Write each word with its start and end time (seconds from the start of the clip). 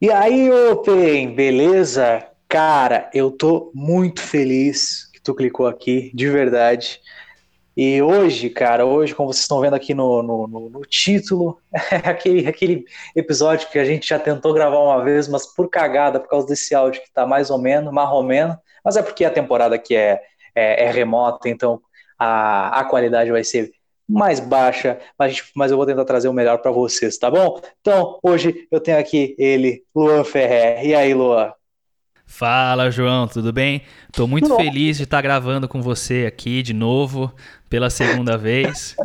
E 0.00 0.10
aí, 0.10 0.50
Open, 0.50 1.34
beleza? 1.34 2.26
Cara, 2.48 3.10
eu 3.12 3.30
tô 3.30 3.70
muito 3.74 4.22
feliz 4.22 5.10
que 5.12 5.20
tu 5.20 5.34
clicou 5.34 5.66
aqui, 5.66 6.10
de 6.14 6.28
verdade. 6.30 7.00
E 7.76 8.00
hoje, 8.02 8.48
cara, 8.50 8.86
hoje, 8.86 9.14
como 9.14 9.32
vocês 9.32 9.42
estão 9.42 9.60
vendo 9.60 9.74
aqui 9.74 9.92
no, 9.94 10.22
no, 10.22 10.46
no, 10.48 10.70
no 10.70 10.80
título, 10.82 11.60
é 11.92 11.96
aquele, 12.08 12.46
aquele 12.48 12.84
episódio 13.14 13.68
que 13.68 13.78
a 13.78 13.84
gente 13.84 14.08
já 14.08 14.18
tentou 14.18 14.54
gravar 14.54 14.78
uma 14.78 15.04
vez, 15.04 15.28
mas 15.28 15.46
por 15.46 15.68
cagada, 15.68 16.18
por 16.18 16.28
causa 16.28 16.46
desse 16.46 16.74
áudio 16.74 17.02
que 17.02 17.12
tá 17.12 17.26
mais 17.26 17.50
ou 17.50 17.58
menos, 17.58 17.92
marromeno, 17.92 18.58
mas 18.84 18.96
é 18.96 19.02
porque 19.02 19.24
a 19.24 19.30
temporada 19.30 19.74
aqui 19.74 19.94
é, 19.94 20.20
é, 20.54 20.84
é 20.84 20.90
remota, 20.90 21.48
então 21.48 21.80
a, 22.18 22.80
a 22.80 22.84
qualidade 22.84 23.30
vai 23.30 23.44
ser 23.44 23.70
mais 24.10 24.40
baixa, 24.40 24.98
mas, 25.16 25.42
mas 25.54 25.70
eu 25.70 25.76
vou 25.76 25.86
tentar 25.86 26.04
trazer 26.04 26.28
o 26.28 26.32
melhor 26.32 26.58
para 26.58 26.72
vocês, 26.72 27.16
tá 27.16 27.30
bom? 27.30 27.60
Então, 27.80 28.18
hoje 28.22 28.66
eu 28.70 28.80
tenho 28.80 28.98
aqui 28.98 29.36
ele, 29.38 29.84
Luan 29.94 30.24
Ferrer. 30.24 30.84
E 30.84 30.94
aí, 30.94 31.14
Luan? 31.14 31.52
Fala, 32.26 32.90
João, 32.90 33.28
tudo 33.28 33.52
bem? 33.52 33.82
Estou 34.08 34.26
muito 34.26 34.54
feliz 34.56 34.96
de 34.96 35.04
estar 35.04 35.20
gravando 35.20 35.68
com 35.68 35.80
você 35.80 36.26
aqui 36.26 36.62
de 36.62 36.72
novo, 36.72 37.32
pela 37.68 37.88
segunda 37.88 38.36
vez. 38.38 38.96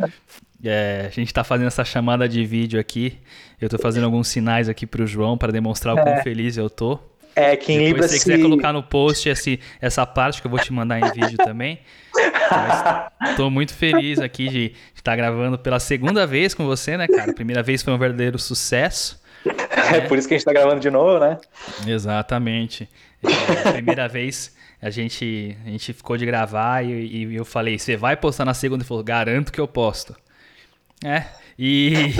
É, 0.64 1.04
a 1.06 1.10
gente 1.10 1.28
está 1.28 1.44
fazendo 1.44 1.68
essa 1.68 1.84
chamada 1.84 2.28
de 2.28 2.44
vídeo 2.44 2.78
aqui. 2.80 3.18
Eu 3.60 3.66
estou 3.66 3.78
fazendo 3.78 4.04
alguns 4.04 4.28
sinais 4.28 4.68
aqui 4.68 4.86
para 4.86 5.02
o 5.02 5.06
João 5.06 5.38
para 5.38 5.52
demonstrar 5.52 5.94
o 5.94 6.02
quão 6.02 6.14
é. 6.14 6.22
feliz 6.22 6.56
eu 6.56 6.68
tô. 6.68 6.98
É, 7.36 7.54
quem 7.54 7.78
Depois, 7.78 8.10
se 8.10 8.18
você 8.18 8.24
quiser 8.24 8.42
colocar 8.42 8.72
no 8.72 8.82
post 8.82 9.28
esse, 9.28 9.60
essa 9.78 10.06
parte 10.06 10.40
que 10.40 10.46
eu 10.46 10.50
vou 10.50 10.58
te 10.58 10.72
mandar 10.72 10.98
em 10.98 11.12
vídeo 11.12 11.36
também. 11.36 11.80
Estou 13.28 13.50
muito 13.50 13.74
feliz 13.74 14.18
aqui 14.18 14.48
de 14.48 14.72
estar 14.94 15.14
gravando 15.16 15.58
pela 15.58 15.78
segunda 15.78 16.26
vez 16.26 16.54
com 16.54 16.64
você, 16.64 16.96
né, 16.96 17.06
cara? 17.06 17.32
A 17.32 17.34
primeira 17.34 17.62
vez 17.62 17.82
foi 17.82 17.92
um 17.92 17.98
verdadeiro 17.98 18.38
sucesso. 18.38 19.22
É 19.86 20.00
por 20.00 20.18
isso 20.18 20.26
que 20.26 20.34
a 20.34 20.36
gente 20.36 20.40
está 20.40 20.52
gravando 20.52 20.80
de 20.80 20.90
novo, 20.90 21.20
né? 21.20 21.38
Exatamente. 21.86 22.88
É, 23.22 23.68
a 23.68 23.72
primeira 23.74 24.08
vez 24.08 24.56
a 24.82 24.90
gente, 24.90 25.56
a 25.64 25.68
gente 25.68 25.92
ficou 25.92 26.16
de 26.16 26.26
gravar 26.26 26.84
e, 26.84 27.28
e 27.28 27.36
eu 27.36 27.44
falei, 27.44 27.78
você 27.78 27.96
vai 27.96 28.16
postar 28.16 28.44
na 28.44 28.54
segunda? 28.54 28.82
Ele 28.82 28.88
falou, 28.88 29.04
garanto 29.04 29.52
que 29.52 29.60
eu 29.60 29.68
posto. 29.68 30.16
É, 31.04 31.22
e 31.56 31.92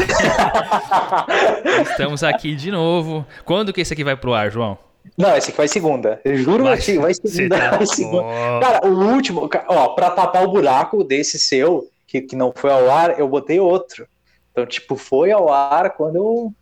estamos 1.91 2.23
aqui 2.23 2.55
de 2.55 2.71
novo. 2.71 3.27
Quando 3.45 3.73
que 3.73 3.81
esse 3.81 3.93
aqui 3.93 4.05
vai 4.05 4.17
pro 4.17 4.33
ar, 4.33 4.49
João? 4.49 4.86
Não, 5.17 5.37
esse 5.37 5.49
aqui 5.49 5.57
vai 5.57 5.69
segunda. 5.69 6.21
Eu 6.25 6.37
juro 6.37 6.65
vai, 6.65 6.79
que 6.79 6.97
vai 6.99 7.15
segunda. 7.15 7.59
Tá 7.59 7.77
vai 7.77 7.87
segunda. 7.87 8.23
Cara, 8.61 8.87
o 8.87 9.13
último, 9.13 9.49
ó, 9.69 9.89
pra 9.89 10.11
tapar 10.11 10.45
o 10.45 10.51
buraco 10.51 11.03
desse 11.05 11.39
seu, 11.39 11.89
que, 12.07 12.21
que 12.21 12.37
não 12.37 12.53
foi 12.55 12.71
ao 12.71 12.91
ar, 12.91 13.19
eu 13.19 13.29
botei 13.29 13.61
outro. 13.61 14.07
Então, 14.53 14.67
tipo, 14.67 14.97
foi 14.97 15.31
ao 15.31 15.53
ar 15.53 15.91
quando 15.91 16.17
eu, 16.17 16.55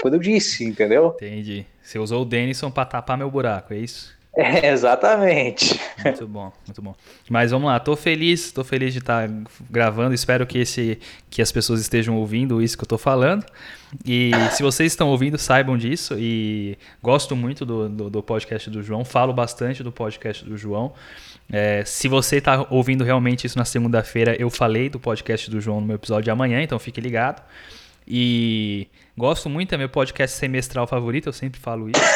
quando 0.00 0.14
eu 0.14 0.20
disse, 0.20 0.64
entendeu? 0.64 1.14
Entendi. 1.16 1.66
Você 1.82 1.98
usou 1.98 2.22
o 2.22 2.24
Denison 2.24 2.70
pra 2.70 2.84
tapar 2.84 3.18
meu 3.18 3.30
buraco, 3.30 3.74
é 3.74 3.78
isso? 3.78 4.17
É, 4.40 4.70
exatamente. 4.70 5.80
Muito 6.04 6.28
bom, 6.28 6.52
muito 6.64 6.80
bom. 6.80 6.94
Mas 7.28 7.50
vamos 7.50 7.66
lá, 7.66 7.80
tô 7.80 7.96
feliz, 7.96 8.52
tô 8.52 8.62
feliz 8.62 8.92
de 8.92 9.00
estar 9.00 9.28
gravando. 9.68 10.14
Espero 10.14 10.46
que 10.46 10.58
esse 10.58 10.96
que 11.28 11.42
as 11.42 11.50
pessoas 11.50 11.80
estejam 11.80 12.16
ouvindo 12.16 12.62
isso 12.62 12.78
que 12.78 12.84
eu 12.84 12.88
tô 12.88 12.96
falando. 12.96 13.44
E 14.06 14.30
se 14.52 14.62
vocês 14.62 14.92
estão 14.92 15.08
ouvindo, 15.08 15.36
saibam 15.36 15.76
disso. 15.76 16.14
E 16.16 16.78
gosto 17.02 17.34
muito 17.34 17.66
do, 17.66 17.88
do, 17.88 18.10
do 18.10 18.22
podcast 18.22 18.70
do 18.70 18.80
João, 18.80 19.04
falo 19.04 19.32
bastante 19.32 19.82
do 19.82 19.90
podcast 19.90 20.44
do 20.44 20.56
João. 20.56 20.92
É, 21.50 21.82
se 21.84 22.06
você 22.06 22.36
está 22.36 22.64
ouvindo 22.70 23.02
realmente 23.02 23.44
isso 23.44 23.58
na 23.58 23.64
segunda-feira, 23.64 24.36
eu 24.40 24.48
falei 24.50 24.88
do 24.88 25.00
podcast 25.00 25.50
do 25.50 25.60
João 25.60 25.80
no 25.80 25.86
meu 25.88 25.96
episódio 25.96 26.24
de 26.24 26.30
amanhã, 26.30 26.62
então 26.62 26.78
fique 26.78 27.00
ligado. 27.00 27.42
E 28.06 28.86
gosto 29.18 29.50
muito, 29.50 29.74
é 29.74 29.78
meu 29.78 29.88
podcast 29.88 30.36
semestral 30.36 30.86
favorito, 30.86 31.26
eu 31.26 31.32
sempre 31.32 31.60
falo 31.60 31.90
isso. 31.90 32.00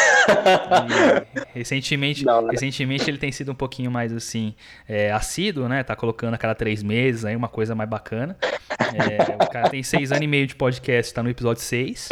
E 1.55 1.59
recentemente, 1.59 2.25
Não, 2.25 2.47
recentemente 2.47 3.11
ele 3.11 3.19
tem 3.19 3.33
sido 3.33 3.51
um 3.51 3.55
pouquinho 3.57 3.91
mais 3.91 4.13
assim, 4.13 4.55
é, 4.89 5.11
assíduo, 5.11 5.69
né? 5.69 5.83
Tá 5.83 5.97
colocando 5.97 6.35
a 6.35 6.39
cada 6.39 6.55
três 6.55 6.81
meses 6.81 7.25
aí 7.25 7.35
uma 7.35 7.49
coisa 7.49 7.75
mais 7.75 7.91
bacana. 7.91 8.37
É, 8.71 9.45
o 9.45 9.51
cara 9.51 9.69
tem 9.69 9.83
seis 9.83 10.13
anos 10.13 10.23
e 10.23 10.29
meio 10.29 10.47
de 10.47 10.55
podcast, 10.55 11.13
tá 11.13 11.23
no 11.23 11.29
episódio 11.29 11.61
seis. 11.61 12.09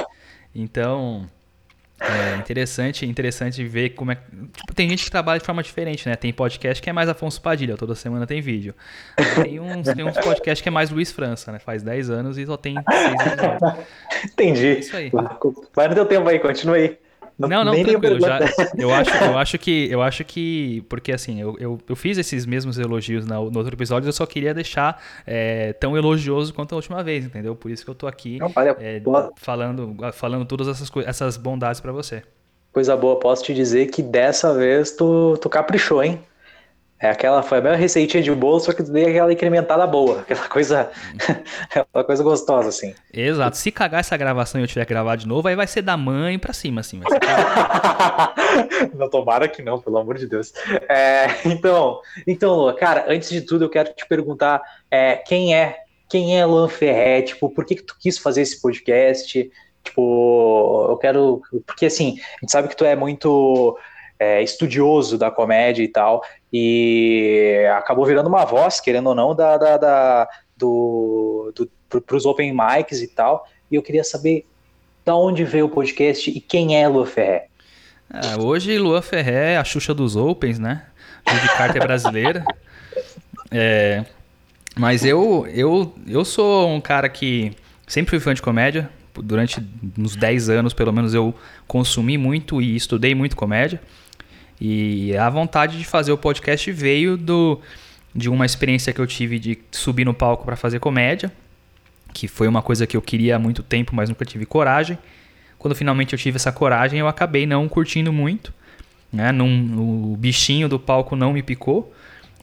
Então, 0.52 1.30
é 2.00 2.36
interessante, 2.36 3.04
interessante 3.04 3.62
ver 3.64 3.90
como 3.90 4.10
é. 4.10 4.14
Tipo, 4.14 4.74
tem 4.74 4.88
gente 4.88 5.04
que 5.04 5.10
trabalha 5.10 5.38
de 5.38 5.44
forma 5.44 5.62
diferente, 5.62 6.08
né? 6.08 6.16
Tem 6.16 6.32
podcast 6.32 6.82
que 6.82 6.88
é 6.88 6.92
mais 6.92 7.08
Afonso 7.08 7.40
Padilha, 7.40 7.76
toda 7.76 7.94
semana 7.94 8.26
tem 8.26 8.40
vídeo. 8.40 8.74
Tem 9.42 9.60
uns, 9.60 9.86
tem 9.86 10.04
uns 10.04 10.16
podcasts 10.16 10.62
que 10.62 10.68
é 10.68 10.72
mais 10.72 10.90
Luiz 10.90 11.12
França, 11.12 11.52
né? 11.52 11.58
Faz 11.58 11.82
10 11.82 12.10
anos 12.10 12.38
e 12.38 12.46
só 12.46 12.56
tem 12.56 12.74
6 12.74 13.26
episódios. 13.26 13.86
Entendi. 14.24 14.66
É 14.66 14.78
isso 14.78 14.96
aí. 14.96 15.10
Vai 15.74 15.88
no 15.88 15.94
teu 15.94 16.06
tempo 16.06 16.28
aí, 16.28 16.38
continua 16.38 16.76
aí. 16.76 16.98
Não, 17.48 17.64
não, 17.64 17.82
tranquilo. 17.82 18.20
Já, 18.20 18.38
eu, 18.76 18.92
acho, 18.92 19.10
eu 19.24 19.38
acho 19.38 19.58
que. 19.58 19.88
Eu 19.90 20.02
acho 20.02 20.24
que. 20.24 20.84
Porque 20.88 21.12
assim, 21.12 21.40
eu, 21.40 21.56
eu, 21.58 21.78
eu 21.88 21.96
fiz 21.96 22.18
esses 22.18 22.44
mesmos 22.44 22.78
elogios 22.78 23.26
no, 23.26 23.50
no 23.50 23.58
outro 23.58 23.74
episódio, 23.74 24.08
eu 24.08 24.12
só 24.12 24.26
queria 24.26 24.52
deixar 24.52 25.02
é, 25.26 25.72
tão 25.74 25.96
elogioso 25.96 26.52
quanto 26.52 26.72
a 26.72 26.76
última 26.76 27.02
vez, 27.02 27.24
entendeu? 27.24 27.54
Por 27.54 27.70
isso 27.70 27.84
que 27.84 27.90
eu 27.90 27.94
tô 27.94 28.06
aqui 28.06 28.38
não, 28.38 28.52
é, 28.78 29.02
falando, 29.36 29.96
falando 30.12 30.44
todas 30.44 30.68
essas, 30.68 30.90
essas 31.06 31.36
bondades 31.36 31.80
para 31.80 31.92
você. 31.92 32.22
Coisa 32.72 32.96
boa, 32.96 33.18
posso 33.18 33.42
te 33.42 33.52
dizer 33.52 33.86
que 33.86 34.00
dessa 34.00 34.54
vez 34.54 34.92
tu, 34.92 35.36
tu 35.40 35.48
caprichou, 35.48 36.02
hein? 36.02 36.20
É 37.02 37.08
aquela, 37.08 37.42
foi 37.42 37.58
a 37.58 37.60
mesma 37.62 37.78
receitinha 37.78 38.22
de 38.22 38.30
bolo, 38.30 38.60
só 38.60 38.74
que 38.74 38.82
tu 38.82 38.92
dei 38.92 39.06
aquela 39.06 39.32
incrementada 39.32 39.86
boa, 39.86 40.20
aquela 40.20 40.46
coisa, 40.46 40.90
aquela 41.64 42.04
coisa 42.04 42.22
gostosa, 42.22 42.68
assim. 42.68 42.94
Exato. 43.10 43.56
Se 43.56 43.72
cagar 43.72 44.00
essa 44.00 44.18
gravação 44.18 44.60
e 44.60 44.64
eu 44.64 44.68
tiver 44.68 44.84
que 44.84 44.92
gravar 44.92 45.16
de 45.16 45.26
novo, 45.26 45.48
aí 45.48 45.56
vai 45.56 45.66
ser 45.66 45.80
da 45.80 45.96
mãe 45.96 46.38
pra 46.38 46.52
cima, 46.52 46.82
assim. 46.82 47.00
não, 48.94 49.08
tomara 49.08 49.48
que 49.48 49.62
não, 49.62 49.80
pelo 49.80 49.96
amor 49.96 50.18
de 50.18 50.26
Deus. 50.26 50.52
É, 50.90 51.28
então, 51.46 52.00
então, 52.26 52.54
Lua, 52.54 52.74
cara, 52.74 53.06
antes 53.08 53.30
de 53.30 53.40
tudo 53.40 53.64
eu 53.64 53.70
quero 53.70 53.94
te 53.94 54.06
perguntar 54.06 54.60
é, 54.90 55.16
quem 55.16 55.54
é, 55.54 55.78
quem 56.06 56.38
é 56.38 56.44
Luan 56.44 56.68
Ferré, 56.68 57.22
tipo, 57.22 57.48
por 57.48 57.64
que, 57.64 57.76
que 57.76 57.82
tu 57.82 57.96
quis 57.98 58.18
fazer 58.18 58.42
esse 58.42 58.60
podcast? 58.60 59.50
Tipo, 59.82 60.86
eu 60.90 60.98
quero. 60.98 61.40
Porque 61.66 61.86
assim, 61.86 62.18
a 62.36 62.40
gente 62.42 62.52
sabe 62.52 62.68
que 62.68 62.76
tu 62.76 62.84
é 62.84 62.94
muito 62.94 63.78
é, 64.18 64.42
estudioso 64.42 65.16
da 65.16 65.30
comédia 65.30 65.82
e 65.82 65.88
tal, 65.88 66.22
e 66.52 67.64
acabou 67.76 68.04
virando 68.04 68.28
uma 68.28 68.44
voz, 68.44 68.80
querendo 68.80 69.08
ou 69.08 69.14
não, 69.14 69.34
da, 69.34 69.56
da, 69.56 69.76
da 69.76 70.28
do, 70.56 71.52
do, 71.54 72.00
para 72.00 72.16
os 72.16 72.26
open 72.26 72.52
mics 72.52 73.00
e 73.00 73.08
tal. 73.08 73.46
E 73.70 73.74
eu 73.76 73.82
queria 73.82 74.04
saber 74.04 74.46
da 75.04 75.14
onde 75.14 75.44
veio 75.44 75.66
o 75.66 75.70
podcast 75.70 76.30
e 76.30 76.40
quem 76.40 76.80
é 76.80 76.86
Lua 76.86 77.06
Ferré. 77.06 77.46
É, 78.12 78.40
hoje 78.40 78.76
Lua 78.78 79.00
Ferré 79.00 79.54
é 79.54 79.56
a 79.56 79.64
Xuxa 79.64 79.94
dos 79.94 80.16
Opens, 80.16 80.58
né? 80.58 80.86
De 81.26 81.48
carta 81.56 81.78
é 81.78 81.80
brasileira. 81.80 82.44
É, 83.52 84.04
mas 84.76 85.04
eu, 85.04 85.44
eu, 85.52 85.92
eu 86.06 86.24
sou 86.24 86.68
um 86.68 86.80
cara 86.80 87.08
que 87.08 87.52
sempre 87.84 88.10
fui 88.10 88.20
fã 88.20 88.32
de 88.32 88.40
comédia. 88.40 88.88
Durante 89.12 89.60
uns 89.98 90.14
10 90.14 90.48
anos, 90.48 90.72
pelo 90.72 90.92
menos, 90.92 91.14
eu 91.14 91.34
consumi 91.66 92.16
muito 92.16 92.62
e 92.62 92.76
estudei 92.76 93.12
muito 93.12 93.34
comédia. 93.34 93.80
E 94.60 95.16
a 95.16 95.30
vontade 95.30 95.78
de 95.78 95.84
fazer 95.84 96.12
o 96.12 96.18
podcast 96.18 96.70
veio 96.70 97.16
do, 97.16 97.60
de 98.14 98.28
uma 98.28 98.44
experiência 98.44 98.92
que 98.92 99.00
eu 99.00 99.06
tive 99.06 99.38
de 99.38 99.58
subir 99.70 100.04
no 100.04 100.12
palco 100.12 100.44
para 100.44 100.56
fazer 100.56 100.78
comédia, 100.78 101.32
que 102.12 102.28
foi 102.28 102.46
uma 102.46 102.60
coisa 102.60 102.86
que 102.86 102.96
eu 102.96 103.00
queria 103.00 103.36
há 103.36 103.38
muito 103.38 103.62
tempo, 103.62 103.94
mas 103.94 104.08
nunca 104.08 104.24
tive 104.24 104.44
coragem. 104.44 104.98
Quando 105.58 105.74
finalmente 105.74 106.12
eu 106.12 106.18
tive 106.18 106.36
essa 106.36 106.52
coragem, 106.52 106.98
eu 106.98 107.08
acabei 107.08 107.46
não 107.46 107.68
curtindo 107.68 108.12
muito. 108.12 108.52
Né? 109.12 109.32
Num, 109.32 110.12
o 110.12 110.16
bichinho 110.16 110.68
do 110.68 110.78
palco 110.78 111.16
não 111.16 111.32
me 111.32 111.42
picou, 111.42 111.92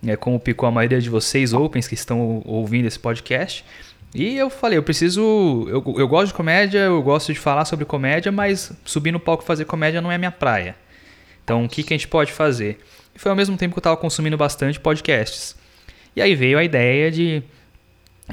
né? 0.02 0.16
como 0.16 0.40
picou 0.40 0.68
a 0.68 0.72
maioria 0.72 1.00
de 1.00 1.10
vocês, 1.10 1.54
Opens, 1.54 1.88
que 1.88 1.94
estão 1.94 2.42
ouvindo 2.46 2.86
esse 2.86 3.00
podcast. 3.00 3.64
E 4.16 4.38
eu 4.38 4.50
falei, 4.50 4.78
eu 4.78 4.84
preciso. 4.84 5.22
Eu, 5.68 5.84
eu 5.98 6.08
gosto 6.08 6.28
de 6.28 6.34
comédia, 6.34 6.80
eu 6.80 7.02
gosto 7.02 7.32
de 7.34 7.40
falar 7.40 7.66
sobre 7.66 7.86
comédia, 7.86 8.32
mas 8.32 8.72
subir 8.86 9.12
no 9.12 9.20
palco 9.20 9.44
fazer 9.44 9.66
comédia 9.66 10.02
não 10.02 10.12
é 10.12 10.18
minha 10.18 10.32
praia. 10.32 10.76
Então, 11.48 11.64
o 11.64 11.70
que, 11.70 11.82
que 11.82 11.94
a 11.94 11.98
gente 11.98 12.10
pode 12.10 12.34
fazer? 12.34 12.78
E 13.16 13.20
foi 13.20 13.30
ao 13.30 13.36
mesmo 13.36 13.56
tempo 13.56 13.74
que 13.74 13.78
eu 13.78 13.80
estava 13.80 13.96
consumindo 13.96 14.36
bastante 14.36 14.78
podcasts. 14.82 15.56
E 16.14 16.22
aí 16.22 16.36
veio 16.36 16.60
a 16.60 16.64
ideia 16.64 17.10
de, 17.10 17.42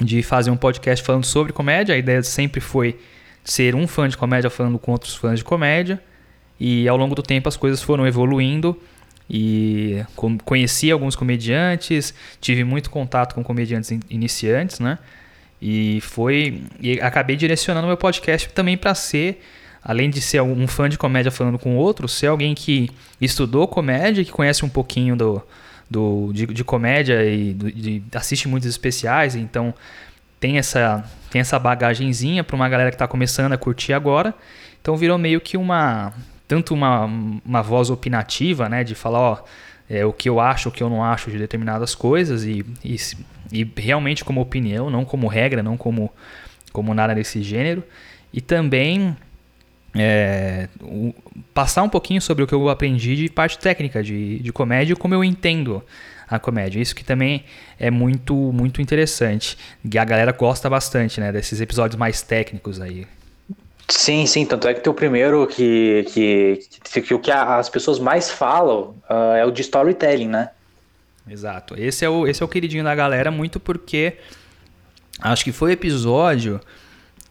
de 0.01 0.21
fazer 0.21 0.51
um 0.51 0.57
podcast 0.57 1.01
falando 1.01 1.23
sobre 1.23 1.53
comédia. 1.53 1.95
A 1.95 1.97
ideia 1.97 2.21
sempre 2.21 2.59
foi 2.59 2.99
ser 3.41 3.73
um 3.73 3.87
fã 3.87 4.09
de 4.09 4.17
comédia 4.17 4.49
falando 4.49 4.77
com 4.77 4.91
outros 4.91 5.15
fãs 5.15 5.39
de 5.39 5.45
comédia. 5.45 6.03
E 6.59 6.89
ao 6.89 6.97
longo 6.97 7.15
do 7.15 7.23
tempo 7.23 7.47
as 7.47 7.55
coisas 7.55 7.81
foram 7.81 8.05
evoluindo. 8.05 8.77
E 9.29 10.03
conheci 10.43 10.91
alguns 10.91 11.15
comediantes, 11.15 12.13
tive 12.41 12.65
muito 12.65 12.89
contato 12.89 13.33
com 13.33 13.41
comediantes 13.45 13.97
iniciantes, 14.09 14.81
né? 14.81 14.99
E 15.61 16.01
foi. 16.01 16.63
E 16.81 16.99
acabei 16.99 17.37
direcionando 17.37 17.87
meu 17.87 17.95
podcast 17.95 18.49
também 18.49 18.75
para 18.75 18.93
ser 18.93 19.41
além 19.85 20.09
de 20.09 20.19
ser 20.19 20.41
um 20.41 20.67
fã 20.67 20.89
de 20.89 20.97
comédia 20.97 21.31
falando 21.31 21.59
com 21.59 21.77
outro, 21.77 22.07
ser 22.07 22.27
alguém 22.27 22.55
que 22.55 22.89
estudou 23.21 23.67
comédia, 23.67 24.25
que 24.25 24.31
conhece 24.31 24.65
um 24.65 24.69
pouquinho 24.69 25.15
do, 25.15 25.41
do, 25.89 26.31
de, 26.33 26.47
de 26.47 26.63
comédia 26.63 27.23
e 27.23 27.53
do, 27.53 27.71
de, 27.71 28.01
assiste 28.15 28.47
muitos 28.47 28.67
especiais, 28.67 29.35
então 29.35 29.71
tem 30.39 30.57
essa, 30.57 31.05
tem 31.29 31.39
essa 31.39 31.59
bagagenzinha 31.59 32.43
para 32.43 32.55
uma 32.55 32.67
galera 32.67 32.89
que 32.89 32.95
está 32.95 33.07
começando 33.07 33.53
a 33.53 33.57
curtir 33.57 33.93
agora. 33.93 34.33
Então 34.81 34.97
virou 34.97 35.19
meio 35.19 35.39
que 35.39 35.55
uma 35.55 36.13
tanto 36.47 36.73
uma, 36.73 37.05
uma 37.43 37.61
voz 37.61 37.89
opinativa, 37.89 38.69
né, 38.69 38.83
de 38.83 38.93
falar, 38.93 39.19
ó, 39.19 39.43
é, 39.89 40.05
o 40.05 40.13
que 40.13 40.29
eu 40.29 40.39
acho, 40.39 40.69
o 40.69 40.71
que 40.71 40.81
eu 40.81 40.89
não 40.89 41.03
acho 41.03 41.31
de 41.31 41.37
determinadas 41.37 41.95
coisas 41.95 42.43
e, 42.43 42.65
e, 42.83 42.95
e 43.51 43.71
realmente 43.77 44.23
como 44.23 44.41
opinião, 44.41 44.89
não 44.89 45.05
como 45.05 45.27
regra, 45.27 45.63
não 45.63 45.75
como, 45.75 46.11
como 46.71 46.93
nada 46.93 47.15
desse 47.15 47.41
gênero. 47.41 47.83
E 48.31 48.41
também 48.41 49.15
é, 49.95 50.67
o, 50.81 51.13
passar 51.53 51.83
um 51.83 51.89
pouquinho 51.89 52.21
sobre 52.21 52.43
o 52.43 52.47
que 52.47 52.53
eu 52.53 52.69
aprendi 52.69 53.15
de 53.15 53.29
parte 53.29 53.57
técnica 53.57 54.03
de, 54.03 54.39
de 54.39 54.51
comédia 54.51 54.93
e 54.93 54.95
como 54.95 55.13
eu 55.13 55.23
entendo 55.23 55.81
a 56.27 56.37
comédia. 56.37 56.81
Isso 56.81 56.95
que 56.95 57.03
também 57.03 57.45
é 57.79 57.89
muito 57.89 58.35
muito 58.35 58.81
interessante. 58.81 59.57
E 59.83 59.97
a 59.97 60.03
galera 60.03 60.31
gosta 60.31 60.69
bastante, 60.69 61.19
né, 61.19 61.31
desses 61.31 61.61
episódios 61.61 61.97
mais 61.97 62.21
técnicos 62.21 62.81
aí. 62.81 63.07
Sim, 63.87 64.25
sim, 64.25 64.45
tanto 64.45 64.67
é 64.67 64.73
que 64.73 64.89
o 64.89 64.93
primeiro 64.93 65.45
que, 65.45 66.05
que, 66.09 66.59
que, 66.83 67.01
que 67.01 67.13
o 67.13 67.19
que 67.19 67.31
as 67.31 67.69
pessoas 67.69 67.99
mais 67.99 68.31
falam 68.31 68.95
uh, 69.07 69.35
é 69.37 69.45
o 69.45 69.51
de 69.51 69.61
storytelling, 69.61 70.27
né? 70.27 70.49
Exato. 71.29 71.75
Esse 71.77 72.03
é, 72.03 72.09
o, 72.09 72.27
esse 72.27 72.41
é 72.41 72.45
o 72.45 72.49
queridinho 72.49 72.83
da 72.83 72.95
galera, 72.95 73.29
muito 73.29 73.59
porque 73.59 74.17
acho 75.21 75.43
que 75.43 75.51
foi 75.51 75.69
o 75.69 75.73
episódio 75.73 76.59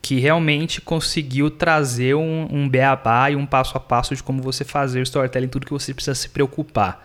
que 0.05 0.21
realmente 0.21 0.83
conseguiu 0.83 1.51
trazer 1.51 2.15
um, 2.15 2.47
um 2.51 2.69
beabá 2.69 3.31
e 3.31 3.37
um 3.37 3.47
passo 3.47 3.75
a 3.79 3.81
passo 3.81 4.15
de 4.15 4.23
como 4.23 4.43
você 4.43 4.63
fazer 4.63 5.01
o 5.01 5.03
storytelling, 5.03 5.49
tudo 5.49 5.65
que 5.65 5.73
você 5.73 5.95
precisa 5.95 6.15
se 6.15 6.29
preocupar. 6.29 7.03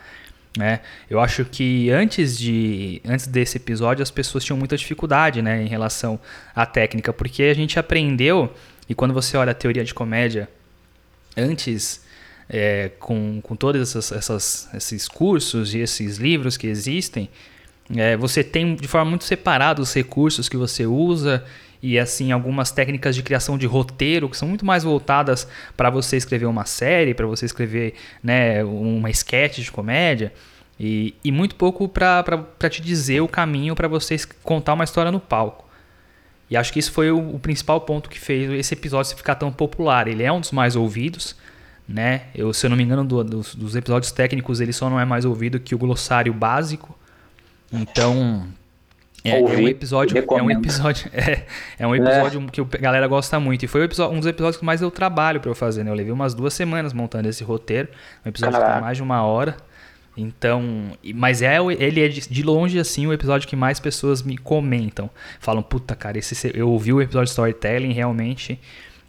Né? 0.54 0.80
Eu 1.08 1.18
acho 1.18 1.46
que 1.46 1.90
antes, 1.90 2.38
de, 2.38 3.00
antes 3.02 3.26
desse 3.26 3.56
episódio 3.56 4.02
as 4.02 4.10
pessoas 4.10 4.44
tinham 4.44 4.58
muita 4.58 4.76
dificuldade 4.76 5.40
né, 5.40 5.62
em 5.62 5.66
relação 5.66 6.20
à 6.54 6.66
técnica, 6.66 7.10
porque 7.10 7.44
a 7.44 7.54
gente 7.54 7.78
aprendeu 7.78 8.52
e 8.86 8.94
quando 8.94 9.14
você 9.14 9.34
olha 9.34 9.52
a 9.52 9.54
teoria 9.54 9.82
de 9.82 9.94
comédia, 9.94 10.46
antes, 11.34 12.04
é, 12.50 12.90
com, 12.98 13.40
com 13.40 13.56
todos 13.56 13.80
essas, 13.80 14.12
essas, 14.12 14.68
esses 14.74 15.08
cursos 15.08 15.72
e 15.72 15.78
esses 15.78 16.18
livros 16.18 16.58
que 16.58 16.66
existem, 16.66 17.30
é, 17.96 18.14
você 18.14 18.44
tem 18.44 18.74
de 18.74 18.86
forma 18.86 19.08
muito 19.08 19.24
separada 19.24 19.80
os 19.80 19.94
recursos 19.94 20.50
que 20.50 20.56
você 20.58 20.84
usa 20.84 21.42
e 21.82 21.98
assim 21.98 22.30
algumas 22.32 22.70
técnicas 22.70 23.14
de 23.14 23.22
criação 23.22 23.56
de 23.56 23.66
roteiro 23.66 24.28
que 24.28 24.36
são 24.36 24.46
muito 24.46 24.64
mais 24.66 24.84
voltadas 24.84 25.48
para 25.76 25.88
você 25.88 26.16
escrever 26.16 26.46
uma 26.46 26.66
série, 26.66 27.14
para 27.14 27.26
você 27.26 27.46
escrever 27.46 27.94
né, 28.22 28.62
uma 28.64 29.10
sketch 29.10 29.58
de 29.58 29.72
comédia 29.72 30.32
e, 30.78 31.14
e 31.22 31.30
muito 31.30 31.54
pouco 31.54 31.88
para 31.88 32.46
te 32.70 32.80
dizer 32.80 33.20
o 33.20 33.28
caminho 33.28 33.74
para 33.74 33.88
você 33.88 34.16
contar 34.42 34.74
uma 34.74 34.84
história 34.84 35.10
no 35.10 35.20
palco. 35.20 35.68
E 36.50 36.56
acho 36.56 36.72
que 36.72 36.80
isso 36.80 36.90
foi 36.90 37.10
o, 37.12 37.34
o, 37.36 37.38
principal 37.38 37.80
ponto 37.82 38.10
que 38.10 38.18
fez 38.18 38.50
esse 38.50 38.74
episódio 38.74 39.16
ficar 39.16 39.36
tão 39.36 39.52
popular. 39.52 40.08
Ele 40.08 40.24
é 40.24 40.32
um 40.32 40.40
dos 40.40 40.50
mais 40.50 40.74
ouvidos, 40.74 41.36
né? 41.86 42.22
Eu, 42.34 42.52
se 42.52 42.66
eu 42.66 42.70
não 42.70 42.76
me 42.76 42.82
engano, 42.82 43.04
do, 43.04 43.22
dos, 43.22 43.54
dos, 43.54 43.76
episódios 43.76 44.10
técnicos, 44.10 44.60
ele 44.60 44.72
só 44.72 44.90
não 44.90 44.98
é 44.98 45.04
mais 45.04 45.24
ouvido 45.24 45.60
que 45.60 45.76
o 45.76 45.78
glossário 45.78 46.32
básico. 46.32 46.98
Então, 47.72 48.48
é, 49.24 49.38
é 49.38 49.42
um 49.42 49.68
episódio, 49.68 50.16
é 50.16 50.42
um 50.42 50.50
episódio, 50.50 51.10
é, 51.14 51.44
é 51.78 51.86
um 51.86 51.94
episódio 51.94 52.42
é. 52.46 52.50
que 52.50 52.60
a 52.60 52.80
galera 52.80 53.06
gosta 53.06 53.38
muito. 53.38 53.64
E 53.64 53.68
foi 53.68 53.84
um 53.84 54.18
dos 54.18 54.26
episódios 54.26 54.56
que 54.56 54.64
mais 54.64 54.80
deu 54.80 54.90
trabalho 54.90 55.40
para 55.40 55.50
eu 55.50 55.54
fazer, 55.54 55.84
né? 55.84 55.90
Eu 55.90 55.94
levei 55.94 56.12
umas 56.12 56.34
duas 56.34 56.54
semanas 56.54 56.92
montando 56.92 57.28
esse 57.28 57.44
roteiro. 57.44 57.88
Um 58.24 58.28
episódio 58.28 58.52
Caraca. 58.52 58.72
que 58.72 58.78
tem 58.78 58.84
mais 58.84 58.96
de 58.96 59.02
uma 59.02 59.22
hora. 59.22 59.56
Então, 60.16 60.92
mas 61.14 61.40
é 61.40 61.56
ele 61.78 62.04
é 62.04 62.08
de 62.08 62.42
longe 62.42 62.78
assim 62.78 63.06
o 63.06 63.12
episódio 63.12 63.48
que 63.48 63.56
mais 63.56 63.78
pessoas 63.78 64.22
me 64.22 64.36
comentam. 64.36 65.08
Falam, 65.38 65.62
puta, 65.62 65.94
cara, 65.94 66.18
esse 66.18 66.50
eu 66.54 66.68
ouvi 66.68 66.92
o 66.92 67.00
episódio 67.00 67.26
de 67.26 67.30
storytelling 67.30 67.92
realmente 67.92 68.58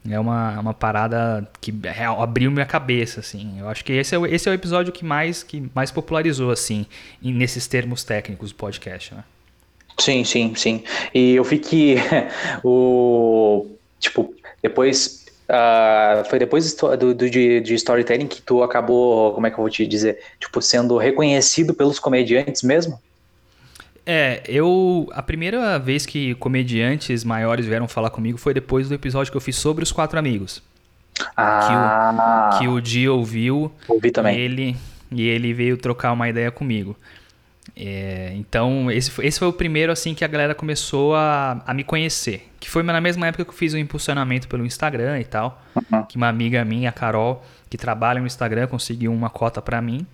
é 0.10 0.20
uma, 0.20 0.60
uma 0.60 0.74
parada 0.74 1.48
que 1.60 1.74
abriu 2.18 2.50
minha 2.50 2.66
cabeça 2.66 3.20
assim. 3.20 3.60
Eu 3.60 3.70
acho 3.70 3.84
que 3.86 3.94
esse 3.94 4.16
é, 4.16 4.18
o, 4.18 4.26
esse 4.26 4.48
é 4.48 4.52
o 4.52 4.56
episódio 4.56 4.92
que 4.92 5.06
mais 5.06 5.44
que 5.44 5.70
mais 5.76 5.92
popularizou 5.92 6.52
assim 6.52 6.86
nesses 7.22 7.68
termos 7.68 8.04
técnicos 8.04 8.52
do 8.52 8.56
podcast, 8.56 9.14
né? 9.14 9.24
Sim, 10.00 10.24
sim, 10.24 10.54
sim. 10.56 10.84
E 11.14 11.36
eu 11.36 11.44
vi 11.44 11.60
que 11.60 11.96
o 12.64 13.68
tipo 14.00 14.34
depois 14.62 15.22
Uh, 15.52 16.24
foi 16.30 16.40
depois 16.40 16.74
do, 16.74 17.14
do, 17.14 17.30
de, 17.30 17.60
de, 17.60 17.74
storytelling 17.76 18.26
que 18.26 18.42
tu 18.42 18.64
acabou, 18.64 19.34
como 19.34 19.46
é 19.46 19.50
que 19.50 19.56
eu 19.56 19.62
vou 19.62 19.70
te 19.70 19.86
dizer, 19.86 20.18
tipo, 20.40 20.62
sendo 20.62 20.98
reconhecido 20.98 21.74
pelos 21.74 22.00
comediantes 22.00 22.64
mesmo? 22.64 22.98
É, 24.06 24.42
eu. 24.48 25.10
A 25.12 25.22
primeira 25.22 25.78
vez 25.78 26.06
que 26.06 26.36
comediantes 26.36 27.26
maiores 27.26 27.66
vieram 27.66 27.88
falar 27.88 28.10
comigo 28.12 28.38
foi 28.38 28.54
depois 28.54 28.88
do 28.88 28.96
episódio 28.96 29.30
que 29.30 29.38
eu 29.38 29.42
fiz 29.42 29.58
sobre 29.58 29.84
os 29.84 29.92
quatro 29.92 30.18
amigos. 30.18 30.64
Ah. 31.36 32.52
Que 32.58 32.66
o, 32.66 32.70
que 32.72 32.78
o 32.78 32.82
Di 32.82 33.10
ouviu. 33.10 33.72
Ouvi 33.88 34.10
também. 34.10 34.38
E 34.38 34.42
ele, 34.42 34.78
e 35.12 35.28
ele 35.28 35.54
veio 35.54 35.78
trocar 35.78 36.14
uma 36.14 36.30
ideia 36.30 36.50
comigo. 36.50 36.96
É, 37.76 38.34
então, 38.36 38.92
esse 38.92 39.10
foi, 39.10 39.26
esse 39.26 39.40
foi 39.40 39.48
o 39.48 39.54
primeiro 39.54 39.92
assim 39.92 40.14
que 40.14 40.24
a 40.24 40.28
galera 40.28 40.54
começou 40.54 41.16
a, 41.16 41.62
a 41.66 41.74
me 41.74 41.84
conhecer. 41.84 42.50
Que 42.60 42.70
foi 42.70 42.84
na 42.84 43.02
mesma 43.02 43.28
época 43.28 43.44
que 43.44 43.50
eu 43.50 43.56
fiz 43.56 43.74
o 43.74 43.78
impulsionamento 43.78 44.48
pelo 44.48 44.66
Instagram 44.66 45.20
e 45.20 45.26
tal. 45.26 45.62
Uhum. 45.76 46.04
Que 46.04 46.18
uma 46.18 46.28
amiga 46.28 46.64
minha, 46.66 46.90
a 46.90 46.92
Carol, 46.92 47.44
que 47.70 47.78
trabalha 47.78 48.20
no 48.20 48.28
Instagram, 48.28 48.68
conseguiu 48.68 49.14
uma 49.14 49.30
cota 49.30 49.62
para 49.62 49.82
mim. 49.82 50.06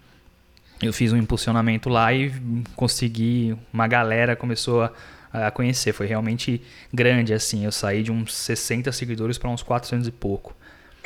Eu 0.82 0.94
fiz 0.94 1.12
um 1.12 1.18
impulsionamento 1.18 1.90
lá 1.90 2.14
e 2.14 2.32
consegui. 2.76 3.58
Uma 3.74 3.88
galera 3.88 4.36
começou 4.36 4.84
a, 4.84 4.92
a 5.48 5.52
conhecer. 5.52 5.92
Foi 5.92 6.06
realmente 6.06 6.62
grande, 6.94 7.34
assim. 7.34 7.66
Eu 7.66 7.72
saí 7.72 8.04
de 8.04 8.12
uns 8.12 8.36
60 8.36 8.92
seguidores 8.92 9.38
para 9.38 9.50
uns 9.50 9.64
400 9.64 10.08
e 10.08 10.12
pouco. 10.12 10.56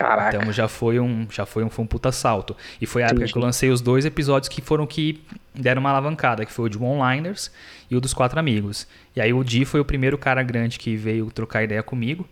Caraca. 0.01 0.37
Então 0.37 0.51
já 0.51 0.67
foi 0.67 0.99
um, 0.99 1.27
já 1.29 1.45
foi 1.45 1.63
um, 1.63 1.69
foi 1.69 1.83
um 1.83 1.87
puta 1.87 2.11
salto. 2.11 2.55
E 2.79 2.85
foi 2.85 3.03
a 3.03 3.05
época 3.05 3.21
Entendi. 3.21 3.33
que 3.33 3.37
eu 3.37 3.41
lancei 3.41 3.69
os 3.69 3.81
dois 3.81 4.05
episódios 4.05 4.49
que 4.49 4.61
foram 4.61 4.87
que 4.87 5.21
deram 5.53 5.79
uma 5.79 5.89
alavancada, 5.89 6.45
que 6.45 6.51
foi 6.51 6.65
o 6.65 6.69
de 6.69 6.77
One-Liners 6.77 7.51
e 7.89 7.95
o 7.95 8.01
dos 8.01 8.13
Quatro 8.13 8.39
Amigos. 8.39 8.87
E 9.15 9.21
aí 9.21 9.31
o 9.31 9.43
Di 9.43 9.63
foi 9.65 9.79
o 9.79 9.85
primeiro 9.85 10.17
cara 10.17 10.41
grande 10.41 10.79
que 10.79 10.95
veio 10.95 11.29
trocar 11.31 11.63
ideia 11.63 11.83
comigo. 11.83 12.27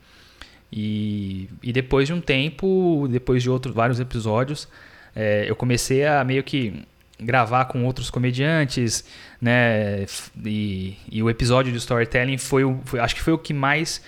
E, 0.71 1.49
e 1.63 1.71
depois 1.73 2.07
de 2.07 2.13
um 2.13 2.21
tempo, 2.21 3.07
depois 3.09 3.41
de 3.43 3.49
outros 3.49 3.73
vários 3.73 3.99
episódios, 3.99 4.67
é, 5.15 5.45
eu 5.47 5.55
comecei 5.55 6.05
a 6.05 6.23
meio 6.23 6.43
que 6.43 6.83
gravar 7.19 7.65
com 7.65 7.83
outros 7.83 8.09
comediantes, 8.09 9.03
né? 9.41 10.05
E, 10.45 10.97
e 11.11 11.21
o 11.21 11.29
episódio 11.29 11.71
de 11.71 11.77
storytelling 11.77 12.37
foi, 12.37 12.63
o, 12.63 12.79
foi, 12.85 12.99
acho 12.99 13.15
que 13.15 13.21
foi 13.21 13.33
o 13.33 13.37
que 13.37 13.53
mais 13.53 14.01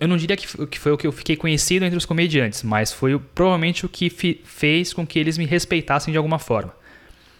eu 0.00 0.08
não 0.08 0.16
diria 0.16 0.36
que 0.36 0.78
foi 0.78 0.92
o 0.92 0.96
que 0.96 1.06
eu 1.06 1.12
fiquei 1.12 1.36
conhecido 1.36 1.84
entre 1.84 1.96
os 1.96 2.04
comediantes, 2.04 2.62
mas 2.62 2.92
foi 2.92 3.18
provavelmente 3.34 3.84
o 3.86 3.88
que 3.88 4.10
fez 4.44 4.92
com 4.92 5.06
que 5.06 5.18
eles 5.18 5.38
me 5.38 5.46
respeitassem 5.46 6.12
de 6.12 6.18
alguma 6.18 6.38
forma. 6.38 6.74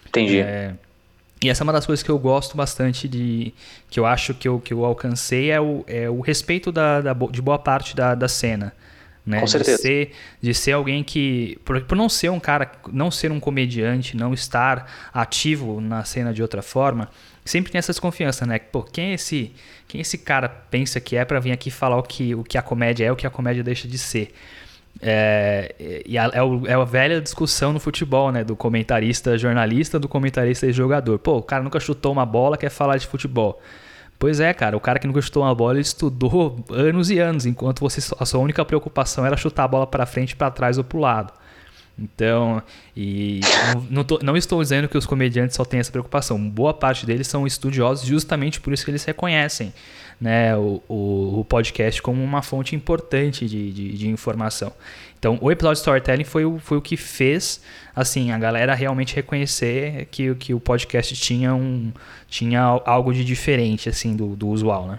Entendi. 0.08 0.38
É, 0.38 0.74
e 1.42 1.48
essa 1.48 1.62
é 1.62 1.64
uma 1.64 1.72
das 1.72 1.84
coisas 1.84 2.02
que 2.02 2.10
eu 2.10 2.18
gosto 2.18 2.56
bastante 2.56 3.08
de. 3.08 3.52
que 3.90 3.98
eu 3.98 4.06
acho 4.06 4.32
que 4.32 4.46
eu, 4.46 4.60
que 4.60 4.72
eu 4.72 4.84
alcancei 4.84 5.50
é 5.50 5.60
o, 5.60 5.84
é 5.88 6.08
o 6.08 6.20
respeito 6.20 6.70
da, 6.70 7.00
da 7.00 7.12
de 7.12 7.42
boa 7.42 7.58
parte 7.58 7.96
da, 7.96 8.14
da 8.14 8.28
cena. 8.28 8.72
Né? 9.24 9.40
Com 9.40 9.46
certeza. 9.46 9.76
De 9.76 9.82
ser, 9.82 10.12
de 10.40 10.54
ser 10.54 10.72
alguém 10.72 11.04
que. 11.04 11.58
Por, 11.64 11.80
por 11.82 11.96
não 11.96 12.08
ser 12.08 12.30
um 12.30 12.40
cara. 12.40 12.72
não 12.92 13.10
ser 13.10 13.30
um 13.30 13.38
comediante, 13.38 14.16
não 14.16 14.34
estar 14.34 15.10
ativo 15.12 15.80
na 15.80 16.04
cena 16.04 16.32
de 16.34 16.42
outra 16.42 16.62
forma 16.62 17.08
sempre 17.44 17.72
tem 17.72 17.78
essa 17.78 17.92
desconfiança, 17.92 18.46
né? 18.46 18.58
Pô, 18.58 18.82
quem 18.82 19.10
é 19.10 19.14
esse, 19.14 19.52
quem 19.88 20.00
esse 20.00 20.18
cara 20.18 20.48
pensa 20.48 21.00
que 21.00 21.16
é 21.16 21.24
para 21.24 21.40
vir 21.40 21.52
aqui 21.52 21.70
falar 21.70 21.96
o 21.96 22.02
que, 22.02 22.34
o 22.34 22.44
que 22.44 22.56
a 22.56 22.62
comédia 22.62 23.06
é, 23.06 23.12
o 23.12 23.16
que 23.16 23.26
a 23.26 23.30
comédia 23.30 23.62
deixa 23.62 23.88
de 23.88 23.98
ser? 23.98 24.32
É, 25.00 26.02
e 26.06 26.16
a, 26.18 26.30
é, 26.32 26.42
o, 26.42 26.66
é 26.66 26.74
a 26.74 26.84
velha 26.84 27.20
discussão 27.20 27.72
no 27.72 27.80
futebol, 27.80 28.30
né? 28.30 28.44
Do 28.44 28.54
comentarista 28.54 29.36
jornalista, 29.36 29.98
do 29.98 30.08
comentarista 30.08 30.66
e 30.66 30.72
jogador. 30.72 31.18
Pô, 31.18 31.38
o 31.38 31.42
cara 31.42 31.62
nunca 31.62 31.80
chutou 31.80 32.12
uma 32.12 32.26
bola, 32.26 32.56
quer 32.56 32.70
falar 32.70 32.96
de 32.96 33.06
futebol. 33.06 33.60
Pois 34.22 34.38
é, 34.38 34.54
cara, 34.54 34.76
o 34.76 34.80
cara 34.80 35.00
que 35.00 35.06
nunca 35.08 35.20
chutou 35.20 35.42
uma 35.42 35.52
bola, 35.52 35.72
ele 35.72 35.80
estudou 35.80 36.64
anos 36.70 37.10
e 37.10 37.18
anos, 37.18 37.44
enquanto 37.44 37.80
você, 37.80 37.98
a 38.20 38.24
sua 38.24 38.38
única 38.38 38.64
preocupação 38.64 39.26
era 39.26 39.36
chutar 39.36 39.64
a 39.64 39.66
bola 39.66 39.84
para 39.84 40.06
frente, 40.06 40.36
para 40.36 40.48
trás 40.48 40.78
ou 40.78 40.84
para 40.84 40.96
o 40.96 41.00
lado. 41.00 41.32
Então, 41.98 42.62
e 42.96 43.40
não, 43.90 44.04
tô, 44.04 44.20
não, 44.22 44.36
estou 44.36 44.62
dizendo 44.62 44.88
que 44.88 44.96
os 44.96 45.06
comediantes 45.06 45.56
só 45.56 45.64
têm 45.64 45.80
essa 45.80 45.90
preocupação. 45.90 46.38
Boa 46.38 46.72
parte 46.72 47.04
deles 47.04 47.26
são 47.26 47.48
estudiosos, 47.48 48.06
justamente 48.06 48.60
por 48.60 48.72
isso 48.72 48.84
que 48.84 48.92
eles 48.92 49.04
reconhecem 49.04 49.74
né, 50.20 50.56
o, 50.56 50.80
o, 50.88 51.40
o 51.40 51.44
podcast 51.44 52.00
como 52.00 52.22
uma 52.22 52.42
fonte 52.42 52.76
importante 52.76 53.48
de, 53.48 53.72
de, 53.72 53.98
de, 53.98 54.08
informação. 54.08 54.72
Então, 55.22 55.38
o 55.40 55.52
episódio 55.52 55.74
de 55.76 55.82
storytelling 55.82 56.24
foi 56.24 56.44
o, 56.44 56.58
foi 56.58 56.76
o 56.78 56.82
que 56.82 56.96
fez 56.96 57.60
assim 57.94 58.32
a 58.32 58.38
galera 58.40 58.74
realmente 58.74 59.14
reconhecer 59.14 60.08
que, 60.10 60.34
que 60.34 60.52
o 60.52 60.58
podcast 60.58 61.14
tinha, 61.14 61.54
um, 61.54 61.92
tinha 62.26 62.60
algo 62.84 63.14
de 63.14 63.24
diferente 63.24 63.88
assim 63.88 64.16
do, 64.16 64.34
do 64.34 64.48
usual, 64.48 64.88
né? 64.88 64.98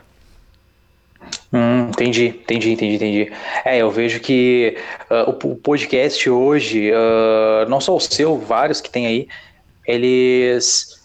Hum, 1.52 1.90
entendi, 1.90 2.28
entendi, 2.28 2.72
entendi, 2.72 2.96
entendi. 2.96 3.34
É, 3.66 3.80
eu 3.80 3.92
vejo 3.92 4.22
que 4.22 4.78
uh, 5.12 5.30
o, 5.30 5.58
podcast 5.58 6.30
hoje, 6.30 6.90
uh, 6.90 7.68
não 7.68 7.82
só 7.82 7.94
o 7.94 8.00
seu, 8.00 8.40
vários 8.40 8.80
que 8.80 8.90
tem 8.90 9.06
aí, 9.06 9.28
eles 9.86 11.04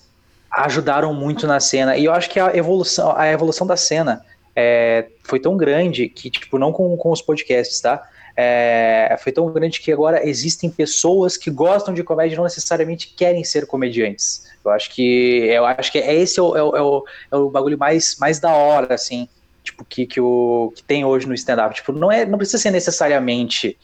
ajudaram 0.48 1.12
muito 1.12 1.44
na 1.44 1.58
cena. 1.58 1.96
E 1.96 2.04
eu 2.04 2.12
acho 2.12 2.30
que 2.30 2.38
a 2.38 2.56
evolução, 2.56 3.12
a 3.16 3.26
evolução 3.26 3.66
da 3.66 3.76
cena 3.76 4.24
é, 4.54 5.06
foi 5.24 5.40
tão 5.40 5.56
grande 5.56 6.08
que, 6.08 6.30
tipo, 6.30 6.56
não 6.56 6.72
com, 6.72 6.96
com 6.96 7.10
os 7.10 7.20
podcasts, 7.20 7.80
tá? 7.80 8.08
É, 8.40 9.16
foi 9.18 9.32
tão 9.32 9.52
grande 9.52 9.80
que 9.80 9.90
agora 9.90 10.24
existem 10.24 10.70
pessoas 10.70 11.36
que 11.36 11.50
gostam 11.50 11.92
de 11.92 12.04
comédia 12.04 12.34
e 12.34 12.36
não 12.36 12.44
necessariamente 12.44 13.12
querem 13.16 13.42
ser 13.42 13.66
comediantes. 13.66 14.46
Eu 14.64 14.70
acho 14.70 14.94
que 14.94 15.40
eu 15.46 15.66
acho 15.66 15.90
que 15.90 15.98
é 15.98 16.14
esse 16.14 16.38
é 16.38 16.42
o, 16.42 16.56
é 16.56 16.80
o, 16.80 17.04
é 17.32 17.36
o 17.36 17.50
bagulho 17.50 17.76
mais, 17.76 18.16
mais 18.20 18.38
da 18.38 18.52
hora, 18.52 18.94
assim, 18.94 19.28
tipo, 19.64 19.84
que, 19.84 20.06
que, 20.06 20.20
o, 20.20 20.72
que 20.76 20.84
tem 20.84 21.04
hoje 21.04 21.26
no 21.26 21.34
stand-up. 21.34 21.74
Tipo, 21.74 21.90
não, 21.90 22.12
é, 22.12 22.24
não 22.24 22.38
precisa 22.38 22.58
ser 22.58 22.70
necessariamente 22.70 23.76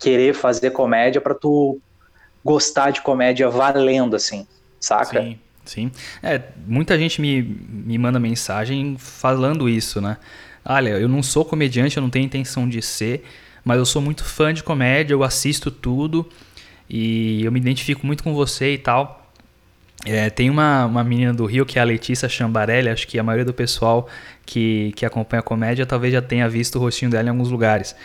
querer 0.00 0.34
fazer 0.34 0.70
comédia 0.70 1.20
para 1.20 1.34
tu 1.34 1.78
gostar 2.44 2.90
de 2.90 3.02
comédia 3.02 3.48
valendo, 3.48 4.16
assim, 4.16 4.48
saca? 4.80 5.22
Sim, 5.22 5.38
sim. 5.64 5.92
É, 6.24 6.42
muita 6.66 6.98
gente 6.98 7.20
me, 7.20 7.40
me 7.40 7.96
manda 7.98 8.18
mensagem 8.18 8.96
falando 8.98 9.68
isso, 9.68 10.00
né? 10.00 10.16
Olha, 10.64 10.90
eu 10.90 11.08
não 11.08 11.22
sou 11.22 11.44
comediante, 11.44 11.96
eu 11.96 12.02
não 12.02 12.10
tenho 12.10 12.24
intenção 12.24 12.68
de 12.68 12.82
ser, 12.82 13.22
mas 13.66 13.78
eu 13.78 13.84
sou 13.84 14.00
muito 14.00 14.24
fã 14.24 14.54
de 14.54 14.62
comédia, 14.62 15.12
eu 15.12 15.24
assisto 15.24 15.72
tudo 15.72 16.24
e 16.88 17.44
eu 17.44 17.50
me 17.50 17.58
identifico 17.58 18.06
muito 18.06 18.22
com 18.22 18.32
você 18.32 18.74
e 18.74 18.78
tal. 18.78 19.28
É, 20.04 20.30
tem 20.30 20.48
uma, 20.48 20.86
uma 20.86 21.02
menina 21.02 21.34
do 21.34 21.44
Rio 21.46 21.66
que 21.66 21.76
é 21.76 21.82
a 21.82 21.84
Letícia 21.84 22.28
Chambarelli, 22.28 22.88
acho 22.88 23.08
que 23.08 23.18
a 23.18 23.24
maioria 23.24 23.44
do 23.44 23.52
pessoal 23.52 24.08
que, 24.44 24.92
que 24.94 25.04
acompanha 25.04 25.40
a 25.40 25.42
comédia 25.42 25.84
talvez 25.84 26.12
já 26.12 26.22
tenha 26.22 26.48
visto 26.48 26.76
o 26.76 26.78
rostinho 26.78 27.10
dela 27.10 27.26
em 27.26 27.30
alguns 27.30 27.50
lugares. 27.50 27.96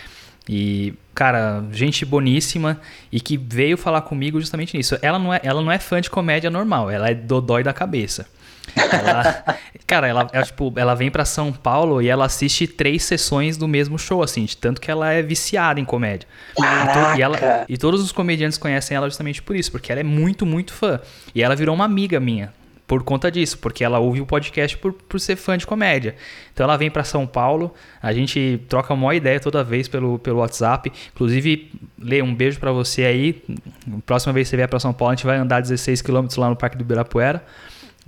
E, 0.50 0.96
cara, 1.14 1.64
gente 1.72 2.04
boníssima 2.06 2.82
e 3.12 3.22
que 3.22 3.38
veio 3.38 3.78
falar 3.78 4.02
comigo 4.02 4.42
justamente 4.42 4.76
nisso. 4.76 4.98
Ela 5.00 5.20
não 5.20 5.32
é, 5.32 5.42
ela 5.44 5.62
não 5.62 5.72
é 5.72 5.78
fã 5.78 6.02
de 6.02 6.10
comédia 6.10 6.50
normal, 6.50 6.90
ela 6.90 7.12
é 7.12 7.14
dodói 7.14 7.62
da 7.62 7.72
cabeça. 7.72 8.28
Ela, 8.76 9.58
cara, 9.88 10.08
ela, 10.08 10.30
ela, 10.32 10.46
tipo, 10.46 10.74
ela 10.76 10.96
vem 10.96 11.10
para 11.10 11.26
São 11.26 11.52
Paulo 11.52 12.02
e 12.02 12.08
ela 12.08 12.26
assiste 12.26 12.68
três 12.68 13.04
sessões 13.04 13.58
do 13.58 13.68
mesmo 13.68 13.98
show, 13.98 14.22
assim, 14.24 14.46
de 14.46 14.58
tanto 14.58 14.80
que 14.80 14.90
ela 14.90 15.12
é 15.12 15.22
viciada 15.22 15.80
em 15.80 15.86
comédia. 15.86 16.28
Caraca. 16.56 17.18
E, 17.18 17.22
ela, 17.22 17.66
e 17.68 17.78
todos 17.78 18.02
os 18.02 18.12
comediantes 18.12 18.58
conhecem 18.58 18.96
ela 18.96 19.08
justamente 19.08 19.42
por 19.42 19.56
isso, 19.56 19.72
porque 19.72 19.92
ela 19.92 20.02
é 20.02 20.04
muito, 20.04 20.46
muito 20.46 20.74
fã. 20.74 21.00
E 21.34 21.42
ela 21.42 21.56
virou 21.56 21.76
uma 21.76 21.86
amiga 21.86 22.20
minha 22.20 22.54
por 22.92 23.04
conta 23.04 23.32
disso, 23.32 23.58
porque 23.58 23.86
ela 23.86 24.00
ouve 24.00 24.20
o 24.20 24.26
podcast 24.26 24.78
por, 24.78 24.92
por 24.92 25.18
ser 25.18 25.38
fã 25.38 25.58
de 25.58 25.66
comédia. 25.66 26.14
Então 26.54 26.66
ela 26.66 26.76
vem 26.76 26.92
para 26.92 27.06
São 27.06 27.26
Paulo, 27.26 27.74
a 28.02 28.12
gente 28.12 28.60
troca 28.68 28.94
uma 28.94 29.16
ideia 29.16 29.40
toda 29.40 29.64
vez 29.64 29.88
pelo, 29.88 30.20
pelo 30.20 30.40
WhatsApp. 30.40 30.92
Inclusive, 31.14 31.72
Lê, 31.98 32.22
um 32.22 32.36
beijo 32.36 32.60
para 32.60 32.74
você 32.74 33.06
aí. 33.06 33.42
Próxima 34.06 34.34
vez 34.34 34.48
que 34.48 34.50
você 34.50 34.58
vier 34.58 34.68
para 34.68 34.78
São 34.78 34.92
Paulo, 34.92 35.14
a 35.14 35.16
gente 35.16 35.26
vai 35.26 35.38
andar 35.38 35.62
16 35.62 36.02
km 36.02 36.28
lá 36.36 36.50
no 36.50 36.56
Parque 36.58 36.76
do 36.76 36.82
Ibirapuera. 36.82 37.42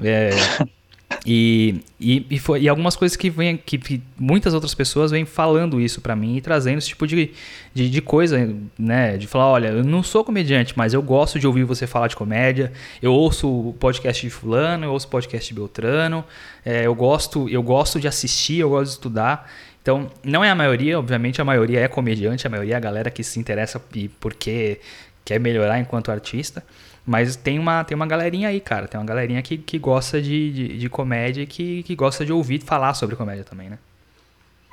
É, 0.02 0.32
e, 1.26 1.82
e, 2.00 2.26
e, 2.30 2.40
foi, 2.40 2.62
e 2.62 2.70
algumas 2.70 2.96
coisas 2.96 3.16
que, 3.16 3.30
vem, 3.30 3.58
que, 3.58 3.78
que 3.78 4.02
muitas 4.18 4.54
outras 4.54 4.74
pessoas 4.74 5.12
vêm 5.12 5.26
falando 5.26 5.80
isso 5.80 6.02
para 6.02 6.16
mim 6.16 6.38
e 6.38 6.42
trazendo 6.42 6.80
esse 6.80 6.90
tipo 6.90 7.08
de, 7.08 7.32
de, 7.74 7.90
de, 7.90 8.02
coisa, 8.02 8.50
né? 8.78 9.18
De 9.18 9.28
falar, 9.28 9.48
olha, 9.48 9.68
eu 9.68 9.84
não 9.84 10.04
sou 10.04 10.24
comediante, 10.24 10.74
mas 10.76 10.94
eu 10.94 11.02
gosto 11.02 11.40
de 11.40 11.48
ouvir 11.48 11.64
você 11.64 11.88
falar 11.88 12.08
de 12.08 12.16
comédia. 12.16 12.72
Eu 13.02 13.14
ouço 13.14 13.48
o 13.48 13.74
podcast 13.74 14.26
de 14.26 14.30
fulano, 14.30 14.86
eu 14.86 14.92
ouço 14.92 15.08
o 15.08 15.10
podcast 15.10 15.48
de 15.48 15.54
Beltrano. 15.54 16.24
É, 16.66 16.86
eu 16.86 16.96
gosto, 16.96 17.48
eu 17.50 17.64
gosto 17.64 18.00
de 18.00 18.08
assistir, 18.08 18.60
eu 18.60 18.70
gosto 18.70 18.86
de 18.86 18.92
estudar. 18.92 19.50
Então, 19.82 20.10
não 20.24 20.42
é 20.44 20.50
a 20.50 20.56
maioria, 20.56 20.98
obviamente 20.98 21.42
a 21.42 21.46
maioria 21.46 21.82
é 21.82 21.88
comediante, 21.90 22.48
a 22.48 22.50
maioria 22.50 22.76
é 22.76 22.78
a 22.78 22.80
galera 22.80 23.12
que 23.12 23.22
se 23.22 23.38
interessa 23.38 23.82
porque 24.18 24.80
quer 25.26 25.40
melhorar 25.40 25.78
enquanto 25.78 26.10
artista. 26.10 26.64
Mas 27.06 27.36
tem 27.36 27.60
uma, 27.60 27.84
tem 27.84 27.96
uma 27.96 28.08
galerinha 28.08 28.50
aí, 28.50 28.60
cara. 28.60 28.88
Tem 28.88 29.00
uma 29.00 29.06
galerinha 29.06 29.42
que, 29.42 29.58
que 29.58 29.78
gosta 29.78 30.22
de, 30.22 30.52
de, 30.52 30.78
de 30.78 30.90
comédia 30.90 31.42
e 31.42 31.48
que, 31.48 31.84
que 31.84 31.96
gosta 31.96 32.26
de 32.26 32.32
ouvir 32.32 32.62
falar 32.62 32.94
sobre 32.94 33.16
comédia 33.16 33.44
também, 33.44 33.70
né? 33.70 33.78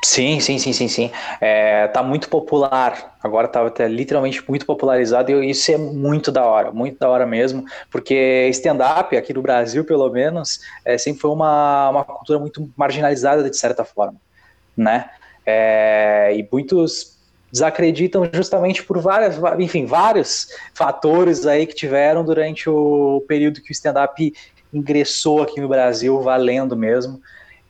Sim, 0.03 0.41
sim, 0.41 0.59
sim, 0.59 0.73
sim, 0.73 0.89
sim. 0.89 1.11
É, 1.41 1.87
tá 1.89 2.03
muito 2.03 2.29
popular. 2.29 3.19
Agora 3.23 3.47
tá, 3.47 3.69
tá 3.69 3.87
literalmente 3.87 4.43
muito 4.49 4.65
popularizado 4.65 5.31
e 5.31 5.51
isso 5.51 5.71
é 5.71 5.77
muito 5.77 6.33
da 6.33 6.45
hora, 6.45 6.73
muito 6.73 6.99
da 6.99 7.09
hora 7.09 7.27
mesmo, 7.27 7.65
porque 7.91 8.49
stand-up 8.51 9.15
aqui 9.15 9.35
no 9.35 9.43
Brasil, 9.43 9.85
pelo 9.85 10.09
menos, 10.09 10.61
é, 10.87 10.97
sempre 10.97 11.21
foi 11.21 11.31
uma, 11.31 11.91
uma 11.91 12.05
cultura 12.05 12.39
muito 12.39 12.71
marginalizada 12.75 13.49
de 13.51 13.57
certa 13.57 13.85
forma, 13.85 14.17
né? 14.75 15.11
É, 15.45 16.35
e 16.35 16.49
muitos 16.51 17.20
desacreditam 17.51 18.29
justamente 18.33 18.83
por 18.83 18.99
várias, 19.01 19.37
enfim, 19.59 19.87
vários 19.87 20.49
fatores 20.75 21.47
aí 21.47 21.67
que 21.67 21.75
tiveram 21.75 22.25
durante 22.25 22.69
o 22.69 23.25
período 23.27 23.61
que 23.61 23.71
o 23.71 23.73
stand-up 23.73 24.33
ingressou 24.73 25.43
aqui 25.43 25.61
no 25.61 25.69
Brasil, 25.69 26.21
valendo 26.21 26.77
mesmo. 26.77 27.21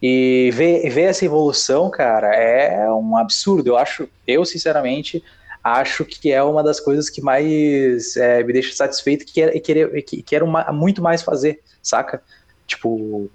E 0.03 0.51
ver, 0.53 0.89
ver 0.91 1.03
essa 1.03 1.25
evolução, 1.25 1.91
cara, 1.91 2.35
é 2.35 2.91
um 2.91 3.17
absurdo. 3.17 3.69
Eu 3.69 3.77
acho, 3.77 4.09
eu 4.27 4.45
sinceramente 4.45 5.23
acho 5.63 6.05
que 6.05 6.33
é 6.33 6.43
uma 6.43 6.63
das 6.63 6.81
coisas 6.81 7.11
que 7.11 7.21
mais 7.21 8.17
é, 8.17 8.43
me 8.43 8.53
deixa 8.53 8.75
satisfeito 8.75 9.27
e 9.39 9.61
quero, 9.61 10.03
que, 10.03 10.23
quero 10.23 10.47
muito 10.73 11.03
mais 11.03 11.23
fazer, 11.23 11.61
saca? 11.83 12.23
Tipo, 12.67 13.31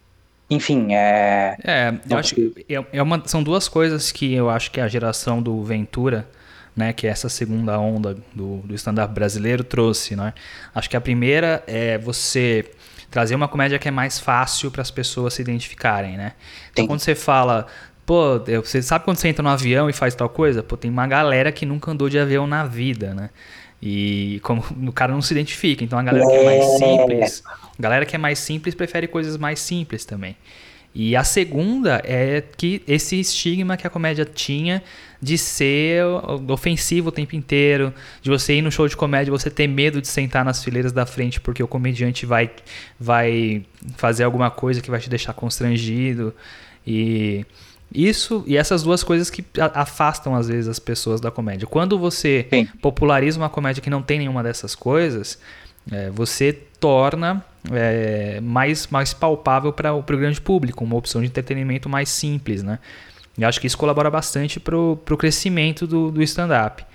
enfim, 0.49 0.93
é. 0.93 1.55
É, 1.63 1.93
eu 2.09 2.17
acho 2.17 2.35
que 2.35 2.65
é, 2.69 2.85
é 2.93 3.01
uma, 3.01 3.21
são 3.27 3.43
duas 3.43 3.67
coisas 3.67 4.11
que 4.11 4.33
eu 4.33 4.49
acho 4.49 4.71
que 4.71 4.79
a 4.79 4.87
geração 4.87 5.41
do 5.41 5.63
Ventura, 5.63 6.27
né, 6.75 6.91
que 6.91 7.07
essa 7.07 7.29
segunda 7.29 7.79
onda 7.79 8.17
do, 8.33 8.57
do 8.57 8.75
stand-up 8.75 9.13
brasileiro, 9.13 9.63
trouxe. 9.63 10.15
Né? 10.15 10.33
Acho 10.73 10.89
que 10.89 10.97
a 10.97 11.01
primeira 11.01 11.63
é 11.65 11.97
você 11.97 12.69
trazer 13.09 13.33
uma 13.33 13.47
comédia 13.47 13.79
que 13.79 13.87
é 13.87 13.91
mais 13.91 14.19
fácil 14.19 14.69
para 14.69 14.81
as 14.81 14.91
pessoas 14.91 15.35
se 15.35 15.41
identificarem. 15.41 16.17
Né? 16.17 16.33
Então, 16.71 16.83
Sim. 16.83 16.87
quando 16.87 16.99
você 16.99 17.15
fala. 17.15 17.67
Pô, 18.05 18.39
você 18.63 18.83
sabe 18.83 19.03
quando 19.03 19.17
você 19.17 19.29
entra 19.29 19.41
no 19.41 19.49
avião 19.49 19.89
e 19.89 19.93
faz 19.93 20.13
tal 20.13 20.29
coisa? 20.29 20.61
Pô, 20.61 20.77
tem 20.77 20.91
uma 20.91 21.07
galera 21.07 21.51
que 21.51 21.65
nunca 21.65 21.89
andou 21.89 22.07
de 22.07 22.19
avião 22.19 22.45
na 22.45 22.63
vida, 22.63 23.15
né? 23.15 23.31
E 23.81 24.39
como 24.43 24.63
o 24.87 24.91
cara 24.91 25.11
não 25.11 25.23
se 25.23 25.33
identifica, 25.33 25.83
então 25.83 25.97
a 25.97 26.03
galera 26.03 26.23
que 26.23 26.33
é 26.33 26.45
mais 26.45 26.63
é. 26.63 26.77
simples, 26.77 27.43
a 27.47 27.81
galera 27.81 28.05
que 28.05 28.15
é 28.15 28.19
mais 28.19 28.37
simples 28.37 28.75
prefere 28.75 29.07
coisas 29.07 29.37
mais 29.37 29.59
simples 29.59 30.05
também. 30.05 30.37
E 30.97 31.13
a 31.13 31.25
segunda 31.25 32.01
é 32.05 32.41
que 32.55 32.81
esse 32.87 33.19
estigma 33.19 33.75
que 33.75 33.85
a 33.85 33.89
comédia 33.89 34.23
tinha 34.23 34.81
de 35.21 35.37
ser 35.37 36.05
ofensivo 36.47 37.09
o 37.09 37.11
tempo 37.11 37.35
inteiro, 37.35 37.93
de 38.21 38.29
você 38.29 38.53
ir 38.55 38.61
no 38.61 38.71
show 38.71 38.87
de 38.87 38.95
comédia, 38.95 39.29
você 39.29 39.49
ter 39.49 39.67
medo 39.67 40.01
de 40.01 40.07
sentar 40.07 40.45
nas 40.45 40.63
fileiras 40.63 40.93
da 40.93 41.05
frente 41.05 41.41
porque 41.41 41.61
o 41.61 41.67
comediante 41.67 42.25
vai 42.25 42.49
vai 42.97 43.65
fazer 43.97 44.23
alguma 44.23 44.49
coisa 44.49 44.81
que 44.81 44.89
vai 44.89 45.01
te 45.01 45.09
deixar 45.09 45.33
constrangido 45.33 46.33
e 46.87 47.45
isso 47.93 48.45
e 48.47 48.55
essas 48.55 48.81
duas 48.81 49.03
coisas 49.03 49.29
que 49.29 49.43
afastam 49.73 50.33
às 50.33 50.47
vezes 50.47 50.69
as 50.69 50.79
pessoas 50.79 51.19
da 51.19 51.29
comédia. 51.29 51.67
Quando 51.67 51.99
você 51.99 52.47
Sim. 52.49 52.67
populariza 52.81 53.37
uma 53.37 53.49
comédia 53.49 53.81
que 53.81 53.89
não 53.89 54.01
tem 54.01 54.19
nenhuma 54.19 54.41
dessas 54.41 54.73
coisas, 54.75 55.37
é, 55.91 56.09
você 56.09 56.53
torna 56.79 57.43
é, 57.71 58.39
mais, 58.41 58.87
mais 58.87 59.13
palpável 59.13 59.71
para 59.73 59.93
o 59.93 60.03
grande 60.03 60.41
público, 60.41 60.83
uma 60.83 60.95
opção 60.95 61.21
de 61.21 61.27
entretenimento 61.27 61.89
mais 61.89 62.09
simples, 62.09 62.63
né? 62.63 62.79
E 63.37 63.43
acho 63.43 63.59
que 63.59 63.67
isso 63.67 63.77
colabora 63.77 64.09
bastante 64.09 64.59
para 64.59 64.77
o 64.77 65.17
crescimento 65.17 65.85
do, 65.85 66.09
do 66.09 66.23
stand-up. 66.23 66.85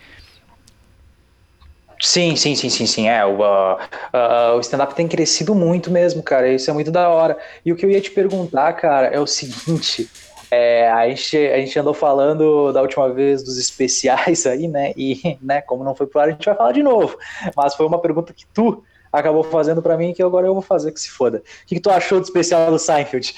Sim, 2.02 2.34
sim, 2.34 2.54
sim, 2.54 2.70
sim, 2.70 2.86
sim. 2.86 3.08
É, 3.08 3.24
o, 3.26 3.40
uh, 3.40 3.74
uh, 3.74 4.56
o 4.56 4.60
stand-up 4.60 4.94
tem 4.94 5.06
crescido 5.06 5.54
muito 5.54 5.90
mesmo, 5.90 6.22
cara. 6.22 6.48
Isso 6.48 6.70
é 6.70 6.72
muito 6.72 6.90
da 6.90 7.10
hora. 7.10 7.36
E 7.64 7.70
o 7.70 7.76
que 7.76 7.84
eu 7.84 7.90
ia 7.90 8.00
te 8.00 8.10
perguntar, 8.10 8.72
cara, 8.72 9.08
é 9.08 9.20
o 9.20 9.26
seguinte. 9.26 10.08
É, 10.50 10.90
a, 10.90 11.08
gente, 11.08 11.36
a 11.36 11.58
gente 11.58 11.78
andou 11.78 11.94
falando 11.94 12.72
da 12.72 12.80
última 12.80 13.08
vez 13.12 13.42
dos 13.42 13.58
especiais 13.58 14.46
aí, 14.46 14.66
né? 14.66 14.92
E, 14.96 15.38
né, 15.42 15.60
como 15.60 15.84
não 15.84 15.94
foi 15.94 16.06
pro 16.06 16.20
ar, 16.20 16.28
a 16.28 16.30
gente 16.32 16.44
vai 16.44 16.56
falar 16.56 16.72
de 16.72 16.82
novo. 16.82 17.18
Mas 17.54 17.74
foi 17.74 17.86
uma 17.86 18.00
pergunta 18.00 18.32
que 18.32 18.46
tu 18.46 18.82
acabou 19.12 19.42
fazendo 19.42 19.82
para 19.82 19.96
mim 19.96 20.12
que 20.12 20.22
agora 20.22 20.46
eu 20.46 20.52
vou 20.52 20.62
fazer 20.62 20.92
que 20.92 21.00
se 21.00 21.10
foda. 21.10 21.38
O 21.38 21.66
que, 21.66 21.76
que 21.76 21.80
tu 21.80 21.90
achou 21.90 22.20
do 22.20 22.24
especial 22.24 22.70
do 22.70 22.78
Seinfeld? 22.78 23.34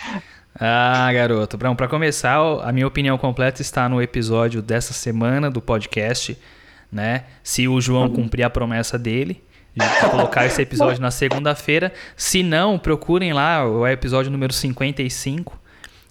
Ah, 0.58 1.10
garoto. 1.12 1.56
Bom, 1.56 1.74
para 1.74 1.88
começar, 1.88 2.38
a 2.62 2.72
minha 2.72 2.86
opinião 2.86 3.16
completa 3.16 3.62
está 3.62 3.88
no 3.88 4.02
episódio 4.02 4.60
dessa 4.60 4.92
semana 4.92 5.50
do 5.50 5.62
podcast, 5.62 6.38
né? 6.90 7.24
Se 7.42 7.66
o 7.66 7.80
João 7.80 8.10
cumprir 8.10 8.42
a 8.42 8.50
promessa 8.50 8.98
dele, 8.98 9.42
de 9.74 9.86
colocar 10.10 10.46
esse 10.46 10.60
episódio 10.60 11.00
na 11.00 11.10
segunda-feira. 11.10 11.92
Se 12.16 12.42
não, 12.42 12.78
procurem 12.78 13.32
lá 13.32 13.66
o 13.66 13.86
episódio 13.86 14.30
número 14.30 14.52
55, 14.52 15.58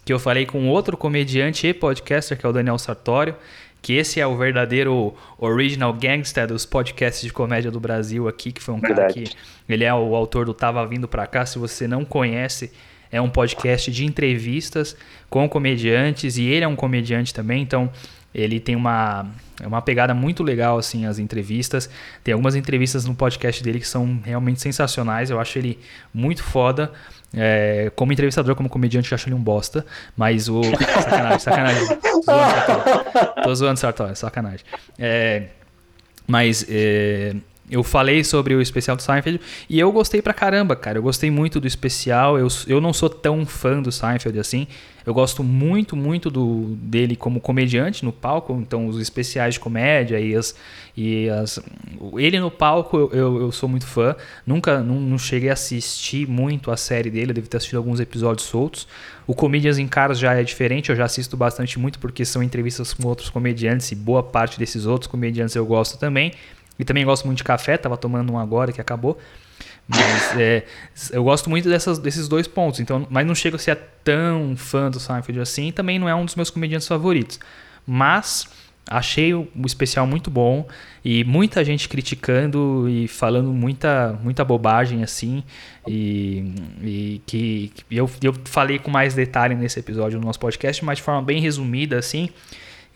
que 0.03 0.11
eu 0.11 0.19
falei 0.19 0.45
com 0.45 0.67
outro 0.67 0.97
comediante 0.97 1.67
e 1.67 1.73
podcaster, 1.73 2.37
que 2.37 2.45
é 2.45 2.49
o 2.49 2.53
Daniel 2.53 2.77
Sartório, 2.77 3.35
que 3.81 3.93
esse 3.93 4.19
é 4.19 4.27
o 4.27 4.37
verdadeiro 4.37 5.13
original 5.39 5.91
gangster 5.93 6.47
dos 6.47 6.65
podcasts 6.65 7.21
de 7.21 7.33
comédia 7.33 7.71
do 7.71 7.79
Brasil 7.79 8.27
aqui, 8.27 8.51
que 8.51 8.61
foi 8.61 8.75
um 8.75 8.79
Verdade. 8.79 9.13
cara 9.13 9.27
que 9.27 9.35
ele 9.67 9.83
é 9.83 9.93
o 9.93 10.15
autor 10.15 10.45
do 10.45 10.53
Tava 10.53 10.85
Vindo 10.85 11.07
Pra 11.07 11.25
Cá, 11.25 11.45
se 11.45 11.57
você 11.57 11.87
não 11.87 12.05
conhece, 12.05 12.71
é 13.11 13.19
um 13.19 13.29
podcast 13.29 13.91
de 13.91 14.05
entrevistas 14.05 14.95
com 15.29 15.49
comediantes 15.49 16.37
e 16.37 16.45
ele 16.45 16.63
é 16.63 16.67
um 16.67 16.75
comediante 16.75 17.33
também, 17.33 17.61
então 17.61 17.89
Ele 18.33 18.59
tem 18.59 18.75
uma, 18.75 19.25
uma 19.61 19.81
pegada 19.81 20.13
muito 20.13 20.41
legal, 20.41 20.77
assim, 20.77 21.05
as 21.05 21.19
entrevistas. 21.19 21.89
Tem 22.23 22.33
algumas 22.33 22.55
entrevistas 22.55 23.05
no 23.05 23.13
podcast 23.13 23.61
dele 23.61 23.79
que 23.79 23.87
são 23.87 24.21
realmente 24.23 24.61
sensacionais. 24.61 25.29
Eu 25.29 25.39
acho 25.39 25.59
ele 25.59 25.77
muito 26.13 26.41
foda. 26.43 26.91
É, 27.33 27.91
como 27.95 28.11
entrevistador, 28.11 28.55
como 28.55 28.67
comediante, 28.69 29.11
eu 29.11 29.15
acho 29.15 29.27
ele 29.27 29.35
um 29.35 29.41
bosta. 29.41 29.85
Mas 30.15 30.49
o. 30.49 30.61
Sacanagem, 31.01 31.39
sacanagem. 31.39 31.97
Tô 33.43 33.55
zoando, 33.55 33.79
Sartori. 33.79 34.15
Sacanagem. 34.15 34.65
É, 34.99 35.47
mas. 36.27 36.65
É, 36.69 37.35
eu 37.69 37.83
falei 37.83 38.21
sobre 38.21 38.53
o 38.53 38.61
especial 38.61 38.97
do 38.97 39.01
Seinfeld 39.01 39.39
e 39.69 39.79
eu 39.79 39.89
gostei 39.93 40.21
pra 40.21 40.33
caramba, 40.33 40.75
cara. 40.75 40.97
Eu 40.97 41.01
gostei 41.01 41.31
muito 41.31 41.57
do 41.57 41.65
especial. 41.65 42.37
Eu, 42.37 42.49
eu 42.67 42.81
não 42.81 42.91
sou 42.91 43.09
tão 43.09 43.45
fã 43.45 43.81
do 43.81 43.93
Seinfeld 43.93 44.37
assim. 44.37 44.67
Eu 45.05 45.13
gosto 45.13 45.43
muito, 45.43 45.95
muito 45.95 46.29
do, 46.29 46.75
dele 46.81 47.15
como 47.15 47.39
comediante 47.39 48.05
no 48.05 48.11
palco. 48.11 48.53
Então, 48.53 48.87
os 48.87 48.99
especiais 48.99 49.55
de 49.55 49.59
comédia 49.59 50.19
e 50.19 50.35
as. 50.35 50.55
E 50.95 51.29
as 51.29 51.59
ele 52.17 52.39
no 52.39 52.51
palco 52.51 52.97
eu, 52.97 53.09
eu, 53.11 53.41
eu 53.41 53.51
sou 53.51 53.67
muito 53.67 53.87
fã. 53.87 54.15
Nunca 54.45 54.81
não, 54.81 54.99
não, 54.99 55.17
cheguei 55.17 55.49
a 55.49 55.53
assistir 55.53 56.27
muito 56.27 56.69
a 56.71 56.77
série 56.77 57.09
dele. 57.09 57.31
Eu 57.31 57.35
devo 57.35 57.47
ter 57.47 57.57
assistido 57.57 57.77
alguns 57.77 57.99
episódios 57.99 58.45
soltos. 58.47 58.87
O 59.25 59.33
Comedians 59.33 59.77
em 59.77 59.87
Caras 59.87 60.19
já 60.19 60.33
é 60.33 60.43
diferente. 60.43 60.89
Eu 60.89 60.95
já 60.95 61.05
assisto 61.05 61.37
bastante 61.37 61.79
muito 61.79 61.99
porque 61.99 62.25
são 62.25 62.43
entrevistas 62.43 62.93
com 62.93 63.07
outros 63.07 63.29
comediantes 63.29 63.91
e 63.91 63.95
boa 63.95 64.21
parte 64.21 64.59
desses 64.59 64.85
outros 64.85 65.07
comediantes 65.07 65.55
eu 65.55 65.65
gosto 65.65 65.97
também. 65.97 66.33
E 66.77 66.83
também 66.83 67.05
gosto 67.05 67.25
muito 67.25 67.37
de 67.37 67.43
café, 67.43 67.77
tava 67.77 67.95
tomando 67.95 68.33
um 68.33 68.39
agora 68.39 68.71
que 68.71 68.81
acabou. 68.81 69.17
Mas 69.93 70.39
é, 70.39 70.63
eu 71.11 71.23
gosto 71.23 71.49
muito 71.49 71.67
dessas, 71.69 71.99
desses 71.99 72.27
dois 72.27 72.47
pontos. 72.47 72.79
Então, 72.79 73.07
mas 73.09 73.25
não 73.25 73.35
chego 73.35 73.55
a 73.55 73.59
ser 73.59 73.77
tão 74.03 74.55
fã 74.55 74.89
do 74.89 74.99
Seinfeld 74.99 75.39
assim. 75.39 75.71
Também 75.71 75.99
não 75.99 76.07
é 76.07 76.15
um 76.15 76.25
dos 76.25 76.35
meus 76.35 76.49
comediantes 76.49 76.87
favoritos. 76.87 77.39
Mas 77.85 78.47
achei 78.87 79.33
o, 79.33 79.47
especial 79.65 80.07
muito 80.07 80.29
bom 80.31 80.67
e 81.05 81.23
muita 81.23 81.63
gente 81.63 81.87
criticando 81.87 82.87
e 82.89 83.07
falando 83.07 83.53
muita, 83.53 84.19
muita 84.23 84.43
bobagem 84.43 85.03
assim. 85.03 85.43
E, 85.87 86.53
e 86.81 87.21
que, 87.25 87.71
que 87.75 87.85
eu, 87.95 88.09
eu 88.21 88.33
falei 88.45 88.79
com 88.79 88.89
mais 88.89 89.13
detalhe 89.13 89.55
nesse 89.55 89.79
episódio 89.79 90.19
do 90.19 90.25
nosso 90.25 90.39
podcast, 90.39 90.83
mas 90.83 90.97
de 90.97 91.03
forma 91.03 91.21
bem 91.21 91.41
resumida 91.41 91.97
assim. 91.97 92.29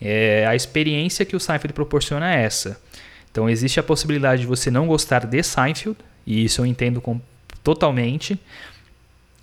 É, 0.00 0.46
a 0.46 0.54
experiência 0.54 1.24
que 1.24 1.34
o 1.34 1.40
Seinfeld 1.40 1.72
proporciona 1.72 2.34
é 2.34 2.42
essa 2.42 2.78
então 3.36 3.50
existe 3.50 3.78
a 3.78 3.82
possibilidade 3.82 4.40
de 4.40 4.46
você 4.46 4.70
não 4.70 4.86
gostar 4.86 5.26
de 5.26 5.42
Seinfeld, 5.42 5.98
e 6.26 6.44
isso 6.44 6.60
eu 6.60 6.66
entendo 6.66 7.00
com, 7.00 7.20
totalmente. 7.62 8.38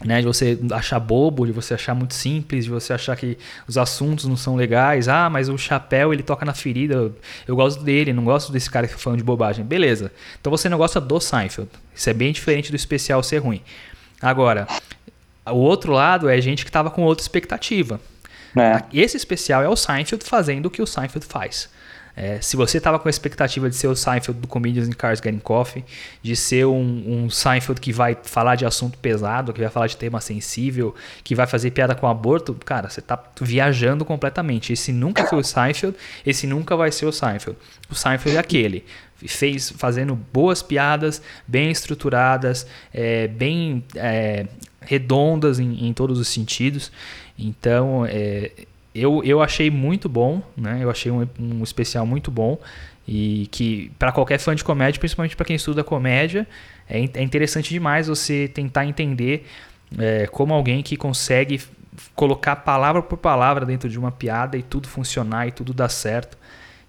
Né, 0.03 0.19
de 0.19 0.27
você 0.27 0.59
achar 0.73 0.99
bobo, 0.99 1.45
de 1.45 1.53
você 1.53 1.75
achar 1.75 1.95
muito 1.95 2.13
simples, 2.13 2.65
de 2.65 2.69
você 2.69 2.91
achar 2.91 3.15
que 3.15 3.37
os 3.65 3.77
assuntos 3.77 4.25
não 4.25 4.35
são 4.35 4.53
legais. 4.53 5.07
Ah, 5.07 5.29
mas 5.29 5.47
o 5.47 5.57
chapéu 5.57 6.11
ele 6.11 6.21
toca 6.21 6.45
na 6.45 6.53
ferida. 6.53 7.09
Eu, 7.47 7.55
gosto 7.55 7.81
dele, 7.81 8.11
não 8.11 8.25
gosto 8.25 8.51
desse 8.51 8.69
cara 8.69 8.85
que 8.85 8.93
tá 8.93 8.99
falando 8.99 9.19
de 9.19 9.23
bobagem. 9.23 9.63
Beleza. 9.63 10.11
Então 10.41 10.51
você 10.51 10.67
não 10.67 10.77
gosta 10.77 10.99
do 10.99 11.21
Seinfeld. 11.21 11.69
Isso 11.95 12.09
é 12.09 12.13
bem 12.13 12.33
diferente 12.33 12.69
do 12.69 12.75
especial 12.75 13.23
ser 13.23 13.37
ruim. 13.37 13.61
Agora, 14.21 14.67
o 15.45 15.59
outro 15.59 15.93
lado 15.93 16.27
é 16.27 16.41
gente 16.41 16.65
que 16.65 16.69
estava 16.69 16.91
com 16.91 17.03
outra 17.03 17.23
expectativa. 17.23 18.01
É. 18.57 18.83
Esse 18.91 19.15
especial 19.15 19.63
é 19.63 19.69
o 19.69 19.75
Seinfeld 19.75 20.25
fazendo 20.25 20.65
o 20.65 20.69
que 20.69 20.81
o 20.81 20.87
Seinfeld 20.87 21.25
faz. 21.25 21.69
É, 22.15 22.39
se 22.39 22.55
você 22.55 22.77
estava 22.77 22.99
com 22.99 23.07
a 23.07 23.11
expectativa 23.11 23.67
de 23.69 23.75
ser 23.75 23.87
o 23.87 23.95
Seinfeld 23.95 24.39
do 24.39 24.47
Comedians 24.47 24.87
in 24.87 24.91
Cars 24.91 25.19
Getting 25.19 25.39
Coffee, 25.39 25.83
de 26.21 26.35
ser 26.35 26.65
um, 26.65 27.25
um, 27.25 27.29
Seinfeld 27.29 27.81
que 27.81 27.91
vai 27.91 28.15
falar 28.23 28.55
de 28.55 28.65
assunto 28.65 28.97
pesado, 28.99 29.51
que 29.51 29.59
vai 29.59 29.69
falar 29.69 29.87
de 29.87 29.97
tema 29.97 30.21
sensível, 30.21 30.93
que 31.23 31.33
vai 31.33 31.47
fazer 31.47 31.71
piada 31.71 31.95
com 31.95 32.07
aborto, 32.07 32.53
cara, 32.53 32.89
você 32.89 32.99
está 32.99 33.21
viajando 33.41 34.05
completamente. 34.05 34.73
Esse 34.73 34.91
nunca 34.91 35.25
foi 35.25 35.39
o 35.39 35.43
Seinfeld, 35.43 35.97
esse 36.25 36.45
nunca 36.45 36.75
vai 36.75 36.91
ser 36.91 37.07
o 37.07 37.11
Seinfeld. 37.11 37.57
O 37.89 37.95
Seinfeld 37.95 38.37
é 38.37 38.39
aquele. 38.39 38.85
Fez 39.25 39.69
fazendo 39.71 40.15
boas 40.15 40.61
piadas, 40.61 41.21
bem 41.47 41.71
estruturadas, 41.71 42.67
é, 42.93 43.27
bem 43.27 43.83
é, 43.95 44.45
redondas 44.81 45.59
em, 45.59 45.87
em, 45.87 45.93
todos 45.93 46.19
os 46.19 46.27
sentidos. 46.27 46.91
Então, 47.39 48.05
é, 48.05 48.51
eu, 48.93 49.23
eu 49.23 49.41
achei 49.41 49.71
muito 49.71 50.07
bom, 50.07 50.41
né? 50.55 50.79
Eu 50.81 50.89
achei 50.89 51.11
um, 51.11 51.27
um 51.39 51.63
especial 51.63 52.05
muito 52.05 52.29
bom 52.29 52.57
e 53.07 53.47
que 53.51 53.91
para 53.97 54.11
qualquer 54.11 54.39
fã 54.39 54.55
de 54.55 54.63
comédia, 54.63 54.99
principalmente 54.99 55.35
para 55.35 55.45
quem 55.45 55.55
estuda 55.55 55.83
comédia, 55.83 56.47
é, 56.89 56.99
é, 56.99 57.23
interessante 57.23 57.69
demais 57.69 58.07
você 58.07 58.47
tentar 58.47 58.85
entender 58.85 59.45
é, 59.97 60.27
como 60.27 60.53
alguém 60.53 60.81
que 60.81 60.95
consegue 60.95 61.61
colocar 62.15 62.55
palavra 62.57 63.01
por 63.01 63.17
palavra 63.17 63.65
dentro 63.65 63.89
de 63.89 63.99
uma 63.99 64.11
piada 64.11 64.57
e 64.57 64.63
tudo 64.63 64.87
funcionar 64.87 65.47
e 65.47 65.51
tudo 65.51 65.73
dar 65.73 65.89
certo. 65.89 66.37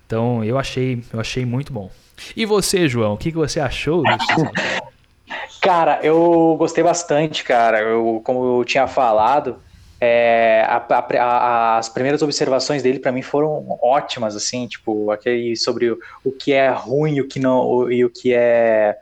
Então 0.06 0.44
eu 0.44 0.58
achei, 0.58 1.02
eu 1.12 1.20
achei 1.20 1.44
muito 1.44 1.72
bom. 1.72 1.90
E 2.36 2.46
você, 2.46 2.88
João, 2.88 3.14
o 3.14 3.16
que, 3.16 3.32
que 3.32 3.36
você 3.36 3.60
achou? 3.60 4.02
Cara, 5.60 6.00
eu 6.02 6.54
gostei 6.58 6.84
bastante, 6.84 7.42
cara. 7.42 7.80
Eu, 7.80 8.20
como 8.22 8.60
eu 8.60 8.64
tinha 8.66 8.86
falado, 8.86 9.56
é, 10.04 10.62
a, 10.68 10.76
a, 10.76 11.78
as 11.78 11.88
primeiras 11.88 12.20
observações 12.20 12.82
dele 12.82 12.98
para 12.98 13.10
mim 13.10 13.22
foram 13.22 13.78
ótimas, 13.82 14.36
assim, 14.36 14.66
tipo, 14.66 15.10
aquele 15.10 15.56
sobre 15.56 15.90
o, 15.90 15.98
o 16.22 16.30
que 16.30 16.52
é 16.52 16.70
ruim 16.70 17.20
o 17.20 17.26
que 17.28 17.40
não, 17.40 17.60
o, 17.66 17.90
e 17.90 18.04
o 18.04 18.10
que 18.10 18.34
é 18.34 18.96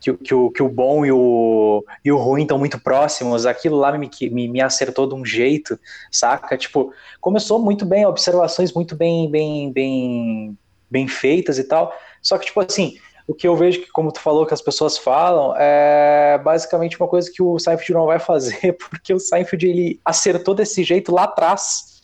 que, 0.00 0.12
que, 0.12 0.34
o, 0.34 0.50
que 0.50 0.62
o 0.62 0.68
bom 0.68 1.06
e 1.06 1.10
o, 1.10 1.82
e 2.04 2.12
o 2.12 2.18
ruim 2.18 2.42
estão 2.42 2.58
muito 2.58 2.78
próximos, 2.78 3.46
aquilo 3.46 3.76
lá 3.78 3.96
me, 3.96 4.10
me, 4.30 4.48
me 4.48 4.60
acertou 4.60 5.08
de 5.08 5.14
um 5.14 5.24
jeito, 5.24 5.78
saca? 6.12 6.58
Tipo, 6.58 6.92
começou 7.20 7.58
muito 7.58 7.86
bem, 7.86 8.04
observações 8.04 8.72
muito 8.74 8.94
bem, 8.94 9.30
bem, 9.30 9.72
bem, 9.72 10.58
bem 10.90 11.08
feitas 11.08 11.58
e 11.58 11.64
tal, 11.64 11.96
só 12.20 12.36
que, 12.36 12.46
tipo 12.46 12.60
assim, 12.60 12.98
o 13.26 13.34
que 13.34 13.48
eu 13.48 13.56
vejo 13.56 13.80
que, 13.80 13.90
como 13.90 14.12
tu 14.12 14.20
falou, 14.20 14.46
que 14.46 14.52
as 14.52 14.60
pessoas 14.60 14.98
falam, 14.98 15.54
é 15.56 16.38
basicamente 16.38 17.00
uma 17.00 17.08
coisa 17.08 17.30
que 17.32 17.42
o 17.42 17.58
Seinfeld 17.58 17.94
não 17.94 18.06
vai 18.06 18.18
fazer, 18.18 18.72
porque 18.76 19.14
o 19.14 19.18
Seinfeld 19.18 19.66
ele 19.66 20.00
acertou 20.04 20.54
desse 20.54 20.84
jeito 20.84 21.12
lá 21.12 21.24
atrás, 21.24 22.02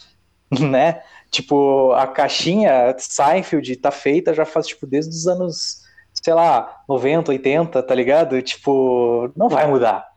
né? 0.61 1.03
Tipo, 1.31 1.93
a 1.93 2.07
caixinha 2.07 2.95
Seinfeld 2.99 3.77
tá 3.77 3.91
feita 3.91 4.35
já 4.35 4.45
faz, 4.45 4.67
tipo, 4.67 4.87
desde 4.87 5.15
os 5.15 5.27
anos, 5.29 5.83
sei 6.13 6.35
lá, 6.35 6.83
90, 6.89 7.31
80, 7.31 7.83
tá 7.83 7.95
ligado? 7.95 8.41
Tipo, 8.43 9.31
não 9.37 9.49
vai 9.49 9.67
mudar. 9.67 10.09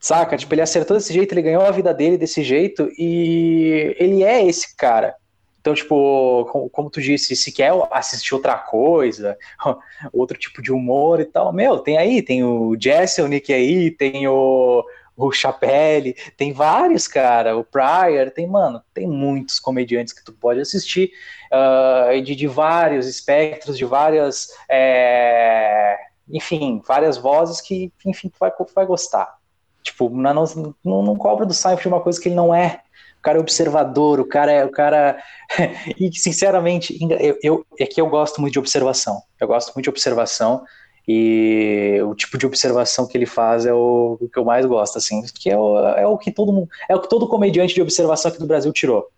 Saca? 0.00 0.36
Tipo, 0.36 0.54
ele 0.54 0.62
acertou 0.62 0.96
desse 0.96 1.12
jeito, 1.12 1.32
ele 1.32 1.42
ganhou 1.42 1.62
a 1.62 1.72
vida 1.72 1.92
dele 1.92 2.16
desse 2.16 2.42
jeito 2.42 2.88
e 2.96 3.94
ele 3.98 4.22
é 4.22 4.46
esse 4.46 4.76
cara. 4.76 5.16
Então, 5.60 5.74
tipo, 5.74 6.46
como, 6.50 6.70
como, 6.70 6.90
tu 6.90 7.00
disse, 7.00 7.34
se 7.34 7.52
quer 7.52 7.72
assistir 7.90 8.34
outra 8.34 8.56
coisa, 8.56 9.36
outro 10.12 10.38
tipo 10.38 10.62
de 10.62 10.72
humor 10.72 11.20
e 11.20 11.24
tal, 11.24 11.52
meu, 11.52 11.78
tem 11.78 11.98
aí, 11.98 12.22
tem 12.22 12.44
o 12.44 12.76
Jesse, 12.80 13.20
o 13.20 13.28
Nick 13.28 13.52
aí, 13.52 13.90
tem 13.90 14.26
o, 14.28 14.84
o 15.16 15.32
Chapelle, 15.32 16.14
tem 16.36 16.52
vários, 16.52 17.08
cara, 17.08 17.56
o 17.56 17.64
Pryor, 17.64 18.30
tem, 18.30 18.46
mano, 18.46 18.80
tem 18.94 19.06
muitos 19.06 19.58
comediantes 19.58 20.12
que 20.12 20.24
tu 20.24 20.32
pode 20.32 20.60
assistir, 20.60 21.10
uh, 21.52 22.22
de, 22.22 22.36
de 22.36 22.46
vários 22.46 23.06
espectros, 23.08 23.76
de 23.76 23.84
várias, 23.84 24.48
é, 24.70 25.98
enfim, 26.30 26.80
várias 26.86 27.18
vozes 27.18 27.60
que, 27.60 27.92
enfim, 28.06 28.28
tu 28.28 28.38
vai, 28.38 28.50
tu 28.52 28.66
vai 28.72 28.86
gostar. 28.86 29.38
Tipo, 29.82 30.08
não, 30.10 30.44
não, 30.84 31.02
não 31.02 31.16
cobra 31.16 31.44
do 31.44 31.54
Seinfeld 31.54 31.88
uma 31.88 32.00
coisa 32.00 32.20
que 32.20 32.28
ele 32.28 32.34
não 32.34 32.54
é, 32.54 32.82
cara 33.28 33.38
é 33.38 33.40
observador, 33.40 34.20
o 34.20 34.24
cara 34.24 34.50
é 34.50 34.64
o 34.64 34.70
cara. 34.70 35.22
e 36.00 36.10
sinceramente, 36.18 36.98
eu, 37.20 37.38
eu, 37.42 37.66
é 37.78 37.84
que 37.84 38.00
eu 38.00 38.08
gosto 38.08 38.40
muito 38.40 38.54
de 38.54 38.58
observação. 38.58 39.20
Eu 39.38 39.46
gosto 39.46 39.74
muito 39.74 39.84
de 39.84 39.90
observação. 39.90 40.64
E 41.06 41.98
o 42.02 42.14
tipo 42.14 42.36
de 42.36 42.46
observação 42.46 43.06
que 43.06 43.16
ele 43.16 43.26
faz 43.26 43.64
é 43.64 43.72
o, 43.72 44.18
o 44.20 44.28
que 44.28 44.38
eu 44.38 44.44
mais 44.44 44.66
gosto, 44.66 44.98
assim, 44.98 45.22
que 45.34 45.50
é 45.50 45.56
o, 45.56 45.78
é 45.78 46.06
o 46.06 46.18
que 46.18 46.30
todo 46.30 46.52
mundo, 46.52 46.68
é 46.86 46.94
o 46.94 47.00
que 47.00 47.08
todo 47.08 47.26
comediante 47.26 47.74
de 47.74 47.80
observação 47.80 48.30
aqui 48.30 48.38
do 48.38 48.46
Brasil 48.46 48.70
tirou. 48.72 49.08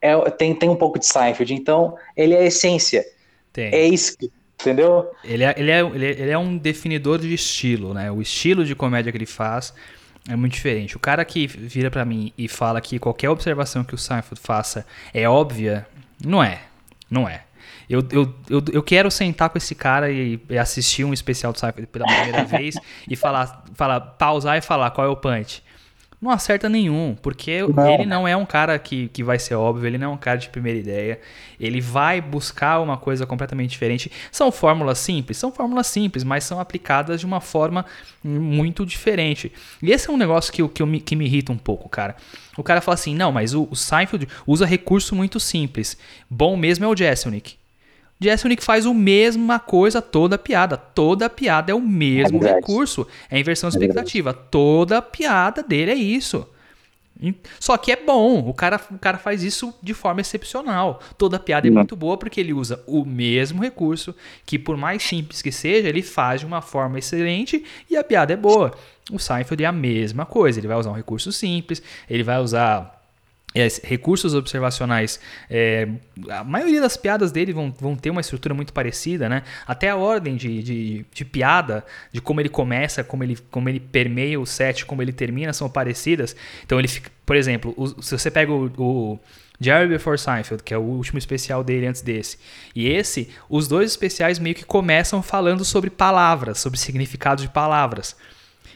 É, 0.00 0.18
tem, 0.30 0.54
tem 0.54 0.70
um 0.70 0.76
pouco 0.76 0.98
de 0.98 1.04
Seinfeld, 1.04 1.52
então 1.52 1.96
ele 2.16 2.32
é 2.32 2.38
a 2.38 2.44
essência. 2.44 3.04
Tem. 3.52 3.74
É 3.74 3.86
isso, 3.86 4.16
entendeu? 4.58 5.10
Ele 5.22 5.44
é, 5.44 5.54
ele, 5.58 5.70
é, 5.70 5.80
ele, 5.80 6.06
é, 6.06 6.10
ele 6.10 6.30
é 6.30 6.38
um 6.38 6.56
definidor 6.56 7.18
de 7.18 7.34
estilo, 7.34 7.92
né? 7.92 8.10
O 8.10 8.22
estilo 8.22 8.64
de 8.64 8.74
comédia 8.74 9.12
que 9.12 9.18
ele 9.18 9.26
faz 9.26 9.74
é 10.28 10.36
muito 10.36 10.54
diferente. 10.54 10.96
O 10.96 11.00
cara 11.00 11.24
que 11.24 11.46
vira 11.46 11.90
para 11.90 12.04
mim 12.04 12.32
e 12.36 12.48
fala 12.48 12.80
que 12.80 12.98
qualquer 12.98 13.28
observação 13.30 13.84
que 13.84 13.94
o 13.94 13.98
Seinfeld 13.98 14.40
faça 14.40 14.86
é 15.12 15.28
óbvia, 15.28 15.86
não 16.24 16.42
é. 16.42 16.62
Não 17.10 17.28
é. 17.28 17.42
Eu, 17.88 18.06
eu, 18.10 18.34
eu, 18.48 18.64
eu 18.72 18.82
quero 18.82 19.10
sentar 19.10 19.50
com 19.50 19.58
esse 19.58 19.74
cara 19.74 20.10
e, 20.10 20.40
e 20.48 20.56
assistir 20.56 21.04
um 21.04 21.12
especial 21.12 21.52
do 21.52 21.58
Seinfeld 21.58 21.86
pela 21.88 22.06
primeira 22.06 22.44
vez 22.48 22.74
e 23.08 23.14
falar, 23.14 23.64
falar, 23.74 24.00
pausar 24.00 24.56
e 24.56 24.62
falar 24.62 24.90
qual 24.90 25.06
é 25.06 25.10
o 25.10 25.16
punch. 25.16 25.62
Não 26.24 26.30
acerta 26.30 26.68
nenhum, 26.68 27.14
porque 27.20 27.60
não. 27.62 27.94
ele 27.94 28.06
não 28.06 28.26
é 28.26 28.34
um 28.34 28.46
cara 28.46 28.78
que, 28.78 29.08
que 29.08 29.22
vai 29.22 29.38
ser 29.38 29.54
óbvio, 29.54 29.86
ele 29.86 29.98
não 29.98 30.10
é 30.10 30.14
um 30.14 30.16
cara 30.16 30.38
de 30.38 30.48
primeira 30.48 30.78
ideia, 30.78 31.20
ele 31.60 31.82
vai 31.82 32.20
buscar 32.20 32.80
uma 32.80 32.96
coisa 32.96 33.26
completamente 33.26 33.70
diferente. 33.70 34.10
São 34.32 34.50
fórmulas 34.50 34.98
simples? 34.98 35.36
São 35.36 35.52
fórmulas 35.52 35.86
simples, 35.86 36.24
mas 36.24 36.42
são 36.44 36.58
aplicadas 36.58 37.20
de 37.20 37.26
uma 37.26 37.42
forma 37.42 37.84
muito 38.24 38.86
diferente. 38.86 39.52
E 39.82 39.92
esse 39.92 40.08
é 40.08 40.12
um 40.12 40.16
negócio 40.16 40.50
que, 40.50 40.66
que, 40.66 40.84
me, 40.84 41.00
que 41.00 41.14
me 41.14 41.26
irrita 41.26 41.52
um 41.52 41.58
pouco, 41.58 41.88
cara. 41.90 42.16
O 42.56 42.62
cara 42.62 42.80
fala 42.80 42.94
assim, 42.94 43.14
não, 43.14 43.30
mas 43.30 43.52
o, 43.52 43.68
o 43.70 43.76
Seinfeld 43.76 44.26
usa 44.46 44.64
recurso 44.64 45.14
muito 45.14 45.38
simples. 45.38 45.96
Bom 46.30 46.56
mesmo 46.56 46.86
é 46.86 46.88
o 46.88 46.96
Jesselnick. 46.96 47.56
Jesselnick 48.24 48.64
faz 48.64 48.86
a 48.86 48.94
mesma 48.94 49.58
coisa 49.58 50.00
toda 50.02 50.38
piada. 50.38 50.76
Toda 50.76 51.30
piada 51.30 51.70
é 51.70 51.74
o 51.74 51.80
mesmo 51.80 52.44
é 52.44 52.54
recurso. 52.54 53.06
É 53.30 53.38
inversão 53.38 53.70
de 53.70 53.76
é 53.76 53.80
expectativa. 53.80 54.30
É 54.30 54.32
toda 54.50 55.00
piada 55.00 55.62
dele 55.62 55.90
é 55.90 55.94
isso. 55.94 56.46
Só 57.60 57.76
que 57.76 57.92
é 57.92 57.96
bom, 57.96 58.40
o 58.48 58.52
cara, 58.52 58.80
o 58.90 58.98
cara 58.98 59.18
faz 59.18 59.42
isso 59.42 59.72
de 59.80 59.94
forma 59.94 60.20
excepcional. 60.20 61.00
Toda 61.16 61.38
piada 61.38 61.66
é 61.68 61.70
muito 61.70 61.94
boa 61.94 62.18
porque 62.18 62.40
ele 62.40 62.52
usa 62.52 62.82
o 62.86 63.04
mesmo 63.04 63.62
recurso, 63.62 64.14
que 64.44 64.58
por 64.58 64.76
mais 64.76 65.02
simples 65.02 65.40
que 65.40 65.52
seja, 65.52 65.88
ele 65.88 66.02
faz 66.02 66.40
de 66.40 66.46
uma 66.46 66.60
forma 66.60 66.98
excelente 66.98 67.64
e 67.88 67.96
a 67.96 68.02
piada 68.02 68.32
é 68.32 68.36
boa. 68.36 68.74
O 69.12 69.18
Seinfeld 69.18 69.62
é 69.62 69.66
a 69.66 69.72
mesma 69.72 70.26
coisa, 70.26 70.58
ele 70.58 70.66
vai 70.66 70.76
usar 70.76 70.90
um 70.90 70.94
recurso 70.94 71.30
simples, 71.30 71.82
ele 72.10 72.22
vai 72.22 72.38
usar 72.38 73.03
recursos 73.84 74.34
observacionais, 74.34 75.20
é, 75.48 75.88
a 76.28 76.42
maioria 76.42 76.80
das 76.80 76.96
piadas 76.96 77.30
dele 77.30 77.52
vão, 77.52 77.72
vão 77.78 77.94
ter 77.94 78.10
uma 78.10 78.20
estrutura 78.20 78.52
muito 78.52 78.72
parecida, 78.72 79.28
né? 79.28 79.44
Até 79.66 79.90
a 79.90 79.96
ordem 79.96 80.34
de, 80.34 80.62
de, 80.62 81.06
de, 81.12 81.24
piada, 81.24 81.84
de 82.12 82.20
como 82.20 82.40
ele 82.40 82.48
começa, 82.48 83.04
como 83.04 83.22
ele, 83.22 83.38
como 83.50 83.68
ele 83.68 83.78
permeia 83.78 84.40
o 84.40 84.46
set, 84.46 84.84
como 84.84 85.02
ele 85.02 85.12
termina, 85.12 85.52
são 85.52 85.70
parecidas. 85.70 86.34
Então 86.64 86.78
ele 86.78 86.88
fica, 86.88 87.10
por 87.24 87.36
exemplo, 87.36 87.72
o, 87.76 88.02
se 88.02 88.18
você 88.18 88.30
pega 88.30 88.52
o, 88.52 88.66
o 88.76 89.20
Jerry 89.60 89.88
Before 89.88 90.18
Seinfeld, 90.18 90.62
que 90.62 90.74
é 90.74 90.78
o 90.78 90.82
último 90.82 91.18
especial 91.18 91.62
dele 91.62 91.86
antes 91.86 92.02
desse. 92.02 92.38
E 92.74 92.88
esse, 92.88 93.28
os 93.48 93.68
dois 93.68 93.90
especiais 93.90 94.40
meio 94.40 94.54
que 94.56 94.64
começam 94.64 95.22
falando 95.22 95.64
sobre 95.64 95.90
palavras, 95.90 96.58
sobre 96.58 96.78
significados 96.78 97.44
de 97.44 97.50
palavras. 97.50 98.16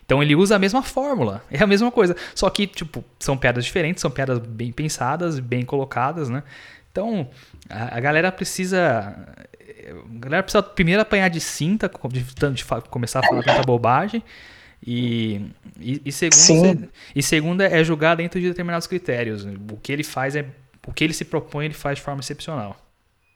Então 0.08 0.22
ele 0.22 0.34
usa 0.34 0.56
a 0.56 0.58
mesma 0.58 0.82
fórmula, 0.82 1.44
é 1.50 1.62
a 1.62 1.66
mesma 1.66 1.92
coisa. 1.92 2.16
Só 2.34 2.48
que, 2.48 2.66
tipo, 2.66 3.04
são 3.18 3.36
piadas 3.36 3.62
diferentes, 3.62 4.00
são 4.00 4.10
piadas 4.10 4.38
bem 4.38 4.72
pensadas, 4.72 5.38
bem 5.38 5.66
colocadas, 5.66 6.30
né? 6.30 6.42
Então, 6.90 7.28
a, 7.68 7.98
a 7.98 8.00
galera 8.00 8.32
precisa. 8.32 9.14
A 9.86 10.18
galera 10.18 10.42
precisa 10.42 10.62
primeiro 10.62 11.02
apanhar 11.02 11.28
de 11.28 11.40
cinta, 11.40 11.90
de, 12.10 12.22
de 12.22 12.64
começar 12.88 13.18
a 13.20 13.22
falar 13.22 13.42
tanta 13.42 13.62
bobagem. 13.62 14.22
E, 14.82 15.42
e, 15.78 16.00
e, 16.06 16.10
segundo, 16.10 16.88
e 17.14 17.22
segundo 17.22 17.60
é 17.60 17.84
julgar 17.84 18.16
dentro 18.16 18.40
de 18.40 18.48
determinados 18.48 18.86
critérios. 18.86 19.44
O 19.70 19.76
que 19.76 19.92
ele 19.92 20.04
faz 20.04 20.34
é. 20.34 20.46
O 20.86 20.92
que 20.94 21.04
ele 21.04 21.12
se 21.12 21.26
propõe, 21.26 21.66
ele 21.66 21.74
faz 21.74 21.98
de 21.98 22.02
forma 22.02 22.20
excepcional. 22.20 22.78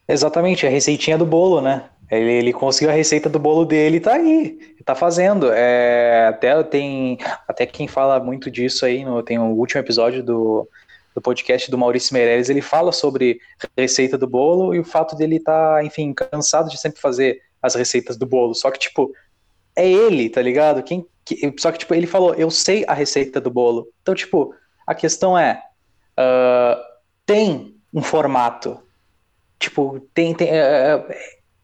Exatamente, 0.08 0.66
a 0.66 0.70
receitinha 0.70 1.18
do 1.18 1.26
bolo, 1.26 1.60
né? 1.60 1.84
Ele, 2.12 2.30
ele 2.30 2.52
conseguiu 2.52 2.90
a 2.90 2.92
receita 2.92 3.26
do 3.26 3.38
bolo 3.38 3.64
dele 3.64 3.96
e 3.96 4.00
tá 4.00 4.12
aí, 4.12 4.74
tá 4.84 4.94
fazendo. 4.94 5.50
É, 5.50 6.26
até 6.28 6.62
tem 6.62 7.18
até 7.48 7.64
quem 7.64 7.88
fala 7.88 8.20
muito 8.20 8.50
disso 8.50 8.84
aí, 8.84 9.02
no, 9.02 9.22
tem 9.22 9.38
o 9.38 9.44
último 9.44 9.80
episódio 9.80 10.22
do, 10.22 10.68
do 11.14 11.22
podcast 11.22 11.70
do 11.70 11.78
Maurício 11.78 12.12
Meirelles, 12.12 12.50
ele 12.50 12.60
fala 12.60 12.92
sobre 12.92 13.40
receita 13.74 14.18
do 14.18 14.26
bolo 14.26 14.74
e 14.74 14.78
o 14.78 14.84
fato 14.84 15.16
dele 15.16 15.36
estar, 15.36 15.76
tá, 15.76 15.84
enfim, 15.84 16.12
cansado 16.12 16.68
de 16.68 16.78
sempre 16.78 17.00
fazer 17.00 17.40
as 17.62 17.74
receitas 17.74 18.18
do 18.18 18.26
bolo. 18.26 18.54
Só 18.54 18.70
que, 18.70 18.78
tipo, 18.78 19.10
é 19.74 19.88
ele, 19.90 20.28
tá 20.28 20.42
ligado? 20.42 20.82
Quem, 20.82 21.06
que, 21.24 21.50
só 21.58 21.72
que, 21.72 21.78
tipo, 21.78 21.94
ele 21.94 22.06
falou, 22.06 22.34
eu 22.34 22.50
sei 22.50 22.84
a 22.86 22.92
receita 22.92 23.40
do 23.40 23.50
bolo. 23.50 23.88
Então, 24.02 24.14
tipo, 24.14 24.54
a 24.86 24.94
questão 24.94 25.38
é, 25.38 25.62
uh, 26.18 26.78
tem 27.24 27.74
um 27.90 28.02
formato. 28.02 28.78
Tipo, 29.58 29.98
tem, 30.12 30.34
tem 30.34 30.48
uh, 30.50 31.06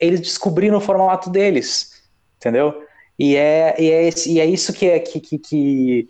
eles 0.00 0.20
descobriram 0.20 0.78
o 0.78 0.80
formato 0.80 1.30
deles, 1.30 2.02
entendeu? 2.37 2.82
E 3.18 3.37
é, 3.37 3.74
e 3.78 3.90
é, 3.90 4.06
esse, 4.06 4.32
e 4.32 4.40
é 4.40 4.46
isso 4.46 4.72
que 4.72 4.87
é 4.87 4.98
que, 4.98 5.20
que, 5.20 5.38
que, 5.38 6.08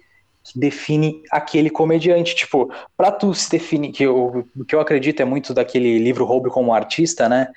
define 0.54 1.22
aquele 1.30 1.70
comediante. 1.70 2.34
Tipo, 2.34 2.70
para 2.96 3.10
tu 3.10 3.34
se 3.34 3.50
definir, 3.50 3.92
que 3.92 4.04
eu, 4.04 4.46
o 4.56 4.64
que 4.64 4.74
eu 4.74 4.80
acredito 4.80 5.20
é 5.20 5.24
muito 5.24 5.52
daquele 5.52 5.98
livro 5.98 6.24
Roube 6.24 6.50
como 6.50 6.72
Artista, 6.72 7.28
né? 7.28 7.48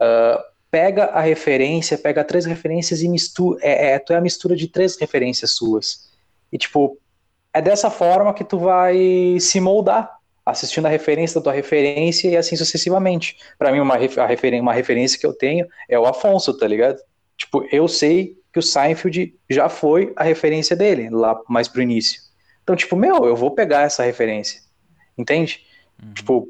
Uh, 0.00 0.42
pega 0.70 1.06
a 1.06 1.20
referência, 1.20 1.98
pega 1.98 2.24
três 2.24 2.44
referências 2.46 3.02
e 3.02 3.08
mistura. 3.08 3.58
É, 3.62 3.92
é, 3.92 3.98
tu 3.98 4.12
é 4.12 4.16
a 4.16 4.20
mistura 4.20 4.56
de 4.56 4.68
três 4.68 4.96
referências 4.98 5.52
suas. 5.52 6.10
E, 6.52 6.58
tipo, 6.58 6.98
é 7.52 7.60
dessa 7.60 7.90
forma 7.90 8.34
que 8.34 8.44
tu 8.44 8.58
vai 8.58 9.38
se 9.40 9.60
moldar 9.60 10.19
assistindo 10.44 10.86
a 10.86 10.88
referência 10.88 11.40
da 11.40 11.44
tua 11.44 11.52
referência 11.52 12.28
e 12.28 12.36
assim 12.36 12.56
sucessivamente. 12.56 13.36
Para 13.58 13.72
mim, 13.72 13.80
uma, 13.80 13.96
refer 13.96 14.60
uma 14.60 14.72
referência 14.72 15.18
que 15.18 15.26
eu 15.26 15.32
tenho 15.32 15.66
é 15.88 15.98
o 15.98 16.06
Afonso, 16.06 16.56
tá 16.56 16.66
ligado? 16.66 16.98
Tipo, 17.36 17.66
eu 17.70 17.86
sei 17.88 18.36
que 18.52 18.58
o 18.58 18.62
Seinfeld 18.62 19.34
já 19.48 19.68
foi 19.68 20.12
a 20.16 20.24
referência 20.24 20.74
dele, 20.74 21.08
lá 21.10 21.40
mais 21.48 21.68
pro 21.68 21.82
início. 21.82 22.20
Então, 22.62 22.74
tipo, 22.74 22.96
meu, 22.96 23.24
eu 23.24 23.36
vou 23.36 23.52
pegar 23.52 23.82
essa 23.82 24.02
referência. 24.02 24.60
Entende? 25.16 25.64
Uhum. 26.02 26.12
Tipo, 26.14 26.48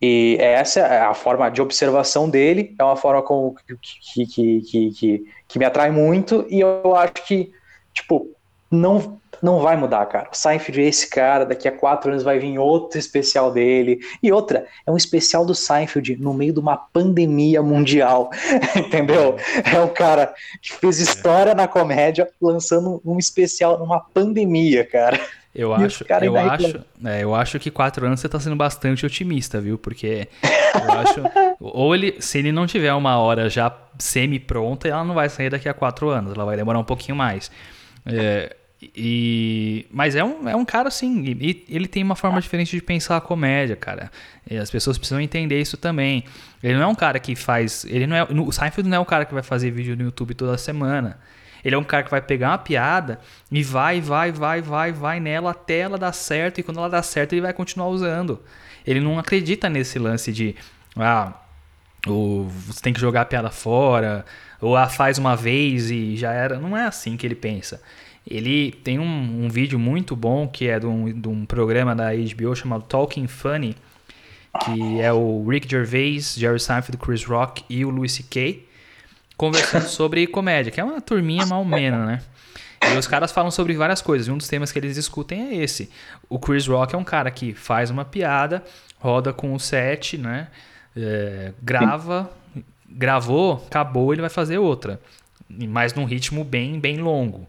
e 0.00 0.36
essa 0.40 0.80
é 0.80 1.00
a 1.00 1.12
forma 1.12 1.50
de 1.50 1.60
observação 1.60 2.30
dele, 2.30 2.74
é 2.78 2.84
uma 2.84 2.96
forma 2.96 3.22
com, 3.22 3.54
que, 3.82 4.26
que, 4.26 4.60
que, 4.62 4.90
que, 4.92 5.24
que 5.46 5.58
me 5.58 5.64
atrai 5.64 5.90
muito, 5.90 6.46
e 6.48 6.60
eu 6.60 6.96
acho 6.96 7.12
que, 7.26 7.52
tipo, 7.92 8.30
não 8.70 9.20
não 9.42 9.60
vai 9.60 9.76
mudar, 9.76 10.04
cara. 10.06 10.28
O 10.32 10.36
Seinfeld 10.36 10.80
é 10.80 10.84
esse 10.84 11.08
cara, 11.08 11.44
daqui 11.44 11.66
a 11.66 11.72
quatro 11.72 12.10
anos 12.10 12.22
vai 12.22 12.38
vir 12.38 12.58
outro 12.58 12.98
especial 12.98 13.52
dele. 13.52 14.00
E 14.22 14.30
outra, 14.30 14.66
é 14.86 14.90
um 14.90 14.96
especial 14.96 15.44
do 15.44 15.54
Seinfeld 15.54 16.16
no 16.16 16.34
meio 16.34 16.52
de 16.52 16.60
uma 16.60 16.76
pandemia 16.76 17.62
mundial, 17.62 18.30
entendeu? 18.76 19.36
É 19.64 19.80
um 19.80 19.88
cara 19.88 20.34
que 20.60 20.72
fez 20.72 20.98
história 20.98 21.54
na 21.54 21.66
comédia 21.66 22.28
lançando 22.40 23.00
um 23.04 23.18
especial 23.18 23.78
numa 23.78 24.00
pandemia, 24.00 24.84
cara. 24.84 25.18
Eu 25.52 25.74
acho, 25.74 26.04
eu 26.22 26.36
acho, 26.36 26.84
é, 27.04 27.24
eu 27.24 27.34
acho 27.34 27.58
que 27.58 27.72
quatro 27.72 28.06
anos 28.06 28.20
você 28.20 28.26
está 28.26 28.38
sendo 28.38 28.54
bastante 28.54 29.04
otimista, 29.04 29.60
viu? 29.60 29.76
Porque 29.76 30.28
eu 30.44 30.92
acho, 30.94 31.22
ou 31.58 31.92
ele, 31.92 32.16
se 32.20 32.38
ele 32.38 32.52
não 32.52 32.68
tiver 32.68 32.94
uma 32.94 33.18
hora 33.18 33.50
já 33.50 33.76
semi 33.98 34.38
pronta, 34.38 34.86
ela 34.86 35.02
não 35.02 35.12
vai 35.12 35.28
sair 35.28 35.50
daqui 35.50 35.68
a 35.68 35.74
quatro 35.74 36.08
anos, 36.08 36.32
ela 36.34 36.44
vai 36.44 36.56
demorar 36.56 36.78
um 36.78 36.84
pouquinho 36.84 37.16
mais. 37.16 37.50
É, 38.06 38.54
e, 38.82 39.86
mas 39.90 40.16
é 40.16 40.24
um, 40.24 40.48
é 40.48 40.56
um 40.56 40.64
cara 40.64 40.88
assim, 40.88 41.22
e, 41.38 41.64
ele 41.68 41.86
tem 41.86 42.02
uma 42.02 42.16
forma 42.16 42.40
diferente 42.40 42.74
de 42.74 42.82
pensar 42.82 43.18
a 43.18 43.20
comédia, 43.20 43.76
cara. 43.76 44.10
E 44.50 44.56
as 44.56 44.70
pessoas 44.70 44.96
precisam 44.96 45.20
entender 45.20 45.60
isso 45.60 45.76
também. 45.76 46.24
Ele 46.62 46.74
não 46.74 46.84
é 46.84 46.86
um 46.86 46.94
cara 46.94 47.18
que 47.18 47.36
faz. 47.36 47.84
Ele 47.84 48.06
não 48.06 48.16
é, 48.16 48.22
o 48.24 48.50
Seinfeld 48.50 48.88
não 48.88 48.96
é 48.96 49.00
um 49.00 49.04
cara 49.04 49.26
que 49.26 49.34
vai 49.34 49.42
fazer 49.42 49.70
vídeo 49.70 49.94
no 49.96 50.04
YouTube 50.04 50.34
toda 50.34 50.56
semana. 50.56 51.18
Ele 51.62 51.74
é 51.74 51.78
um 51.78 51.84
cara 51.84 52.02
que 52.04 52.10
vai 52.10 52.22
pegar 52.22 52.52
uma 52.52 52.58
piada 52.58 53.20
e 53.52 53.62
vai, 53.62 54.00
vai, 54.00 54.32
vai, 54.32 54.62
vai, 54.62 54.92
vai 54.92 55.20
nela 55.20 55.50
até 55.50 55.80
ela 55.80 55.98
dar 55.98 56.12
certo. 56.12 56.58
E 56.58 56.62
quando 56.62 56.78
ela 56.78 56.88
dá 56.88 57.02
certo, 57.02 57.34
ele 57.34 57.42
vai 57.42 57.52
continuar 57.52 57.88
usando. 57.88 58.40
Ele 58.86 59.00
não 59.00 59.18
acredita 59.18 59.68
nesse 59.68 59.98
lance 59.98 60.32
de. 60.32 60.56
Ah, 60.96 61.34
ou 62.06 62.48
você 62.48 62.80
tem 62.80 62.94
que 62.94 63.00
jogar 63.00 63.20
a 63.20 63.24
piada 63.26 63.50
fora, 63.50 64.24
ou 64.58 64.74
ah, 64.74 64.88
faz 64.88 65.18
uma 65.18 65.36
vez 65.36 65.90
e 65.90 66.16
já 66.16 66.32
era. 66.32 66.58
Não 66.58 66.74
é 66.74 66.86
assim 66.86 67.14
que 67.18 67.26
ele 67.26 67.34
pensa. 67.34 67.82
Ele 68.26 68.72
tem 68.84 68.98
um, 68.98 69.44
um 69.44 69.48
vídeo 69.48 69.78
muito 69.78 70.14
bom 70.14 70.46
que 70.46 70.68
é 70.68 70.78
de 70.78 70.86
um, 70.86 71.20
de 71.20 71.28
um 71.28 71.44
programa 71.44 71.94
da 71.94 72.10
HBO 72.12 72.54
chamado 72.54 72.84
Talking 72.84 73.26
Funny, 73.26 73.76
que 74.64 75.00
é 75.00 75.12
o 75.12 75.46
Rick 75.48 75.68
Gervais, 75.68 76.34
Jerry 76.34 76.60
Seinfeld, 76.60 76.98
Chris 76.98 77.24
Rock 77.24 77.64
e 77.68 77.84
o 77.84 77.90
Louis 77.90 78.12
C.K. 78.12 78.66
conversando 79.36 79.86
sobre 79.88 80.26
comédia, 80.26 80.70
que 80.70 80.80
é 80.80 80.84
uma 80.84 81.00
turminha 81.00 81.46
mal 81.46 81.64
menos, 81.64 82.06
né? 82.06 82.20
E 82.82 82.96
os 82.96 83.06
caras 83.06 83.30
falam 83.30 83.50
sobre 83.50 83.74
várias 83.74 84.00
coisas. 84.00 84.26
E 84.26 84.30
um 84.30 84.38
dos 84.38 84.48
temas 84.48 84.72
que 84.72 84.78
eles 84.78 84.94
discutem 84.94 85.48
é 85.48 85.54
esse. 85.56 85.90
O 86.28 86.38
Chris 86.38 86.66
Rock 86.66 86.94
é 86.94 86.98
um 86.98 87.04
cara 87.04 87.30
que 87.30 87.52
faz 87.52 87.90
uma 87.90 88.04
piada, 88.04 88.64
roda 88.98 89.32
com 89.32 89.54
o 89.54 89.60
set, 89.60 90.16
né? 90.16 90.48
É, 90.96 91.52
grava, 91.62 92.30
gravou, 92.88 93.64
acabou, 93.66 94.12
ele 94.12 94.22
vai 94.22 94.30
fazer 94.30 94.58
outra. 94.58 95.00
Mas 95.48 95.94
num 95.94 96.04
ritmo 96.04 96.42
bem, 96.42 96.80
bem 96.80 96.98
longo. 96.98 97.46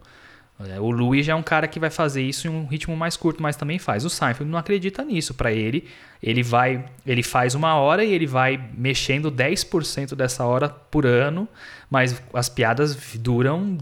É, 0.68 0.80
o 0.80 0.90
Louis 0.90 1.24
já 1.26 1.32
é 1.32 1.36
um 1.36 1.42
cara 1.42 1.66
que 1.66 1.80
vai 1.80 1.90
fazer 1.90 2.22
isso 2.22 2.46
em 2.46 2.50
um 2.50 2.66
ritmo 2.66 2.96
mais 2.96 3.16
curto, 3.16 3.42
mas 3.42 3.56
também 3.56 3.78
faz. 3.78 4.04
O 4.04 4.10
Seinfeld 4.10 4.50
não 4.50 4.58
acredita 4.58 5.04
nisso. 5.04 5.34
Para 5.34 5.52
ele, 5.52 5.88
ele 6.22 6.42
vai, 6.42 6.84
ele 7.06 7.22
faz 7.22 7.54
uma 7.54 7.74
hora 7.74 8.04
e 8.04 8.12
ele 8.12 8.26
vai 8.26 8.62
mexendo 8.76 9.30
10% 9.30 10.14
dessa 10.14 10.44
hora 10.44 10.68
por 10.68 11.06
ano, 11.06 11.48
mas 11.90 12.20
as 12.32 12.48
piadas 12.48 12.96
duram 13.16 13.78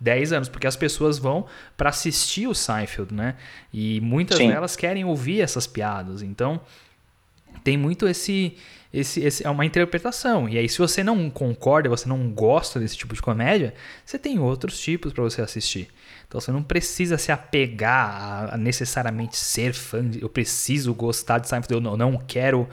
10 0.00 0.32
anos, 0.32 0.48
porque 0.48 0.66
as 0.66 0.76
pessoas 0.76 1.18
vão 1.18 1.46
para 1.76 1.90
assistir 1.90 2.46
o 2.46 2.54
Seinfeld, 2.54 3.14
né? 3.14 3.34
E 3.72 4.00
muitas 4.00 4.38
Sim. 4.38 4.48
delas 4.48 4.76
querem 4.76 5.04
ouvir 5.04 5.40
essas 5.40 5.66
piadas. 5.66 6.22
Então, 6.22 6.60
tem 7.64 7.76
muito 7.76 8.06
esse, 8.06 8.56
esse, 8.98 9.20
esse 9.22 9.46
é 9.46 9.50
uma 9.50 9.64
interpretação. 9.64 10.48
E 10.48 10.56
aí, 10.56 10.68
se 10.68 10.78
você 10.78 11.04
não 11.04 11.28
concorda, 11.28 11.88
você 11.88 12.08
não 12.08 12.30
gosta 12.30 12.80
desse 12.80 12.96
tipo 12.96 13.14
de 13.14 13.20
comédia, 13.20 13.74
você 14.04 14.18
tem 14.18 14.38
outros 14.38 14.78
tipos 14.80 15.12
para 15.12 15.22
você 15.22 15.42
assistir. 15.42 15.88
Então 16.26 16.40
você 16.40 16.50
não 16.50 16.62
precisa 16.62 17.18
se 17.18 17.30
apegar 17.30 18.54
a, 18.54 18.56
necessariamente 18.56 19.36
ser 19.36 19.74
fã. 19.74 20.04
De, 20.04 20.22
eu 20.22 20.28
preciso 20.28 20.94
gostar 20.94 21.38
de 21.38 21.48
Seinfeld. 21.48 21.74
Eu 21.74 21.80
não, 21.80 21.96
não 21.96 22.16
quero. 22.16 22.68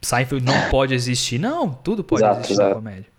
Seinfeld 0.00 0.44
não 0.44 0.68
pode 0.70 0.94
existir. 0.94 1.38
Não, 1.38 1.72
tudo 1.72 2.04
pode 2.04 2.22
exato, 2.22 2.38
existir 2.38 2.52
exato. 2.52 2.68
na 2.68 2.74
comédia. 2.74 3.12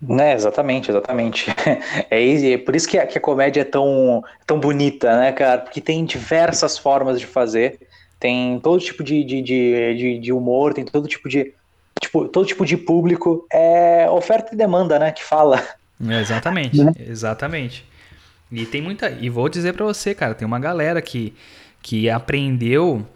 Né, 0.00 0.34
exatamente, 0.34 0.90
exatamente. 0.90 1.46
É, 2.10 2.52
é 2.52 2.58
por 2.58 2.76
isso 2.76 2.88
que 2.88 2.98
a, 2.98 3.06
que 3.06 3.16
a 3.16 3.20
comédia 3.20 3.62
é 3.62 3.64
tão, 3.64 4.22
tão 4.46 4.58
bonita, 4.58 5.18
né, 5.18 5.32
cara? 5.32 5.62
Porque 5.62 5.80
tem 5.80 6.04
diversas 6.04 6.76
formas 6.76 7.18
de 7.18 7.26
fazer, 7.26 7.78
tem 8.24 8.58
todo 8.58 8.80
tipo 8.80 9.04
de, 9.04 9.22
de, 9.22 9.42
de, 9.42 10.18
de, 10.18 10.32
humor, 10.32 10.72
tem 10.72 10.82
todo 10.82 11.06
tipo 11.06 11.28
de. 11.28 11.52
Tipo, 12.00 12.26
todo 12.26 12.46
tipo 12.46 12.64
de 12.64 12.74
público. 12.74 13.46
É 13.52 14.08
oferta 14.08 14.54
e 14.54 14.56
demanda, 14.56 14.98
né? 14.98 15.12
Que 15.12 15.22
fala. 15.22 15.62
É, 16.08 16.20
exatamente, 16.22 16.82
né? 16.82 16.90
exatamente. 16.98 17.84
E 18.50 18.64
tem 18.64 18.80
muita. 18.80 19.10
E 19.10 19.28
vou 19.28 19.46
dizer 19.46 19.74
para 19.74 19.84
você, 19.84 20.14
cara, 20.14 20.34
tem 20.34 20.46
uma 20.46 20.58
galera 20.58 21.02
que, 21.02 21.34
que 21.82 22.08
aprendeu, 22.08 23.06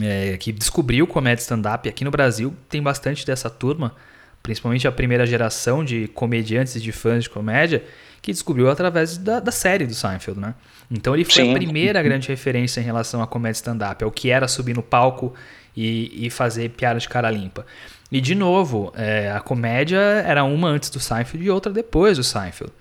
é, 0.00 0.36
que 0.36 0.52
descobriu 0.52 1.08
comédia 1.08 1.42
stand-up 1.42 1.88
aqui 1.88 2.04
no 2.04 2.12
Brasil, 2.12 2.54
tem 2.68 2.80
bastante 2.80 3.26
dessa 3.26 3.50
turma, 3.50 3.96
principalmente 4.44 4.86
a 4.86 4.92
primeira 4.92 5.26
geração 5.26 5.84
de 5.84 6.06
comediantes 6.06 6.76
e 6.76 6.80
de 6.80 6.92
fãs 6.92 7.24
de 7.24 7.30
comédia, 7.30 7.82
que 8.22 8.30
descobriu 8.30 8.70
através 8.70 9.18
da, 9.18 9.40
da 9.40 9.50
série 9.50 9.86
do 9.86 9.94
Seinfeld, 9.94 10.38
né? 10.38 10.54
Então 10.90 11.14
ele 11.14 11.24
foi 11.24 11.44
Sim. 11.44 11.50
a 11.50 11.54
primeira 11.54 12.02
grande 12.02 12.28
referência 12.28 12.80
em 12.80 12.84
relação 12.84 13.22
à 13.22 13.26
comédia 13.26 13.58
stand-up, 13.58 14.02
ao 14.02 14.10
que 14.10 14.30
era 14.30 14.48
subir 14.48 14.74
no 14.74 14.82
palco 14.82 15.32
e, 15.76 16.26
e 16.26 16.30
fazer 16.30 16.70
piada 16.70 16.98
de 16.98 17.08
cara 17.08 17.30
limpa. 17.30 17.64
E 18.10 18.20
de 18.20 18.34
novo, 18.34 18.92
é, 18.96 19.30
a 19.30 19.40
comédia 19.40 19.98
era 19.98 20.42
uma 20.42 20.68
antes 20.68 20.90
do 20.90 20.98
Seinfeld 20.98 21.46
e 21.46 21.50
outra 21.50 21.72
depois 21.72 22.16
do 22.16 22.24
Seinfeld. 22.24 22.72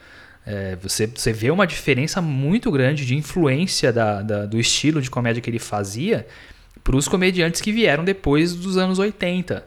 É, 0.45 0.75
você, 0.81 1.05
você 1.05 1.31
vê 1.31 1.51
uma 1.51 1.67
diferença 1.67 2.19
muito 2.21 2.71
grande 2.71 3.05
de 3.05 3.15
influência 3.15 3.93
da, 3.93 4.23
da 4.23 4.45
do 4.47 4.59
estilo 4.59 4.99
de 5.01 5.09
comédia 5.11 5.41
que 5.41 5.49
ele 5.49 5.59
fazia 5.59 6.25
para 6.83 6.95
os 6.95 7.07
comediantes 7.07 7.61
que 7.61 7.71
vieram 7.71 8.03
depois 8.03 8.55
dos 8.55 8.75
anos 8.75 8.97
80. 8.97 9.63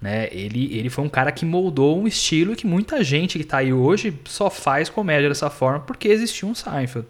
Né? 0.00 0.28
Ele, 0.32 0.76
ele 0.76 0.90
foi 0.90 1.04
um 1.04 1.08
cara 1.08 1.30
que 1.30 1.44
moldou 1.44 2.00
um 2.00 2.08
estilo 2.08 2.56
que 2.56 2.66
muita 2.66 3.04
gente 3.04 3.38
que 3.38 3.44
está 3.44 3.58
aí 3.58 3.72
hoje 3.72 4.18
só 4.24 4.50
faz 4.50 4.88
comédia 4.88 5.28
dessa 5.28 5.48
forma 5.48 5.78
porque 5.80 6.08
existia 6.08 6.48
um 6.48 6.54
Seinfeld. 6.54 7.06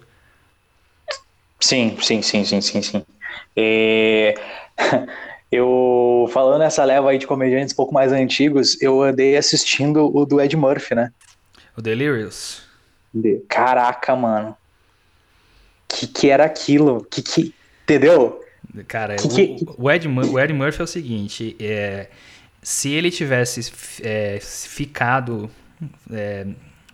Sim, 1.60 1.96
sim, 2.00 2.22
sim, 2.22 2.44
sim, 2.44 2.60
sim, 2.60 2.82
sim. 2.82 3.04
É... 3.56 4.34
Eu, 5.52 6.28
falando 6.32 6.58
nessa 6.58 6.82
leva 6.84 7.10
aí 7.10 7.18
de 7.18 7.28
comediantes 7.28 7.72
um 7.72 7.76
pouco 7.76 7.94
mais 7.94 8.10
antigos, 8.10 8.80
eu 8.82 9.00
andei 9.00 9.36
assistindo 9.36 10.10
o 10.12 10.26
do 10.26 10.40
Ed 10.40 10.56
Murphy, 10.56 10.96
né? 10.96 11.12
O 11.76 11.80
Delirious. 11.80 12.62
Caraca, 13.48 14.16
mano. 14.16 14.56
Que 15.86 16.08
que 16.08 16.28
era 16.28 16.44
aquilo? 16.44 17.06
Que 17.08 17.22
que. 17.22 17.54
Entendeu? 17.84 18.40
Cara, 18.88 19.14
que, 19.14 19.26
o, 19.26 19.30
que... 19.30 19.64
O, 19.78 19.90
Ed, 19.90 20.08
o 20.08 20.40
Ed 20.40 20.52
Murphy 20.52 20.80
é 20.80 20.84
o 20.84 20.88
seguinte: 20.88 21.56
é, 21.60 22.08
se 22.60 22.90
ele 22.90 23.10
tivesse 23.10 23.72
é, 24.02 24.40
ficado 24.40 25.48
é, 26.10 26.46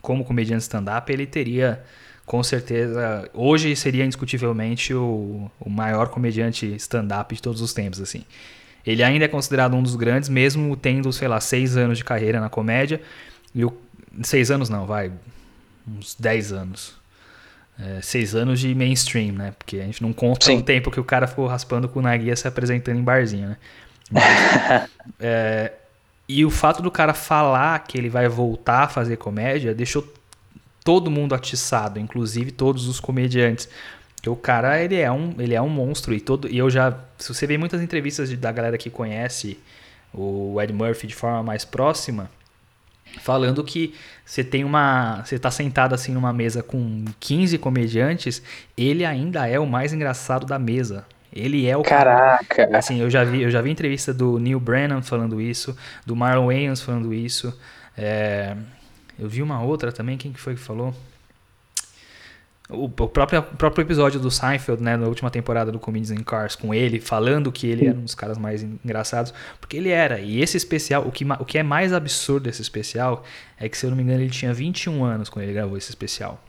como 0.03 0.25
comediante 0.25 0.63
stand-up, 0.63 1.11
ele 1.11 1.27
teria, 1.27 1.83
com 2.31 2.45
certeza, 2.45 3.29
hoje 3.35 3.75
seria 3.75 4.05
indiscutivelmente 4.05 4.95
o, 4.95 5.51
o 5.59 5.69
maior 5.69 6.11
comediante 6.11 6.65
stand-up 6.77 7.35
de 7.35 7.43
todos 7.43 7.61
os 7.61 7.73
tempos, 7.73 8.01
assim. 8.01 8.23
Ele 8.87 9.03
ainda 9.03 9.25
é 9.25 9.29
considerado 9.29 9.75
um 9.75 9.83
dos 9.83 9.97
grandes, 9.97 10.29
mesmo 10.29 10.77
tendo, 10.77 11.13
sei 11.13 11.27
lá, 11.27 11.41
seis 11.41 11.77
anos 11.77 11.99
de 11.99 12.05
carreira 12.05 12.39
na 12.39 12.49
comédia. 12.49 13.03
E 13.53 13.65
o, 13.65 13.77
seis 14.23 14.49
anos 14.49 14.69
não, 14.69 14.87
vai, 14.87 15.11
uns 15.89 16.15
10 16.15 16.53
anos. 16.53 16.95
É, 17.77 18.01
seis 18.01 18.33
anos 18.37 18.61
de 18.61 18.77
mainstream, 18.77 19.33
né? 19.33 19.53
Porque 19.59 19.81
a 19.81 19.85
gente 19.85 20.01
não 20.01 20.13
conta 20.13 20.47
Sim. 20.47 20.59
o 20.59 20.63
tempo 20.63 20.89
que 20.89 21.01
o 21.01 21.05
cara 21.05 21.27
ficou 21.27 21.49
raspando 21.49 21.89
com 21.89 21.99
o 21.99 22.03
Naguia 22.03 22.37
se 22.37 22.47
apresentando 22.47 23.01
em 23.01 23.03
barzinho, 23.03 23.49
né? 23.49 23.57
Mas, 24.09 24.89
é, 25.19 25.73
e 26.29 26.45
o 26.45 26.51
fato 26.51 26.81
do 26.81 26.93
cara 26.93 27.13
falar 27.13 27.77
que 27.81 27.99
ele 27.99 28.09
vai 28.09 28.29
voltar 28.29 28.85
a 28.85 28.89
fazer 28.89 29.17
comédia 29.17 29.75
deixou 29.75 30.20
todo 30.85 31.11
mundo 31.11 31.35
atiçado, 31.35 31.99
inclusive 31.99 32.51
todos 32.51 32.87
os 32.89 33.01
comediantes. 33.01 33.69
Porque 34.17 34.29
o 34.29 34.37
cara, 34.37 34.83
ele 34.83 34.97
é 34.97 35.11
um, 35.11 35.35
ele 35.39 35.55
é 35.55 35.63
um 35.63 35.69
monstro. 35.69 36.13
E, 36.13 36.21
todo, 36.21 36.49
e 36.49 36.59
eu 36.59 36.69
já. 36.69 36.95
Se 37.19 37.33
você 37.33 37.47
vê 37.47 37.57
muitas 37.57 37.81
entrevistas 37.81 38.29
de, 38.29 38.37
da 38.37 38.53
galera 38.53 38.77
que 38.77 38.91
conhece 38.91 39.59
o 40.13 40.61
Ed 40.61 40.73
Murphy 40.73 41.07
de 41.07 41.15
forma 41.15 41.43
mais 41.43 41.65
próxima, 41.65 42.31
falando 43.21 43.65
que 43.65 43.95
você 44.25 44.45
tem 44.45 44.63
uma, 44.63 45.23
você 45.25 45.39
tá 45.39 45.51
sentado 45.51 45.95
assim 45.95 46.13
numa 46.13 46.33
mesa 46.33 46.63
com 46.63 47.05
15 47.19 47.57
comediantes, 47.59 48.43
ele 48.77 49.05
ainda 49.05 49.47
é 49.47 49.59
o 49.59 49.67
mais 49.67 49.93
engraçado 49.93 50.47
da 50.47 50.59
mesa. 50.59 51.07
Ele 51.33 51.67
é 51.67 51.77
o 51.77 51.83
Caraca. 51.83 52.45
Cara, 52.45 52.79
assim, 52.79 53.01
eu 53.01 53.09
já 53.09 53.25
vi, 53.25 53.43
eu 53.43 53.51
já 53.51 53.63
vi 53.63 53.71
entrevista 53.71 54.13
do 54.13 54.39
Neil 54.39 54.59
Brennan 54.59 55.01
falando 55.01 55.41
isso, 55.41 55.77
do 56.05 56.17
Marlon 56.17 56.47
Wayans 56.47 56.83
falando 56.83 57.15
isso. 57.15 57.57
É, 57.97 58.57
eu 59.21 59.29
vi 59.29 59.43
uma 59.43 59.63
outra 59.63 59.93
também, 59.93 60.17
quem 60.17 60.33
que 60.33 60.41
foi 60.41 60.55
que 60.55 60.61
falou? 60.61 60.95
O, 62.71 62.89
próprio, 62.89 63.41
o 63.41 63.57
próprio 63.57 63.83
episódio 63.83 64.21
do 64.21 64.31
Seinfeld, 64.31 64.81
né, 64.81 64.97
na 64.97 65.09
última 65.09 65.29
temporada 65.29 65.73
do 65.73 65.79
Comedians 65.81 66.13
in 66.13 66.23
Cars, 66.23 66.55
com 66.55 66.73
ele 66.73 67.01
falando 67.01 67.51
que 67.51 67.67
ele 67.67 67.87
era 67.89 67.99
um 67.99 68.05
dos 68.05 68.15
caras 68.15 68.39
mais 68.39 68.63
engraçados, 68.63 69.35
porque 69.61 69.77
ele 69.77 69.89
era. 69.89 70.21
E 70.21 70.41
esse 70.41 70.57
especial, 70.57 71.07
o 71.07 71.11
que, 71.11 71.25
o 71.39 71.45
que 71.45 71.59
é 71.59 71.65
mais 71.65 71.93
absurdo 71.93 72.45
desse 72.45 72.63
especial 72.63 73.25
é 73.59 73.69
que, 73.69 73.77
se 73.77 73.85
eu 73.85 73.91
não 73.91 73.97
me 73.97 74.05
engano, 74.05 74.21
ele 74.21 74.31
tinha 74.31 74.55
21 74.55 75.05
anos 75.05 75.29
quando 75.29 75.45
ele 75.45 75.53
gravou 75.53 75.77
esse 75.77 75.91
especial. 75.91 76.41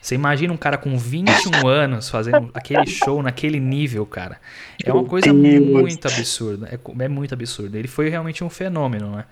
Você 0.00 0.14
imagina 0.14 0.52
um 0.52 0.56
cara 0.56 0.76
com 0.76 0.96
21 0.96 1.66
anos 1.66 2.08
fazendo 2.08 2.50
aquele 2.54 2.86
show 2.86 3.20
naquele 3.22 3.58
nível, 3.58 4.06
cara. 4.06 4.40
É 4.84 4.92
uma 4.92 5.04
coisa 5.04 5.32
muito 5.32 6.06
absurda. 6.06 6.68
É, 6.68 7.04
é 7.04 7.08
muito 7.08 7.34
absurdo. 7.34 7.76
Ele 7.76 7.88
foi 7.88 8.08
realmente 8.08 8.42
um 8.42 8.50
fenômeno, 8.50 9.16
né? 9.16 9.24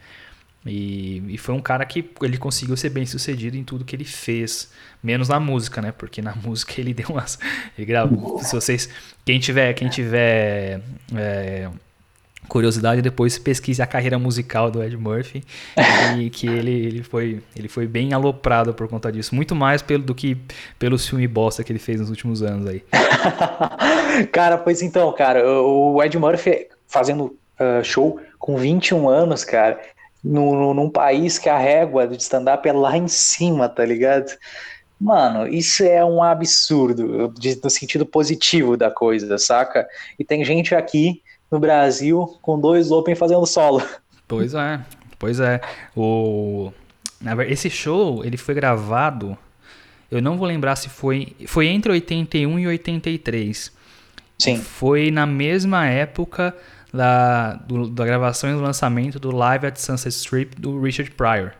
E, 0.64 1.23
e, 1.29 1.38
foi 1.38 1.55
um 1.55 1.61
cara 1.61 1.85
que 1.87 2.11
ele 2.20 2.37
conseguiu 2.37 2.77
ser 2.77 2.90
bem 2.90 3.07
sucedido 3.07 3.57
em 3.57 3.64
tudo 3.64 3.85
que 3.85 3.96
ele 3.96 4.05
fez, 4.05 4.70
menos 5.03 5.29
na 5.29 5.40
música, 5.40 5.81
né? 5.81 5.90
Porque 5.90 6.20
na 6.20 6.35
música 6.44 6.79
ele 6.79 6.92
deu 6.92 7.09
umas, 7.09 7.38
ele 7.77 7.87
gravou. 7.87 8.38
Se 8.42 8.55
vocês, 8.55 8.88
quem 9.25 9.38
tiver, 9.38 9.73
quem 9.73 9.88
tiver 9.88 10.83
é, 11.14 11.70
curiosidade, 12.46 13.01
depois 13.01 13.38
pesquise 13.38 13.81
a 13.81 13.87
carreira 13.87 14.18
musical 14.18 14.70
do 14.70 14.83
Ed 14.83 14.94
Murphy 14.99 15.42
e 16.18 16.29
que 16.29 16.46
ele, 16.46 16.73
ele 16.73 17.03
foi, 17.03 17.42
ele 17.57 17.68
foi 17.68 17.87
bem 17.87 18.12
aloprado 18.12 18.75
por 18.75 18.87
conta 18.87 19.11
disso, 19.11 19.35
muito 19.35 19.55
mais 19.55 19.81
pelo 19.81 20.03
do 20.03 20.14
que 20.14 20.37
pelo 20.79 20.99
filme 20.99 21.27
bosta 21.27 21.64
que 21.64 21.73
ele 21.73 21.79
fez 21.79 22.01
nos 22.01 22.11
últimos 22.11 22.42
anos 22.42 22.66
aí. 22.66 22.85
cara, 24.31 24.59
pois 24.59 24.83
então, 24.83 25.11
cara, 25.14 25.42
o 25.51 26.03
Ed 26.03 26.18
Murphy 26.18 26.66
fazendo 26.87 27.35
uh, 27.59 27.83
show 27.83 28.20
com 28.38 28.59
21 28.59 29.09
anos, 29.09 29.42
cara 29.42 29.81
no, 30.22 30.74
num 30.74 30.90
país 30.90 31.38
que 31.38 31.48
a 31.48 31.59
régua 31.59 32.06
do 32.06 32.14
stand-up 32.16 32.68
é 32.68 32.72
lá 32.72 32.96
em 32.96 33.09
cima, 33.09 33.68
tá 33.68 33.85
ligado? 33.85 34.30
Mano, 35.00 35.48
isso 35.48 35.83
é 35.83 36.04
um 36.04 36.22
absurdo, 36.22 37.33
de, 37.38 37.59
no 37.62 37.70
sentido 37.70 38.04
positivo 38.04 38.76
da 38.76 38.90
coisa, 38.90 39.38
saca? 39.38 39.88
E 40.18 40.24
tem 40.24 40.44
gente 40.44 40.74
aqui 40.74 41.22
no 41.50 41.59
Brasil 41.59 42.38
com 42.42 42.61
dois 42.61 42.90
Open 42.90 43.14
fazendo 43.14 43.46
solo. 43.46 43.83
Pois 44.28 44.52
é, 44.54 44.80
pois 45.18 45.40
é. 45.40 45.61
O... 45.96 46.70
Esse 47.48 47.68
show, 47.70 48.24
ele 48.24 48.37
foi 48.37 48.54
gravado, 48.54 49.37
eu 50.11 50.20
não 50.20 50.37
vou 50.37 50.46
lembrar 50.46 50.76
se 50.76 50.88
foi... 50.88 51.35
Foi 51.46 51.66
entre 51.66 51.90
81 51.92 52.59
e 52.59 52.66
83. 52.66 53.72
Sim. 54.38 54.56
Foi 54.56 55.11
na 55.11 55.26
mesma 55.26 55.87
época 55.87 56.54
da, 56.92 57.55
do, 57.55 57.88
da 57.88 58.05
gravação 58.05 58.50
e 58.50 58.55
do 58.55 58.61
lançamento 58.61 59.18
do 59.18 59.31
Live 59.31 59.66
at 59.66 59.76
Sunset 59.76 60.14
Strip 60.14 60.61
do 60.61 60.81
Richard 60.81 61.11
Pryor. 61.12 61.53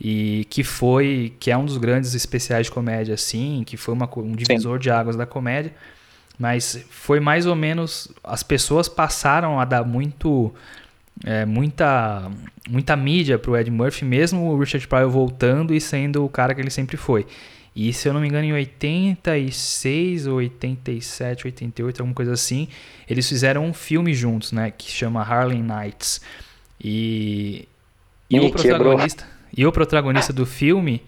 E 0.00 0.46
que 0.48 0.62
foi, 0.62 1.34
que 1.40 1.50
é 1.50 1.56
um 1.56 1.64
dos 1.64 1.76
grandes 1.76 2.14
especiais 2.14 2.66
de 2.66 2.72
comédia, 2.72 3.14
assim, 3.14 3.64
que 3.66 3.76
foi 3.76 3.94
uma, 3.94 4.08
um 4.16 4.32
divisor 4.32 4.76
Sim. 4.76 4.82
de 4.82 4.90
águas 4.90 5.16
da 5.16 5.26
comédia. 5.26 5.74
Mas 6.38 6.84
foi 6.88 7.18
mais 7.18 7.46
ou 7.46 7.56
menos. 7.56 8.08
As 8.22 8.44
pessoas 8.44 8.88
passaram 8.88 9.58
a 9.58 9.64
dar 9.64 9.84
muito. 9.84 10.54
É, 11.24 11.44
muita, 11.44 12.30
muita 12.70 12.94
mídia 12.94 13.40
pro 13.40 13.56
Ed 13.56 13.68
Murphy, 13.72 14.04
mesmo 14.04 14.52
o 14.52 14.56
Richard 14.56 14.86
Pryor 14.86 15.10
voltando 15.10 15.74
e 15.74 15.80
sendo 15.80 16.24
o 16.24 16.28
cara 16.28 16.54
que 16.54 16.60
ele 16.60 16.70
sempre 16.70 16.96
foi. 16.96 17.26
E 17.80 17.92
se 17.92 18.08
eu 18.08 18.12
não 18.12 18.20
me 18.20 18.26
engano, 18.26 18.44
em 18.44 18.52
86 18.52 20.26
ou 20.26 20.38
87, 20.38 21.46
88, 21.46 22.00
alguma 22.00 22.12
coisa 22.12 22.32
assim, 22.32 22.66
eles 23.08 23.28
fizeram 23.28 23.64
um 23.64 23.72
filme 23.72 24.12
juntos, 24.12 24.50
né? 24.50 24.72
Que 24.76 24.90
chama 24.90 25.22
Harlem 25.22 25.62
Nights. 25.62 26.20
E, 26.82 27.68
e, 28.28 28.40
o 28.40 28.50
protagonista, 28.50 29.24
e 29.56 29.64
o 29.64 29.70
protagonista 29.70 30.32
do 30.32 30.44
filme 30.44 31.04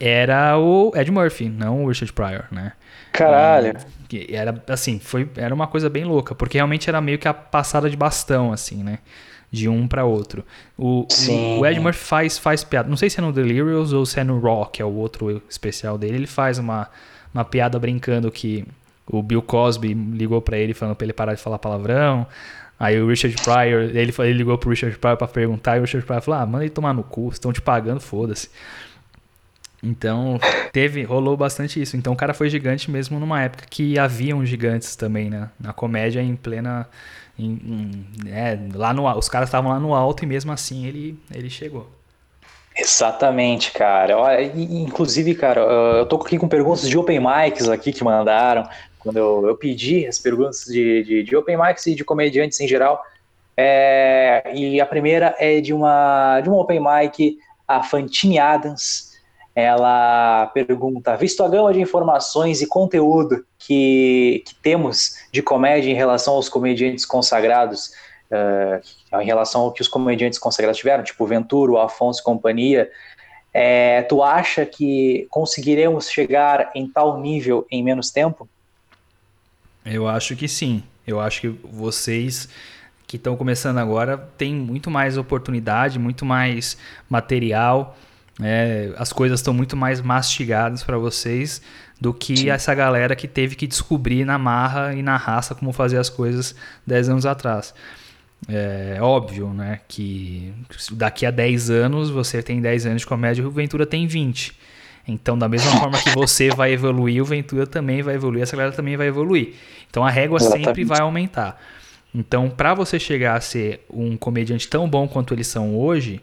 era 0.00 0.56
o 0.56 0.90
Ed 0.96 1.10
Murphy, 1.10 1.50
não 1.50 1.84
o 1.84 1.88
Richard 1.88 2.14
Pryor, 2.14 2.46
né? 2.50 2.72
Caralho. 3.12 3.74
E, 4.10 4.34
era 4.34 4.58
assim, 4.68 4.98
foi 4.98 5.28
era 5.36 5.54
uma 5.54 5.66
coisa 5.66 5.90
bem 5.90 6.04
louca, 6.04 6.34
porque 6.34 6.56
realmente 6.56 6.88
era 6.88 6.98
meio 6.98 7.18
que 7.18 7.28
a 7.28 7.34
passada 7.34 7.90
de 7.90 7.96
bastão 7.96 8.54
assim, 8.54 8.82
né? 8.82 9.00
De 9.50 9.68
um 9.68 9.86
para 9.86 10.04
outro. 10.04 10.44
O, 10.76 11.06
o, 11.28 11.60
o, 11.60 11.66
Ed 11.66 11.78
Murphy 11.80 12.04
faz 12.04 12.38
faz 12.38 12.64
piada, 12.64 12.88
não 12.88 12.96
sei 12.96 13.08
se 13.08 13.20
é 13.20 13.22
no 13.22 13.32
Delirious 13.32 13.92
ou 13.92 14.04
se 14.04 14.18
é 14.20 14.24
no 14.24 14.38
Rock, 14.38 14.82
é 14.82 14.84
o 14.84 14.92
outro 14.92 15.40
especial 15.48 15.96
dele, 15.96 16.16
ele 16.16 16.26
faz 16.26 16.58
uma 16.58 16.88
uma 17.32 17.44
piada 17.44 17.78
brincando 17.78 18.30
que 18.30 18.66
o 19.06 19.22
Bill 19.22 19.42
Cosby 19.42 19.94
ligou 19.94 20.40
para 20.40 20.58
ele 20.58 20.74
falando 20.74 20.96
para 20.96 21.04
ele 21.04 21.12
parar 21.12 21.34
de 21.34 21.40
falar 21.40 21.58
palavrão. 21.58 22.26
Aí 22.78 23.00
o 23.00 23.08
Richard 23.08 23.36
Pryor, 23.42 23.90
ele, 23.94 24.12
ele 24.18 24.32
ligou 24.32 24.58
pro 24.58 24.70
Richard 24.70 24.98
Pryor 24.98 25.16
para 25.16 25.28
perguntar 25.28 25.76
e 25.76 25.80
o 25.80 25.82
Richard 25.82 26.06
Pryor 26.06 26.22
falou: 26.22 26.40
"Ah, 26.40 26.46
manda 26.46 26.64
ele 26.64 26.70
tomar 26.70 26.92
no 26.92 27.02
cu, 27.02 27.28
estão 27.28 27.52
te 27.52 27.60
pagando, 27.60 28.00
foda-se". 28.00 28.50
Então, 29.82 30.38
teve, 30.72 31.02
rolou 31.04 31.36
bastante 31.36 31.80
isso. 31.80 31.96
Então, 31.96 32.12
o 32.12 32.16
cara 32.16 32.34
foi 32.34 32.48
gigante 32.48 32.90
mesmo 32.90 33.20
numa 33.20 33.42
época 33.42 33.66
que 33.68 33.98
haviam 33.98 34.44
gigantes 34.44 34.96
também, 34.96 35.30
né? 35.30 35.50
Na 35.60 35.72
comédia 35.72 36.20
em 36.20 36.34
plena 36.34 36.88
em, 37.38 38.06
é, 38.26 38.58
lá 38.74 38.92
no 38.92 39.06
os 39.16 39.28
caras 39.28 39.48
estavam 39.48 39.70
lá 39.70 39.78
no 39.78 39.94
alto 39.94 40.24
e 40.24 40.26
mesmo 40.26 40.52
assim 40.52 40.86
ele 40.86 41.18
ele 41.34 41.50
chegou. 41.50 41.86
Exatamente, 42.78 43.72
cara. 43.72 44.18
Olha, 44.18 44.44
inclusive, 44.44 45.34
cara, 45.34 45.60
eu 45.62 46.04
tô 46.06 46.16
aqui 46.16 46.38
com 46.38 46.46
perguntas 46.46 46.86
de 46.86 46.98
open 46.98 47.20
mics 47.20 47.68
aqui 47.68 47.90
que 47.90 48.04
mandaram. 48.04 48.68
Quando 48.98 49.16
eu, 49.16 49.46
eu 49.46 49.56
pedi 49.56 50.06
as 50.06 50.18
perguntas 50.18 50.66
de, 50.66 51.02
de, 51.02 51.22
de 51.22 51.36
open 51.36 51.56
mics 51.56 51.86
e 51.86 51.94
de 51.94 52.04
comediantes 52.04 52.60
em 52.60 52.68
geral. 52.68 53.02
É, 53.56 54.52
e 54.54 54.78
a 54.78 54.84
primeira 54.84 55.34
é 55.38 55.60
de 55.62 55.72
uma, 55.72 56.40
de 56.42 56.50
uma 56.50 56.58
open 56.58 56.80
mic, 56.80 57.38
a 57.66 57.82
Fantine 57.82 58.38
Adams. 58.38 59.05
Ela 59.56 60.48
pergunta: 60.48 61.16
visto 61.16 61.42
a 61.42 61.48
gama 61.48 61.72
de 61.72 61.80
informações 61.80 62.60
e 62.60 62.66
conteúdo 62.66 63.42
que, 63.58 64.44
que 64.46 64.54
temos 64.56 65.16
de 65.32 65.40
comédia 65.40 65.90
em 65.90 65.94
relação 65.94 66.34
aos 66.34 66.46
comediantes 66.46 67.06
consagrados, 67.06 67.90
uh, 68.30 69.18
em 69.18 69.24
relação 69.24 69.62
ao 69.62 69.72
que 69.72 69.80
os 69.80 69.88
comediantes 69.88 70.38
consagrados 70.38 70.78
tiveram, 70.78 71.02
tipo 71.02 71.24
Venturo, 71.26 71.78
Afonso 71.78 72.20
e 72.20 72.22
companhia, 72.22 72.90
é, 73.54 74.02
tu 74.02 74.22
acha 74.22 74.66
que 74.66 75.26
conseguiremos 75.30 76.10
chegar 76.10 76.70
em 76.74 76.86
tal 76.86 77.18
nível 77.18 77.66
em 77.70 77.82
menos 77.82 78.10
tempo? 78.10 78.46
Eu 79.86 80.06
acho 80.06 80.36
que 80.36 80.46
sim. 80.46 80.82
Eu 81.06 81.18
acho 81.18 81.40
que 81.40 81.48
vocês 81.48 82.46
que 83.06 83.16
estão 83.16 83.36
começando 83.36 83.78
agora 83.78 84.18
têm 84.36 84.54
muito 84.54 84.90
mais 84.90 85.16
oportunidade, 85.16 85.98
muito 85.98 86.26
mais 86.26 86.76
material. 87.08 87.96
É, 88.42 88.92
as 88.96 89.12
coisas 89.12 89.40
estão 89.40 89.54
muito 89.54 89.76
mais 89.76 90.00
mastigadas 90.00 90.82
para 90.82 90.98
vocês 90.98 91.62
do 92.00 92.12
que 92.12 92.36
Sim. 92.36 92.50
essa 92.50 92.74
galera 92.74 93.16
que 93.16 93.26
teve 93.26 93.54
que 93.54 93.66
descobrir 93.66 94.24
na 94.24 94.38
marra 94.38 94.94
e 94.94 95.02
na 95.02 95.16
raça 95.16 95.54
como 95.54 95.72
fazer 95.72 95.96
as 95.96 96.10
coisas 96.10 96.54
10 96.86 97.08
anos 97.08 97.26
atrás. 97.26 97.74
É 98.48 98.98
óbvio, 99.00 99.48
né, 99.48 99.80
que 99.88 100.52
daqui 100.92 101.24
a 101.24 101.30
10 101.30 101.70
anos 101.70 102.10
você 102.10 102.42
tem 102.42 102.60
10 102.60 102.86
anos 102.86 103.00
de 103.00 103.06
comédia 103.06 103.42
e 103.42 103.46
o 103.46 103.50
Ventura 103.50 103.86
tem 103.86 104.06
20. 104.06 104.54
Então, 105.08 105.38
da 105.38 105.48
mesma 105.48 105.70
forma 105.80 105.98
que 105.98 106.10
você 106.10 106.50
vai 106.54 106.72
evoluir, 106.72 107.22
o 107.22 107.24
Ventura 107.24 107.66
também 107.66 108.02
vai 108.02 108.14
evoluir, 108.16 108.42
essa 108.42 108.56
galera 108.56 108.74
também 108.74 108.96
vai 108.96 109.06
evoluir. 109.06 109.54
Então, 109.88 110.04
a 110.04 110.10
régua 110.10 110.38
sempre 110.38 110.84
vai 110.84 111.00
aumentar. 111.00 111.60
Então, 112.14 112.50
para 112.50 112.74
você 112.74 112.98
chegar 112.98 113.36
a 113.36 113.40
ser 113.40 113.84
um 113.90 114.16
comediante 114.16 114.68
tão 114.68 114.88
bom 114.88 115.08
quanto 115.08 115.32
eles 115.32 115.46
são 115.46 115.76
hoje, 115.76 116.20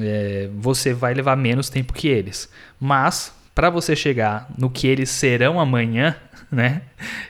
é, 0.00 0.48
você 0.54 0.92
vai 0.92 1.14
levar 1.14 1.36
menos 1.36 1.68
tempo 1.68 1.92
que 1.92 2.08
eles. 2.08 2.48
Mas, 2.80 3.32
para 3.54 3.70
você 3.70 3.94
chegar 3.94 4.48
no 4.56 4.70
que 4.70 4.86
eles 4.86 5.10
serão 5.10 5.60
amanhã, 5.60 6.16
né, 6.50 6.82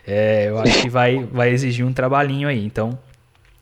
é, 0.06 0.48
eu 0.48 0.58
acho 0.58 0.82
que 0.82 0.88
vai, 0.88 1.24
vai 1.24 1.50
exigir 1.50 1.84
um 1.84 1.92
trabalhinho 1.92 2.48
aí. 2.48 2.64
Então, 2.64 2.98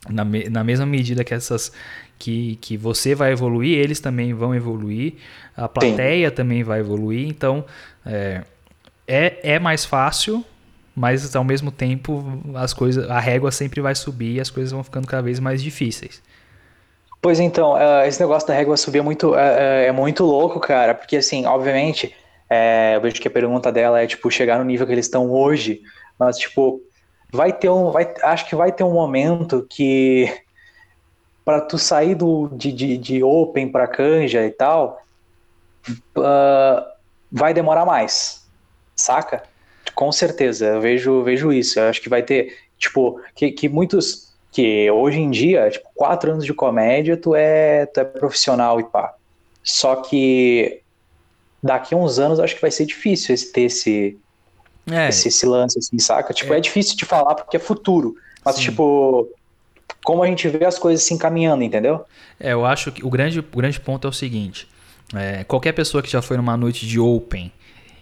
na, 0.09 0.23
me, 0.23 0.49
na 0.49 0.63
mesma 0.63 0.85
medida 0.85 1.23
que 1.23 1.33
essas 1.33 1.71
que, 2.17 2.57
que 2.61 2.77
você 2.77 3.13
vai 3.13 3.31
evoluir, 3.31 3.77
eles 3.77 3.99
também 3.99 4.33
vão 4.33 4.55
evoluir, 4.55 5.15
a 5.55 5.67
plateia 5.67 6.29
Sim. 6.29 6.35
também 6.35 6.63
vai 6.63 6.79
evoluir, 6.79 7.27
então 7.27 7.65
é, 8.05 8.43
é, 9.07 9.55
é 9.55 9.59
mais 9.59 9.85
fácil, 9.85 10.43
mas 10.95 11.35
ao 11.35 11.43
mesmo 11.43 11.71
tempo 11.71 12.41
as 12.55 12.73
coisas, 12.73 13.09
a 13.09 13.19
régua 13.19 13.51
sempre 13.51 13.81
vai 13.81 13.93
subir 13.93 14.35
e 14.35 14.39
as 14.39 14.49
coisas 14.49 14.71
vão 14.71 14.83
ficando 14.83 15.07
cada 15.07 15.23
vez 15.23 15.39
mais 15.39 15.61
difíceis. 15.61 16.21
Pois 17.25 17.39
então, 17.39 17.73
uh, 17.73 18.05
esse 18.05 18.19
negócio 18.19 18.47
da 18.47 18.53
régua 18.53 18.77
subir 18.77 18.99
é 18.99 19.01
muito, 19.01 19.31
uh, 19.31 19.35
é 19.35 19.91
muito 19.91 20.23
louco, 20.23 20.59
cara, 20.59 20.93
porque 20.93 21.17
assim, 21.17 21.43
obviamente, 21.47 22.15
é, 22.47 22.95
eu 22.95 23.01
vejo 23.01 23.19
que 23.19 23.27
a 23.27 23.31
pergunta 23.31 23.71
dela 23.71 23.99
é 23.99 24.05
tipo 24.05 24.29
chegar 24.29 24.59
no 24.59 24.63
nível 24.63 24.85
que 24.85 24.93
eles 24.93 25.07
estão 25.07 25.31
hoje, 25.31 25.81
mas 26.19 26.37
tipo 26.37 26.79
vai 27.33 27.51
ter 27.51 27.67
um, 27.67 27.89
vai, 27.89 28.13
acho 28.21 28.47
que 28.47 28.55
vai 28.55 28.71
ter 28.71 28.83
um 28.83 28.93
momento 28.93 29.65
que 29.67 30.31
para 31.43 31.61
tu 31.61 31.79
sair 31.79 32.13
do, 32.13 32.47
de, 32.49 32.71
de, 32.71 32.95
de 32.95 33.23
open 33.23 33.71
para 33.71 33.87
canja 33.87 34.45
e 34.45 34.51
tal, 34.51 35.01
uh, 35.89 36.85
vai 37.31 37.55
demorar 37.55 37.87
mais, 37.87 38.47
saca? 38.95 39.41
Com 39.95 40.11
certeza, 40.11 40.67
eu 40.67 40.79
vejo, 40.79 41.23
vejo 41.23 41.51
isso. 41.51 41.79
Eu 41.79 41.89
acho 41.89 42.01
que 42.01 42.07
vai 42.07 42.21
ter, 42.21 42.55
tipo, 42.77 43.19
que, 43.33 43.51
que 43.51 43.67
muitos, 43.67 44.24
que 44.55 44.89
hoje 44.89 45.19
em 45.19 45.29
dia, 45.29 45.69
tipo, 45.69 45.89
quatro 45.93 46.31
anos 46.31 46.45
de 46.45 46.53
comédia, 46.53 47.17
tu 47.17 47.35
é, 47.35 47.85
tu 47.87 47.99
é 47.99 48.05
profissional 48.05 48.79
e 48.79 48.85
pá. 48.85 49.13
Só 49.61 49.97
que 49.97 50.79
daqui 51.61 51.93
a 51.93 51.97
uns 51.97 52.19
anos 52.19 52.39
acho 52.39 52.55
que 52.55 52.61
vai 52.61 52.71
ser 52.71 52.85
difícil 52.85 53.35
esse, 53.35 53.51
ter 53.51 53.63
esse, 53.63 54.17
é. 54.89 55.09
Esse, 55.09 55.27
esse, 55.27 55.45
lance, 55.45 55.77
assim, 55.77 55.99
saca? 55.99 56.33
Tipo, 56.33 56.53
é. 56.53 56.57
é. 56.57 56.61
difícil 56.61 56.95
de 56.95 57.03
falar 57.03 57.35
porque 57.35 57.57
é 57.57 57.59
futuro. 57.59 58.15
Mas, 58.45 58.55
Sim. 58.55 58.61
tipo, 58.61 59.27
como 60.05 60.23
a 60.23 60.27
gente 60.27 60.47
vê 60.47 60.63
as 60.63 60.79
coisas 60.79 61.03
se 61.03 61.13
encaminhando, 61.13 61.61
entendeu? 61.61 62.05
É, 62.39 62.53
eu 62.53 62.65
acho 62.65 62.93
que 62.93 63.05
o 63.05 63.09
grande, 63.09 63.39
o 63.39 63.57
grande 63.57 63.77
ponto 63.81 64.07
é 64.07 64.09
o 64.09 64.13
seguinte: 64.13 64.69
é, 65.13 65.43
qualquer 65.43 65.73
pessoa 65.73 66.01
que 66.01 66.09
já 66.09 66.21
foi 66.21 66.37
numa 66.37 66.55
noite 66.55 66.87
de 66.87 66.97
open 66.97 67.51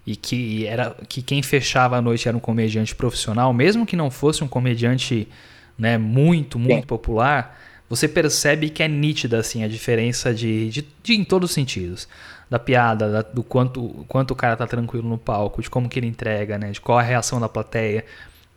e 0.05 0.15
que 0.15 0.67
era 0.67 0.95
que 1.09 1.23
quem 1.23 1.41
fechava 1.41 1.97
a 1.97 2.01
noite 2.01 2.27
era 2.27 2.37
um 2.37 2.39
comediante 2.39 2.93
profissional, 2.93 3.51
mesmo 3.51 3.87
que 3.87 3.95
não 3.95 4.11
fosse 4.11 4.43
um 4.43 4.47
comediante 4.47 5.27
né, 5.77 5.97
muito, 5.97 6.59
muito 6.59 6.81
Sim. 6.81 6.87
popular, 6.87 7.59
você 7.89 8.07
percebe 8.07 8.69
que 8.69 8.81
é 8.81 8.87
nítida 8.87 9.39
assim, 9.39 9.63
a 9.63 9.67
diferença 9.67 10.33
de, 10.33 10.69
de, 10.69 10.87
de 11.03 11.13
em 11.13 11.23
todos 11.23 11.49
os 11.49 11.53
sentidos 11.53 12.07
da 12.49 12.59
piada, 12.59 13.11
da, 13.11 13.21
do 13.21 13.43
quanto, 13.43 14.05
quanto 14.07 14.31
o 14.31 14.35
cara 14.35 14.55
tá 14.55 14.67
tranquilo 14.67 15.07
no 15.07 15.17
palco, 15.17 15.61
de 15.61 15.69
como 15.69 15.89
que 15.89 15.99
ele 15.99 16.07
entrega, 16.07 16.57
né? 16.57 16.71
De 16.71 16.79
qual 16.79 16.99
a 16.99 17.01
reação 17.01 17.39
da 17.39 17.49
plateia. 17.49 18.05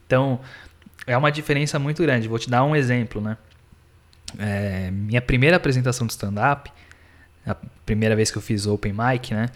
Então, 0.06 0.38
é 1.06 1.16
uma 1.16 1.32
diferença 1.32 1.78
muito 1.78 2.02
grande. 2.02 2.28
Vou 2.28 2.38
te 2.38 2.50
dar 2.50 2.62
um 2.64 2.76
exemplo, 2.76 3.20
né? 3.20 3.38
É, 4.38 4.90
minha 4.90 5.22
primeira 5.22 5.56
apresentação 5.56 6.06
de 6.06 6.12
stand-up, 6.12 6.70
a 7.46 7.56
primeira 7.86 8.14
vez 8.14 8.30
que 8.30 8.36
eu 8.36 8.42
fiz 8.42 8.66
open 8.66 8.92
mic, 8.92 9.32
né? 9.32 9.48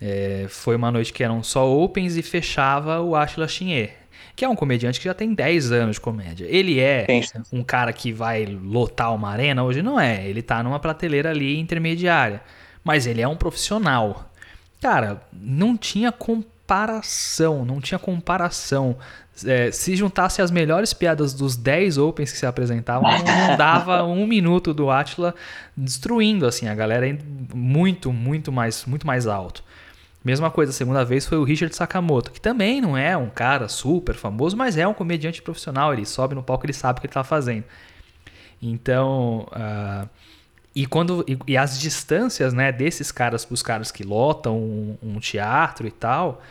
É, 0.00 0.46
foi 0.48 0.74
uma 0.74 0.90
noite 0.90 1.12
que 1.12 1.22
eram 1.22 1.42
só 1.42 1.70
opens 1.70 2.16
e 2.16 2.22
fechava 2.22 3.00
o 3.00 3.14
Ashla 3.14 3.46
Chinier, 3.46 3.94
que 4.36 4.44
é 4.44 4.48
um 4.48 4.56
comediante 4.56 4.98
que 4.98 5.04
já 5.04 5.14
tem 5.14 5.32
10 5.32 5.72
anos 5.72 5.96
de 5.96 6.00
comédia. 6.00 6.46
Ele 6.48 6.80
é 6.80 7.06
um 7.52 7.62
cara 7.62 7.92
que 7.92 8.12
vai 8.12 8.46
lotar 8.46 9.14
uma 9.14 9.30
arena? 9.30 9.62
Hoje 9.62 9.82
não 9.82 9.98
é. 9.98 10.26
Ele 10.26 10.42
tá 10.42 10.62
numa 10.62 10.80
prateleira 10.80 11.30
ali 11.30 11.58
intermediária 11.58 12.42
mas 12.84 13.06
ele 13.06 13.22
é 13.22 13.26
um 13.26 13.34
profissional. 13.34 14.30
Cara, 14.80 15.22
não 15.32 15.76
tinha 15.76 16.12
comparação, 16.12 17.64
não 17.64 17.80
tinha 17.80 17.98
comparação. 17.98 18.96
É, 19.44 19.72
se 19.72 19.96
juntasse 19.96 20.42
as 20.42 20.50
melhores 20.50 20.92
piadas 20.92 21.32
dos 21.32 21.56
10 21.56 21.98
Opens 21.98 22.30
que 22.30 22.38
se 22.38 22.46
apresentavam, 22.46 23.10
não 23.10 23.56
dava 23.56 24.04
um 24.04 24.26
minuto 24.26 24.72
do 24.74 24.90
Atila 24.90 25.34
destruindo 25.76 26.46
assim 26.46 26.68
a 26.68 26.74
galera 26.74 27.18
muito, 27.52 28.12
muito 28.12 28.52
mais, 28.52 28.84
muito 28.84 29.06
mais 29.06 29.26
alto. 29.26 29.64
Mesma 30.24 30.50
coisa, 30.50 30.70
a 30.70 30.74
segunda 30.74 31.04
vez 31.04 31.26
foi 31.26 31.36
o 31.36 31.44
Richard 31.44 31.76
Sakamoto, 31.76 32.32
que 32.32 32.40
também 32.40 32.80
não 32.80 32.96
é 32.96 33.14
um 33.14 33.28
cara 33.28 33.68
super 33.68 34.14
famoso, 34.14 34.56
mas 34.56 34.78
é 34.78 34.88
um 34.88 34.94
comediante 34.94 35.42
profissional. 35.42 35.92
Ele 35.92 36.06
sobe 36.06 36.34
no 36.34 36.42
palco, 36.42 36.64
ele 36.64 36.72
sabe 36.72 36.98
o 36.98 37.00
que 37.02 37.06
ele 37.06 37.10
está 37.10 37.22
fazendo. 37.22 37.64
Então, 38.62 39.46
uh, 39.52 40.08
e 40.74 40.86
quando 40.86 41.24
e, 41.28 41.38
e, 41.46 41.56
as 41.58 41.78
distâncias, 41.78 42.54
né, 42.54 42.72
desses 42.72 43.12
caras 43.12 43.44
para 43.44 43.54
os 43.54 43.62
caras 43.62 43.92
que 43.92 44.02
lotam 44.02 44.56
um, 44.56 44.96
um 45.02 45.20
teatro 45.20 45.86
e 45.86 45.90
tal, 45.90 46.42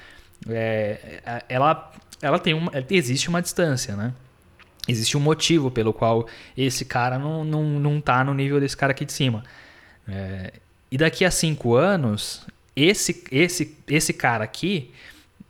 é, 0.48 1.42
ela 1.50 1.92
ela 2.22 2.38
tem 2.38 2.54
uma 2.54 2.72
existe 2.92 3.28
uma 3.28 3.42
distância, 3.42 3.96
né? 3.96 4.14
Existe 4.88 5.18
um 5.18 5.20
motivo 5.20 5.72
pelo 5.72 5.94
qual 5.94 6.28
esse 6.56 6.86
cara 6.86 7.18
não, 7.18 7.44
não, 7.44 7.64
não 7.64 8.02
tá 8.02 8.24
no 8.24 8.34
nível 8.34 8.60
desse 8.60 8.78
cara 8.78 8.92
aqui 8.92 9.06
de 9.06 9.14
cima. 9.14 9.44
É, 10.08 10.54
e 10.92 10.98
daqui 10.98 11.26
a 11.26 11.32
cinco 11.32 11.76
anos, 11.76 12.46
esse, 12.76 13.24
esse, 13.32 13.78
esse 13.88 14.14
cara 14.14 14.44
aqui 14.44 14.92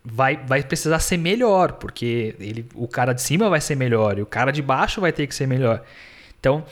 vai, 0.04 0.38
vai 0.38 0.64
precisar 0.64 1.00
ser 1.00 1.18
melhor, 1.18 1.74
porque 1.74 2.36
ele, 2.40 2.66
o 2.76 2.88
cara 2.88 3.14
de 3.14 3.22
cima 3.22 3.50
vai 3.50 3.62
ser 3.62 3.76
melhor 3.76 4.18
e 4.18 4.22
o 4.22 4.26
cara 4.26 4.52
de 4.52 4.62
baixo 4.62 5.00
vai 5.00 5.12
ter 5.12 5.28
que 5.28 5.36
ser 5.36 5.48
melhor. 5.48 5.84
Então, 6.40 6.66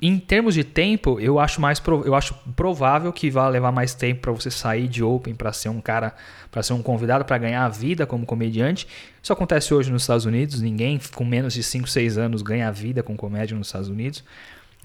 em 0.00 0.18
termos 0.18 0.54
de 0.54 0.62
tempo, 0.62 1.18
eu 1.18 1.38
acho 1.38 1.58
mais 1.58 1.82
eu 2.04 2.14
acho 2.14 2.34
provável 2.54 3.10
que 3.12 3.30
vá 3.30 3.48
levar 3.48 3.72
mais 3.72 3.94
tempo 3.94 4.20
para 4.20 4.32
você 4.32 4.50
sair 4.50 4.88
de 4.88 5.02
Open 5.02 5.34
para 5.34 5.52
ser 5.54 5.70
um 5.70 5.80
cara, 5.80 6.14
para 6.50 6.62
ser 6.62 6.74
um 6.74 6.82
convidado, 6.82 7.24
para 7.24 7.38
ganhar 7.38 7.64
a 7.64 7.68
vida 7.68 8.06
como 8.06 8.26
comediante. 8.26 8.86
Isso 9.22 9.32
acontece 9.32 9.72
hoje 9.72 9.90
nos 9.90 10.02
Estados 10.02 10.26
Unidos. 10.26 10.60
Ninguém 10.60 11.00
com 11.14 11.24
menos 11.24 11.54
de 11.54 11.62
5, 11.62 11.88
6 11.88 12.18
anos 12.18 12.42
ganha 12.42 12.68
a 12.68 12.70
vida 12.70 13.02
com 13.02 13.16
comédia 13.16 13.56
nos 13.56 13.68
Estados 13.68 13.88
Unidos. 13.88 14.22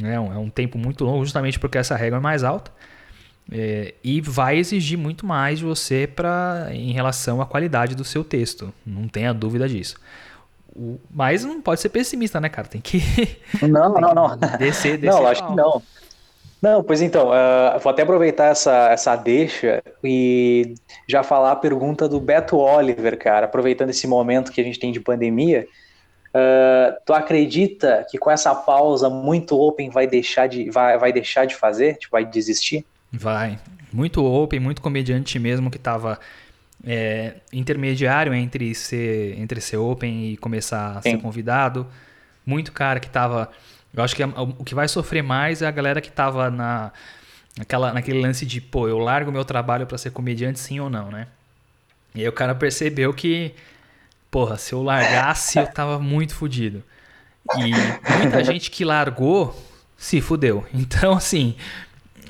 É 0.02 0.18
um, 0.18 0.34
é 0.34 0.38
um 0.38 0.50
tempo 0.50 0.78
muito 0.78 1.04
longo, 1.04 1.26
justamente 1.26 1.60
porque 1.60 1.78
essa 1.78 1.96
regra 1.98 2.18
é 2.18 2.22
mais 2.22 2.44
alta. 2.44 2.72
É, 3.50 3.94
e 4.04 4.22
vai 4.22 4.58
exigir 4.58 4.98
muito 4.98 5.26
mais 5.26 5.60
de 5.60 5.66
você 5.66 6.08
para 6.08 6.68
em 6.72 6.92
relação 6.92 7.42
à 7.42 7.46
qualidade 7.46 7.96
do 7.96 8.04
seu 8.04 8.24
texto. 8.24 8.74
Não 8.86 9.08
tenha 9.08 9.34
dúvida 9.34 9.68
disso. 9.68 9.98
O, 10.76 11.00
mas 11.10 11.44
não 11.44 11.62
pode 11.62 11.82
ser 11.82 11.90
pessimista, 11.90 12.40
né, 12.40 12.50
cara? 12.50 12.68
Tem 12.68 12.80
que. 12.80 13.02
Não, 13.62 13.92
tem 13.94 14.02
não, 14.02 14.14
não. 14.14 14.38
Descer, 14.58 14.98
descer. 14.98 15.20
Não, 15.20 15.28
acho 15.28 15.46
que 15.46 15.56
não. 15.56 15.82
Não, 16.62 16.84
pois 16.84 17.02
então, 17.02 17.30
uh, 17.30 17.80
vou 17.80 17.90
até 17.90 18.04
aproveitar 18.04 18.46
essa, 18.46 18.90
essa 18.92 19.16
deixa 19.16 19.82
e 20.04 20.76
já 21.08 21.24
falar 21.24 21.54
a 21.54 21.56
pergunta 21.56 22.08
do 22.08 22.20
Beto 22.20 22.56
Oliver, 22.58 23.18
cara, 23.18 23.48
aproveitando 23.48 23.90
esse 23.90 24.06
momento 24.06 24.52
que 24.52 24.62
a 24.62 24.64
gente 24.64 24.80
tem 24.80 24.92
de 24.92 25.00
pandemia. 25.00 25.68
Uh, 26.30 26.96
tu 27.04 27.14
acredita 27.14 28.06
que 28.10 28.18
com 28.18 28.30
essa 28.30 28.54
pausa 28.54 29.10
muito 29.10 29.60
open 29.60 29.90
vai 29.90 30.06
deixar 30.06 30.48
de, 30.48 30.70
vai, 30.70 30.98
vai 31.00 31.12
deixar 31.12 31.46
de 31.46 31.56
fazer? 31.56 31.98
Tipo, 31.98 32.12
vai 32.12 32.26
desistir? 32.26 32.86
Vai. 33.12 33.60
Muito 33.92 34.24
open, 34.24 34.60
muito 34.60 34.82
comediante 34.82 35.38
mesmo 35.38 35.70
que 35.70 35.78
tava 35.78 36.20
é, 36.86 37.36
intermediário 37.52 38.34
entre 38.34 38.74
ser, 38.74 39.38
entre 39.40 39.60
ser 39.60 39.78
open 39.78 40.32
e 40.32 40.38
começar 40.38 40.98
a 40.98 41.02
Sim. 41.02 41.12
ser 41.12 41.18
convidado. 41.18 41.88
Muito 42.46 42.72
cara 42.72 43.00
que 43.00 43.10
tava. 43.10 43.52
Eu 43.94 44.04
acho 44.04 44.16
que 44.16 44.24
o 44.24 44.64
que 44.64 44.74
vai 44.74 44.88
sofrer 44.88 45.22
mais 45.22 45.62
é 45.62 45.68
a 45.68 45.72
galera 45.72 46.00
que 46.00 46.12
tava 46.12 46.50
na, 46.50 46.92
naquela, 47.58 47.94
naquele 47.94 48.22
lance 48.22 48.46
de, 48.46 48.62
pô, 48.62 48.88
eu 48.88 48.98
largo 48.98 49.32
meu 49.32 49.44
trabalho 49.44 49.86
para 49.86 49.98
ser 49.98 50.12
comediante, 50.12 50.60
sim 50.60 50.80
ou 50.80 50.90
não, 50.90 51.12
né? 51.12 51.28
E 52.16 52.22
aí 52.22 52.28
o 52.28 52.32
cara 52.32 52.56
percebeu 52.56 53.14
que, 53.14 53.54
porra, 54.30 54.58
se 54.58 54.74
eu 54.74 54.82
largasse, 54.82 55.60
eu 55.60 55.68
tava 55.68 56.00
muito 56.00 56.34
fodido. 56.34 56.84
E 57.58 57.72
muita 58.18 58.44
gente 58.46 58.72
que 58.72 58.84
largou 58.86 59.56
se 59.98 60.22
fudeu. 60.22 60.66
Então, 60.74 61.14
assim, 61.14 61.56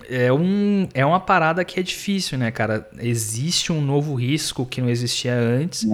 é, 0.09 0.31
um, 0.31 0.87
é 0.93 1.05
uma 1.05 1.19
parada 1.19 1.63
que 1.63 1.79
é 1.79 1.83
difícil, 1.83 2.37
né, 2.37 2.51
cara? 2.51 2.89
Existe 2.99 3.71
um 3.71 3.81
novo 3.81 4.13
risco 4.15 4.65
que 4.65 4.81
não 4.81 4.89
existia 4.89 5.35
antes. 5.35 5.85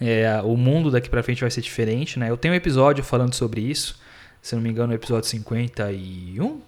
É, 0.00 0.40
o 0.44 0.56
mundo 0.56 0.90
daqui 0.90 1.08
para 1.08 1.22
frente 1.22 1.40
vai 1.40 1.50
ser 1.50 1.60
diferente, 1.60 2.18
né? 2.18 2.30
Eu 2.30 2.36
tenho 2.36 2.54
um 2.54 2.56
episódio 2.56 3.02
falando 3.02 3.34
sobre 3.34 3.60
isso. 3.60 3.98
Se 4.40 4.54
não 4.54 4.62
me 4.62 4.70
engano, 4.70 4.92
o 4.92 4.94
episódio 4.94 5.28
51? 5.28 6.60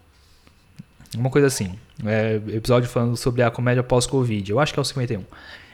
Uma 1.16 1.30
coisa 1.30 1.46
assim. 1.46 1.78
É, 2.04 2.40
episódio 2.48 2.88
falando 2.88 3.16
sobre 3.16 3.42
a 3.42 3.50
comédia 3.50 3.82
pós-Covid. 3.82 4.50
Eu 4.50 4.58
acho 4.58 4.72
que 4.72 4.78
é 4.78 4.82
o 4.82 4.84
51. 4.84 5.24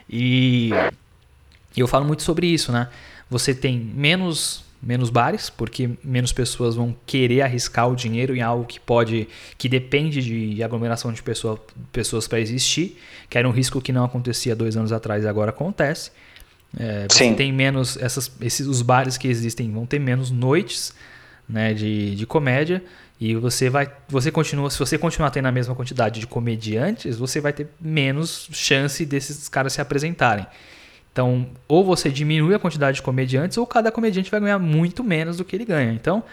E 0.09 0.71
eu 1.75 1.87
falo 1.87 2.05
muito 2.05 2.23
sobre 2.23 2.47
isso, 2.47 2.71
né? 2.71 2.89
Você 3.29 3.53
tem 3.53 3.77
menos 3.77 4.63
menos 4.81 5.09
bares, 5.09 5.49
porque 5.49 5.89
menos 6.03 6.31
pessoas 6.31 6.75
vão 6.75 6.95
querer 7.05 7.41
arriscar 7.41 7.89
o 7.89 7.95
dinheiro 7.95 8.35
em 8.35 8.41
algo 8.41 8.65
que 8.65 8.79
pode, 8.79 9.27
que 9.57 9.67
depende 9.67 10.21
de 10.21 10.63
aglomeração 10.63 11.11
de 11.11 11.21
pessoa, 11.23 11.59
pessoas 11.91 12.27
para 12.27 12.39
existir, 12.39 12.99
que 13.29 13.37
era 13.37 13.47
um 13.47 13.51
risco 13.51 13.81
que 13.81 13.91
não 13.91 14.05
acontecia 14.05 14.55
dois 14.55 14.77
anos 14.77 14.91
atrás 14.91 15.23
e 15.23 15.27
agora 15.27 15.49
acontece. 15.49 16.11
É, 16.77 17.07
Sim. 17.09 17.33
tem 17.33 17.51
menos 17.51 17.97
essas, 17.97 18.31
esses, 18.41 18.67
os 18.67 18.81
bares 18.81 19.17
que 19.17 19.27
existem 19.27 19.71
vão 19.71 19.85
ter 19.85 19.99
menos 19.99 20.29
noites, 20.29 20.93
né, 21.47 21.73
de, 21.73 22.13
de 22.13 22.25
comédia 22.25 22.83
e 23.19 23.35
você 23.35 23.69
vai, 23.69 23.91
você 24.07 24.29
continua, 24.29 24.69
se 24.69 24.77
você 24.77 24.97
continuar 24.97 25.31
tendo 25.31 25.47
a 25.47 25.51
mesma 25.51 25.73
quantidade 25.73 26.19
de 26.19 26.27
comediantes, 26.27 27.17
você 27.17 27.41
vai 27.41 27.51
ter 27.51 27.67
menos 27.81 28.47
chance 28.51 29.03
desses 29.05 29.49
caras 29.49 29.73
se 29.73 29.81
apresentarem. 29.81 30.45
Então, 31.17 31.47
ou 31.67 31.83
você 31.83 32.11
diminui 32.11 32.53
a 32.53 32.59
quantidade 32.59 32.97
de 32.97 33.01
comediantes, 33.01 33.57
ou 33.57 33.65
cada 33.65 33.91
comediante 33.91 34.29
vai 34.29 34.39
ganhar 34.39 34.59
muito 34.59 35.03
menos 35.03 35.37
do 35.37 35.43
que 35.43 35.55
ele 35.55 35.65
ganha. 35.65 35.91
Então, 35.91 36.23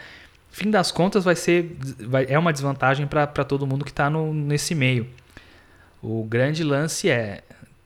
fim 0.51 0.69
das 0.69 0.91
contas, 0.91 1.23
vai 1.23 1.35
ser 1.35 1.75
vai, 2.01 2.27
é 2.29 2.37
uma 2.37 2.53
desvantagem 2.53 3.07
para 3.07 3.25
todo 3.25 3.65
mundo 3.65 3.83
que 3.83 3.89
está 3.89 4.11
nesse 4.11 4.75
meio. 4.75 5.07
O 6.03 6.23
grande 6.23 6.63
lance 6.63 7.09
é 7.09 7.41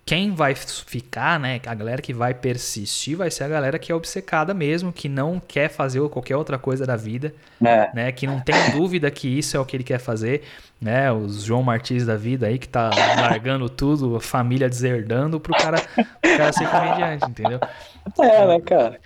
quem 0.09 0.33
vai 0.33 0.55
ficar, 0.55 1.39
né? 1.39 1.61
A 1.67 1.75
galera 1.75 2.01
que 2.01 2.11
vai 2.11 2.33
persistir 2.33 3.15
vai 3.15 3.29
ser 3.29 3.43
a 3.43 3.47
galera 3.47 3.77
que 3.77 3.91
é 3.91 3.95
obcecada 3.95 4.55
mesmo, 4.55 4.91
que 4.91 5.07
não 5.07 5.39
quer 5.39 5.69
fazer 5.69 6.01
qualquer 6.09 6.35
outra 6.35 6.57
coisa 6.57 6.83
da 6.83 6.95
vida, 6.95 7.31
é. 7.63 7.91
né? 7.93 8.11
Que 8.11 8.25
não 8.25 8.39
tem 8.39 8.55
dúvida 8.73 9.11
que 9.11 9.27
isso 9.27 9.55
é 9.55 9.59
o 9.59 9.65
que 9.65 9.77
ele 9.77 9.83
quer 9.83 9.99
fazer, 9.99 10.41
né? 10.81 11.11
Os 11.11 11.43
João 11.43 11.61
Martins 11.61 12.07
da 12.07 12.15
vida 12.17 12.47
aí 12.47 12.57
que 12.57 12.67
tá 12.67 12.89
largando 13.17 13.69
tudo, 13.69 14.15
a 14.15 14.19
família 14.19 14.67
deserdando 14.67 15.39
pro 15.39 15.53
cara, 15.53 15.79
pro 15.79 16.37
cara 16.37 16.53
ser 16.53 16.67
comediante, 16.67 17.29
entendeu? 17.29 17.59
É, 18.19 18.47
né, 18.47 18.59
cara? 18.61 18.99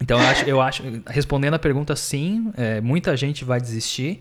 Então 0.00 0.20
eu 0.20 0.26
acho, 0.26 0.44
eu 0.46 0.60
acho 0.60 0.82
respondendo 1.06 1.54
a 1.54 1.60
pergunta, 1.60 1.94
sim, 1.94 2.52
é, 2.56 2.80
muita 2.80 3.16
gente 3.16 3.44
vai 3.44 3.60
desistir. 3.60 4.20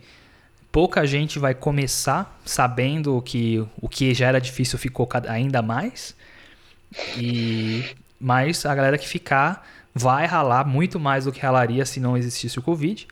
Pouca 0.71 1.05
gente 1.05 1.39
vai 1.39 1.53
começar 1.53 2.39
sabendo 2.45 3.21
que 3.21 3.65
o 3.81 3.89
que 3.89 4.13
já 4.13 4.27
era 4.27 4.39
difícil 4.39 4.77
ficou 4.77 5.07
ainda 5.27 5.61
mais. 5.61 6.15
E 7.17 7.83
mas 8.19 8.65
a 8.65 8.75
galera 8.75 8.97
que 8.97 9.07
ficar 9.07 9.65
vai 9.95 10.25
ralar 10.25 10.65
muito 10.65 10.99
mais 10.99 11.25
do 11.25 11.31
que 11.31 11.39
ralaria 11.39 11.85
se 11.85 11.99
não 11.99 12.17
existisse 12.17 12.59
o 12.59 12.61
Covid. 12.61 13.07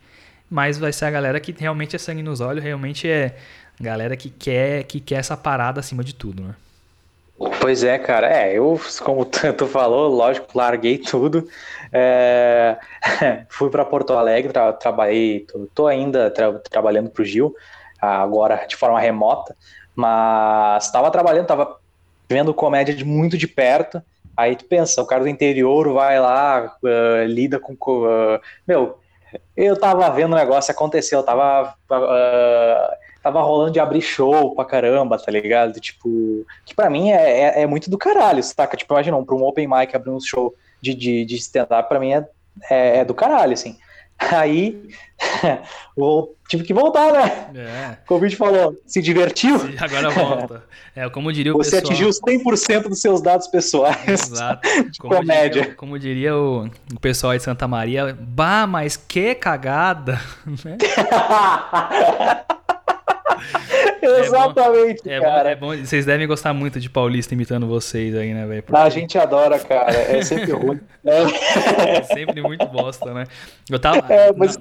Mas 0.50 0.78
vai 0.78 0.94
ser 0.94 1.06
a 1.06 1.12
galera 1.12 1.40
que 1.40 1.54
realmente 1.58 1.96
é 1.96 2.00
sangue 2.00 2.24
nos 2.24 2.40
olhos, 2.40 2.64
realmente 2.64 3.08
é 3.10 3.38
galera 3.80 4.16
que 4.16 4.30
quer 4.30 4.84
que 4.84 5.00
quer 5.00 5.16
essa 5.16 5.36
parada 5.36 5.80
acima 5.80 6.04
de 6.04 6.14
tudo, 6.14 6.44
né? 6.44 6.56
Pois 7.62 7.84
é, 7.84 7.98
cara. 8.00 8.28
É, 8.28 8.58
eu, 8.58 8.80
como 9.04 9.24
tu 9.58 9.68
falou, 9.68 10.10
lógico, 10.10 10.58
larguei 10.58 10.98
tudo. 10.98 11.48
É, 11.94 12.78
fui 13.50 13.70
para 13.70 13.86
Porto 13.86 14.14
Alegre, 14.14 14.52
tra 14.52 14.74
trabalhei, 14.74 15.42
tô, 15.42 15.68
tô 15.74 15.88
ainda 15.88 16.32
tra 16.32 16.54
trabalhando 16.60 17.10
para 17.10 17.22
o 17.22 17.26
Gil, 17.26 17.56
agora 18.02 18.66
de 18.68 18.76
forma 18.76 19.00
remota, 19.00 19.56
mas 19.96 20.86
estava 20.86 21.12
trabalhando, 21.12 21.44
estava 21.44 21.78
vendo 22.30 22.54
comédia 22.54 22.94
de 22.96 23.06
muito 23.06 23.38
de 23.38 23.48
perto. 23.48 24.02
Aí 24.36 24.56
tu 24.56 24.66
pensa, 24.66 25.02
o 25.02 25.06
cara 25.08 25.24
do 25.24 25.30
interior 25.30 25.92
vai 25.94 26.20
lá, 26.20 26.76
uh, 26.84 27.26
lida 27.26 27.60
com. 27.60 27.74
Uh, 27.74 28.40
meu, 28.68 29.00
eu 29.56 29.80
tava 29.80 30.10
vendo 30.12 30.34
o 30.34 30.38
negócio 30.38 30.72
acontecer, 30.72 31.16
eu 31.16 31.24
tava. 31.24 31.76
Uh, 31.92 33.07
tava 33.28 33.42
rolando 33.42 33.72
de 33.72 33.80
abrir 33.80 34.02
show 34.02 34.56
pra 34.56 34.64
caramba, 34.64 35.18
tá 35.18 35.32
ligado? 35.32 35.80
Tipo, 35.80 36.46
que 36.66 36.74
pra 36.74 36.90
mim 36.90 37.12
é, 37.12 37.42
é, 37.42 37.62
é 37.62 37.68
muito 37.68 37.90
do 37.90 37.98
caralho, 37.98 38.42
saca? 38.42 38.78
Tipo, 38.78 38.94
imagina, 38.94 39.22
pra 39.24 39.36
um 39.36 39.44
open 39.44 39.68
mic 39.68 39.96
abrir 39.96 40.12
um 40.12 40.20
show 40.20 40.56
de, 40.82 40.94
de, 40.94 41.26
de 41.26 41.36
stand-up, 41.36 41.90
pra 41.90 42.00
mim 42.00 42.14
é, 42.14 42.26
é, 42.70 42.98
é, 43.00 43.06
do 43.06 43.14
caralho, 43.14 43.54
assim. 43.54 43.78
Aí, 44.18 44.82
vou, 45.96 46.36
tive 46.50 46.64
que 46.64 46.74
voltar, 46.74 47.12
né? 47.12 47.52
É. 47.56 47.98
O 48.12 48.32
falou, 48.32 48.76
se 48.88 49.00
divertiu? 49.02 49.60
Sim, 49.60 49.76
agora 49.80 50.10
volta. 50.10 50.64
É, 50.96 51.08
como 51.12 51.32
diria 51.32 51.54
o 51.54 51.58
Você 51.58 51.80
pessoal... 51.80 51.94
atingiu 51.94 52.10
100% 52.10 52.90
dos 52.90 53.00
seus 53.00 53.22
dados 53.22 53.46
pessoais. 53.46 54.08
Exato. 54.08 54.68
Como 55.00 55.16
comédia. 55.16 55.62
Diria, 55.62 55.76
como 55.76 56.00
diria 56.00 56.36
o, 56.36 56.66
o 56.66 57.00
pessoal 57.00 57.38
de 57.38 57.44
Santa 57.44 57.68
Maria, 57.68 58.18
bah, 58.20 58.66
mas 58.66 58.98
que 58.98 59.36
cagada, 59.36 60.20
né? 60.44 60.78
Exatamente, 64.02 65.10
é 65.10 65.20
bom, 65.20 65.26
cara. 65.26 65.52
É 65.52 65.56
bom, 65.56 65.74
é 65.74 65.78
bom, 65.78 65.86
vocês 65.86 66.06
devem 66.06 66.28
gostar 66.28 66.54
muito 66.54 66.80
de 66.80 66.90
Paulista 66.90 67.34
imitando 67.34 67.68
vocês 67.68 68.16
aí, 68.16 68.34
né, 68.34 68.46
velho? 68.46 68.64
Porque... 68.64 68.80
A 68.80 68.90
gente 68.90 69.18
adora, 69.18 69.60
cara. 69.60 69.92
É 69.92 70.22
sempre 70.22 70.52
ruim. 70.52 70.80
É. 71.06 71.22
é 72.00 72.04
sempre 72.04 72.42
muito 72.42 72.66
bosta, 72.68 73.14
né? 73.14 73.26
Eu 73.70 73.80
tava. 73.80 73.98
É, 74.12 74.32
mas... 74.34 74.58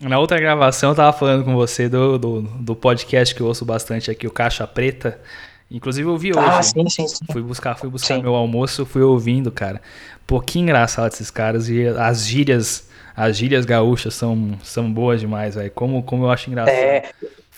na, 0.00 0.08
na, 0.08 0.18
outra 0.18 0.38
gravação, 0.38 0.90
eu 0.90 0.96
tava 0.96 1.12
falando 1.12 1.44
com 1.44 1.54
você 1.54 1.88
do, 1.88 2.18
do, 2.18 2.42
do, 2.42 2.76
podcast 2.76 3.34
que 3.34 3.40
eu 3.40 3.46
ouço 3.46 3.64
bastante 3.64 4.10
aqui, 4.10 4.26
o 4.26 4.30
Caixa 4.30 4.66
Preta. 4.66 5.18
Inclusive 5.70 6.08
eu 6.08 6.12
ouvi 6.12 6.30
hoje. 6.30 6.46
Ah, 6.48 6.62
sim, 6.62 6.88
sim, 6.88 7.06
sim. 7.06 7.26
Fui 7.30 7.42
buscar, 7.42 7.76
fui 7.76 7.90
buscar 7.90 8.16
sim. 8.16 8.22
meu 8.22 8.34
almoço, 8.34 8.86
fui 8.86 9.02
ouvindo, 9.02 9.52
cara. 9.52 9.82
Pô, 10.26 10.40
que 10.40 10.58
engraçado 10.58 11.12
esses 11.12 11.30
caras. 11.30 11.68
E 11.68 11.86
as 11.86 12.26
gírias, 12.26 12.88
as 13.14 13.36
gírias 13.36 13.66
gaúchas 13.66 14.14
são, 14.14 14.58
são 14.62 14.90
boas 14.90 15.20
demais, 15.20 15.56
velho. 15.56 15.70
Como, 15.72 16.02
como 16.02 16.24
eu 16.24 16.30
acho 16.30 16.48
engraçado. 16.48 16.74
É. 16.74 17.10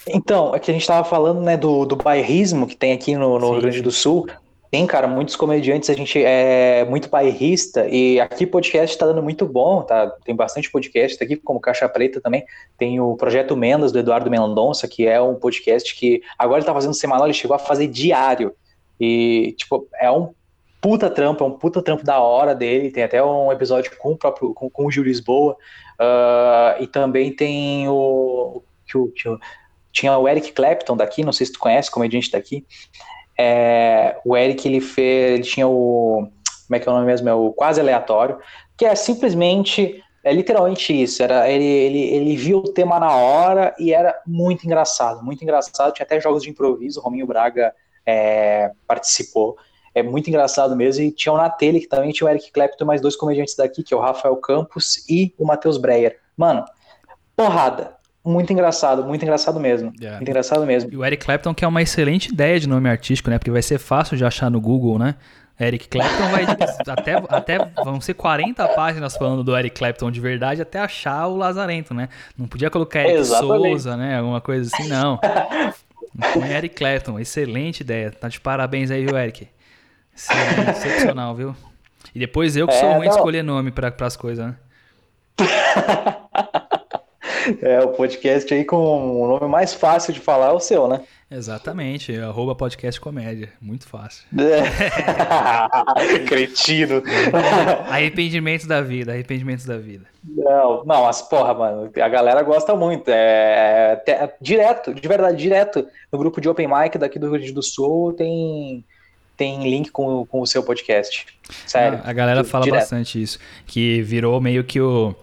Então, 0.08 0.54
é 0.54 0.58
que 0.58 0.70
a 0.70 0.74
gente 0.74 0.82
estava 0.82 1.04
falando, 1.04 1.40
né, 1.40 1.56
do, 1.56 1.84
do 1.84 1.96
bairrismo 1.96 2.66
que 2.66 2.76
tem 2.76 2.92
aqui 2.92 3.16
no, 3.16 3.38
no 3.38 3.52
Rio 3.52 3.60
Grande 3.60 3.82
do 3.82 3.90
Sul. 3.90 4.26
Tem, 4.70 4.86
cara, 4.86 5.08
muitos 5.08 5.34
comediantes, 5.34 5.90
a 5.90 5.94
gente 5.94 6.22
é 6.22 6.84
muito 6.84 7.08
bairrista, 7.08 7.88
e 7.88 8.20
aqui 8.20 8.46
podcast 8.46 8.94
está 8.94 9.04
dando 9.04 9.20
muito 9.20 9.44
bom, 9.44 9.82
tá? 9.82 10.08
Tem 10.24 10.34
bastante 10.34 10.70
podcast 10.70 11.22
aqui, 11.22 11.34
como 11.34 11.58
Caixa 11.58 11.88
Preta 11.88 12.20
também. 12.20 12.44
Tem 12.78 13.00
o 13.00 13.16
Projeto 13.16 13.56
Mendas, 13.56 13.90
do 13.90 13.98
Eduardo 13.98 14.30
Mendonça, 14.30 14.86
que 14.86 15.08
é 15.08 15.20
um 15.20 15.34
podcast 15.34 15.92
que 15.96 16.22
agora 16.38 16.60
ele 16.60 16.66
tá 16.66 16.72
fazendo 16.72 16.94
semanal, 16.94 17.26
ele 17.26 17.34
chegou 17.34 17.56
a 17.56 17.58
fazer 17.58 17.88
diário. 17.88 18.54
E, 19.00 19.56
tipo, 19.58 19.88
é 20.00 20.08
um 20.08 20.32
puta 20.80 21.10
trampo, 21.10 21.42
é 21.42 21.46
um 21.48 21.58
puta 21.58 21.82
trampo 21.82 22.04
da 22.04 22.20
hora 22.20 22.54
dele. 22.54 22.92
Tem 22.92 23.02
até 23.02 23.20
um 23.22 23.50
episódio 23.50 23.90
com 23.98 24.12
o 24.12 24.16
próprio, 24.16 24.54
com, 24.54 24.70
com 24.70 24.86
o 24.86 24.90
Gil 24.90 25.02
Lisboa. 25.02 25.56
Uh, 25.98 26.80
e 26.82 26.86
também 26.86 27.32
tem 27.32 27.88
o, 27.88 28.62
o, 28.94 28.98
o 28.98 29.38
tinha 29.92 30.16
o 30.16 30.28
Eric 30.28 30.52
Clapton 30.52 30.96
daqui, 30.96 31.24
não 31.24 31.32
sei 31.32 31.46
se 31.46 31.52
tu 31.52 31.58
conhece, 31.58 31.90
comediante 31.90 32.30
daqui. 32.30 32.66
É, 33.38 34.18
o 34.24 34.36
Eric, 34.36 34.66
ele 34.68 34.80
fez, 34.80 35.34
ele 35.34 35.42
tinha 35.42 35.66
o, 35.66 36.28
como 36.66 36.76
é 36.76 36.78
que 36.78 36.88
é 36.88 36.92
o 36.92 36.94
nome 36.94 37.06
mesmo? 37.06 37.28
É 37.28 37.34
o 37.34 37.52
quase 37.52 37.80
aleatório, 37.80 38.38
que 38.76 38.84
é 38.84 38.94
simplesmente, 38.94 40.02
é 40.22 40.32
literalmente 40.32 40.92
isso, 40.92 41.22
era, 41.22 41.50
ele, 41.50 41.64
ele, 41.64 41.98
ele 41.98 42.36
viu 42.36 42.58
o 42.58 42.72
tema 42.72 43.00
na 43.00 43.14
hora 43.14 43.74
e 43.78 43.92
era 43.92 44.14
muito 44.26 44.64
engraçado, 44.64 45.24
muito 45.24 45.42
engraçado, 45.42 45.92
tinha 45.92 46.04
até 46.04 46.20
jogos 46.20 46.42
de 46.42 46.50
improviso, 46.50 47.00
o 47.00 47.02
Rominho 47.02 47.26
Braga 47.26 47.74
é, 48.06 48.70
participou, 48.86 49.56
é 49.94 50.02
muito 50.02 50.28
engraçado 50.28 50.76
mesmo, 50.76 51.02
e 51.02 51.10
tinha 51.10 51.32
o 51.32 51.36
Natelli, 51.36 51.80
que 51.80 51.88
também 51.88 52.12
tinha 52.12 52.28
o 52.28 52.30
Eric 52.30 52.52
Clapton, 52.52 52.84
mais 52.84 53.00
dois 53.00 53.16
comediantes 53.16 53.56
daqui, 53.56 53.82
que 53.82 53.92
é 53.92 53.96
o 53.96 54.00
Rafael 54.00 54.36
Campos 54.36 55.08
e 55.08 55.34
o 55.36 55.44
Matheus 55.44 55.76
Breyer. 55.76 56.18
Mano, 56.36 56.64
porrada, 57.34 57.96
muito 58.24 58.52
engraçado, 58.52 59.04
muito 59.04 59.22
engraçado 59.22 59.58
mesmo. 59.58 59.92
Yeah. 59.98 60.18
Muito 60.18 60.28
engraçado 60.28 60.66
mesmo. 60.66 60.92
E 60.92 60.96
o 60.96 61.04
Eric 61.04 61.24
Clapton, 61.24 61.54
que 61.54 61.64
é 61.64 61.68
uma 61.68 61.80
excelente 61.80 62.28
ideia 62.28 62.60
de 62.60 62.68
nome 62.68 62.88
artístico, 62.88 63.30
né? 63.30 63.38
Porque 63.38 63.50
vai 63.50 63.62
ser 63.62 63.78
fácil 63.78 64.16
de 64.16 64.24
achar 64.24 64.50
no 64.50 64.60
Google, 64.60 64.98
né? 64.98 65.14
Eric 65.58 65.88
Clapton 65.88 66.28
vai 66.28 66.44
até, 66.88 67.14
até 67.28 67.58
vão 67.84 68.00
ser 68.00 68.14
40 68.14 68.66
páginas 68.68 69.16
falando 69.16 69.44
do 69.44 69.56
Eric 69.56 69.78
Clapton 69.78 70.10
de 70.10 70.20
verdade 70.20 70.62
até 70.62 70.78
achar 70.78 71.26
o 71.26 71.36
Lazarento, 71.36 71.92
né? 71.92 72.08
Não 72.36 72.46
podia 72.46 72.70
colocar 72.70 73.00
Eric 73.00 73.18
Exatamente. 73.18 73.68
Souza, 73.68 73.96
né? 73.96 74.18
Alguma 74.18 74.40
coisa 74.40 74.70
assim, 74.74 74.88
não. 74.88 75.18
Põe 76.34 76.50
Eric 76.50 76.74
Clapton, 76.74 77.18
excelente 77.18 77.80
ideia. 77.80 78.10
Tá 78.10 78.28
de 78.28 78.40
parabéns 78.40 78.90
aí, 78.90 79.04
viu, 79.04 79.16
Eric? 79.16 79.48
Excepcional, 80.70 81.34
viu? 81.34 81.54
E 82.14 82.18
depois 82.18 82.56
eu 82.56 82.66
que 82.66 82.74
sou 82.74 82.88
é, 82.88 82.96
ruim 82.96 83.08
de 83.08 83.14
escolher 83.14 83.42
nome 83.42 83.70
para 83.70 83.94
as 84.00 84.16
coisas, 84.16 84.46
né? 84.46 84.56
É, 87.62 87.80
o 87.80 87.88
podcast 87.88 88.52
aí 88.52 88.64
com 88.64 89.22
o 89.22 89.26
nome 89.28 89.48
mais 89.50 89.72
fácil 89.74 90.12
de 90.12 90.20
falar 90.20 90.48
é 90.48 90.52
o 90.52 90.60
seu, 90.60 90.88
né? 90.88 91.00
Exatamente, 91.30 92.16
arroba 92.18 92.56
podcast 92.56 93.00
comédia. 93.00 93.50
Muito 93.60 93.86
fácil. 93.86 94.24
É. 94.36 96.18
Cretino. 96.26 97.02
Arrependimentos 97.88 98.66
da 98.66 98.80
vida, 98.80 99.12
arrependimentos 99.12 99.64
da 99.64 99.78
vida. 99.78 100.06
Não, 100.24 100.84
não, 100.84 101.04
mas 101.04 101.22
porra, 101.22 101.54
mano, 101.54 101.90
a 101.94 102.08
galera 102.08 102.42
gosta 102.42 102.74
muito. 102.74 103.08
É, 103.08 104.02
é, 104.06 104.10
é, 104.10 104.34
direto, 104.40 104.92
de 104.92 105.06
verdade, 105.06 105.36
direto. 105.36 105.86
No 106.10 106.18
grupo 106.18 106.40
de 106.40 106.48
Open 106.48 106.66
Mic 106.66 106.98
daqui 106.98 107.16
do 107.16 107.26
Rio 107.26 107.36
Grande 107.36 107.52
do 107.52 107.62
Sul 107.62 108.12
tem 108.12 108.84
tem 109.36 109.70
link 109.70 109.90
com, 109.90 110.26
com 110.26 110.42
o 110.42 110.46
seu 110.46 110.62
podcast. 110.62 111.26
Sério. 111.66 112.00
A, 112.04 112.10
a 112.10 112.12
galera 112.12 112.44
fala 112.44 112.64
direto. 112.64 112.80
bastante 112.80 113.22
isso. 113.22 113.38
Que 113.66 114.02
virou 114.02 114.38
meio 114.40 114.64
que 114.64 114.80
o 114.80 115.14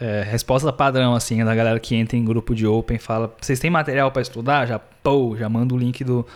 é, 0.00 0.22
resposta 0.22 0.72
padrão, 0.72 1.14
assim, 1.14 1.44
da 1.44 1.54
galera 1.54 1.78
que 1.78 1.94
entra 1.94 2.16
em 2.16 2.24
grupo 2.24 2.54
de 2.54 2.66
Open 2.66 2.98
fala: 2.98 3.34
vocês 3.40 3.58
têm 3.58 3.70
material 3.70 4.10
para 4.10 4.22
estudar? 4.22 4.66
Já, 4.66 4.78
pô, 4.78 5.36
já 5.36 5.48
manda 5.48 5.74
o 5.74 5.78
link 5.78 6.02
do, 6.04 6.26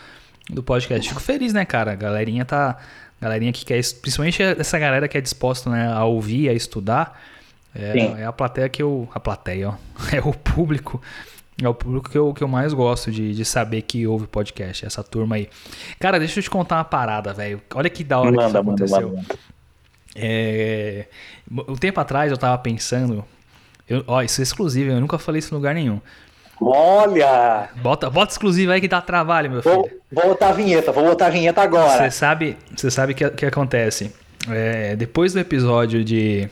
do 0.51 0.63
podcast. 0.63 1.09
Fico 1.09 1.21
feliz, 1.21 1.53
né, 1.53 1.65
cara? 1.65 1.93
A 1.93 1.95
galerinha 1.95 2.45
tá. 2.45 2.77
Galerinha 3.19 3.51
que 3.51 3.65
quer, 3.65 3.81
principalmente 4.03 4.43
essa 4.43 4.79
galera 4.79 5.09
que 5.09 5.17
é 5.17 5.21
disposta 5.23 5.71
né, 5.71 5.91
a 5.91 6.05
ouvir, 6.05 6.51
a 6.51 6.53
estudar, 6.53 7.19
é, 7.75 8.21
é, 8.21 8.27
a 8.27 8.33
plateia 8.33 8.69
que 8.69 8.83
eu. 8.83 9.09
A 9.15 9.19
plateia, 9.19 9.71
ó. 9.71 9.75
É 10.15 10.21
o 10.21 10.35
público. 10.35 11.01
É 11.63 11.67
o 11.67 11.73
público 11.73 12.11
que 12.11 12.19
eu, 12.19 12.35
que 12.35 12.45
eu 12.45 12.49
mais 12.49 12.75
gosto 12.75 13.11
de, 13.11 13.35
de 13.35 13.43
saber 13.43 13.81
que 13.81 14.07
ouve 14.07 14.27
podcast, 14.27 14.85
essa 14.85 15.03
turma 15.03 15.37
aí. 15.37 15.49
Cara, 15.99 16.19
deixa 16.19 16.39
eu 16.39 16.43
te 16.43 16.51
contar 16.51 16.77
uma 16.77 16.85
parada, 16.85 17.33
velho. 17.33 17.63
Olha 17.75 17.89
que 17.89 18.05
da 18.05 18.21
hora 18.21 18.31
manda, 18.31 18.43
que 18.43 18.49
isso 18.49 18.59
aconteceu. 18.59 19.09
Manda, 19.09 19.23
manda. 19.23 19.39
É, 20.15 21.07
um 21.51 21.77
tempo 21.77 21.99
atrás 21.99 22.31
eu 22.31 22.37
tava 22.37 22.59
pensando 22.59 23.25
eu, 23.89 24.05
ó, 24.07 24.23
isso 24.23 24.41
é 24.41 24.43
exclusivo, 24.43 24.91
eu 24.91 25.01
nunca 25.01 25.19
falei 25.19 25.39
isso 25.39 25.55
em 25.55 25.57
lugar 25.57 25.75
nenhum. 25.75 26.01
Olha! 26.61 27.69
Bota, 27.83 28.09
bota 28.09 28.33
exclusivo 28.33 28.73
aí 28.73 28.81
que 28.81 28.89
dá 28.89 29.01
trabalho, 29.01 29.51
meu 29.51 29.63
vou, 29.63 29.85
filho. 29.85 30.01
Vou 30.11 30.29
botar 30.29 30.49
a 30.49 30.53
vinheta, 30.53 30.91
vou 30.91 31.05
botar 31.05 31.27
a 31.27 31.31
vinheta 31.31 31.63
agora. 31.63 32.05
Você 32.05 32.11
sabe 32.11 32.57
o 32.73 32.81
você 32.81 32.91
sabe 32.91 33.15
que, 33.15 33.29
que 33.31 33.47
acontece? 33.47 34.13
É, 34.49 34.97
depois 34.97 35.33
do 35.33 35.41
episódio 35.41 36.03
de 36.03 36.49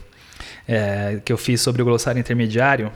é, 0.67 1.19
que 1.23 1.33
eu 1.33 1.37
fiz 1.37 1.61
sobre 1.61 1.81
o 1.81 1.85
glossário 1.85 2.19
intermediário, 2.19 2.91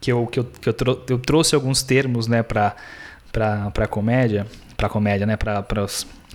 que 0.00 0.12
eu, 0.12 0.26
que 0.26 0.38
eu, 0.38 0.44
que 0.44 0.68
eu, 0.68 0.72
trou 0.74 1.02
eu 1.08 1.18
trouxe 1.18 1.54
alguns 1.54 1.82
termos 1.82 2.26
né, 2.26 2.42
para 2.42 2.76
para 3.32 3.88
comédia, 3.88 4.46
para 4.76 4.88
comédia, 4.88 5.26
né, 5.26 5.36
para 5.36 5.64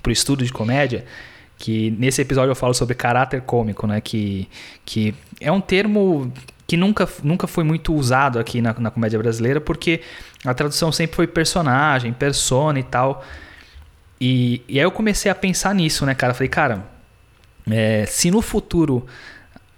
o 0.06 0.12
estudo 0.12 0.44
de 0.44 0.52
comédia, 0.52 1.06
que 1.58 1.92
nesse 1.92 2.22
episódio 2.22 2.52
eu 2.52 2.56
falo 2.56 2.74
sobre 2.74 2.94
caráter 2.94 3.42
cômico, 3.42 3.88
né, 3.88 4.02
que, 4.02 4.50
que 4.84 5.16
é 5.40 5.50
um 5.50 5.62
termo 5.62 6.30
que 6.70 6.78
nunca, 6.78 7.10
nunca 7.24 7.48
foi 7.48 7.64
muito 7.64 7.96
usado 7.96 8.38
aqui 8.38 8.62
na, 8.62 8.76
na 8.78 8.92
comédia 8.92 9.18
brasileira, 9.18 9.60
porque 9.60 10.02
a 10.46 10.54
tradução 10.54 10.92
sempre 10.92 11.16
foi 11.16 11.26
personagem, 11.26 12.14
persona 12.14 12.80
e 12.80 12.84
tal. 12.84 13.26
E, 14.22 14.62
e 14.70 14.78
aí 14.78 14.86
eu 14.86 14.92
comecei 14.92 15.32
a 15.32 15.34
pensar 15.34 15.74
nisso, 15.74 16.06
né, 16.06 16.14
cara? 16.14 16.32
Falei, 16.32 16.48
cara, 16.48 16.86
é, 17.68 18.06
se 18.06 18.30
no 18.30 18.40
futuro 18.40 19.08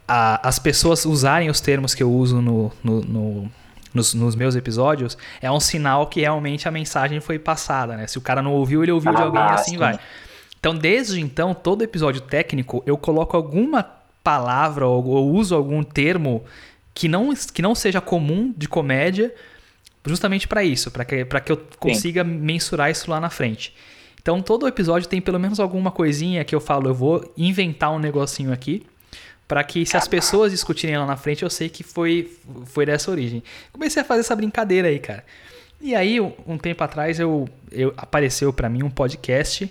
a, 0.06 0.46
as 0.46 0.60
pessoas 0.60 1.06
usarem 1.06 1.50
os 1.50 1.62
termos 1.62 1.96
que 1.96 2.04
eu 2.04 2.12
uso 2.12 2.42
no, 2.42 2.70
no, 2.84 3.02
no 3.02 3.52
nos, 3.94 4.14
nos, 4.14 4.36
meus 4.36 4.58
episódios, 4.58 5.18
é 5.42 5.50
um 5.50 5.62
sinal 5.62 6.08
que 6.08 6.20
realmente 6.20 6.68
a 6.68 6.72
mensagem 6.72 7.22
foi 7.22 7.40
passada, 7.40 7.96
né? 7.96 8.06
Se 8.06 8.18
o 8.18 8.22
cara 8.22 8.42
não 8.42 8.52
ouviu, 8.52 8.84
ele 8.84 8.92
ouviu 8.92 9.12
ah, 9.12 9.16
de 9.16 9.22
alguém 9.22 9.42
e 9.42 9.52
assim 9.52 9.78
vai. 9.78 9.98
Então, 10.60 10.76
desde 10.76 11.22
então, 11.22 11.54
todo 11.54 11.84
episódio 11.84 12.20
técnico, 12.20 12.84
eu 12.86 12.98
coloco 12.98 13.38
alguma 13.38 13.82
palavra 14.22 14.86
ou, 14.86 15.06
ou 15.06 15.32
uso 15.32 15.56
algum 15.56 15.84
termo 15.84 16.44
que 16.94 17.08
não, 17.08 17.34
que 17.34 17.62
não 17.62 17.74
seja 17.76 18.02
comum 18.02 18.54
de 18.56 18.68
comédia, 18.68 19.34
justamente 20.06 20.48
para 20.48 20.64
isso, 20.64 20.92
para 20.92 21.06
que, 21.06 21.26
que 21.26 21.52
eu 21.52 21.58
consiga 21.80 22.24
Sim. 22.24 22.30
mensurar 22.32 22.92
isso 22.92 23.10
lá 23.10 23.20
na 23.20 23.30
frente. 23.30 23.74
Então 24.22 24.42
todo 24.42 24.68
episódio 24.68 25.08
tem 25.08 25.20
pelo 25.20 25.40
menos 25.40 25.60
alguma 25.60 25.92
coisinha 25.92 26.44
que 26.44 26.54
eu 26.54 26.60
falo, 26.60 26.90
eu 26.90 26.94
vou 26.94 27.34
inventar 27.38 27.92
um 27.92 28.00
negocinho 28.00 28.52
aqui, 28.52 28.86
para 29.48 29.64
que 29.64 29.86
se 29.86 29.98
as 29.98 30.08
pessoas 30.08 30.52
discutirem 30.52 30.98
lá 30.98 31.06
na 31.06 31.18
frente, 31.18 31.44
eu 31.44 31.50
sei 31.50 31.68
que 31.68 31.84
foi, 31.84 32.32
foi 32.68 32.86
dessa 32.86 33.12
origem. 33.12 33.44
Comecei 33.74 34.02
a 34.02 34.06
fazer 34.06 34.22
essa 34.22 34.36
brincadeira 34.36 34.88
aí, 34.88 34.98
cara. 34.98 35.26
E 35.82 35.94
aí, 35.94 36.22
um 36.22 36.58
tempo 36.58 36.82
atrás, 36.84 37.20
eu, 37.20 37.50
eu 37.70 37.94
apareceu 37.98 38.54
para 38.54 38.70
mim 38.70 38.84
um 38.84 38.90
podcast 38.90 39.70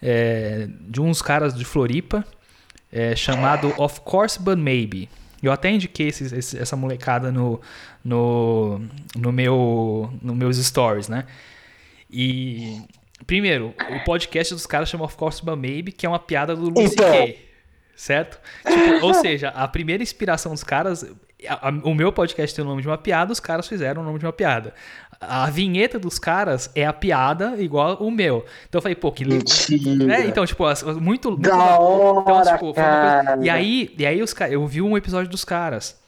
é, 0.00 0.68
de 0.82 1.00
uns 1.00 1.20
caras 1.22 1.54
de 1.54 1.64
Floripa, 1.64 2.24
é, 2.92 3.16
chamado 3.16 3.74
Of 3.76 4.02
Course 4.02 4.40
But 4.40 4.58
Maybe. 4.58 5.08
Eu 5.42 5.52
até 5.52 5.70
indiquei 5.70 6.08
esse, 6.08 6.34
esse, 6.34 6.58
essa 6.58 6.76
molecada 6.76 7.30
no, 7.30 7.60
no, 8.04 8.80
no, 9.16 9.32
meu, 9.32 10.12
no 10.22 10.34
meus 10.34 10.56
stories, 10.56 11.08
né? 11.08 11.24
E, 12.10 12.82
primeiro, 13.26 13.74
o 13.90 14.04
podcast 14.04 14.54
dos 14.54 14.66
caras 14.66 14.88
chama 14.88 15.04
Of 15.04 15.16
Course 15.16 15.44
But 15.44 15.56
Maybe, 15.56 15.92
que 15.92 16.06
é 16.06 16.08
uma 16.08 16.18
piada 16.18 16.54
do 16.54 16.68
Lucy 16.68 16.94
então... 16.94 17.10
Kay, 17.10 17.46
certo? 17.94 18.40
Tipo, 18.66 19.06
ou 19.06 19.14
seja, 19.14 19.48
a 19.48 19.66
primeira 19.68 20.02
inspiração 20.02 20.52
dos 20.52 20.64
caras... 20.64 21.04
A, 21.46 21.68
a, 21.68 21.70
o 21.70 21.94
meu 21.94 22.12
podcast 22.12 22.56
tem 22.56 22.64
o 22.64 22.68
nome 22.68 22.80
de 22.80 22.88
uma 22.88 22.96
piada, 22.96 23.32
os 23.32 23.40
caras 23.40 23.68
fizeram 23.68 24.02
o 24.02 24.04
nome 24.04 24.18
de 24.18 24.24
uma 24.24 24.32
piada 24.32 24.72
a 25.20 25.48
vinheta 25.50 25.98
dos 25.98 26.18
caras 26.18 26.70
é 26.74 26.84
a 26.84 26.92
piada 26.92 27.54
igual 27.58 27.96
o 28.00 28.10
meu. 28.10 28.44
Então 28.68 28.78
eu 28.78 28.82
falei, 28.82 28.94
pô, 28.94 29.10
que 29.10 29.24
Mentira. 29.24 30.14
É, 30.14 30.26
então, 30.26 30.44
tipo, 30.44 30.64
muito. 31.00 31.30
muito 31.30 31.36
da 31.36 31.78
hora, 31.78 32.20
então, 32.20 32.42
tipo, 32.42 32.74
coisa... 32.74 33.38
E 33.42 33.50
aí, 33.50 33.94
e 33.98 34.06
aí 34.06 34.22
os. 34.22 34.34
Eu 34.50 34.66
vi 34.66 34.82
um 34.82 34.96
episódio 34.96 35.30
dos 35.30 35.44
caras. 35.44 35.98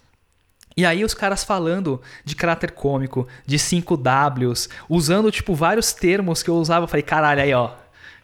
E 0.77 0.87
aí 0.87 1.03
os 1.03 1.13
caras 1.13 1.43
falando 1.43 2.01
de 2.25 2.37
caráter 2.37 2.71
cômico, 2.71 3.27
de 3.45 3.59
5 3.59 3.97
Ws, 3.97 4.69
usando, 4.89 5.33
tipo, 5.33 5.53
vários 5.53 5.93
termos 5.93 6.41
que 6.43 6.51
eu 6.51 6.55
usava. 6.55 6.85
Eu 6.85 6.89
falei, 6.89 7.03
caralho, 7.03 7.43
aí, 7.43 7.53
ó. 7.53 7.71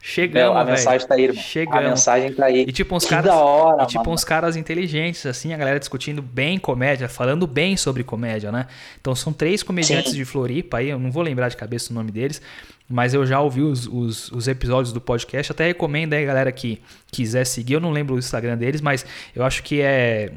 Chegamos, 0.07 0.55
A 0.55 0.65
mensagem 0.67 1.09
tá 1.09 1.15
aí, 1.15 1.25
irmão. 1.25 1.43
Chegamos. 1.43 1.87
A 1.87 1.89
mensagem 1.89 2.35
tá 2.35 2.45
aí. 2.45 2.61
E 2.69 2.73
tipo, 2.73 2.95
uns 2.95 3.05
que 3.05 3.11
caras. 3.11 3.25
Da 3.25 3.39
hora, 3.39 3.85
e, 3.85 3.87
tipo, 3.87 4.11
uns 4.11 4.23
caras 4.23 4.55
inteligentes, 4.55 5.25
assim, 5.25 5.55
a 5.55 5.57
galera 5.57 5.81
discutindo 5.81 6.21
bem 6.21 6.59
comédia, 6.59 7.09
falando 7.09 7.47
bem 7.47 7.75
sobre 7.75 8.05
comédia, 8.05 8.53
né? 8.53 8.67
Então 9.01 9.15
são 9.15 9.33
três 9.33 9.63
comediantes 9.63 10.13
Sim. 10.13 10.19
de 10.19 10.27
Floripa 10.27 10.77
aí, 10.77 10.91
eu 10.91 10.99
não 10.99 11.11
vou 11.11 11.23
lembrar 11.23 11.49
de 11.49 11.57
cabeça 11.57 11.91
o 11.91 11.95
nome 11.95 12.11
deles, 12.11 12.43
mas 12.87 13.15
eu 13.15 13.25
já 13.25 13.41
ouvi 13.41 13.63
os, 13.63 13.87
os, 13.87 14.31
os, 14.31 14.47
episódios 14.47 14.93
do 14.93 15.01
podcast. 15.01 15.51
Até 15.51 15.69
recomendo 15.69 16.13
aí, 16.13 16.27
galera, 16.27 16.53
que 16.53 16.83
quiser 17.11 17.47
seguir. 17.47 17.73
Eu 17.73 17.81
não 17.81 17.91
lembro 17.91 18.15
o 18.15 18.19
Instagram 18.19 18.59
deles, 18.59 18.83
mas 18.83 19.07
eu 19.35 19.43
acho 19.43 19.63
que 19.63 19.81
é 19.81 20.33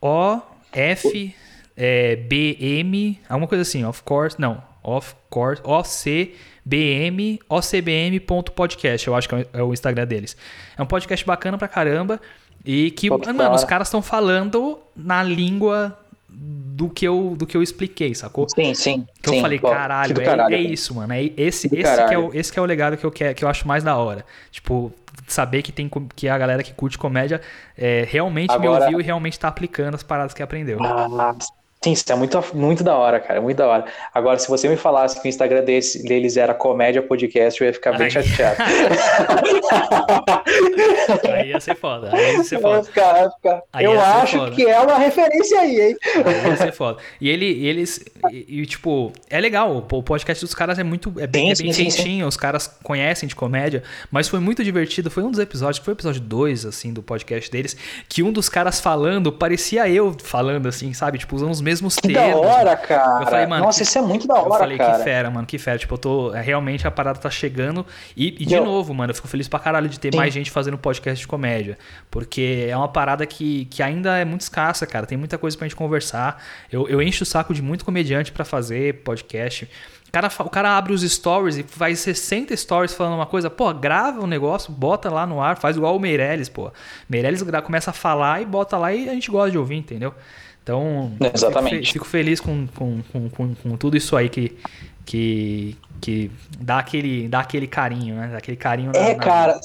O 0.00 0.40
F 0.72 1.34
é, 1.76 2.14
B 2.14 2.56
M, 2.60 3.18
alguma 3.28 3.48
coisa 3.48 3.62
assim, 3.62 3.84
of 3.84 4.04
course, 4.04 4.40
não, 4.40 4.62
of 4.84 5.16
course, 5.28 5.60
O 5.64 5.82
C 5.82 6.32
BM, 6.64 7.40
ocbm.podcast, 7.48 9.08
eu 9.08 9.14
acho 9.14 9.28
que 9.28 9.46
é 9.52 9.62
o 9.62 9.72
Instagram 9.72 10.06
deles. 10.06 10.36
É 10.76 10.82
um 10.82 10.86
podcast 10.86 11.24
bacana 11.26 11.58
pra 11.58 11.68
caramba 11.68 12.20
e 12.64 12.90
que, 12.92 13.10
mano, 13.10 13.54
os 13.54 13.64
caras 13.64 13.88
estão 13.88 14.00
falando 14.00 14.78
na 14.94 15.22
língua 15.22 15.98
do 16.28 16.88
que 16.88 17.06
eu 17.06 17.34
do 17.36 17.46
que 17.46 17.56
eu 17.56 17.62
expliquei, 17.62 18.14
sacou? 18.14 18.46
Sim, 18.48 18.72
sim. 18.74 19.06
Então 19.20 19.32
sim. 19.32 19.38
eu 19.38 19.42
falei, 19.42 19.58
caralho, 19.58 20.20
é, 20.20 20.24
caralho, 20.24 20.54
é, 20.54 20.60
isso, 20.60 20.94
mano. 20.94 21.12
É 21.12 21.24
esse, 21.36 21.68
esse, 21.74 22.06
que 22.06 22.14
é 22.14 22.18
o, 22.18 22.30
esse 22.32 22.52
que 22.52 22.58
é 22.58 22.62
o 22.62 22.64
legado 22.64 22.96
que 22.96 23.04
eu, 23.04 23.10
quero, 23.10 23.34
que 23.34 23.44
eu 23.44 23.48
acho 23.48 23.66
mais 23.66 23.84
da 23.84 23.96
hora. 23.96 24.24
Tipo, 24.50 24.92
saber 25.26 25.62
que 25.62 25.72
tem 25.72 25.90
que 26.14 26.28
a 26.28 26.38
galera 26.38 26.62
que 26.62 26.72
curte 26.72 26.96
comédia 26.96 27.40
é, 27.76 28.06
realmente 28.08 28.52
Agora... 28.52 28.78
me 28.78 28.84
ouviu 28.84 29.00
e 29.00 29.02
realmente 29.02 29.38
tá 29.38 29.48
aplicando 29.48 29.94
as 29.94 30.02
paradas 30.02 30.32
que 30.32 30.42
aprendeu. 30.42 30.78
Ah, 30.82 31.34
Sim, 31.82 31.92
isso 31.92 32.04
é 32.12 32.14
muito, 32.14 32.38
muito 32.54 32.84
da 32.84 32.96
hora, 32.96 33.18
cara, 33.18 33.40
muito 33.40 33.56
da 33.56 33.66
hora. 33.66 33.84
Agora, 34.14 34.38
se 34.38 34.48
você 34.48 34.68
me 34.68 34.76
falasse 34.76 35.20
que 35.20 35.26
o 35.26 35.28
Instagram 35.28 35.64
desse, 35.64 36.00
deles 36.04 36.36
era 36.36 36.54
comédia 36.54 37.02
podcast, 37.02 37.60
eu 37.60 37.66
ia 37.66 37.72
ficar 37.72 37.98
bem 37.98 38.04
Ai. 38.04 38.10
chateado. 38.10 38.62
aí 41.28 41.48
ia 41.48 41.58
ser 41.58 41.74
foda, 41.74 42.14
aí 42.14 42.36
ia 42.36 42.44
ser 42.44 42.60
foda. 42.60 42.78
Eu, 42.78 42.84
ficar, 42.84 43.30
ficar. 43.32 43.62
eu 43.80 44.00
acho 44.00 44.38
foda. 44.38 44.52
que 44.52 44.64
é 44.64 44.78
uma 44.78 44.96
referência 44.96 45.58
aí, 45.58 45.80
hein? 45.80 45.96
Aí 46.24 46.50
ia 46.50 46.56
ser 46.56 46.72
foda. 46.72 47.02
E 47.20 47.28
ele, 47.28 47.66
eles, 47.66 47.98
e, 48.30 48.60
e, 48.60 48.66
tipo, 48.66 49.12
é 49.28 49.40
legal, 49.40 49.76
o 49.76 50.02
podcast 50.04 50.44
dos 50.44 50.54
caras 50.54 50.78
é 50.78 50.84
muito, 50.84 51.12
é 51.18 51.26
bem, 51.26 51.52
sim, 51.52 51.62
é 51.62 51.64
bem 51.64 51.72
sim, 51.72 51.86
quentinho, 51.86 52.24
sim. 52.24 52.28
os 52.28 52.36
caras 52.36 52.78
conhecem 52.84 53.28
de 53.28 53.34
comédia, 53.34 53.82
mas 54.08 54.28
foi 54.28 54.38
muito 54.38 54.62
divertido, 54.62 55.10
foi 55.10 55.24
um 55.24 55.32
dos 55.32 55.40
episódios, 55.40 55.84
foi 55.84 55.94
o 55.94 55.96
episódio 55.96 56.20
2, 56.20 56.64
assim, 56.64 56.92
do 56.92 57.02
podcast 57.02 57.50
deles, 57.50 57.76
que 58.08 58.22
um 58.22 58.30
dos 58.30 58.48
caras 58.48 58.80
falando, 58.80 59.32
parecia 59.32 59.88
eu 59.88 60.16
falando, 60.22 60.68
assim, 60.68 60.92
sabe? 60.92 61.18
Tipo, 61.18 61.34
usando 61.34 61.50
os 61.50 61.60
mesmos 61.60 61.71
mesmos 61.72 61.96
que 61.96 62.08
termos. 62.08 62.42
da 62.42 62.48
hora, 62.48 62.76
cara. 62.76 63.22
Eu 63.22 63.26
falei, 63.26 63.46
mano, 63.46 63.64
Nossa, 63.64 63.78
que... 63.78 63.84
isso 63.84 63.98
é 63.98 64.02
muito 64.02 64.26
da 64.26 64.34
hora, 64.34 64.42
cara. 64.42 64.54
Eu 64.54 64.58
falei, 64.58 64.78
cara. 64.78 64.98
que 64.98 65.04
fera, 65.04 65.30
mano, 65.30 65.46
que 65.46 65.58
fera. 65.58 65.78
Tipo, 65.78 65.94
eu 65.94 65.98
tô. 65.98 66.30
Realmente 66.30 66.86
a 66.86 66.90
parada 66.90 67.18
tá 67.18 67.30
chegando. 67.30 67.86
E, 68.16 68.42
e 68.42 68.46
de 68.46 68.60
novo, 68.60 68.92
mano, 68.92 69.10
eu 69.10 69.14
fico 69.14 69.28
feliz 69.28 69.48
pra 69.48 69.58
caralho 69.58 69.88
de 69.88 69.98
ter 69.98 70.12
Sim. 70.12 70.18
mais 70.18 70.32
gente 70.32 70.50
fazendo 70.50 70.76
podcast 70.76 71.20
de 71.20 71.26
comédia. 71.26 71.78
Porque 72.10 72.66
é 72.68 72.76
uma 72.76 72.88
parada 72.88 73.26
que, 73.26 73.64
que 73.66 73.82
ainda 73.82 74.18
é 74.18 74.24
muito 74.24 74.42
escassa, 74.42 74.86
cara. 74.86 75.06
Tem 75.06 75.16
muita 75.16 75.38
coisa 75.38 75.56
pra 75.56 75.66
gente 75.66 75.76
conversar. 75.76 76.42
Eu, 76.70 76.88
eu 76.88 77.00
encho 77.00 77.22
o 77.22 77.26
saco 77.26 77.54
de 77.54 77.62
muito 77.62 77.84
comediante 77.84 78.30
para 78.30 78.44
fazer 78.44 79.02
podcast. 79.02 79.68
O 80.08 80.12
cara, 80.12 80.30
o 80.40 80.50
cara 80.50 80.76
abre 80.76 80.92
os 80.92 81.00
stories 81.00 81.56
e 81.56 81.62
faz 81.62 82.00
60 82.00 82.54
stories 82.54 82.92
falando 82.92 83.14
uma 83.14 83.24
coisa, 83.24 83.48
pô, 83.48 83.72
grava 83.72 84.20
o 84.20 84.24
um 84.24 84.26
negócio, 84.26 84.70
bota 84.70 85.08
lá 85.08 85.26
no 85.26 85.40
ar, 85.40 85.56
faz 85.56 85.74
igual 85.74 85.96
o 85.96 85.98
Meirelles, 85.98 86.50
pô. 86.50 86.70
Meirelles 87.08 87.42
começa 87.64 87.92
a 87.92 87.94
falar 87.94 88.42
e 88.42 88.44
bota 88.44 88.76
lá 88.76 88.92
e 88.92 89.08
a 89.08 89.14
gente 89.14 89.30
gosta 89.30 89.52
de 89.52 89.56
ouvir, 89.56 89.76
entendeu? 89.76 90.14
Então, 90.62 91.12
Exatamente. 91.34 91.76
Fico, 91.76 91.92
fico 91.92 92.04
feliz 92.04 92.40
com, 92.40 92.66
com, 92.68 93.02
com, 93.30 93.54
com, 93.54 93.76
tudo 93.76 93.96
isso 93.96 94.16
aí 94.16 94.28
que, 94.28 94.56
que, 95.04 95.76
que 96.00 96.30
dá, 96.58 96.78
aquele, 96.78 97.28
dá 97.28 97.40
aquele 97.40 97.66
carinho, 97.66 98.14
né? 98.14 98.28
Dá 98.30 98.38
aquele 98.38 98.56
carinho 98.56 98.92
É, 98.94 99.14
na... 99.14 99.22
cara. 99.22 99.60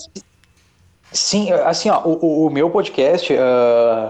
Sim, 1.12 1.52
assim, 1.52 1.89
ó, 1.89 2.02
o, 2.04 2.48
o 2.48 2.50
meu 2.50 2.70
podcast, 2.70 3.32
uh, 3.32 3.38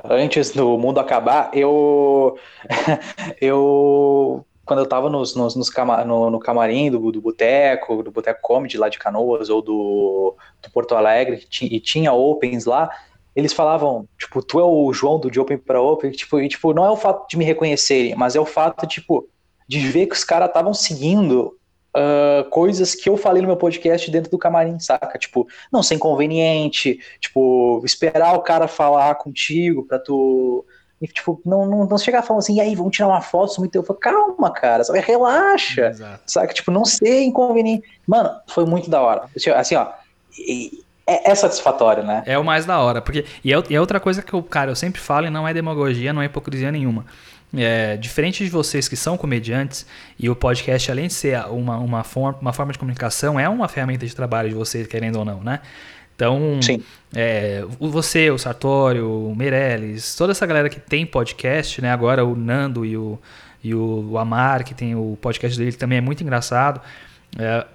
antes 0.09 0.51
do 0.51 0.77
mundo 0.77 0.99
acabar, 0.99 1.51
eu. 1.53 2.37
eu. 3.39 4.45
Quando 4.65 4.79
eu 4.79 4.85
tava 4.85 5.09
nos, 5.09 5.33
nos, 5.33 5.55
nos 5.55 5.69
cama, 5.69 6.03
no, 6.03 6.29
no, 6.29 6.39
camarim 6.39 6.91
do, 6.91 7.11
do 7.11 7.21
Boteco, 7.21 8.03
do 8.03 8.11
Boteco 8.11 8.41
Comedy 8.41 8.77
lá 8.77 8.89
de 8.89 8.99
Canoas, 8.99 9.49
ou 9.49 9.61
do, 9.61 10.35
do 10.61 10.69
Porto 10.71 10.93
Alegre, 10.95 11.47
e 11.61 11.79
tinha 11.79 12.11
opens 12.11 12.65
lá, 12.65 12.89
eles 13.37 13.53
falavam, 13.53 14.09
tipo, 14.17 14.41
tu 14.41 14.59
é 14.59 14.63
o 14.63 14.91
João 14.91 15.19
do 15.19 15.29
de 15.29 15.39
Open 15.39 15.59
para 15.59 15.79
Open, 15.79 16.09
tipo, 16.09 16.39
e, 16.39 16.49
tipo, 16.49 16.73
não 16.73 16.83
é 16.83 16.89
o 16.89 16.97
fato 16.97 17.27
de 17.29 17.37
me 17.37 17.45
reconhecerem, 17.45 18.15
mas 18.15 18.35
é 18.35 18.39
o 18.39 18.45
fato, 18.47 18.87
tipo, 18.87 19.29
de 19.67 19.79
ver 19.87 20.07
que 20.07 20.15
os 20.15 20.23
caras 20.23 20.47
estavam 20.47 20.73
seguindo 20.73 21.55
uh, 21.95 22.49
coisas 22.49 22.95
que 22.95 23.07
eu 23.07 23.15
falei 23.15 23.43
no 23.43 23.47
meu 23.47 23.55
podcast 23.55 24.09
dentro 24.09 24.31
do 24.31 24.39
camarim, 24.39 24.79
saca? 24.79 25.19
Tipo, 25.19 25.47
não 25.71 25.83
ser 25.83 25.93
inconveniente, 25.93 26.99
tipo, 27.19 27.79
esperar 27.85 28.33
o 28.33 28.41
cara 28.41 28.67
falar 28.67 29.13
contigo 29.13 29.85
pra 29.85 29.99
tu. 29.99 30.65
E, 30.99 31.07
tipo, 31.07 31.39
não, 31.45 31.63
não, 31.67 31.85
não 31.85 31.97
chegar 31.99 32.23
falando 32.23 32.39
assim, 32.39 32.55
e 32.55 32.59
aí, 32.59 32.73
vamos 32.73 32.95
tirar 32.95 33.07
uma 33.09 33.21
foto, 33.21 33.59
muito 33.59 33.75
eu 33.75 33.83
falo, 33.83 33.99
calma, 33.99 34.49
cara, 34.49 34.83
sabe? 34.83 34.99
relaxa, 34.99 35.89
Exato. 35.89 36.23
saca? 36.25 36.55
Tipo, 36.55 36.71
não 36.71 36.83
ser 36.83 37.21
inconveniente. 37.21 37.87
Mano, 38.07 38.31
foi 38.47 38.65
muito 38.65 38.89
da 38.89 38.99
hora. 38.99 39.29
Assim, 39.55 39.75
ó, 39.75 39.91
e, 40.39 40.83
é, 41.07 41.31
é, 41.31 41.35
satisfatório, 41.35 42.03
né? 42.03 42.21
É 42.25 42.37
o 42.37 42.43
mais 42.43 42.65
da 42.65 42.79
hora. 42.79 43.01
Porque, 43.01 43.23
e, 43.43 43.53
é, 43.53 43.63
e 43.69 43.75
é 43.75 43.79
outra 43.79 43.99
coisa 43.99 44.21
que 44.21 44.33
eu, 44.33 44.43
cara, 44.43 44.69
eu 44.69 44.75
sempre 44.75 44.99
falo 44.99 45.25
e 45.25 45.29
não 45.29 45.47
é 45.47 45.53
demagogia, 45.53 46.11
não 46.11 46.21
é 46.21 46.25
hipocrisia 46.25 46.69
nenhuma. 46.69 47.05
É, 47.55 47.95
diferente 47.95 48.43
de 48.43 48.49
vocês 48.49 48.89
que 48.89 48.97
são 48.97 49.17
comediantes, 49.17 49.85
e 50.19 50.29
o 50.29 50.35
podcast, 50.35 50.91
além 50.91 51.07
de 51.07 51.13
ser 51.13 51.39
uma, 51.47 51.77
uma, 51.77 52.03
forma, 52.03 52.37
uma 52.41 52.51
forma 52.51 52.73
de 52.73 52.77
comunicação, 52.77 53.39
é 53.39 53.47
uma 53.47 53.69
ferramenta 53.69 54.05
de 54.05 54.13
trabalho 54.13 54.49
de 54.49 54.55
vocês, 54.55 54.85
querendo 54.85 55.17
ou 55.17 55.23
não, 55.23 55.41
né? 55.41 55.61
Então, 56.13 56.59
é, 57.15 57.63
você, 57.79 58.29
o 58.29 58.37
Sartório, 58.37 59.07
o 59.07 59.35
Meirelles, 59.35 60.15
toda 60.15 60.31
essa 60.31 60.45
galera 60.45 60.67
que 60.67 60.79
tem 60.79 61.05
podcast, 61.05 61.81
né? 61.81 61.91
Agora 61.91 62.25
o 62.25 62.35
Nando 62.35 62.83
e 62.83 62.97
o, 62.97 63.17
e 63.63 63.73
o 63.73 64.17
Amar, 64.17 64.65
que 64.65 64.73
tem 64.73 64.95
o 64.95 65.17
podcast 65.21 65.57
dele, 65.57 65.71
também 65.73 65.99
é 65.99 66.01
muito 66.01 66.21
engraçado. 66.21 66.81
É, 67.39 67.65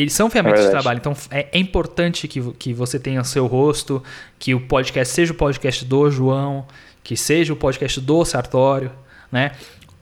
eles 0.00 0.14
são 0.14 0.30
ferramentas 0.30 0.60
é 0.60 0.64
de 0.64 0.70
trabalho, 0.70 0.98
então 0.98 1.14
é, 1.30 1.48
é, 1.52 1.58
importante 1.58 2.26
que, 2.26 2.40
que 2.52 2.72
você 2.72 2.98
tenha 2.98 3.22
seu 3.22 3.46
rosto, 3.46 4.02
que 4.38 4.54
o 4.54 4.60
podcast 4.60 5.12
seja 5.12 5.32
o 5.32 5.36
podcast 5.36 5.84
do 5.84 6.10
João, 6.10 6.66
que 7.02 7.16
seja 7.16 7.52
o 7.52 7.56
podcast 7.56 8.00
do 8.00 8.24
Sartório, 8.24 8.90
né? 9.30 9.52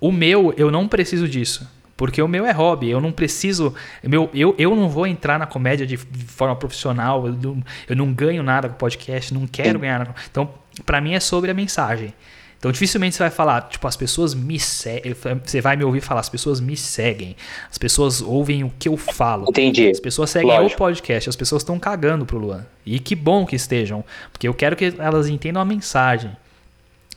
O 0.01 0.13
meu, 0.13 0.55
eu 0.57 0.71
não 0.71 0.87
preciso 0.87 1.29
disso. 1.29 1.69
Porque 1.97 2.23
o 2.23 2.29
meu 2.29 2.47
é 2.47 2.53
hobby, 2.53 2.89
eu 2.89 3.01
não 3.01 3.11
preciso. 3.11 3.75
Meu, 4.05 4.31
eu, 4.33 4.55
eu 4.57 4.77
não 4.77 4.89
vou 4.89 5.05
entrar 5.05 5.37
na 5.37 5.47
comédia 5.47 5.85
de, 5.85 5.97
de 5.97 6.25
forma 6.27 6.55
profissional, 6.55 7.27
eu 7.27 7.33
não, 7.33 7.65
eu 7.89 7.97
não 7.97 8.13
ganho 8.13 8.41
nada 8.45 8.69
com 8.69 8.77
podcast, 8.77 9.35
não 9.35 9.49
quero 9.49 9.81
ganhar 9.81 9.99
nada. 9.99 10.15
Então, 10.31 10.49
para 10.87 11.01
mim 11.01 11.15
é 11.15 11.21
sobre 11.21 11.51
a 11.51 11.55
mensagem. 11.55 12.15
Então 12.59 12.73
dificilmente 12.73 13.15
você 13.15 13.23
vai 13.23 13.31
falar, 13.31 13.63
tipo, 13.63 13.87
as 13.87 13.97
pessoas 13.97 14.35
me 14.35 14.59
seguem. 14.59 15.15
Você 15.45 15.61
vai 15.61 15.77
me 15.77 15.85
ouvir 15.85 16.01
falar, 16.01 16.21
as 16.21 16.29
pessoas 16.29 16.61
me 16.61 16.77
seguem. 16.77 17.37
As 17.71 17.79
pessoas 17.79 18.21
ouvem 18.21 18.65
o 18.65 18.73
que 18.79 18.89
eu 18.89 18.97
falo. 18.97 19.47
Entendi. 19.49 19.89
As 19.89 20.01
pessoas 20.01 20.31
seguem 20.31 20.51
Lógico. 20.51 20.75
o 20.75 20.79
podcast, 20.79 21.29
as 21.29 21.37
pessoas 21.37 21.63
estão 21.63 21.79
cagando 21.79 22.27
pro 22.27 22.37
Luan. 22.37 22.67
E 22.85 22.99
que 22.99 23.15
bom 23.15 23.47
que 23.47 23.55
estejam, 23.55 24.05
porque 24.33 24.49
eu 24.49 24.55
quero 24.55 24.75
que 24.75 24.93
elas 24.99 25.29
entendam 25.29 25.63
a 25.63 25.65
mensagem. 25.65 26.37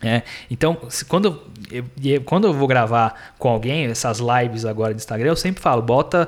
É, 0.04 0.24
então, 0.50 0.78
se, 0.90 1.06
quando, 1.06 1.42
eu, 1.72 2.22
quando 2.26 2.48
eu 2.48 2.54
vou 2.54 2.68
gravar 2.68 3.34
com 3.38 3.50
alguém, 3.50 3.86
essas 3.86 4.20
lives 4.20 4.66
agora 4.66 4.94
de 4.94 5.00
Instagram, 5.00 5.30
eu 5.30 5.36
sempre 5.36 5.62
falo, 5.62 5.82
bota 5.82 6.28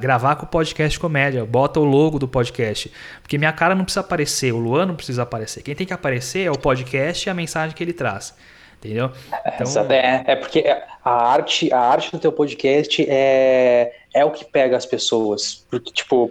gravar 0.00 0.36
com 0.36 0.44
o 0.44 0.48
podcast 0.48 0.98
comédia, 0.98 1.44
bota 1.44 1.78
o 1.78 1.84
logo 1.84 2.18
do 2.18 2.26
podcast. 2.26 2.90
Porque 3.22 3.38
minha 3.38 3.52
cara 3.52 3.74
não 3.74 3.84
precisa 3.84 4.00
aparecer, 4.00 4.52
o 4.52 4.58
Luan 4.58 4.86
não 4.86 4.96
precisa 4.96 5.22
aparecer. 5.22 5.62
Quem 5.62 5.74
tem 5.74 5.86
que 5.86 5.92
aparecer 5.92 6.46
é 6.46 6.50
o 6.50 6.58
podcast 6.58 7.28
e 7.28 7.30
a 7.30 7.34
mensagem 7.34 7.74
que 7.74 7.82
ele 7.82 7.92
traz. 7.92 8.34
Entendeu? 8.78 9.10
Então... 9.46 9.90
É, 9.90 10.24
é 10.26 10.36
porque 10.36 10.64
a 11.02 11.10
arte, 11.10 11.72
a 11.72 11.80
arte 11.80 12.10
do 12.12 12.18
teu 12.18 12.32
podcast 12.32 13.06
é, 13.08 13.94
é 14.12 14.24
o 14.24 14.30
que 14.30 14.44
pega 14.44 14.76
as 14.76 14.84
pessoas. 14.84 15.64
Porque, 15.70 15.90
tipo, 15.90 16.30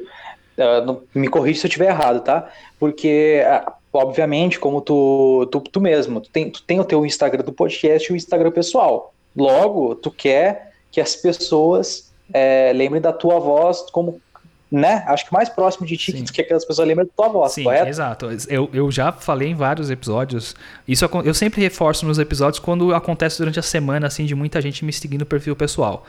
não, 0.86 1.02
me 1.16 1.28
corrija 1.28 1.62
se 1.62 1.66
eu 1.66 1.70
estiver 1.70 1.90
errado, 1.90 2.22
tá? 2.22 2.48
Porque, 2.80 3.42
uh, 3.44 3.72
obviamente, 3.92 4.60
como 4.60 4.82
tu, 4.82 5.48
tu, 5.52 5.62
tu 5.62 5.82
mesmo, 5.82 6.22
tu 6.22 6.30
tem, 6.30 6.52
tu 6.52 6.62
tem 6.62 6.80
o 6.80 6.86
teu 6.86 7.04
Instagram 7.06 7.44
do 7.44 7.54
podcast 7.54 8.08
e 8.08 8.14
o 8.14 8.16
Instagram 8.16 8.52
pessoal. 8.52 9.14
Logo, 9.36 9.96
tu 9.96 10.12
quer 10.12 10.74
que 10.92 11.02
as 11.02 11.16
pessoas 11.16 12.13
é, 12.32 12.72
lembrem 12.74 13.02
da 13.02 13.12
tua 13.12 13.40
voz 13.40 13.82
como 13.92 14.22
né? 14.74 15.04
Acho 15.06 15.28
que 15.28 15.32
mais 15.32 15.50
próximo 15.50 15.86
de 15.86 15.96
ti 15.96 16.12
Sim. 16.12 16.24
que 16.24 16.42
aquelas 16.42 16.66
pessoas 16.66 16.88
lembram 16.88 17.06
da 17.06 17.12
tua 17.16 17.28
voz, 17.28 17.52
Sim, 17.52 17.64
correto? 17.64 17.88
Exato. 17.88 18.28
Eu, 18.50 18.68
eu 18.74 18.90
já 18.90 19.12
falei 19.12 19.50
em 19.50 19.54
vários 19.54 19.92
episódios. 19.92 20.56
Isso 20.88 21.08
eu 21.24 21.34
sempre 21.36 21.62
reforço 21.62 22.08
nos 22.08 22.18
episódios 22.18 22.58
quando 22.58 22.92
acontece 22.92 23.38
durante 23.38 23.60
a 23.60 23.62
semana, 23.62 24.08
assim, 24.08 24.26
de 24.26 24.34
muita 24.34 24.60
gente 24.60 24.84
me 24.84 24.92
seguindo 24.92 25.20
no 25.20 25.26
perfil 25.28 25.56
pessoal. 25.56 26.04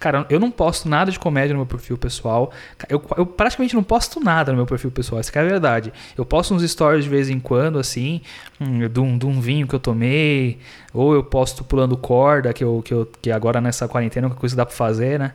Cara, 0.00 0.24
eu 0.30 0.40
não 0.40 0.50
posto 0.50 0.88
nada 0.88 1.12
de 1.12 1.18
comédia 1.18 1.52
no 1.52 1.58
meu 1.58 1.66
perfil 1.66 1.98
pessoal. 1.98 2.50
Eu, 2.88 3.04
eu 3.18 3.26
praticamente 3.26 3.74
não 3.74 3.82
posto 3.82 4.18
nada 4.18 4.50
no 4.50 4.56
meu 4.56 4.64
perfil 4.64 4.90
pessoal, 4.90 5.20
essa 5.20 5.30
é 5.38 5.42
a 5.42 5.44
verdade. 5.44 5.92
Eu 6.16 6.24
posto 6.24 6.54
uns 6.54 6.68
stories 6.68 7.04
de 7.04 7.10
vez 7.10 7.28
em 7.28 7.38
quando, 7.38 7.78
assim, 7.78 8.22
hum, 8.58 8.88
de, 8.88 8.98
um, 8.98 9.18
de 9.18 9.26
um 9.26 9.38
vinho 9.42 9.68
que 9.68 9.74
eu 9.74 9.78
tomei, 9.78 10.58
ou 10.94 11.12
eu 11.12 11.22
posto 11.22 11.62
pulando 11.62 11.98
corda, 11.98 12.50
que, 12.54 12.64
eu, 12.64 12.80
que, 12.82 12.94
eu, 12.94 13.06
que 13.20 13.30
agora 13.30 13.60
nessa 13.60 13.86
quarentena 13.86 14.26
é 14.26 14.30
uma 14.30 14.36
coisa 14.36 14.54
que 14.54 14.56
dá 14.56 14.64
pra 14.64 14.74
fazer, 14.74 15.18
né? 15.18 15.34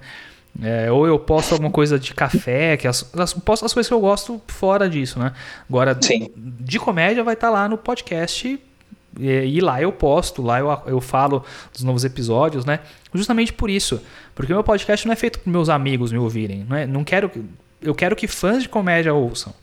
É, 0.60 0.92
ou 0.92 1.06
eu 1.06 1.20
posto 1.20 1.52
alguma 1.52 1.70
coisa 1.70 2.00
de 2.00 2.16
café, 2.16 2.76
que 2.76 2.88
as, 2.88 3.08
as, 3.20 3.34
posto 3.34 3.66
as 3.66 3.74
coisas 3.74 3.88
que 3.88 3.94
eu 3.94 4.00
gosto 4.00 4.42
fora 4.48 4.90
disso, 4.90 5.20
né? 5.20 5.32
Agora, 5.70 5.96
Sim. 6.02 6.32
de 6.36 6.80
comédia 6.80 7.24
vai 7.24 7.36
estar 7.36 7.48
tá 7.48 7.54
lá 7.54 7.70
no 7.70 7.78
podcast 7.78 8.60
e, 9.20 9.30
e, 9.30 9.62
lá 9.62 9.82
eu 9.82 9.92
posto, 9.92 10.42
lá 10.42 10.60
eu, 10.60 10.82
eu 10.88 11.02
falo 11.02 11.44
dos 11.72 11.84
novos 11.84 12.04
episódios, 12.04 12.66
né? 12.66 12.80
Justamente 13.14 13.54
por 13.54 13.70
isso. 13.70 14.02
Porque 14.36 14.54
meu 14.54 14.64
podcast 14.64 15.08
não 15.08 15.14
é 15.14 15.16
feito 15.16 15.40
para 15.40 15.52
meus 15.52 15.70
amigos 15.70 16.12
me 16.12 16.20
ouvirem. 16.20 16.66
Não, 16.68 16.76
é, 16.76 16.86
não 16.86 17.04
quero. 17.04 17.32
Eu 17.82 17.96
quero 17.96 18.16
que 18.16 18.28
fãs 18.28 18.62
de 18.62 18.70
comédia 18.70 19.14
ouçam. 19.14 19.54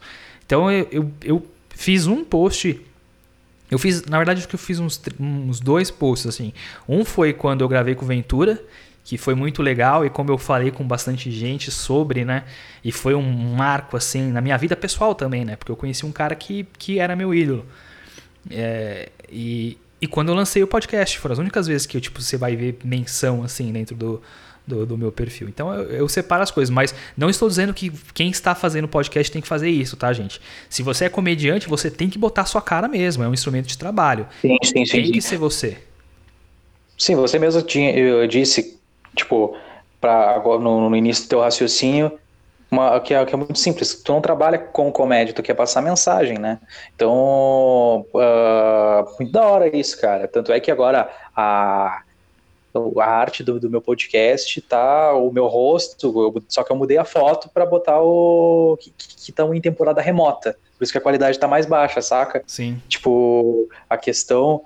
Então 0.45 0.71
eu, 0.71 0.89
eu, 0.91 1.13
eu 1.23 1.47
fiz 1.71 2.07
um 2.07 2.25
post. 2.25 2.81
Eu 3.71 3.79
fiz, 3.79 4.05
na 4.05 4.17
verdade, 4.17 4.41
acho 4.41 4.49
que 4.49 4.55
eu 4.55 4.59
fiz 4.59 4.79
uns, 4.79 5.01
uns 5.21 5.61
dois 5.61 5.91
posts 5.91 6.27
assim. 6.27 6.53
Um 6.89 7.05
foi 7.05 7.33
quando 7.33 7.61
eu 7.61 7.69
gravei 7.69 7.95
com 7.95 8.05
o 8.05 8.09
Ventura 8.09 8.61
que 9.05 9.19
foi 9.19 9.35
muito 9.35 9.63
legal 9.63 10.07
e 10.07 10.11
como 10.11 10.31
eu 10.31 10.39
falei 10.39 10.71
com 10.71 10.87
bastante 10.87 11.31
gente 11.31 11.71
sobre, 11.71 12.25
né? 12.25 12.45
E 12.85 12.93
foi 12.93 13.15
um 13.15 13.55
marco 13.55 13.97
assim 13.97 14.31
na 14.31 14.41
minha 14.41 14.57
vida 14.57 14.77
pessoal 14.77 15.15
também, 15.15 15.45
né? 15.45 15.57
Porque 15.57 15.73
eu 15.73 15.77
conheci 15.77 16.07
um 16.07 16.13
cara 16.13 16.35
que, 16.35 16.67
que 16.79 16.99
era 16.99 17.17
meu 17.17 17.35
ídolo. 17.35 17.67
É, 18.49 19.11
e, 19.31 19.77
e 20.01 20.07
quando 20.07 20.29
eu 20.29 20.35
lancei 20.35 20.63
o 20.63 20.67
podcast, 20.69 21.19
foram 21.19 21.33
as 21.33 21.39
únicas 21.39 21.67
vezes 21.67 21.87
que 21.87 21.97
eu, 21.97 22.01
tipo, 22.01 22.21
você 22.21 22.37
vai 22.37 22.55
ver 22.55 22.79
menção 22.85 23.43
assim 23.43 23.73
dentro 23.73 23.97
do, 23.97 24.23
do, 24.67 24.87
do 24.87 24.99
meu 24.99 25.11
perfil. 25.11 25.49
Então 25.49 25.73
eu, 25.75 25.91
eu, 25.91 26.09
separo 26.09 26.43
as 26.43 26.51
coisas, 26.51 26.71
mas 26.71 26.95
não 27.17 27.29
estou 27.29 27.49
dizendo 27.49 27.75
que 27.75 27.93
quem 28.15 28.31
está 28.31 28.55
fazendo 28.55 28.87
podcast 28.89 29.31
tem 29.33 29.43
que 29.43 29.49
fazer 29.49 29.69
isso, 29.69 29.97
tá, 29.97 30.13
gente? 30.13 30.41
Se 30.69 30.83
você 30.83 31.07
é 31.07 31.09
comediante, 31.09 31.69
você 31.69 31.91
tem 31.91 32.09
que 32.09 32.19
botar 32.19 32.45
sua 32.45 32.63
cara 32.63 32.89
mesmo, 32.89 33.25
é 33.25 33.29
um 33.29 33.35
instrumento 33.35 33.67
de 33.67 33.77
trabalho. 33.77 34.27
Sim, 34.41 34.57
sim, 34.63 34.85
sim. 34.85 35.03
Tem 35.03 35.13
que 35.13 35.21
ser 35.21 35.37
você. 35.37 35.79
Sim, 36.97 37.17
você 37.17 37.39
mesmo 37.39 37.63
tinha, 37.63 37.91
eu 37.97 38.27
disse, 38.29 38.79
tipo, 39.17 39.57
para 40.01 40.41
no, 40.45 40.91
no 40.91 40.97
início 40.97 41.25
do 41.25 41.29
teu 41.29 41.41
raciocínio, 41.41 42.13
uma, 42.71 42.99
que, 43.01 43.13
é, 43.13 43.25
que 43.27 43.35
é 43.35 43.37
muito 43.37 43.59
simples. 43.59 43.95
Tu 44.03 44.11
não 44.11 44.21
trabalha 44.23 44.59
com 44.59 44.91
comédia, 44.91 45.35
tu 45.35 45.43
quer 45.43 45.53
passar 45.53 45.83
mensagem, 45.83 46.39
né? 46.39 46.59
Então, 46.95 48.07
uh, 48.15 49.17
muito 49.19 49.31
da 49.31 49.47
hora 49.47 49.77
isso, 49.77 50.01
cara. 50.01 50.27
Tanto 50.27 50.51
é 50.53 50.59
que 50.59 50.71
agora 50.71 51.11
a, 51.37 52.03
a 53.01 53.05
arte 53.05 53.43
do, 53.43 53.61
do 53.61 53.71
meu 53.71 53.81
podcast 53.81 54.61
tá 54.63 55.15
o 55.15 55.31
meu 55.31 55.47
rosto, 55.47 56.07
eu, 56.07 56.43
só 56.49 56.63
que 56.63 56.73
eu 56.73 56.77
mudei 56.77 56.99
a 56.99 57.05
foto 57.05 57.49
para 57.49 57.67
botar 57.67 58.01
o 58.01 58.77
que 58.79 58.93
estão 59.17 59.55
em 59.55 59.61
temporada 59.61 60.01
remota. 60.01 60.57
Por 60.77 60.85
isso 60.85 60.93
que 60.93 60.99
a 60.99 61.03
qualidade 61.03 61.39
tá 61.39 61.47
mais 61.47 61.67
baixa, 61.67 62.01
saca? 62.01 62.43
Sim. 62.47 62.81
Tipo, 62.89 63.69
a 63.89 63.97
questão 63.97 64.63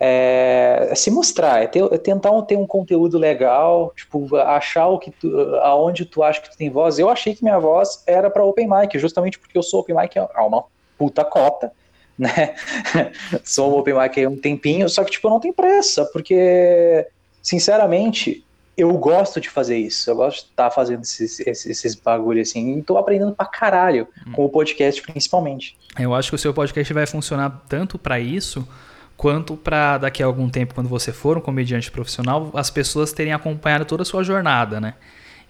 é, 0.00 0.88
é, 0.90 0.94
se 0.94 1.10
mostrar, 1.10 1.62
é, 1.62 1.66
ter, 1.66 1.82
é, 1.82 1.98
tentar 1.98 2.40
ter 2.42 2.56
um 2.56 2.66
conteúdo 2.66 3.18
legal, 3.18 3.92
tipo, 3.96 4.34
achar 4.36 4.86
o 4.86 4.98
que 4.98 5.10
tu, 5.10 5.28
aonde 5.56 6.04
tu 6.04 6.22
acha 6.22 6.40
que 6.40 6.50
tu 6.50 6.56
tem 6.56 6.70
voz. 6.70 6.98
Eu 6.98 7.08
achei 7.08 7.34
que 7.34 7.42
minha 7.42 7.58
voz 7.58 8.02
era 8.06 8.30
para 8.30 8.44
open 8.44 8.68
mic, 8.68 8.98
justamente 8.98 9.38
porque 9.38 9.58
eu 9.58 9.62
sou 9.62 9.80
open 9.80 9.96
mic 9.96 10.16
há 10.16 10.44
uma 10.44 10.64
puta 10.96 11.24
cota, 11.24 11.72
né? 12.16 12.54
sou 13.42 13.76
open 13.78 13.94
mic 13.94 14.24
há 14.24 14.28
um 14.28 14.36
tempinho, 14.36 14.88
só 14.88 15.02
que 15.02 15.10
tipo, 15.10 15.26
eu 15.26 15.32
não 15.32 15.40
tenho 15.40 15.54
pressa, 15.54 16.04
porque 16.12 17.06
sinceramente, 17.48 18.44
eu 18.76 18.92
gosto 18.98 19.40
de 19.40 19.48
fazer 19.48 19.78
isso, 19.78 20.10
eu 20.10 20.16
gosto 20.16 20.44
de 20.44 20.50
estar 20.50 20.68
tá 20.68 20.70
fazendo 20.70 21.00
esses, 21.00 21.40
esses, 21.40 21.66
esses 21.66 21.94
bagulho 21.94 22.42
assim, 22.42 22.78
e 22.78 22.82
tô 22.82 22.98
aprendendo 22.98 23.34
pra 23.34 23.46
caralho 23.46 24.06
hum. 24.26 24.32
com 24.32 24.44
o 24.44 24.50
podcast 24.50 25.00
principalmente. 25.00 25.74
Eu 25.98 26.14
acho 26.14 26.28
que 26.28 26.34
o 26.34 26.38
seu 26.38 26.52
podcast 26.52 26.92
vai 26.92 27.06
funcionar 27.06 27.64
tanto 27.66 27.98
para 27.98 28.20
isso 28.20 28.68
quanto 29.16 29.56
para 29.56 29.96
daqui 29.96 30.22
a 30.22 30.26
algum 30.26 30.50
tempo, 30.50 30.74
quando 30.74 30.88
você 30.90 31.10
for 31.10 31.38
um 31.38 31.40
comediante 31.40 31.90
profissional, 31.90 32.50
as 32.52 32.70
pessoas 32.70 33.12
terem 33.12 33.32
acompanhado 33.32 33.86
toda 33.86 34.02
a 34.02 34.06
sua 34.06 34.22
jornada, 34.22 34.78
né? 34.78 34.94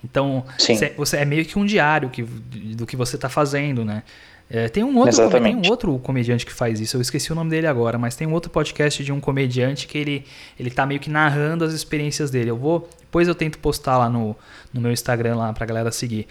Então, 0.02 0.44
você, 0.56 0.94
você 0.96 1.16
é 1.16 1.24
meio 1.24 1.44
que 1.44 1.58
um 1.58 1.66
diário 1.66 2.08
que, 2.10 2.22
do 2.22 2.86
que 2.86 2.94
você 2.94 3.16
está 3.16 3.28
fazendo, 3.28 3.84
né? 3.84 4.04
É, 4.50 4.66
tem, 4.66 4.82
um 4.82 4.96
outro, 4.96 5.28
tem 5.28 5.56
um 5.56 5.68
outro 5.68 5.98
comediante 5.98 6.46
que 6.46 6.52
faz 6.52 6.80
isso, 6.80 6.96
eu 6.96 7.02
esqueci 7.02 7.30
o 7.30 7.34
nome 7.34 7.50
dele 7.50 7.66
agora, 7.66 7.98
mas 7.98 8.16
tem 8.16 8.26
um 8.26 8.32
outro 8.32 8.50
podcast 8.50 9.04
de 9.04 9.12
um 9.12 9.20
comediante 9.20 9.86
que 9.86 9.98
ele, 9.98 10.24
ele 10.58 10.70
tá 10.70 10.86
meio 10.86 10.98
que 10.98 11.10
narrando 11.10 11.64
as 11.64 11.74
experiências 11.74 12.30
dele. 12.30 12.50
Eu 12.50 12.56
vou. 12.56 12.88
Depois 13.00 13.28
eu 13.28 13.34
tento 13.34 13.58
postar 13.58 13.98
lá 13.98 14.08
no, 14.08 14.34
no 14.72 14.80
meu 14.80 14.90
Instagram 14.92 15.36
lá 15.36 15.52
pra 15.52 15.66
galera 15.66 15.90
seguir. 15.90 16.26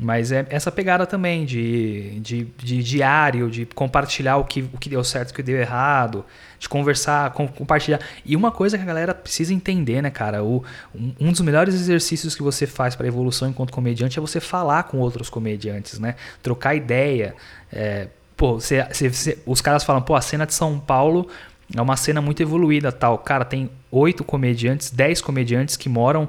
Mas 0.00 0.30
é 0.30 0.46
essa 0.48 0.70
pegada 0.70 1.04
também 1.04 1.44
de, 1.44 2.20
de, 2.20 2.44
de, 2.56 2.82
diário, 2.84 3.50
de 3.50 3.66
compartilhar 3.66 4.36
o 4.36 4.44
que, 4.44 4.62
o 4.72 4.78
que 4.78 4.88
deu 4.88 5.02
certo 5.02 5.30
o 5.30 5.34
que 5.34 5.42
deu 5.42 5.58
errado, 5.58 6.24
de 6.56 6.68
conversar, 6.68 7.32
com, 7.32 7.48
compartilhar. 7.48 7.98
E 8.24 8.36
uma 8.36 8.52
coisa 8.52 8.76
que 8.76 8.84
a 8.84 8.86
galera 8.86 9.12
precisa 9.12 9.52
entender, 9.52 10.00
né, 10.00 10.08
cara? 10.08 10.44
O, 10.44 10.62
um 10.94 11.32
dos 11.32 11.40
melhores 11.40 11.74
exercícios 11.74 12.36
que 12.36 12.42
você 12.44 12.64
faz 12.64 12.94
para 12.94 13.08
evolução 13.08 13.48
enquanto 13.48 13.72
comediante 13.72 14.18
é 14.18 14.20
você 14.20 14.38
falar 14.38 14.84
com 14.84 14.98
outros 14.98 15.28
comediantes, 15.28 15.98
né? 15.98 16.14
Trocar 16.44 16.76
ideia. 16.76 17.34
É, 17.72 18.06
pô, 18.36 18.60
você, 18.60 18.86
você, 18.92 19.38
os 19.44 19.60
caras 19.60 19.82
falam, 19.82 20.00
pô, 20.00 20.14
a 20.14 20.20
cena 20.20 20.46
de 20.46 20.54
São 20.54 20.78
Paulo 20.78 21.28
é 21.76 21.82
uma 21.82 21.96
cena 21.96 22.20
muito 22.20 22.40
evoluída 22.40 22.92
tal. 22.92 23.18
Cara, 23.18 23.44
tem 23.44 23.68
oito 23.90 24.22
comediantes, 24.22 24.90
dez 24.90 25.20
comediantes 25.20 25.76
que 25.76 25.88
moram 25.88 26.28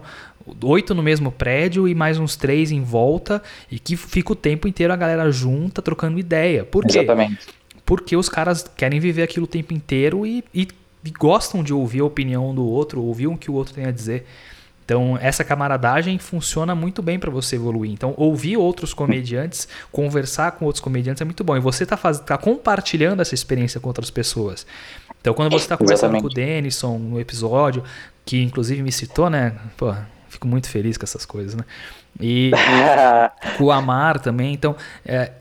oito 0.62 0.94
no 0.94 1.04
mesmo 1.04 1.32
prédio 1.32 1.88
e 1.88 1.96
mais 1.96 2.18
uns 2.18 2.36
três 2.36 2.72
em 2.72 2.82
volta 2.82 3.42
e 3.72 3.80
que 3.80 3.96
fica 3.96 4.34
o 4.34 4.36
tempo 4.36 4.68
inteiro 4.68 4.94
a 4.94 4.96
galera 4.96 5.32
junta 5.32 5.82
trocando 5.82 6.20
ideia. 6.20 6.64
Por 6.64 6.86
quê? 6.86 7.00
Exatamente. 7.00 7.48
Porque 7.86 8.16
os 8.16 8.30
caras 8.30 8.70
querem 8.76 9.00
viver 9.00 9.24
aquilo 9.24 9.46
o 9.46 9.48
tempo 9.48 9.74
inteiro 9.74 10.26
e, 10.26 10.44
e, 10.54 10.68
e 11.04 11.10
gostam 11.12 11.64
de 11.64 11.74
ouvir 11.74 12.02
a 12.02 12.06
opinião 12.06 12.54
do 12.54 12.66
outro, 12.66 13.02
ouvir 13.02 13.28
o 13.28 13.38
que 13.38 13.50
o 13.50 13.54
outro 13.54 13.74
tem 13.74 13.86
a 13.86 13.92
dizer. 13.92 14.26
Então, 14.90 15.20
essa 15.22 15.44
camaradagem 15.44 16.18
funciona 16.18 16.74
muito 16.74 17.04
bem 17.04 17.20
para 17.20 17.30
você 17.30 17.58
evoluir. 17.58 17.92
Então, 17.92 18.16
ouvir 18.18 18.58
outros 18.58 18.92
comediantes, 18.92 19.68
conversar 19.92 20.54
com 20.54 20.66
outros 20.66 20.82
comediantes 20.82 21.22
é 21.22 21.26
muito 21.26 21.44
bom. 21.44 21.56
E 21.56 21.60
você 21.60 21.84
está 21.84 21.96
tá 21.96 22.40
compartilhando 22.40 23.22
essa 23.22 23.36
experiência 23.36 23.80
com 23.80 23.88
outras 23.88 24.10
pessoas. 24.10 24.66
Então, 25.22 25.36
quando 25.36 25.52
você 25.52 25.66
está 25.66 25.78
conversando 25.78 26.16
Exatamente. 26.16 26.22
com 26.24 26.28
o 26.28 26.34
Denison 26.34 26.98
no 26.98 27.20
episódio, 27.20 27.84
que 28.26 28.42
inclusive 28.42 28.82
me 28.82 28.92
citou, 28.92 29.30
né? 29.30 29.54
Pô, 29.78 29.94
Fico 30.30 30.48
muito 30.48 30.70
feliz 30.70 30.98
com 30.98 31.04
essas 31.04 31.26
coisas, 31.26 31.56
né? 31.56 31.64
E 32.20 32.52
com 33.58 33.66
o 33.66 33.72
Amar 33.72 34.20
também. 34.20 34.54
Então, 34.54 34.76
é, 35.06 35.32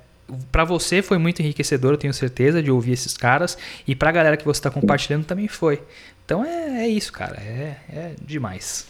para 0.50 0.64
você 0.64 1.02
foi 1.02 1.18
muito 1.18 1.40
enriquecedor, 1.40 1.92
eu 1.92 1.98
tenho 1.98 2.12
certeza, 2.12 2.62
de 2.62 2.70
ouvir 2.70 2.92
esses 2.92 3.16
caras. 3.16 3.56
E 3.86 3.94
pra 3.94 4.10
galera 4.12 4.36
que 4.36 4.44
você 4.44 4.58
está 4.58 4.70
compartilhando 4.70 5.24
também 5.24 5.48
foi. 5.48 5.80
Então 6.24 6.44
é, 6.44 6.84
é 6.84 6.88
isso, 6.88 7.12
cara. 7.12 7.36
É, 7.40 7.76
é 7.92 8.12
demais. 8.20 8.86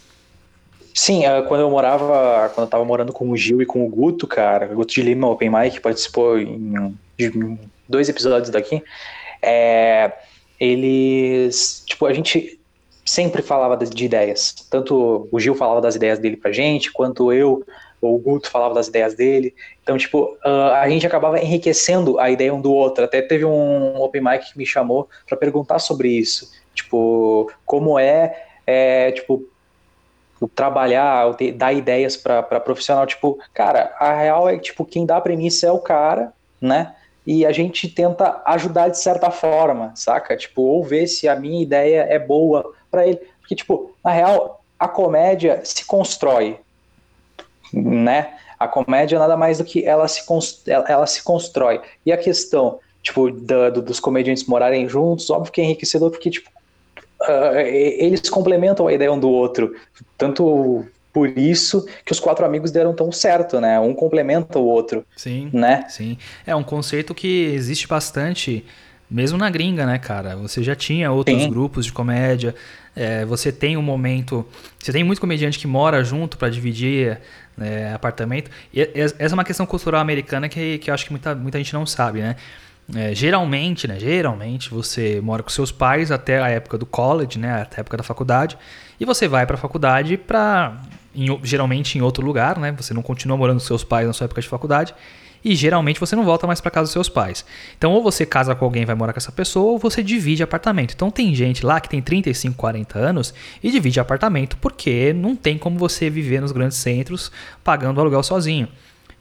Sim, 0.95 1.25
é, 1.25 1.43
quando 1.43 1.61
eu 1.61 1.71
morava, 1.71 2.51
quando 2.55 2.67
eu 2.67 2.71
tava 2.71 2.85
morando 2.85 3.13
com 3.13 3.31
o 3.31 3.37
Gil 3.37 3.63
e 3.63 3.67
com 3.67 3.87
o 3.87 3.89
Guto, 3.89 4.27
cara, 4.27 4.67
o 4.67 4.75
Guto 4.75 4.93
de 4.93 5.03
Lima, 5.03 5.29
Open 5.29 5.49
Mic, 5.49 5.81
participou 5.81 6.39
em, 6.39 6.75
em 7.19 7.59
dois 7.89 8.09
episódios 8.09 8.51
daqui. 8.51 8.83
É, 9.41 10.13
eles, 10.59 11.85
tipo, 11.87 12.05
a 12.05 12.13
gente 12.13 12.58
sempre 13.09 13.41
falava 13.41 13.75
de 13.77 14.05
ideias. 14.05 14.55
Tanto 14.71 15.27
o 15.33 15.41
Gil 15.41 15.55
falava 15.55 15.81
das 15.81 15.97
ideias 15.97 16.19
dele 16.19 16.37
pra 16.37 16.53
gente, 16.53 16.93
quanto 16.93 17.33
eu 17.33 17.65
ou 18.01 18.15
o 18.15 18.19
Guto 18.19 18.51
falava 18.51 18.75
das 18.75 18.87
ideias 18.87 19.15
dele. 19.15 19.55
Então, 19.83 19.97
tipo, 19.97 20.37
uh, 20.45 20.73
a 20.75 20.89
gente 20.89 21.07
acabava 21.07 21.41
enriquecendo 21.41 22.21
a 22.21 22.31
ideia 22.31 22.55
um 22.55 22.61
do 22.61 22.73
outro. 22.73 23.05
Até 23.05 23.23
teve 23.23 23.45
um 23.47 24.01
open 24.01 24.23
mic 24.23 24.53
que 24.53 24.59
me 24.59 24.67
chamou 24.67 25.09
para 25.27 25.39
perguntar 25.39 25.79
sobre 25.79 26.09
isso. 26.11 26.53
Tipo, 26.75 27.51
como 27.65 27.99
é, 27.99 28.47
é 28.67 29.11
tipo, 29.11 29.43
trabalhar, 30.55 31.35
dar 31.57 31.73
ideias 31.73 32.15
para 32.15 32.61
profissional. 32.61 33.07
Tipo, 33.07 33.39
cara, 33.55 33.97
a 33.99 34.13
real 34.13 34.49
é 34.49 34.57
que, 34.57 34.65
tipo, 34.65 34.85
quem 34.85 35.07
dá 35.07 35.17
a 35.17 35.21
premissa 35.21 35.67
é 35.67 35.73
o 35.73 35.81
cara, 35.81 36.33
né? 36.61 36.95
E 37.27 37.45
a 37.45 37.53
gente 37.53 37.89
tenta 37.89 38.41
ajudar 38.47 38.89
de 38.89 38.99
certa 38.99 39.31
forma, 39.31 39.93
saca? 39.97 40.37
Tipo, 40.37 40.63
ou 40.63 40.85
ver 40.85 41.07
se 41.07 41.27
a 41.27 41.35
minha 41.35 41.63
ideia 41.63 42.07
é 42.09 42.19
boa 42.19 42.73
para 42.91 43.07
ele. 43.07 43.21
Porque, 43.41 43.55
tipo, 43.55 43.93
na 44.05 44.13
real, 44.13 44.63
a 44.79 44.89
comédia 44.89 45.61
se 45.65 45.85
constrói, 45.85 46.59
né? 47.73 48.35
A 48.59 48.67
comédia 48.67 49.19
nada 49.19 49.37
mais 49.37 49.59
do 49.59 49.65
que 49.65 49.85
ela 49.85 50.07
se, 50.09 50.23
ela 50.67 51.07
se 51.07 51.23
constrói. 51.23 51.81
E 52.05 52.13
a 52.13 52.17
questão, 52.17 52.81
tipo, 53.03 53.31
da, 53.31 53.71
do, 53.71 53.83
dos 53.83 54.01
comediantes 54.01 54.45
morarem 54.45 54.89
juntos, 54.89 55.31
óbvio 55.31 55.53
que 55.53 55.61
é 55.61 55.65
enriquecedor, 55.65 56.11
porque, 56.11 56.31
tipo, 56.31 56.51
uh, 57.23 57.59
eles 57.59 58.29
complementam 58.29 58.87
a 58.87 58.93
ideia 58.93 59.13
um 59.13 59.19
do 59.19 59.31
outro. 59.31 59.75
Tanto 60.17 60.85
por 61.13 61.37
isso 61.37 61.87
que 62.05 62.13
os 62.13 62.21
quatro 62.21 62.45
amigos 62.45 62.71
deram 62.71 62.95
tão 62.95 63.11
certo, 63.11 63.61
né? 63.61 63.79
Um 63.81 63.95
complementa 63.95 64.59
o 64.59 64.65
outro. 64.65 65.05
Sim. 65.17 65.51
Né? 65.53 65.85
Sim. 65.89 66.19
É 66.47 66.55
um 66.55 66.63
conceito 66.63 67.15
que 67.15 67.47
existe 67.47 67.89
bastante 67.89 68.65
mesmo 69.11 69.39
na 69.39 69.49
gringa, 69.49 69.87
né, 69.87 69.99
cara? 69.99 70.37
Você 70.37 70.63
já 70.63 70.75
tinha 70.75 71.11
outros 71.11 71.43
Sim. 71.43 71.51
grupos 71.51 71.87
de 71.87 71.93
comédia. 71.93 72.55
É, 72.95 73.25
você 73.25 73.51
tem 73.51 73.77
um 73.77 73.83
momento. 73.83 74.47
Você 74.79 74.93
tem 74.93 75.03
muito 75.03 75.21
comediante 75.21 75.59
que 75.59 75.67
mora 75.67 76.05
junto 76.05 76.37
para 76.37 76.51
dividir 76.51 77.19
é, 77.61 77.93
apartamento. 77.93 78.51
E 78.73 78.81
essa 78.81 79.15
é 79.19 79.35
uma 79.35 79.45
questão 79.45 79.65
cultural 79.65 80.01
americana 80.01 80.49
que, 80.49 80.79
que 80.79 80.91
eu 80.91 80.95
acho 80.95 81.05
que 81.05 81.11
muita, 81.11 81.35
muita 81.35 81.59
gente 81.59 81.73
não 81.73 81.87
sabe, 81.87 82.21
né? 82.21 82.37
É, 82.95 83.15
geralmente, 83.15 83.87
né? 83.87 83.99
Geralmente 83.99 84.71
você 84.71 85.21
mora 85.23 85.43
com 85.43 85.51
seus 85.51 85.71
pais 85.71 86.11
até 86.11 86.41
a 86.41 86.49
época 86.49 86.77
do 86.77 86.87
college, 86.87 87.39
né? 87.39 87.63
Até 87.63 87.79
a 87.79 87.81
época 87.81 87.97
da 87.97 88.03
faculdade. 88.03 88.59
E 89.01 89.05
você 89.05 89.29
vai 89.29 89.47
para 89.47 89.55
a 89.55 89.59
faculdade 89.59 90.17
para 90.17 90.77
geralmente 91.43 91.99
em 91.99 92.03
outro 92.03 92.25
lugar, 92.25 92.59
né? 92.59 92.73
Você 92.73 92.93
não 92.93 93.03
continua 93.03 93.37
morando 93.37 93.59
com 93.59 93.67
seus 93.67 93.85
pais 93.85 94.07
na 94.07 94.13
sua 94.13 94.27
época 94.27 94.41
de 94.41 94.49
faculdade 94.49 94.95
e 95.49 95.55
geralmente 95.55 95.99
você 95.99 96.15
não 96.15 96.25
volta 96.25 96.47
mais 96.47 96.61
para 96.61 96.71
casa 96.71 96.85
dos 96.85 96.93
seus 96.93 97.09
pais. 97.09 97.45
Então, 97.77 97.93
ou 97.93 98.03
você 98.03 98.27
casa 98.27 98.55
com 98.55 98.65
alguém 98.67 98.83
e 98.83 98.85
vai 98.85 98.95
morar 98.95 99.15
com 99.15 99.19
essa 99.19 99.33
pessoa, 99.33 99.73
ou 99.73 99.79
você 99.79 100.03
divide 100.03 100.43
apartamento. 100.43 100.93
Então, 100.95 101.11
tem 101.11 101.35
gente 101.35 101.65
lá 101.65 101.81
que 101.81 101.89
tem 101.89 102.03
35, 102.03 102.55
40 102.55 102.99
anos 102.99 103.33
e 103.63 103.71
divide 103.71 103.99
apartamento 103.99 104.59
porque 104.59 105.15
não 105.15 105.35
tem 105.35 105.57
como 105.57 105.79
você 105.79 106.11
viver 106.11 106.43
nos 106.43 106.53
grandes 106.53 106.77
centros 106.77 107.33
pagando 107.65 107.99
aluguel 107.99 108.23
sozinho. 108.23 108.69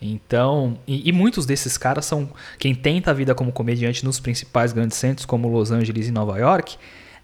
Então, 0.02 0.78
e, 0.86 1.10
e, 1.10 1.12
muitos 1.14 1.46
desses 1.46 1.78
caras 1.78 2.06
são 2.06 2.30
quem 2.60 2.76
tenta 2.76 3.12
a 3.12 3.14
vida 3.14 3.34
como 3.34 3.52
comediante 3.52 4.04
nos 4.04 4.20
principais 4.20 4.74
grandes 4.74 4.98
centros, 4.98 5.26
como 5.26 5.48
Los 5.48 5.72
Angeles 5.72 6.10
e 6.10 6.12
Nova 6.12 6.38
York. 6.38 6.76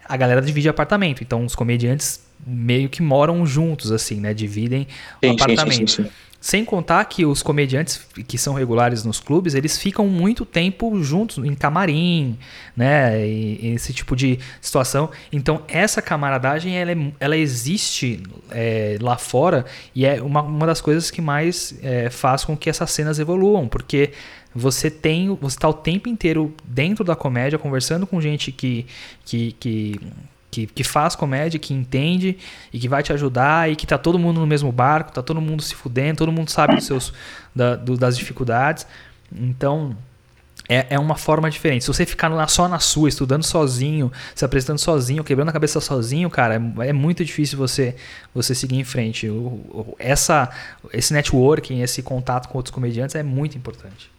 A 0.06 0.16
galera 0.16 0.40
divide 0.40 0.68
apartamento. 0.68 1.22
Então, 1.22 1.44
os 1.44 1.54
comediantes 1.54 2.24
meio 2.44 2.88
que 2.88 3.02
moram 3.02 3.46
juntos, 3.46 3.92
assim, 3.92 4.20
né? 4.20 4.34
Dividem 4.34 4.88
o 5.22 5.30
apartamento. 5.30 5.72
Sim, 5.72 5.86
sim, 5.86 6.02
sim, 6.04 6.10
sem 6.44 6.62
contar 6.62 7.02
que 7.06 7.24
os 7.24 7.42
comediantes 7.42 8.06
que 8.28 8.36
são 8.36 8.52
regulares 8.52 9.02
nos 9.02 9.18
clubes, 9.18 9.54
eles 9.54 9.78
ficam 9.78 10.06
muito 10.08 10.44
tempo 10.44 11.02
juntos 11.02 11.42
em 11.42 11.54
camarim, 11.54 12.36
né? 12.76 13.26
E, 13.26 13.72
esse 13.72 13.94
tipo 13.94 14.14
de 14.14 14.38
situação. 14.60 15.08
Então, 15.32 15.62
essa 15.66 16.02
camaradagem, 16.02 16.76
ela, 16.76 16.92
é, 16.92 17.12
ela 17.18 17.34
existe 17.34 18.22
é, 18.50 18.98
lá 19.00 19.16
fora 19.16 19.64
e 19.94 20.04
é 20.04 20.20
uma, 20.20 20.42
uma 20.42 20.66
das 20.66 20.82
coisas 20.82 21.10
que 21.10 21.22
mais 21.22 21.78
é, 21.82 22.10
faz 22.10 22.44
com 22.44 22.54
que 22.54 22.68
essas 22.68 22.90
cenas 22.90 23.18
evoluam, 23.18 23.66
porque 23.66 24.10
você 24.54 24.90
tem 24.90 25.34
você 25.40 25.56
está 25.56 25.66
o 25.66 25.72
tempo 25.72 26.10
inteiro 26.10 26.54
dentro 26.62 27.02
da 27.02 27.16
comédia 27.16 27.58
conversando 27.58 28.06
com 28.06 28.20
gente 28.20 28.52
que, 28.52 28.84
que, 29.24 29.52
que 29.52 29.98
que, 30.54 30.66
que 30.66 30.84
faz 30.84 31.16
comédia, 31.16 31.58
que 31.58 31.74
entende 31.74 32.38
e 32.72 32.78
que 32.78 32.88
vai 32.88 33.02
te 33.02 33.12
ajudar 33.12 33.70
e 33.70 33.74
que 33.74 33.86
tá 33.86 33.98
todo 33.98 34.18
mundo 34.18 34.38
no 34.38 34.46
mesmo 34.46 34.70
barco, 34.70 35.12
tá 35.12 35.22
todo 35.22 35.40
mundo 35.40 35.62
se 35.62 35.74
fudendo, 35.74 36.18
todo 36.18 36.30
mundo 36.30 36.48
sabe 36.48 36.76
dos 36.76 36.84
seus, 36.84 37.12
da, 37.54 37.74
do, 37.74 37.96
das 37.96 38.16
dificuldades. 38.16 38.86
Então, 39.34 39.96
é, 40.68 40.86
é 40.90 40.98
uma 40.98 41.16
forma 41.16 41.50
diferente. 41.50 41.82
Se 41.82 41.88
você 41.88 42.06
ficar 42.06 42.28
lá 42.28 42.46
só 42.46 42.68
na 42.68 42.78
sua, 42.78 43.08
estudando 43.08 43.42
sozinho, 43.42 44.12
se 44.32 44.44
apresentando 44.44 44.78
sozinho, 44.78 45.24
quebrando 45.24 45.48
a 45.48 45.52
cabeça 45.52 45.80
sozinho, 45.80 46.30
cara, 46.30 46.54
é, 46.54 46.88
é 46.88 46.92
muito 46.92 47.24
difícil 47.24 47.58
você 47.58 47.96
você 48.32 48.54
seguir 48.54 48.76
em 48.76 48.84
frente. 48.84 49.28
O, 49.28 49.34
o, 49.36 49.96
essa, 49.98 50.48
esse 50.92 51.12
networking, 51.12 51.80
esse 51.82 52.00
contato 52.00 52.48
com 52.48 52.58
outros 52.58 52.72
comediantes 52.72 53.16
é 53.16 53.24
muito 53.24 53.58
importante. 53.58 54.13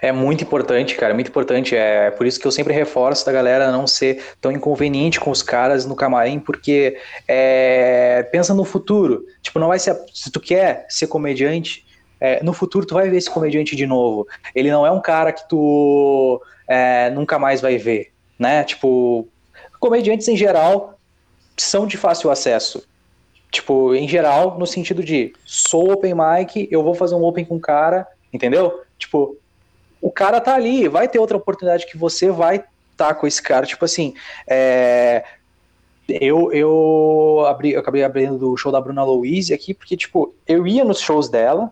É 0.00 0.10
muito 0.10 0.42
importante, 0.42 0.96
cara, 0.96 1.14
muito 1.14 1.28
importante. 1.28 1.76
É 1.76 2.10
por 2.10 2.26
isso 2.26 2.40
que 2.40 2.46
eu 2.46 2.52
sempre 2.52 2.72
reforço 2.72 3.24
da 3.24 3.32
galera 3.32 3.70
não 3.70 3.86
ser 3.86 4.22
tão 4.40 4.50
inconveniente 4.50 5.20
com 5.20 5.30
os 5.30 5.42
caras 5.42 5.86
no 5.86 5.94
camarim, 5.94 6.40
porque 6.40 6.98
é, 7.26 8.22
pensa 8.32 8.54
no 8.54 8.64
futuro. 8.64 9.24
Tipo, 9.40 9.58
não 9.58 9.68
vai 9.68 9.78
ser. 9.78 9.96
Se 10.12 10.30
tu 10.30 10.40
quer 10.40 10.86
ser 10.88 11.06
comediante, 11.06 11.86
é, 12.20 12.42
no 12.42 12.52
futuro 12.52 12.86
tu 12.86 12.94
vai 12.94 13.08
ver 13.08 13.16
esse 13.16 13.30
comediante 13.30 13.76
de 13.76 13.86
novo. 13.86 14.26
Ele 14.54 14.70
não 14.70 14.86
é 14.86 14.90
um 14.90 15.00
cara 15.00 15.32
que 15.32 15.48
tu 15.48 16.42
é, 16.66 17.10
nunca 17.10 17.38
mais 17.38 17.60
vai 17.60 17.78
ver, 17.78 18.12
né? 18.38 18.64
Tipo, 18.64 19.28
comediantes 19.78 20.26
em 20.28 20.36
geral 20.36 20.98
são 21.56 21.86
de 21.86 21.96
fácil 21.96 22.30
acesso. 22.30 22.84
Tipo, 23.50 23.94
em 23.94 24.06
geral, 24.06 24.58
no 24.58 24.66
sentido 24.66 25.02
de 25.02 25.32
sou 25.44 25.92
open 25.92 26.14
mic, 26.14 26.68
eu 26.70 26.82
vou 26.82 26.94
fazer 26.94 27.14
um 27.14 27.24
open 27.24 27.44
com 27.44 27.56
o 27.56 27.60
cara, 27.60 28.06
entendeu? 28.32 28.82
Tipo, 28.98 29.37
o 30.00 30.10
cara 30.10 30.40
tá 30.40 30.54
ali, 30.54 30.88
vai 30.88 31.08
ter 31.08 31.18
outra 31.18 31.36
oportunidade 31.36 31.86
que 31.86 31.96
você 31.96 32.30
vai 32.30 32.56
estar 32.56 32.68
tá 32.96 33.14
com 33.14 33.26
esse 33.26 33.42
cara. 33.42 33.66
Tipo 33.66 33.84
assim, 33.84 34.14
é, 34.46 35.24
eu, 36.08 36.52
eu, 36.52 37.44
abri, 37.46 37.72
eu 37.72 37.80
acabei 37.80 38.02
abrindo 38.02 38.38
do 38.38 38.56
show 38.56 38.72
da 38.72 38.80
Bruna 38.80 39.04
Louise 39.04 39.52
aqui, 39.52 39.74
porque, 39.74 39.96
tipo, 39.96 40.34
eu 40.46 40.66
ia 40.66 40.82
nos 40.84 41.00
shows 41.00 41.28
dela, 41.28 41.70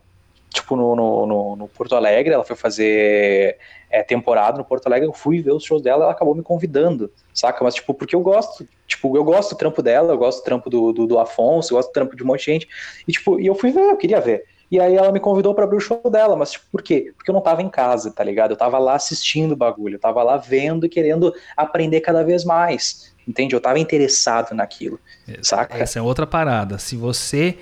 tipo, 0.53 0.77
no, 0.77 0.95
no, 0.95 1.27
no, 1.27 1.57
no 1.57 1.69
Porto 1.69 1.97
Alegre, 1.97 2.35
ela 2.35 2.45
foi 2.45 2.55
fazer 2.55 3.57
é, 3.91 4.03
temporada 4.03 4.59
no 4.59 4.65
Porto 4.65 4.87
Alegre, 4.87 5.09
eu 5.09 5.13
fui 5.13 5.41
ver 5.41 5.53
os 5.53 5.65
shows 5.65 5.81
dela, 5.81 6.05
ela 6.05 6.13
acabou 6.13 6.35
me 6.35 6.43
convidando, 6.43 7.11
saca? 7.33 7.65
Mas, 7.65 7.75
tipo, 7.77 7.95
porque 7.95 8.15
eu 8.15 8.21
gosto, 8.21 8.67
tipo, 8.87 9.17
eu 9.17 9.25
gosto 9.25 9.55
do 9.55 9.59
trampo 9.59 9.83
dela, 9.83 10.13
eu 10.13 10.19
gosto 10.19 10.41
do 10.41 10.45
trampo 10.45 10.69
do, 10.69 10.93
do, 10.93 11.07
do 11.07 11.19
Afonso, 11.19 11.73
eu 11.73 11.77
gosto 11.77 11.89
do 11.89 11.95
trampo 11.95 12.15
de 12.15 12.23
um 12.23 12.27
monte 12.27 12.41
de 12.41 12.53
gente, 12.53 12.69
e, 13.09 13.13
tipo, 13.13 13.41
e 13.41 13.47
eu 13.47 13.55
fui 13.55 13.71
ver, 13.71 13.91
eu 13.91 13.97
queria 13.97 14.21
ver. 14.21 14.45
E 14.71 14.81
aí 14.81 14.97
ela 14.97 15.13
me 15.13 15.21
convidou 15.21 15.55
para 15.55 15.65
abrir 15.65 15.77
o 15.77 15.81
show 15.81 16.03
dela, 16.11 16.37
mas 16.37 16.53
tipo, 16.53 16.65
por 16.73 16.83
quê? 16.83 17.13
Porque 17.17 17.31
eu 17.31 17.35
não 17.35 17.41
tava 17.41 17.63
em 17.63 17.69
casa, 17.69 18.11
tá 18.11 18.25
ligado? 18.25 18.51
Eu 18.51 18.57
tava 18.57 18.79
lá 18.79 18.95
assistindo 18.95 19.53
o 19.53 19.57
bagulho, 19.57 19.95
eu 19.95 20.01
tava 20.01 20.23
lá 20.23 20.37
vendo 20.37 20.87
e 20.87 20.89
querendo 20.89 21.33
aprender 21.57 22.01
cada 22.01 22.25
vez 22.25 22.45
mais. 22.45 23.15
Entende? 23.27 23.55
Eu 23.55 23.61
tava 23.61 23.79
interessado 23.79 24.55
naquilo. 24.55 25.01
Saca? 25.43 25.77
Essa 25.79 25.99
é 25.99 26.03
outra 26.03 26.27
parada. 26.27 26.79
Se 26.79 26.97
você 26.97 27.59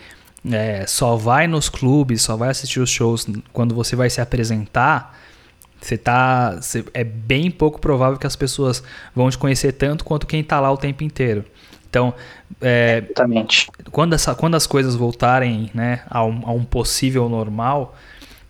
é, 0.52 0.86
só 0.86 1.16
vai 1.16 1.46
nos 1.46 1.68
clubes, 1.68 2.22
só 2.22 2.36
vai 2.36 2.50
assistir 2.50 2.80
os 2.80 2.90
shows 2.90 3.26
quando 3.52 3.74
você 3.74 3.96
vai 3.96 4.10
se 4.10 4.20
apresentar, 4.20 5.18
você 5.80 5.96
tá. 5.96 6.58
É 6.92 7.04
bem 7.04 7.50
pouco 7.50 7.80
provável 7.80 8.18
que 8.18 8.26
as 8.26 8.36
pessoas 8.36 8.82
vão 9.14 9.28
te 9.30 9.38
conhecer 9.38 9.72
tanto 9.72 10.04
quanto 10.04 10.26
quem 10.26 10.42
tá 10.42 10.60
lá 10.60 10.70
o 10.70 10.76
tempo 10.76 11.02
inteiro. 11.02 11.44
Então, 11.94 12.12
é, 12.60 13.04
quando, 13.92 14.14
essa, 14.14 14.34
quando 14.34 14.56
as 14.56 14.66
coisas 14.66 14.96
voltarem 14.96 15.70
né, 15.72 16.00
a, 16.10 16.24
um, 16.24 16.42
a 16.44 16.50
um 16.50 16.64
possível 16.64 17.28
normal, 17.28 17.96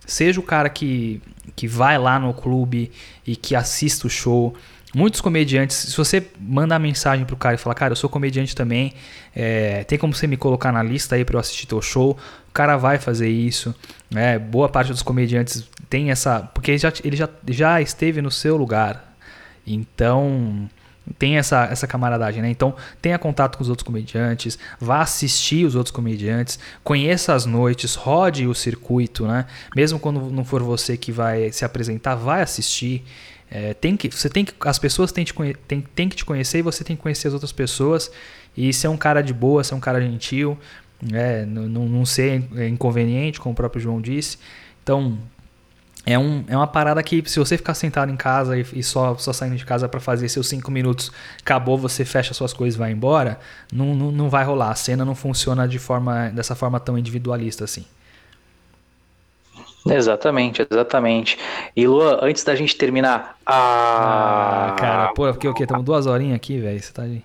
seja 0.03 0.39
o 0.39 0.43
cara 0.43 0.67
que, 0.67 1.21
que 1.55 1.67
vai 1.67 1.95
lá 1.99 2.17
no 2.17 2.33
clube 2.33 2.91
e 3.25 3.35
que 3.35 3.55
assista 3.55 4.07
o 4.07 4.09
show. 4.09 4.55
Muitos 4.95 5.21
comediantes, 5.21 5.77
se 5.77 5.95
você 5.95 6.25
mandar 6.39 6.79
mensagem 6.79 7.23
pro 7.23 7.35
cara 7.35 7.53
e 7.53 7.59
falar, 7.59 7.75
cara, 7.75 7.91
eu 7.91 7.95
sou 7.95 8.09
comediante 8.09 8.55
também, 8.55 8.93
é, 9.35 9.83
tem 9.83 9.99
como 9.99 10.11
você 10.11 10.25
me 10.25 10.37
colocar 10.37 10.71
na 10.71 10.81
lista 10.81 11.15
aí 11.15 11.23
para 11.23 11.35
eu 11.35 11.39
assistir 11.39 11.67
teu 11.67 11.83
show? 11.83 12.17
O 12.49 12.51
cara 12.51 12.77
vai 12.77 12.97
fazer 12.97 13.29
isso. 13.29 13.75
Né? 14.09 14.39
Boa 14.39 14.69
parte 14.69 14.91
dos 14.91 15.03
comediantes 15.03 15.69
tem 15.87 16.09
essa. 16.09 16.39
Porque 16.51 16.71
ele 16.71 16.77
já, 16.79 16.93
ele 17.03 17.15
já, 17.15 17.29
já 17.47 17.79
esteve 17.79 18.23
no 18.23 18.31
seu 18.31 18.57
lugar. 18.57 19.13
Então, 19.67 20.67
tem 21.17 21.37
essa, 21.37 21.65
essa 21.65 21.85
camaradagem, 21.87 22.41
né? 22.41 22.49
Então, 22.49 22.75
tenha 23.01 23.17
contato 23.17 23.57
com 23.57 23.63
os 23.63 23.69
outros 23.69 23.85
comediantes, 23.85 24.57
vá 24.79 25.01
assistir 25.01 25.65
os 25.65 25.75
outros 25.75 25.91
comediantes, 25.91 26.59
conheça 26.83 27.33
as 27.33 27.45
noites, 27.45 27.95
rode 27.95 28.47
o 28.47 28.53
circuito, 28.53 29.27
né? 29.27 29.45
Mesmo 29.75 29.99
quando 29.99 30.19
não 30.31 30.43
for 30.43 30.63
você 30.63 30.97
que 30.97 31.11
vai 31.11 31.51
se 31.51 31.63
apresentar, 31.63 32.15
vai 32.15 32.41
assistir. 32.41 33.03
É, 33.49 33.73
tem 33.75 33.95
que, 33.95 34.09
você 34.09 34.27
tem 34.27 34.43
que, 34.43 34.53
as 34.61 34.79
pessoas 34.79 35.11
têm, 35.11 35.23
te, 35.23 35.33
tem, 35.67 35.81
tem 35.81 36.09
que 36.09 36.15
te 36.15 36.25
conhecer 36.25 36.59
e 36.59 36.61
você 36.61 36.83
tem 36.83 36.95
que 36.95 37.01
conhecer 37.01 37.27
as 37.27 37.33
outras 37.33 37.51
pessoas. 37.51 38.11
E 38.57 38.71
ser 38.73 38.87
um 38.87 38.97
cara 38.97 39.21
de 39.21 39.33
boa, 39.33 39.63
ser 39.63 39.75
um 39.75 39.79
cara 39.79 39.99
gentil, 40.01 40.57
é, 41.13 41.45
não, 41.45 41.67
não 41.87 42.05
ser 42.05 42.41
inconveniente, 42.69 43.39
como 43.39 43.53
o 43.53 43.55
próprio 43.55 43.81
João 43.81 44.01
disse. 44.01 44.37
Então, 44.81 45.17
é, 46.05 46.19
um, 46.19 46.43
é 46.47 46.55
uma 46.55 46.67
parada 46.67 47.01
que, 47.01 47.23
se 47.27 47.39
você 47.39 47.57
ficar 47.57 47.73
sentado 47.73 48.11
em 48.11 48.15
casa 48.15 48.57
e, 48.57 48.65
e 48.73 48.83
só, 48.83 49.17
só 49.17 49.33
saindo 49.33 49.55
de 49.55 49.65
casa 49.65 49.89
para 49.89 49.99
fazer 49.99 50.29
seus 50.29 50.47
cinco 50.47 50.69
minutos, 50.69 51.11
acabou, 51.41 51.77
você 51.77 52.05
fecha 52.05 52.33
suas 52.33 52.53
coisas 52.53 52.75
e 52.75 52.77
vai 52.77 52.91
embora, 52.91 53.39
não, 53.73 53.95
não, 53.95 54.11
não 54.11 54.29
vai 54.29 54.43
rolar. 54.43 54.69
A 54.69 54.75
cena 54.75 55.03
não 55.03 55.15
funciona 55.15 55.67
de 55.67 55.79
forma, 55.79 56.29
dessa 56.29 56.53
forma 56.53 56.79
tão 56.79 56.97
individualista 56.97 57.63
assim. 57.63 57.85
Exatamente, 59.89 60.65
exatamente. 60.69 61.37
E 61.75 61.87
Luan, 61.87 62.19
antes 62.21 62.43
da 62.43 62.55
gente 62.55 62.75
terminar. 62.75 63.37
A... 63.45 64.69
Ah, 64.69 64.75
cara, 64.75 65.07
pô, 65.13 65.23
porque 65.31 65.47
o 65.47 65.53
quê? 65.53 65.63
Estamos 65.63 65.85
duas 65.85 66.05
horinhas 66.05 66.35
aqui, 66.35 66.59
velho. 66.59 66.81
Você 66.81 66.91
tá 66.91 67.03
de. 67.03 67.23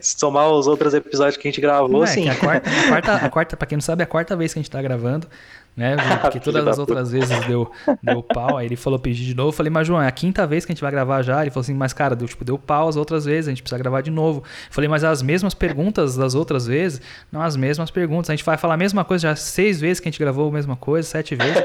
Se 0.00 0.16
somar 0.18 0.48
os 0.48 0.66
outros 0.66 0.94
episódios 0.94 1.36
que 1.36 1.46
a 1.46 1.50
gente 1.50 1.60
gravou, 1.60 2.04
é, 2.04 2.06
sim. 2.06 2.28
A 2.28 2.36
quarta, 2.36 2.70
a, 2.70 2.88
quarta, 2.88 3.14
a 3.14 3.28
quarta, 3.30 3.56
pra 3.56 3.66
quem 3.66 3.76
não 3.76 3.82
sabe, 3.82 4.02
é 4.02 4.04
a 4.04 4.06
quarta 4.06 4.36
vez 4.36 4.52
que 4.52 4.58
a 4.58 4.62
gente 4.62 4.70
tá 4.70 4.80
gravando 4.80 5.28
né? 5.76 5.96
Porque 6.22 6.40
todas 6.40 6.66
as 6.66 6.78
outras 6.78 7.12
vezes 7.12 7.38
deu, 7.46 7.70
deu 8.02 8.22
pau. 8.22 8.56
Aí 8.56 8.66
ele 8.66 8.76
falou 8.76 8.98
pedir 8.98 9.24
de 9.24 9.34
novo. 9.34 9.50
Eu 9.50 9.52
falei, 9.52 9.70
mas 9.70 9.86
João, 9.86 10.02
é 10.02 10.08
a 10.08 10.10
quinta 10.10 10.46
vez 10.46 10.64
que 10.64 10.72
a 10.72 10.74
gente 10.74 10.80
vai 10.80 10.90
gravar 10.90 11.22
já. 11.22 11.42
Ele 11.42 11.50
falou 11.50 11.60
assim, 11.60 11.74
mas 11.74 11.92
cara, 11.92 12.16
deu, 12.16 12.26
tipo, 12.26 12.44
deu 12.44 12.58
pau 12.58 12.88
as 12.88 12.96
outras 12.96 13.26
vezes, 13.26 13.48
a 13.48 13.50
gente 13.50 13.62
precisa 13.62 13.78
gravar 13.78 14.00
de 14.00 14.10
novo. 14.10 14.40
Eu 14.40 14.72
falei, 14.72 14.88
mas 14.88 15.04
as 15.04 15.22
mesmas 15.22 15.52
perguntas 15.52 16.16
das 16.16 16.34
outras 16.34 16.66
vezes? 16.66 17.02
Não, 17.30 17.42
as 17.42 17.56
mesmas 17.56 17.90
perguntas. 17.90 18.30
A 18.30 18.34
gente 18.34 18.44
vai 18.44 18.56
falar 18.56 18.74
a 18.74 18.78
mesma 18.78 19.04
coisa 19.04 19.28
já 19.28 19.36
seis 19.36 19.80
vezes 19.80 20.00
que 20.00 20.08
a 20.08 20.10
gente 20.10 20.18
gravou 20.18 20.48
a 20.48 20.52
mesma 20.52 20.76
coisa, 20.76 21.06
sete 21.06 21.34
vezes. 21.34 21.56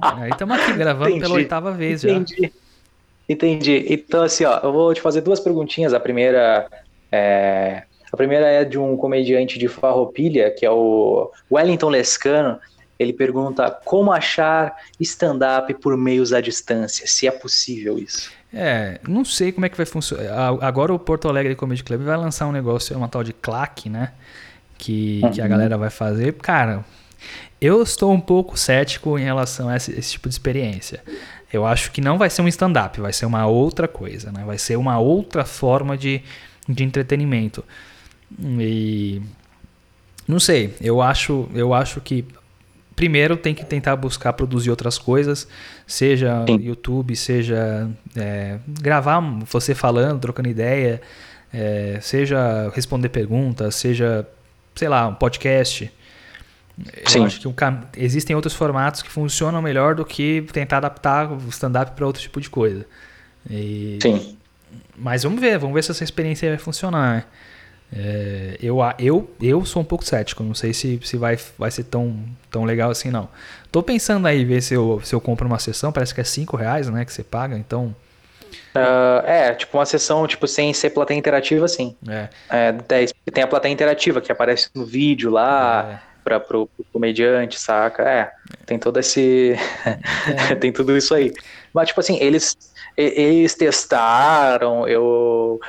Aí 0.00 0.30
estamos 0.30 0.56
aqui 0.58 0.72
gravando 0.74 1.10
Entendi. 1.10 1.22
pela 1.22 1.34
oitava 1.34 1.72
vez 1.72 2.04
Entendi. 2.04 2.42
já. 2.42 2.50
Entendi. 3.28 3.86
Então, 3.88 4.22
assim, 4.22 4.44
ó, 4.44 4.60
eu 4.62 4.72
vou 4.72 4.94
te 4.94 5.00
fazer 5.00 5.22
duas 5.22 5.40
perguntinhas. 5.40 5.92
A 5.92 5.98
primeira 5.98 6.68
é. 7.10 7.82
A 8.12 8.16
primeira 8.16 8.46
é 8.46 8.64
de 8.64 8.78
um 8.78 8.96
comediante 8.96 9.58
de 9.58 9.66
Farroupilha, 9.66 10.48
que 10.48 10.64
é 10.64 10.70
o 10.70 11.32
Wellington 11.50 11.88
Lescano. 11.88 12.60
Ele 12.98 13.12
pergunta 13.12 13.70
como 13.84 14.12
achar 14.12 14.76
stand-up 15.00 15.72
por 15.74 15.96
meios 15.96 16.32
à 16.32 16.40
distância, 16.40 17.06
se 17.06 17.26
é 17.26 17.30
possível 17.30 17.98
isso. 17.98 18.30
É, 18.52 19.00
não 19.08 19.24
sei 19.24 19.50
como 19.50 19.66
é 19.66 19.68
que 19.68 19.76
vai 19.76 19.84
funcionar. 19.84 20.56
Agora 20.60 20.94
o 20.94 20.98
Porto 20.98 21.28
Alegre 21.28 21.56
Comedy 21.56 21.82
Club 21.82 22.02
vai 22.02 22.16
lançar 22.16 22.46
um 22.46 22.52
negócio, 22.52 22.96
uma 22.96 23.08
tal 23.08 23.24
de 23.24 23.32
claque, 23.32 23.90
né? 23.90 24.12
Que, 24.78 25.20
uhum. 25.24 25.30
que 25.32 25.40
a 25.40 25.48
galera 25.48 25.76
vai 25.76 25.90
fazer. 25.90 26.34
Cara, 26.34 26.84
eu 27.60 27.82
estou 27.82 28.12
um 28.12 28.20
pouco 28.20 28.56
cético 28.56 29.18
em 29.18 29.24
relação 29.24 29.68
a 29.68 29.76
esse, 29.76 29.92
esse 29.92 30.12
tipo 30.12 30.28
de 30.28 30.34
experiência. 30.34 31.02
Eu 31.52 31.66
acho 31.66 31.90
que 31.90 32.00
não 32.00 32.16
vai 32.16 32.30
ser 32.30 32.42
um 32.42 32.48
stand-up, 32.48 33.00
vai 33.00 33.12
ser 33.12 33.26
uma 33.26 33.46
outra 33.46 33.88
coisa, 33.88 34.30
né? 34.30 34.44
Vai 34.44 34.58
ser 34.58 34.76
uma 34.76 34.98
outra 34.98 35.44
forma 35.44 35.96
de, 35.96 36.22
de 36.68 36.84
entretenimento. 36.84 37.64
E 38.40 39.20
não 40.26 40.40
sei, 40.40 40.74
eu 40.80 41.02
acho, 41.02 41.48
eu 41.54 41.74
acho 41.74 42.00
que 42.00 42.24
primeiro 42.94 43.36
tem 43.36 43.54
que 43.54 43.64
tentar 43.64 43.96
buscar 43.96 44.32
produzir 44.32 44.70
outras 44.70 44.98
coisas, 44.98 45.46
seja 45.86 46.44
Sim. 46.46 46.56
YouTube, 46.62 47.14
seja 47.16 47.90
é, 48.16 48.58
gravar 48.66 49.20
você 49.50 49.74
falando, 49.74 50.20
trocando 50.20 50.48
ideia, 50.48 51.00
é, 51.52 51.98
seja 52.00 52.70
responder 52.74 53.08
perguntas, 53.08 53.74
seja, 53.74 54.26
sei 54.74 54.88
lá, 54.88 55.08
um 55.08 55.14
podcast. 55.14 55.90
Sim. 57.06 57.18
Eu 57.20 57.24
acho 57.24 57.40
que 57.40 57.48
um, 57.48 57.54
existem 57.96 58.34
outros 58.34 58.54
formatos 58.54 59.02
que 59.02 59.10
funcionam 59.10 59.62
melhor 59.62 59.94
do 59.94 60.04
que 60.04 60.44
tentar 60.52 60.78
adaptar 60.78 61.30
o 61.30 61.48
stand-up 61.48 61.92
para 61.92 62.06
outro 62.06 62.20
tipo 62.20 62.40
de 62.40 62.50
coisa. 62.50 62.84
E, 63.48 63.98
Sim. 64.02 64.36
Mas 64.96 65.22
vamos 65.22 65.40
ver, 65.40 65.58
vamos 65.58 65.74
ver 65.74 65.82
se 65.82 65.90
essa 65.90 66.04
experiência 66.04 66.48
vai 66.48 66.58
funcionar. 66.58 67.28
É, 67.96 68.56
eu, 68.60 68.78
eu, 68.98 69.30
eu 69.40 69.64
sou 69.64 69.80
um 69.80 69.84
pouco 69.84 70.04
cético, 70.04 70.42
não 70.42 70.54
sei 70.54 70.74
se, 70.74 70.98
se 71.04 71.16
vai, 71.16 71.38
vai 71.56 71.70
ser 71.70 71.84
tão, 71.84 72.16
tão 72.50 72.64
legal 72.64 72.90
assim 72.90 73.08
não. 73.08 73.28
Tô 73.70 73.82
pensando 73.84 74.26
aí 74.26 74.44
ver 74.44 74.62
se 74.62 74.74
eu, 74.74 75.00
se 75.04 75.14
eu 75.14 75.20
compro 75.20 75.46
uma 75.46 75.60
sessão, 75.60 75.92
parece 75.92 76.12
que 76.12 76.20
é 76.20 76.24
5 76.24 76.56
reais, 76.56 76.88
né, 76.88 77.04
que 77.04 77.12
você 77.12 77.22
paga, 77.22 77.56
então... 77.56 77.94
Uh, 78.74 79.24
é, 79.24 79.54
tipo 79.54 79.78
uma 79.78 79.86
sessão 79.86 80.26
tipo 80.26 80.48
sem 80.48 80.74
ser 80.74 80.90
plateia 80.90 81.16
interativa, 81.16 81.68
sim. 81.68 81.96
É. 82.08 82.28
é 82.50 83.06
tem 83.32 83.44
a 83.44 83.46
plateia 83.46 83.72
interativa 83.72 84.20
que 84.20 84.32
aparece 84.32 84.68
no 84.74 84.84
vídeo 84.84 85.30
lá, 85.30 85.92
é. 85.92 86.22
para 86.24 86.40
pro, 86.40 86.66
pro 86.66 86.84
comediante, 86.92 87.60
saca? 87.60 88.02
É, 88.02 88.32
tem 88.66 88.76
todo 88.76 88.98
esse... 88.98 89.56
É. 90.48 90.54
tem 90.56 90.72
tudo 90.72 90.96
isso 90.96 91.14
aí. 91.14 91.32
Mas, 91.72 91.88
tipo 91.88 92.00
assim, 92.00 92.18
eles 92.20 92.56
eles 92.96 93.54
testaram, 93.54 94.86
eu, 94.86 95.60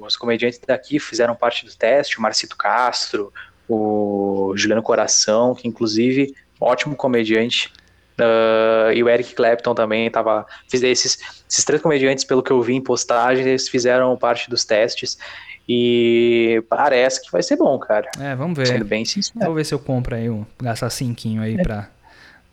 os 0.00 0.16
comediantes 0.16 0.60
daqui 0.66 0.98
fizeram 0.98 1.34
parte 1.34 1.64
do 1.64 1.74
teste, 1.74 2.18
o 2.18 2.22
Marcito 2.22 2.56
Castro, 2.56 3.32
o 3.68 4.52
Juliano 4.56 4.82
Coração, 4.82 5.54
que 5.54 5.66
inclusive 5.66 6.34
ótimo 6.60 6.96
comediante, 6.96 7.72
uh, 8.18 8.92
e 8.92 9.02
o 9.02 9.08
Eric 9.08 9.34
Clapton 9.34 9.74
também 9.74 10.06
estava. 10.06 10.46
Esses, 10.72 11.18
esses 11.48 11.64
três 11.64 11.82
comediantes, 11.82 12.24
pelo 12.24 12.42
que 12.42 12.50
eu 12.50 12.60
vi 12.62 12.74
em 12.74 12.82
postagens, 12.82 13.46
eles 13.46 13.68
fizeram 13.68 14.16
parte 14.16 14.48
dos 14.48 14.64
testes. 14.64 15.18
E 15.66 16.62
parece 16.68 17.24
que 17.24 17.32
vai 17.32 17.42
ser 17.42 17.56
bom, 17.56 17.78
cara. 17.78 18.10
É, 18.20 18.36
vamos 18.36 18.56
ver. 18.56 18.66
Sendo 18.66 18.84
bem 18.84 19.02
sincero. 19.04 19.46
Vou 19.46 19.54
ver 19.54 19.64
se 19.64 19.72
eu 19.72 19.78
compro 19.78 20.14
aí, 20.14 20.28
um, 20.28 20.44
gastar 20.62 20.90
cinquinho 20.90 21.40
aí 21.40 21.54
é. 21.54 21.62
pra, 21.62 21.88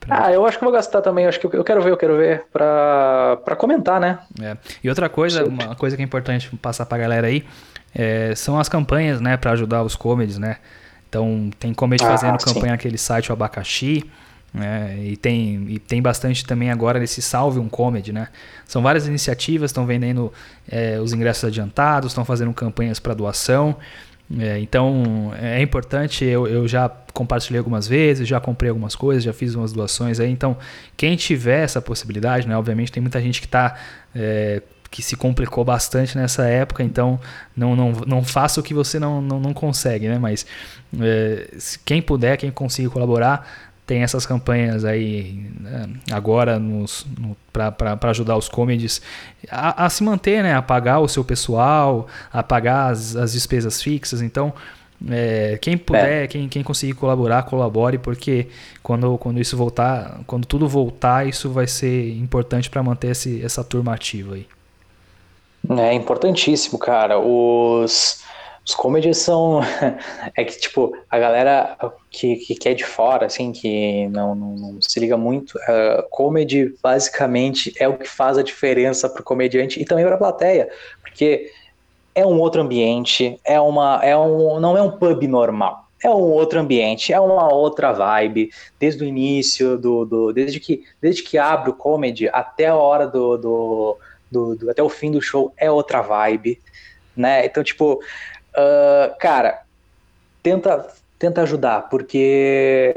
pra, 0.02 0.26
Ah, 0.26 0.32
eu 0.34 0.46
acho 0.46 0.58
que 0.58 0.64
vou 0.64 0.74
gastar 0.74 1.02
também. 1.02 1.26
Acho 1.26 1.40
que 1.40 1.46
eu, 1.46 1.52
eu 1.54 1.64
quero 1.64 1.82
ver, 1.82 1.92
eu 1.92 1.98
quero 1.98 2.18
ver 2.18 2.44
pra, 2.52 3.38
pra 3.46 3.56
comentar, 3.56 4.00
né? 4.00 4.20
É. 4.42 4.58
E 4.84 4.90
outra 4.90 5.08
coisa, 5.08 5.46
uma 5.46 5.76
coisa 5.76 5.96
que 5.96 6.02
é 6.02 6.06
importante 6.06 6.54
passar 6.58 6.86
pra 6.86 6.98
galera 6.98 7.28
aí, 7.28 7.46
é, 7.96 8.34
são 8.36 8.60
as 8.60 8.68
campanhas, 8.68 9.22
né, 9.22 9.38
pra 9.38 9.52
ajudar 9.52 9.84
os 9.84 9.96
comedies, 9.96 10.38
né? 10.38 10.58
Então, 11.08 11.50
tem 11.60 11.74
comedy 11.74 12.04
ah, 12.04 12.08
fazendo 12.08 12.40
sim. 12.40 12.54
campanha 12.54 12.74
naquele 12.74 12.98
site, 12.98 13.30
o 13.30 13.34
Abacaxi. 13.34 14.10
É, 14.54 14.98
e, 14.98 15.16
tem, 15.16 15.66
e 15.70 15.80
tem 15.80 16.02
bastante 16.02 16.46
também 16.46 16.70
agora 16.72 17.00
nesse 17.00 17.22
Salve 17.22 17.58
um 17.60 17.70
Comedy, 17.70 18.12
né? 18.12 18.28
São 18.66 18.82
várias 18.82 19.08
iniciativas, 19.08 19.72
estão 19.72 19.86
vendendo 19.86 20.32
é, 20.70 21.00
os 21.00 21.14
ingressos 21.14 21.46
adiantados, 21.46 22.12
estão 22.12 22.26
fazendo 22.26 22.54
campanhas 22.54 23.00
para 23.00 23.14
doação. 23.14 23.78
É, 24.40 24.60
então 24.60 25.34
é 25.38 25.62
importante, 25.62 26.24
eu, 26.24 26.48
eu 26.48 26.68
já 26.68 26.88
compartilhei 27.14 27.58
algumas 27.58 27.88
vezes, 27.88 28.28
já 28.28 28.40
comprei 28.40 28.70
algumas 28.70 28.96
coisas, 28.96 29.24
já 29.24 29.34
fiz 29.34 29.56
umas 29.56 29.74
doações 29.74 30.20
aí. 30.20 30.30
Então, 30.30 30.58
quem 30.96 31.16
tiver 31.16 31.64
essa 31.64 31.82
possibilidade, 31.82 32.48
né? 32.48 32.58
Obviamente 32.58 32.92
tem 32.92 33.02
muita 33.02 33.22
gente 33.22 33.42
que 33.42 33.48
está 33.48 33.76
é, 34.16 34.62
que 34.90 35.02
se 35.02 35.16
complicou 35.16 35.64
bastante 35.64 36.18
nessa 36.18 36.44
época, 36.44 36.84
então 36.84 37.18
não, 37.56 37.76
não, 37.76 37.92
não 38.06 38.24
faça 38.24 38.60
o 38.60 38.64
que 38.64 38.74
você 38.74 39.00
não, 39.00 39.22
não, 39.22 39.40
não 39.40 39.54
consegue, 39.54 40.08
né? 40.08 40.20
Mas 40.20 40.46
é, 41.00 41.50
quem 41.86 42.02
puder, 42.02 42.38
quem 42.38 42.52
consiga 42.52 42.90
colaborar, 42.90 43.71
tem 43.86 44.04
essas 44.04 44.26
campanhas 44.26 44.86
aí 44.86 45.52
né, 45.60 45.90
agora 46.12 46.58
no, 46.60 46.86
para 47.52 48.10
ajudar 48.10 48.38
os 48.38 48.48
comedies 48.48 49.02
a, 49.50 49.86
a, 49.86 49.90
se 49.90 50.04
manter, 50.04 50.44
né, 50.44 50.56
a 50.56 50.62
pagar 50.62 51.00
o 51.00 51.08
seu 51.08 51.24
pessoal, 51.24 52.08
a 52.32 52.42
pagar 52.42 52.92
as, 52.92 53.16
as 53.16 53.34
despesas 53.34 53.82
fixas. 53.82 54.22
Então, 54.22 54.54
é, 55.10 55.58
quem 55.62 55.78
puder, 55.78 56.24
é. 56.24 56.28
quem, 56.28 56.48
quem 56.48 56.64
conseguir 56.64 56.94
colaborar, 56.94 57.44
colabore, 57.44 57.98
porque 57.98 58.48
quando, 58.84 59.18
quando 59.18 59.40
isso 59.40 59.58
voltar, 59.58 60.20
quando 60.28 60.46
tudo 60.46 60.68
voltar, 60.68 61.28
isso 61.28 61.50
vai 61.50 61.68
ser 61.68 62.16
importante 62.18 62.70
para 62.70 62.84
manter 62.84 63.12
esse, 63.12 63.44
essa 63.44 63.64
turma 63.64 63.94
ativa 63.94 64.36
aí. 64.36 64.48
É 65.70 65.94
importantíssimo, 65.94 66.78
cara. 66.78 67.20
Os 67.20 68.24
os 68.66 68.76
comedies 68.76 69.18
são. 69.18 69.62
é 70.38 70.44
que, 70.44 70.60
tipo, 70.60 70.96
a 71.10 71.20
galera 71.20 71.78
que, 72.10 72.36
que, 72.38 72.56
que 72.56 72.70
é 72.70 72.74
de 72.74 72.86
fora, 72.86 73.26
assim, 73.26 73.52
que 73.52 74.08
não, 74.10 74.36
não, 74.36 74.56
não 74.56 74.82
se 74.82 75.00
liga 75.00 75.18
muito, 75.18 75.58
uh, 75.58 76.04
comedy 76.10 76.76
basicamente 76.82 77.74
é 77.80 77.88
o 77.88 77.98
que 77.98 78.08
faz 78.08 78.38
a 78.38 78.44
diferença 78.44 79.10
pro 79.10 79.24
comediante 79.24 79.82
e 79.82 79.86
também 79.86 80.06
pra 80.06 80.18
plateia. 80.18 80.70
Porque 81.02 81.52
é 82.14 82.26
um 82.26 82.40
outro 82.40 82.62
ambiente, 82.62 83.40
é 83.44 83.60
uma. 83.60 84.00
É 84.04 84.18
um, 84.18 84.60
não 84.60 84.78
é 84.78 84.82
um 84.82 84.92
pub 84.92 85.24
normal. 85.28 85.88
É 86.04 86.10
um 86.10 86.32
outro 86.32 86.60
ambiente, 86.60 87.14
é 87.14 87.20
uma 87.20 87.54
outra 87.54 87.92
vibe, 87.92 88.50
desde 88.80 89.04
o 89.04 89.08
início, 89.08 89.78
do, 89.78 90.04
do, 90.04 90.34
desde, 90.34 90.60
que, 90.60 90.84
desde 91.00 91.22
que 91.22 91.38
abre 91.38 91.70
o 91.70 91.76
comedy 91.76 92.28
até 92.30 92.68
a 92.68 92.76
hora 92.76 93.06
do, 93.06 93.38
do, 93.38 93.98
do, 94.32 94.56
do 94.56 94.72
até 94.72 94.82
o 94.82 94.90
fim 94.90 95.12
do 95.12 95.22
show, 95.22 95.54
é 95.56 95.70
outra 95.70 96.02
vibe, 96.02 96.60
né? 97.16 97.46
Então, 97.46 97.64
tipo, 97.64 98.02
Uh, 98.56 99.16
cara, 99.20 99.62
tenta, 100.44 100.88
tenta 101.18 101.42
ajudar, 101.42 101.90
porque 101.90 102.94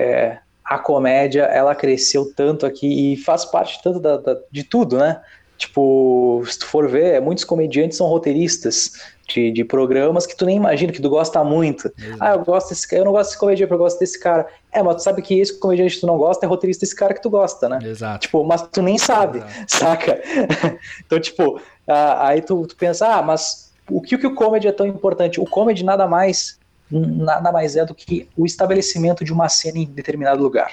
a 0.65 0.79
comédia 0.79 1.43
ela 1.43 1.75
cresceu 1.75 2.33
tanto 2.35 2.65
aqui 2.65 3.13
e 3.13 3.17
faz 3.17 3.45
parte 3.45 3.81
tanto 3.83 4.01
da, 4.01 4.17
da, 4.17 4.37
de 4.51 4.65
tudo, 4.65 4.97
né? 4.97 5.21
Tipo, 5.57 6.43
se 6.47 6.59
tu 6.59 6.67
for 6.67 6.89
ver, 6.89 7.21
muitos 7.21 7.45
comediantes 7.45 7.97
são 7.97 8.09
roteiristas 8.09 8.93
de, 9.29 9.53
de 9.53 9.65
programas 9.65 10.27
que 10.27 10.37
tu 10.37 10.45
nem 10.45 10.57
imagina, 10.57 10.93
que 10.93 11.01
tu 11.01 11.09
gosta 11.09 11.45
muito. 11.45 11.93
Ah, 12.19 12.33
eu 12.33 12.45
gosto 12.45 12.71
desse 12.71 12.93
eu 12.95 13.05
não 13.05 13.13
gosto 13.13 13.31
desse 13.31 13.39
comediante, 13.39 13.73
eu 13.73 13.79
gosto 13.79 13.99
desse 13.99 14.19
cara. 14.19 14.47
É, 14.73 14.83
mas 14.83 14.97
tu 14.97 15.03
sabe 15.03 15.23
que 15.23 15.39
esse 15.39 15.59
comediante 15.59 15.95
que 15.95 16.01
tu 16.01 16.07
não 16.07 16.19
gosta 16.19 16.45
é 16.45 16.49
roteirista 16.49 16.85
desse 16.85 16.97
cara 16.97 17.15
que 17.15 17.23
tu 17.23 17.31
gosta, 17.31 17.69
né? 17.69 17.79
Exato. 17.83 18.27
Tipo, 18.27 18.43
mas 18.45 18.63
tu 18.63 18.83
nem 18.83 18.99
sabe, 18.99 19.39
Exato. 19.39 19.65
saca? 19.69 20.23
então, 21.07 21.21
tipo, 21.21 21.61
aí 21.87 22.43
tu, 22.43 22.67
tu 22.67 22.77
pensa, 22.77 23.07
ah, 23.07 23.23
mas 23.23 23.64
o 23.89 24.01
que, 24.01 24.17
que 24.17 24.27
o 24.27 24.35
comedy 24.35 24.69
é 24.69 24.73
tão 24.73 24.87
importante? 24.87 25.41
O 25.41 25.45
comedy 25.45 25.85
nada 25.85 26.07
mais 26.07 26.59
nada 26.91 27.51
mais 27.51 27.77
é 27.77 27.85
do 27.85 27.95
que 27.95 28.29
o 28.37 28.45
estabelecimento 28.45 29.25
de 29.25 29.33
uma 29.33 29.49
cena 29.49 29.79
em 29.79 29.87
determinado 29.87 30.43
lugar. 30.43 30.73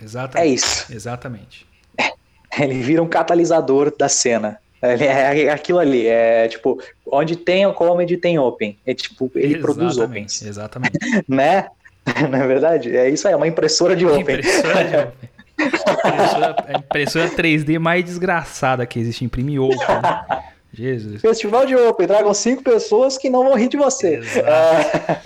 Exatamente. 0.00 0.48
É 0.48 0.54
isso. 0.54 0.92
Exatamente. 0.92 1.66
Ele 2.58 2.80
vira 2.80 3.02
um 3.02 3.08
catalisador 3.08 3.94
da 3.96 4.08
cena. 4.08 4.58
É 4.80 5.48
aquilo 5.48 5.78
ali, 5.78 6.06
é 6.06 6.46
tipo, 6.46 6.78
onde 7.06 7.36
tem 7.36 7.64
o 7.64 7.72
comedy 7.72 8.18
tem 8.18 8.38
open. 8.38 8.78
É 8.84 8.92
tipo, 8.92 9.30
ele 9.34 9.54
exatamente, 9.54 9.62
produz 9.62 9.96
opens. 9.96 10.42
Exatamente. 10.42 10.98
né? 11.26 11.68
Não 12.30 12.38
é 12.38 12.46
verdade? 12.46 12.94
É 12.94 13.08
isso 13.08 13.26
aí, 13.26 13.32
é 13.32 13.36
uma 13.36 13.48
impressora 13.48 13.96
de 13.96 14.04
open. 14.04 14.20
Impressora 14.20 14.84
de 14.84 14.96
open. 14.96 15.30
impressora, 15.58 16.56
a 16.68 16.78
impressora 16.78 17.30
3D 17.30 17.78
mais 17.78 18.04
desgraçada 18.04 18.84
que 18.84 18.98
existe, 19.00 19.24
imprime 19.24 19.58
open. 19.58 19.78
Né? 19.78 20.44
Jesus. 20.74 21.20
Festival 21.20 21.66
de 21.66 21.76
Open, 21.76 22.06
tragam 22.06 22.34
cinco 22.34 22.62
pessoas 22.62 23.16
que 23.16 23.30
não 23.30 23.44
vão 23.44 23.54
rir 23.54 23.68
de 23.68 23.76
você. 23.76 24.20
É, 24.38 25.20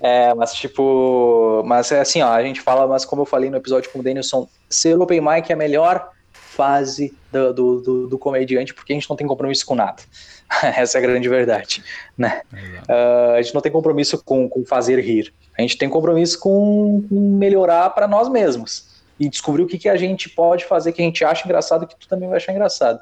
é, 0.30 0.34
mas 0.34 0.52
tipo, 0.54 1.62
mas 1.64 1.90
é 1.90 2.00
assim, 2.00 2.22
ó, 2.22 2.28
a 2.28 2.42
gente 2.42 2.60
fala, 2.60 2.86
mas 2.86 3.04
como 3.04 3.22
eu 3.22 3.26
falei 3.26 3.50
no 3.50 3.56
episódio 3.56 3.90
com 3.90 4.00
o 4.00 4.02
Danielson, 4.02 4.48
ser 4.68 5.00
Open 5.00 5.20
Mic 5.20 5.50
é 5.50 5.54
a 5.54 5.56
melhor 5.56 6.10
fase 6.32 7.14
do, 7.30 7.52
do, 7.52 7.80
do, 7.80 8.08
do 8.08 8.18
comediante, 8.18 8.72
porque 8.72 8.92
a 8.92 8.96
gente 8.96 9.08
não 9.08 9.16
tem 9.16 9.26
compromisso 9.26 9.66
com 9.66 9.74
nada. 9.74 10.02
Essa 10.62 10.98
é 10.98 11.00
a 11.00 11.02
grande 11.02 11.28
verdade, 11.28 11.82
né? 12.16 12.40
Uh, 12.88 13.34
a 13.36 13.42
gente 13.42 13.54
não 13.54 13.60
tem 13.60 13.70
compromisso 13.70 14.22
com, 14.24 14.48
com 14.48 14.64
fazer 14.64 14.98
rir. 15.00 15.32
A 15.56 15.62
gente 15.62 15.76
tem 15.76 15.88
compromisso 15.88 16.38
com, 16.38 17.04
com 17.08 17.36
melhorar 17.38 17.90
para 17.90 18.06
nós 18.08 18.28
mesmos 18.28 18.96
e 19.18 19.28
descobrir 19.28 19.62
o 19.62 19.66
que, 19.66 19.78
que 19.78 19.88
a 19.88 19.96
gente 19.96 20.28
pode 20.28 20.64
fazer 20.64 20.92
que 20.92 21.00
a 21.00 21.04
gente 21.04 21.24
acha 21.24 21.44
engraçado 21.44 21.86
que 21.86 21.96
tu 21.96 22.08
também 22.08 22.28
vai 22.28 22.36
achar 22.36 22.52
engraçado. 22.52 23.00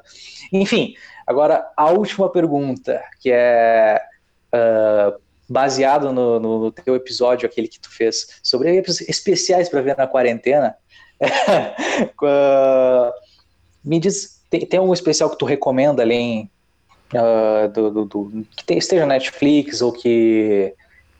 Enfim, 0.51 0.95
Agora, 1.25 1.67
a 1.75 1.89
última 1.89 2.29
pergunta, 2.29 3.03
que 3.19 3.31
é 3.31 4.01
uh, 4.53 5.19
baseado 5.49 6.11
no, 6.11 6.39
no, 6.39 6.71
teu 6.71 6.95
episódio, 6.95 7.47
aquele 7.47 7.67
que 7.67 7.79
tu 7.79 7.89
fez, 7.89 8.39
sobre 8.43 8.77
especiais 9.07 9.69
para 9.69 9.81
ver 9.81 9.97
na 9.97 10.07
quarentena. 10.07 10.75
uh, 12.21 13.11
me 13.83 13.99
diz, 13.99 14.43
tem, 14.49 14.65
tem 14.65 14.79
algum 14.79 14.93
especial 14.93 15.29
que 15.29 15.37
tu 15.37 15.45
recomenda 15.45 16.03
além 16.03 16.49
uh, 17.13 17.67
do, 17.69 17.91
do, 17.91 18.05
do, 18.05 18.47
que 18.55 18.73
esteja 18.73 19.05
na 19.05 19.13
Netflix 19.15 19.81
ou 19.81 19.91
que 19.91 20.73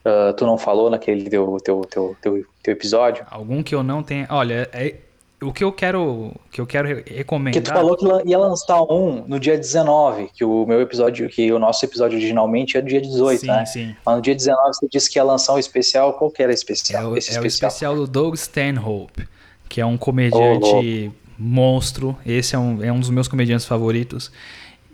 Uh, 0.05 0.31
tu 0.33 0.45
não 0.45 0.55
falou 0.55 0.87
naquele 0.87 1.27
teu, 1.27 1.57
teu, 1.63 1.81
teu, 1.81 2.15
teu, 2.21 2.45
teu, 2.61 2.71
episódio? 2.71 3.25
Algum 3.27 3.63
que 3.63 3.73
eu 3.73 3.81
não 3.81 4.03
tenha. 4.03 4.27
Olha, 4.29 4.69
é, 4.71 4.97
o 5.45 5.53
que 5.53 5.63
eu 5.63 5.71
quero, 5.71 6.33
que 6.51 6.59
eu 6.59 6.65
quero 6.65 7.03
recomendar. 7.05 7.61
Que 7.61 7.69
tu 7.69 7.73
falou 7.73 7.95
que 7.95 8.05
ia 8.29 8.37
lançar 8.37 8.81
um 8.83 9.23
no 9.27 9.39
dia 9.39 9.57
19, 9.57 10.29
que 10.33 10.43
o 10.43 10.65
meu 10.65 10.81
episódio, 10.81 11.29
que 11.29 11.51
o 11.51 11.59
nosso 11.59 11.85
episódio 11.85 12.17
originalmente 12.17 12.77
é 12.77 12.81
dia 12.81 13.01
18, 13.01 13.39
sim, 13.39 13.47
né? 13.47 13.65
Sim. 13.65 13.95
Mas 14.05 14.15
no 14.15 14.21
dia 14.21 14.35
19 14.35 14.73
você 14.73 14.87
disse 14.87 15.09
que 15.09 15.19
ia 15.19 15.23
lançar 15.23 15.53
um 15.53 15.59
especial. 15.59 16.13
Qual 16.13 16.31
que 16.31 16.41
era 16.41 16.53
especial? 16.53 17.03
É 17.03 17.07
o, 17.07 17.17
esse 17.17 17.29
é 17.29 17.33
especial? 17.33 17.43
o 17.43 17.47
especial 17.47 17.95
do 17.95 18.07
Doug 18.07 18.35
Stanhope, 18.35 19.27
que 19.69 19.79
é 19.79 19.85
um 19.85 19.97
comediante 19.97 21.11
oh, 21.11 21.31
monstro. 21.37 22.17
Esse 22.25 22.55
é 22.55 22.59
um, 22.59 22.83
é 22.83 22.91
um 22.91 22.99
dos 22.99 23.09
meus 23.09 23.27
comediantes 23.27 23.65
favoritos. 23.65 24.31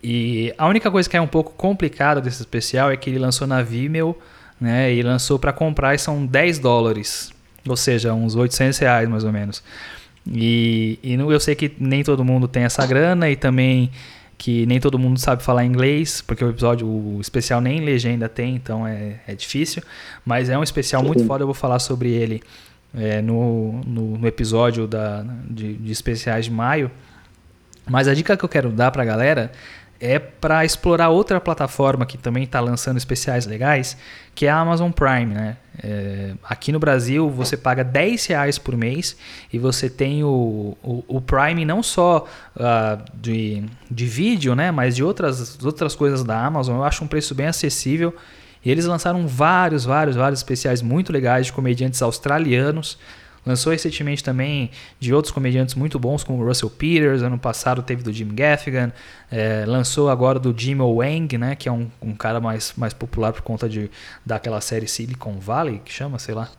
E 0.04 0.54
a 0.58 0.68
única 0.68 0.90
coisa 0.90 1.10
que 1.10 1.16
é 1.16 1.22
um 1.22 1.28
pouco 1.28 1.54
complicada 1.54 2.20
desse 2.20 2.42
especial 2.42 2.92
é 2.92 2.98
que 2.98 3.10
ele 3.10 3.20
lançou 3.20 3.48
na 3.48 3.62
Vimeo, 3.62 4.18
né? 4.60 4.94
E 4.94 5.02
lançou 5.02 5.38
para 5.38 5.54
comprar 5.54 5.94
e 5.96 5.98
são 5.98 6.26
10 6.26 6.60
dólares. 6.60 7.32
Ou 7.68 7.78
seja, 7.78 8.14
uns 8.14 8.36
800 8.36 8.80
reais 8.80 9.08
mais 9.08 9.24
ou 9.24 9.32
menos. 9.32 9.64
E, 10.28 11.00
e 11.02 11.14
eu 11.14 11.40
sei 11.40 11.56
que 11.56 11.72
nem 11.80 12.04
todo 12.04 12.24
mundo 12.24 12.48
tem 12.48 12.64
essa 12.64 12.86
grana 12.86 13.30
e 13.30 13.36
também 13.36 13.90
que 14.38 14.66
nem 14.66 14.80
todo 14.80 14.98
mundo 14.98 15.20
sabe 15.20 15.44
falar 15.44 15.64
inglês, 15.66 16.20
porque 16.22 16.44
o 16.44 16.50
episódio, 16.50 16.88
o 16.88 17.20
especial 17.22 17.62
nem 17.62 17.80
legenda 17.80 18.28
tem, 18.28 18.56
então 18.56 18.88
é, 18.88 19.20
é 19.28 19.36
difícil. 19.36 19.84
Mas 20.26 20.50
é 20.50 20.58
um 20.58 20.64
especial 20.64 21.04
muito 21.04 21.24
foda, 21.26 21.44
eu 21.44 21.48
vou 21.48 21.54
falar 21.54 21.78
sobre 21.78 22.10
ele 22.10 22.42
é, 22.96 23.22
no, 23.22 23.82
no, 23.86 24.18
no, 24.18 24.28
episódio 24.28 24.88
da, 24.88 25.24
de, 25.48 25.76
de 25.76 25.92
especiais 25.92 26.46
de 26.46 26.52
maio. 26.52 26.90
Mas 27.88 28.08
a 28.08 28.16
dica 28.16 28.36
que 28.36 28.44
eu 28.44 28.50
quero 28.50 28.72
dar 28.72 28.90
pra 28.90 29.06
galera 29.06 29.52
é 30.02 30.18
para 30.18 30.66
explorar 30.66 31.10
outra 31.10 31.40
plataforma 31.40 32.08
que 32.08 32.18
também 32.18 32.44
está 32.44 32.60
lançando 32.60 32.98
especiais 32.98 33.46
legais, 33.46 33.96
que 34.34 34.48
é 34.48 34.50
a 34.50 34.58
Amazon 34.58 34.90
Prime, 34.90 35.28
né? 35.28 35.58
É, 35.82 36.34
aqui 36.44 36.72
no 36.72 36.80
Brasil 36.80 37.30
você 37.30 37.56
paga 37.56 37.84
10 37.84 38.26
reais 38.26 38.58
por 38.58 38.76
mês 38.76 39.16
e 39.54 39.60
você 39.60 39.90
tem 39.90 40.24
o, 40.24 40.76
o, 40.84 41.04
o 41.08 41.22
Prime 41.22 41.64
não 41.64 41.84
só 41.84 42.26
uh, 42.56 43.04
de, 43.14 43.64
de 43.90 44.06
vídeo, 44.08 44.56
né? 44.56 44.72
Mas 44.72 44.96
de 44.96 45.04
outras, 45.04 45.64
outras 45.64 45.96
coisas 45.96 46.24
da 46.24 46.44
Amazon. 46.44 46.78
Eu 46.78 46.84
acho 46.84 47.04
um 47.04 47.08
preço 47.08 47.36
bem 47.36 47.48
acessível. 47.48 48.16
E 48.66 48.72
eles 48.72 48.86
lançaram 48.86 49.28
vários, 49.28 49.86
vários, 49.86 50.16
vários 50.16 50.40
especiais 50.40 50.82
muito 50.82 51.14
legais 51.14 51.46
de 51.46 51.54
comediantes 51.54 52.02
australianos. 52.02 52.98
Lançou 53.46 53.72
recentemente 53.72 54.24
também 54.24 54.70
de 55.00 55.14
outros 55.14 55.34
comediantes 55.34 55.74
muito 55.76 55.98
bons, 55.98 56.24
como 56.24 56.46
Russell 56.46 56.70
Peters, 56.70 57.24
ano 57.24 57.40
passado 57.40 57.82
teve 57.82 58.04
do 58.04 58.14
Jim 58.14 58.30
Gaffigan, 58.36 58.92
é, 59.32 59.66
lançou 59.66 60.10
agora 60.10 60.40
do 60.40 60.54
Jim 60.58 60.76
Wang, 60.76 61.38
né, 61.38 61.56
que 61.56 61.68
é 61.68 61.72
um, 61.72 61.90
um, 62.02 62.14
cara 62.14 62.40
mais, 62.40 62.74
mais 62.78 62.94
popular 62.94 63.34
por 63.34 63.42
conta 63.42 63.68
de, 63.68 63.90
daquela 64.26 64.62
série 64.62 64.88
Silicon 64.88 65.40
Valley, 65.40 65.82
que 65.84 65.92
chama, 65.92 66.20
sei 66.20 66.36
lá. 66.36 66.50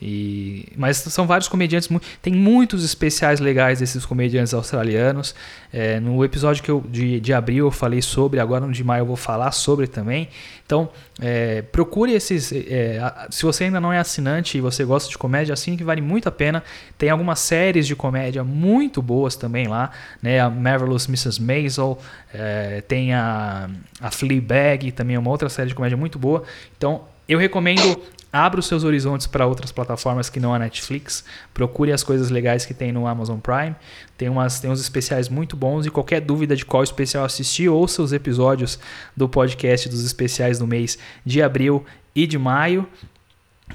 E, 0.00 0.68
mas 0.76 0.98
são 0.98 1.26
vários 1.26 1.48
comediantes, 1.48 1.88
tem 2.20 2.32
muitos 2.32 2.84
especiais 2.84 3.40
legais 3.40 3.78
desses 3.78 4.04
comediantes 4.04 4.52
australianos. 4.52 5.34
É, 5.72 5.98
no 6.00 6.22
episódio 6.24 6.62
que 6.62 6.70
eu, 6.70 6.84
de, 6.88 7.18
de 7.18 7.32
abril 7.32 7.66
eu 7.66 7.70
falei 7.70 8.02
sobre, 8.02 8.38
agora 8.38 8.66
no 8.66 8.72
de 8.72 8.84
maio 8.84 9.02
eu 9.02 9.06
vou 9.06 9.16
falar 9.16 9.52
sobre 9.52 9.86
também. 9.86 10.28
Então 10.66 10.90
é, 11.20 11.62
procure 11.62 12.12
esses. 12.12 12.52
É, 12.52 13.00
se 13.30 13.44
você 13.44 13.64
ainda 13.64 13.80
não 13.80 13.92
é 13.92 13.98
assinante 13.98 14.58
e 14.58 14.60
você 14.60 14.84
gosta 14.84 15.08
de 15.08 15.16
comédia, 15.16 15.54
assim 15.54 15.76
que 15.76 15.84
vale 15.84 16.02
muito 16.02 16.28
a 16.28 16.32
pena. 16.32 16.62
Tem 16.98 17.08
algumas 17.08 17.38
séries 17.38 17.86
de 17.86 17.96
comédia 17.96 18.44
muito 18.44 19.00
boas 19.00 19.34
também 19.34 19.66
lá, 19.66 19.90
né? 20.20 20.40
A 20.40 20.50
Marvelous 20.50 21.08
Mrs. 21.08 21.40
Maisel, 21.40 21.98
é, 22.34 22.82
tem 22.82 23.14
a, 23.14 23.70
a 24.00 24.10
Fleabag, 24.10 24.92
também 24.92 25.16
é 25.16 25.18
uma 25.18 25.30
outra 25.30 25.48
série 25.48 25.68
de 25.68 25.74
comédia 25.74 25.96
muito 25.96 26.18
boa. 26.18 26.42
Então 26.76 27.02
eu 27.28 27.38
recomendo 27.38 28.00
abra 28.36 28.60
os 28.60 28.66
seus 28.66 28.84
horizontes 28.84 29.26
para 29.26 29.46
outras 29.46 29.72
plataformas 29.72 30.28
que 30.28 30.38
não 30.38 30.54
a 30.54 30.58
Netflix. 30.58 31.24
Procure 31.54 31.92
as 31.92 32.02
coisas 32.02 32.30
legais 32.30 32.66
que 32.66 32.74
tem 32.74 32.92
no 32.92 33.06
Amazon 33.06 33.38
Prime. 33.38 33.74
Tem, 34.16 34.28
umas, 34.28 34.60
tem 34.60 34.70
uns 34.70 34.80
especiais 34.80 35.28
muito 35.28 35.56
bons. 35.56 35.86
E 35.86 35.90
qualquer 35.90 36.20
dúvida 36.20 36.54
de 36.54 36.64
qual 36.64 36.82
especial 36.82 37.24
assistir, 37.24 37.68
ouça 37.68 38.02
os 38.02 38.12
episódios 38.12 38.78
do 39.16 39.28
podcast 39.28 39.88
dos 39.88 40.04
especiais 40.04 40.58
do 40.58 40.66
mês 40.66 40.98
de 41.24 41.42
abril 41.42 41.84
e 42.14 42.26
de 42.26 42.38
maio, 42.38 42.86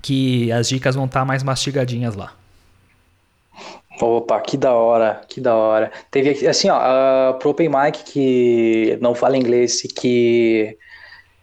que 0.02 0.52
as 0.52 0.70
dicas 0.70 0.96
vão 0.96 1.06
estar 1.06 1.22
tá 1.22 1.26
mais 1.26 1.44
mastigadinhas 1.44 2.16
lá. 2.16 2.34
Opa, 4.00 4.40
que 4.40 4.58
da 4.58 4.74
hora, 4.74 5.22
que 5.28 5.40
da 5.40 5.56
hora. 5.56 5.92
Teve 6.10 6.48
assim, 6.48 6.70
ó, 6.70 6.78
uh, 6.80 7.38
pro 7.38 7.52
Open 7.52 7.70
Mic 7.70 8.04
que 8.04 8.98
não 9.00 9.14
fala 9.14 9.38
inglês 9.38 9.84
e 9.84 9.88
que 9.88 10.78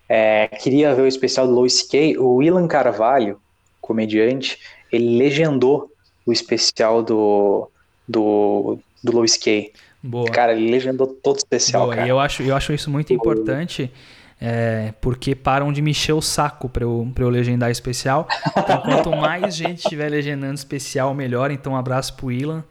é, 0.08 0.48
queria 0.48 0.94
ver 0.94 1.02
o 1.02 1.06
especial 1.06 1.46
do 1.46 1.52
Louis 1.52 1.74
C.K. 1.80 2.18
O 2.18 2.42
Ilan 2.42 2.66
Carvalho, 2.66 3.38
comediante, 3.80 4.58
ele 4.90 5.18
legendou 5.18 5.90
o 6.24 6.32
especial 6.32 7.02
do, 7.02 7.70
do, 8.06 8.78
do 9.02 9.12
Louis 9.12 9.32
C.K. 9.32 9.72
Boa. 10.02 10.30
Cara, 10.30 10.52
ele 10.52 10.70
legendou 10.70 11.06
todo 11.06 11.36
o 11.36 11.38
especial, 11.38 11.84
Boa. 11.84 11.94
cara. 11.96 12.06
E 12.06 12.10
eu 12.10 12.18
acho, 12.18 12.42
eu 12.42 12.56
acho 12.56 12.72
isso 12.72 12.90
muito 12.90 13.12
importante, 13.12 13.92
é, 14.40 14.94
porque 15.00 15.34
param 15.34 15.72
de 15.72 15.82
me 15.82 15.90
encher 15.90 16.12
o 16.12 16.22
saco 16.22 16.68
para 16.68 16.84
eu, 16.84 17.10
pra 17.14 17.24
eu 17.24 17.28
legendar 17.28 17.70
especial. 17.70 18.26
Então, 18.56 18.80
quanto 18.82 19.10
mais 19.10 19.54
gente 19.54 19.78
estiver 19.78 20.08
legendando 20.08 20.54
especial, 20.54 21.12
melhor. 21.12 21.50
Então, 21.50 21.72
um 21.72 21.76
abraço 21.76 22.14
pro 22.14 22.30
Ilan 22.30 22.64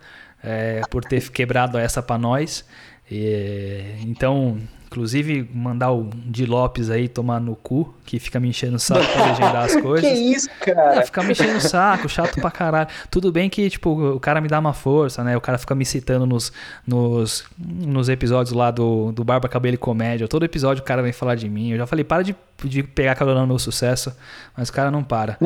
é, 0.44 0.82
por 0.90 1.04
ter 1.04 1.30
quebrado 1.30 1.78
essa 1.78 2.02
para 2.02 2.18
nós. 2.18 2.66
E, 3.12 3.96
então, 4.06 4.58
Inclusive, 4.88 5.50
mandar 5.54 5.92
o 5.92 6.10
Di 6.26 6.46
Lopes 6.46 6.90
aí 6.90 7.10
tomar 7.10 7.42
no 7.42 7.56
cu, 7.58 7.94
que 8.06 8.20
fica 8.20 8.40
me 8.40 8.48
enchendo 8.48 8.78
o 8.78 8.80
saco 8.80 9.06
pra 9.12 9.26
legendar 9.26 9.66
as 9.66 9.76
coisas. 9.82 10.10
que 10.10 10.16
isso, 10.16 10.50
cara? 10.62 10.96
É, 10.96 11.06
fica 11.06 11.22
me 11.24 11.32
enchendo 11.32 11.58
o 11.58 11.62
saco, 11.62 12.08
chato 12.08 12.40
pra 12.40 12.50
caralho. 12.50 12.88
Tudo 13.12 13.30
bem 13.30 13.50
que, 13.50 13.70
tipo, 13.70 13.90
o 13.90 14.20
cara 14.20 14.40
me 14.40 14.48
dá 14.48 14.58
uma 14.60 14.74
força, 14.74 15.24
né? 15.26 15.36
O 15.36 15.42
cara 15.42 15.58
fica 15.58 15.76
me 15.76 15.86
citando 15.86 16.26
nos, 16.26 16.54
nos, 16.88 17.44
nos 17.58 18.08
episódios 18.08 18.56
lá 18.56 18.72
do, 18.72 19.12
do 19.12 19.26
Barba 19.26 19.50
Cabelo 19.50 19.76
e 19.76 19.78
Comédia. 19.78 20.26
Todo 20.28 20.46
episódio 20.46 20.82
o 20.82 20.86
cara 20.86 21.02
vem 21.02 21.12
falar 21.12 21.36
de 21.36 21.50
mim. 21.50 21.72
Eu 21.72 21.78
já 21.78 21.86
falei, 21.86 22.06
para 22.06 22.24
de, 22.24 22.34
de 22.64 22.82
pegar 22.82 23.16
carona 23.16 23.42
no 23.42 23.48
meu 23.48 23.60
sucesso, 23.60 24.12
mas 24.56 24.70
o 24.70 24.74
cara 24.74 24.90
não 24.90 25.04
para. 25.04 25.38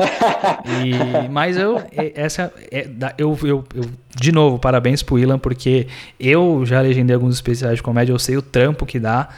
E, 0.84 0.92
mas 1.28 1.56
eu, 1.56 1.82
essa, 2.14 2.52
é, 2.70 2.88
eu, 3.18 3.38
eu, 3.42 3.64
eu, 3.74 3.84
de 4.16 4.32
novo, 4.32 4.58
parabéns 4.58 5.02
pro 5.02 5.18
Ilan, 5.18 5.38
porque 5.38 5.86
eu 6.18 6.64
já 6.64 6.80
legendei 6.80 7.14
alguns 7.14 7.34
especiais 7.34 7.76
de 7.76 7.82
comédia, 7.82 8.12
eu 8.12 8.18
sei 8.18 8.36
o 8.36 8.42
trampo 8.42 8.86
que 8.86 8.98
dá. 8.98 9.28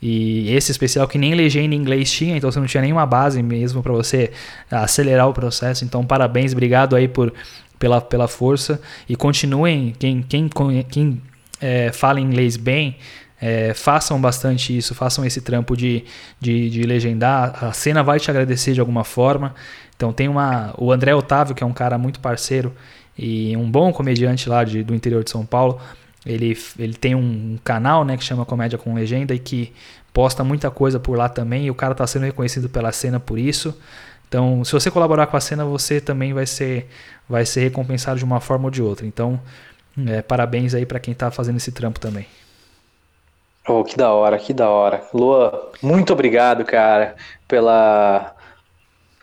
E 0.00 0.54
esse 0.54 0.70
especial 0.70 1.08
que 1.08 1.16
nem 1.16 1.34
legenda 1.34 1.74
em 1.74 1.78
inglês 1.78 2.12
tinha, 2.12 2.36
então 2.36 2.52
você 2.52 2.60
não 2.60 2.66
tinha 2.66 2.82
nenhuma 2.82 3.06
base 3.06 3.42
mesmo 3.42 3.82
para 3.82 3.92
você 3.92 4.30
acelerar 4.70 5.26
o 5.28 5.32
processo. 5.32 5.82
Então, 5.82 6.04
parabéns, 6.04 6.52
obrigado 6.52 6.94
aí 6.94 7.08
por, 7.08 7.32
pela, 7.78 8.02
pela 8.02 8.28
força. 8.28 8.80
E 9.08 9.16
continuem, 9.16 9.94
quem, 9.98 10.22
quem, 10.22 10.50
quem 10.90 11.22
é, 11.60 11.90
fala 11.90 12.20
inglês 12.20 12.58
bem, 12.58 12.96
é, 13.46 13.74
façam 13.74 14.18
bastante 14.18 14.74
isso, 14.74 14.94
façam 14.94 15.22
esse 15.22 15.38
trampo 15.42 15.76
de, 15.76 16.02
de, 16.40 16.70
de, 16.70 16.82
legendar. 16.84 17.62
A 17.62 17.74
cena 17.74 18.02
vai 18.02 18.18
te 18.18 18.30
agradecer 18.30 18.72
de 18.72 18.80
alguma 18.80 19.04
forma. 19.04 19.54
Então 19.94 20.14
tem 20.14 20.28
uma. 20.28 20.74
O 20.78 20.90
André 20.90 21.14
Otávio, 21.14 21.54
que 21.54 21.62
é 21.62 21.66
um 21.66 21.72
cara 21.72 21.98
muito 21.98 22.20
parceiro 22.20 22.72
e 23.18 23.54
um 23.54 23.70
bom 23.70 23.92
comediante 23.92 24.48
lá 24.48 24.64
de, 24.64 24.82
do 24.82 24.94
interior 24.94 25.22
de 25.22 25.30
São 25.30 25.44
Paulo. 25.44 25.78
Ele, 26.24 26.56
ele 26.78 26.94
tem 26.94 27.14
um 27.14 27.58
canal 27.62 28.02
né, 28.02 28.16
que 28.16 28.24
chama 28.24 28.46
Comédia 28.46 28.78
com 28.78 28.94
Legenda 28.94 29.34
e 29.34 29.38
que 29.38 29.74
posta 30.10 30.42
muita 30.42 30.70
coisa 30.70 30.98
por 30.98 31.18
lá 31.18 31.28
também. 31.28 31.66
E 31.66 31.70
o 31.70 31.74
cara 31.74 31.92
está 31.92 32.06
sendo 32.06 32.22
reconhecido 32.22 32.70
pela 32.70 32.92
cena 32.92 33.20
por 33.20 33.38
isso. 33.38 33.78
Então, 34.26 34.64
se 34.64 34.72
você 34.72 34.90
colaborar 34.90 35.26
com 35.26 35.36
a 35.36 35.40
cena, 35.40 35.66
você 35.66 36.00
também 36.00 36.32
vai 36.32 36.46
ser, 36.46 36.88
vai 37.28 37.44
ser 37.44 37.60
recompensado 37.60 38.16
de 38.16 38.24
uma 38.24 38.40
forma 38.40 38.64
ou 38.64 38.70
de 38.70 38.80
outra. 38.80 39.06
Então, 39.06 39.38
é, 40.06 40.22
parabéns 40.22 40.74
aí 40.74 40.86
para 40.86 40.98
quem 40.98 41.12
está 41.12 41.30
fazendo 41.30 41.58
esse 41.58 41.70
trampo 41.70 42.00
também. 42.00 42.26
Oh, 43.66 43.82
que 43.82 43.96
da 43.96 44.12
hora, 44.12 44.38
que 44.38 44.52
da 44.52 44.68
hora. 44.68 45.02
Lua, 45.12 45.72
muito 45.82 46.12
obrigado, 46.12 46.64
cara, 46.64 47.16
pela 47.48 48.34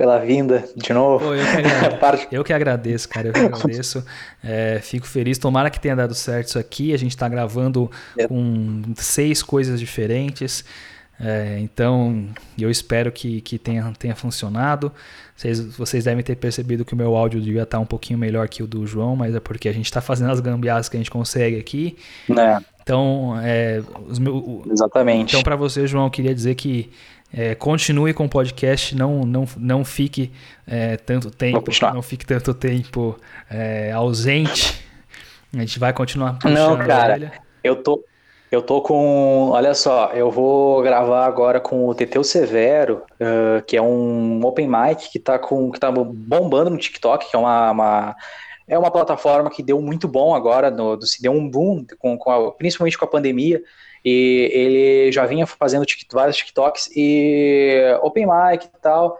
pela 0.01 0.17
vinda 0.17 0.67
de 0.75 0.91
novo. 0.93 1.25
Pô, 1.25 1.35
eu, 1.35 1.45
que 1.45 1.57
agradeço, 1.57 2.27
eu, 2.31 2.43
que 2.43 2.53
agradeço, 2.53 3.09
cara. 3.09 3.27
Eu 3.27 3.33
que 3.33 3.39
agradeço. 3.39 4.03
É, 4.43 4.79
fico 4.81 5.05
feliz. 5.05 5.37
Tomara 5.37 5.69
que 5.69 5.79
tenha 5.79 5.95
dado 5.95 6.15
certo 6.15 6.47
isso 6.47 6.57
aqui. 6.57 6.91
A 6.91 6.97
gente 6.97 7.11
está 7.11 7.29
gravando 7.29 7.89
é. 8.17 8.27
com 8.27 8.81
seis 8.95 9.43
coisas 9.43 9.79
diferentes. 9.79 10.65
É, 11.23 11.59
então, 11.59 12.27
eu 12.57 12.71
espero 12.71 13.11
que, 13.11 13.41
que 13.41 13.59
tenha, 13.59 13.93
tenha 13.99 14.15
funcionado. 14.15 14.91
Vocês, 15.35 15.59
vocês 15.59 16.03
devem 16.05 16.23
ter 16.23 16.35
percebido 16.35 16.83
que 16.83 16.95
o 16.95 16.97
meu 16.97 17.15
áudio 17.15 17.39
devia 17.39 17.61
estar 17.61 17.77
um 17.77 17.85
pouquinho 17.85 18.17
melhor 18.17 18.49
que 18.49 18.63
o 18.63 18.67
do 18.67 18.87
João, 18.87 19.15
mas 19.15 19.35
é 19.35 19.39
porque 19.39 19.69
a 19.69 19.71
gente 19.71 19.85
está 19.85 20.01
fazendo 20.01 20.31
as 20.31 20.39
gambiarras 20.39 20.89
que 20.89 20.97
a 20.97 20.99
gente 20.99 21.11
consegue 21.11 21.59
aqui. 21.59 21.95
É. 22.29 22.59
Então, 22.91 23.39
é, 23.41 23.81
os 24.05 24.19
meu, 24.19 24.63
Exatamente. 24.69 25.29
Então, 25.29 25.43
para 25.43 25.55
você, 25.55 25.87
João, 25.87 26.03
eu 26.03 26.11
queria 26.11 26.35
dizer 26.35 26.55
que 26.55 26.91
é, 27.33 27.55
continue 27.55 28.13
com 28.13 28.25
o 28.25 28.29
podcast, 28.29 28.93
não, 28.97 29.21
não, 29.21 29.45
não 29.55 29.85
fique 29.85 30.29
é, 30.67 30.97
tanto 30.97 31.31
tempo, 31.31 31.63
não 31.93 32.01
fique 32.01 32.25
tanto 32.25 32.53
tempo 32.53 33.17
é, 33.49 33.93
ausente. 33.93 34.83
A 35.53 35.59
gente 35.59 35.79
vai 35.79 35.93
continuar 35.93 36.33
puxando 36.33 36.53
Não, 36.53 36.85
cara, 36.85 37.31
eu 37.63 37.77
tô, 37.77 38.03
eu 38.51 38.61
tô 38.61 38.81
com. 38.81 39.51
Olha 39.51 39.73
só, 39.73 40.11
eu 40.13 40.29
vou 40.29 40.81
gravar 40.81 41.25
agora 41.25 41.61
com 41.61 41.87
o 41.87 41.95
Teteu 41.95 42.25
Severo, 42.25 43.03
uh, 43.21 43.63
que 43.65 43.77
é 43.77 43.81
um 43.81 44.45
open 44.45 44.67
mic 44.67 45.09
que 45.09 45.19
tá, 45.19 45.39
com, 45.39 45.71
que 45.71 45.79
tá 45.79 45.89
bombando 45.89 46.69
no 46.69 46.77
TikTok, 46.77 47.29
que 47.29 47.37
é 47.37 47.39
uma, 47.39 47.71
uma 47.71 48.15
é 48.67 48.77
uma 48.77 48.91
plataforma 48.91 49.49
que 49.49 49.63
deu 49.63 49.81
muito 49.81 50.07
bom 50.07 50.33
agora, 50.33 50.69
no, 50.71 51.01
se 51.01 51.21
deu 51.21 51.31
um 51.31 51.49
boom, 51.49 51.85
com, 51.99 52.17
com 52.17 52.31
a, 52.31 52.51
principalmente 52.51 52.97
com 52.97 53.05
a 53.05 53.07
pandemia. 53.07 53.61
E 54.03 54.49
ele 54.51 55.11
já 55.11 55.25
vinha 55.25 55.45
fazendo 55.45 55.85
vários 56.11 56.37
TikToks 56.37 56.89
e 56.95 57.97
Open 58.01 58.25
Mic 58.25 58.65
e 58.65 58.81
tal. 58.81 59.17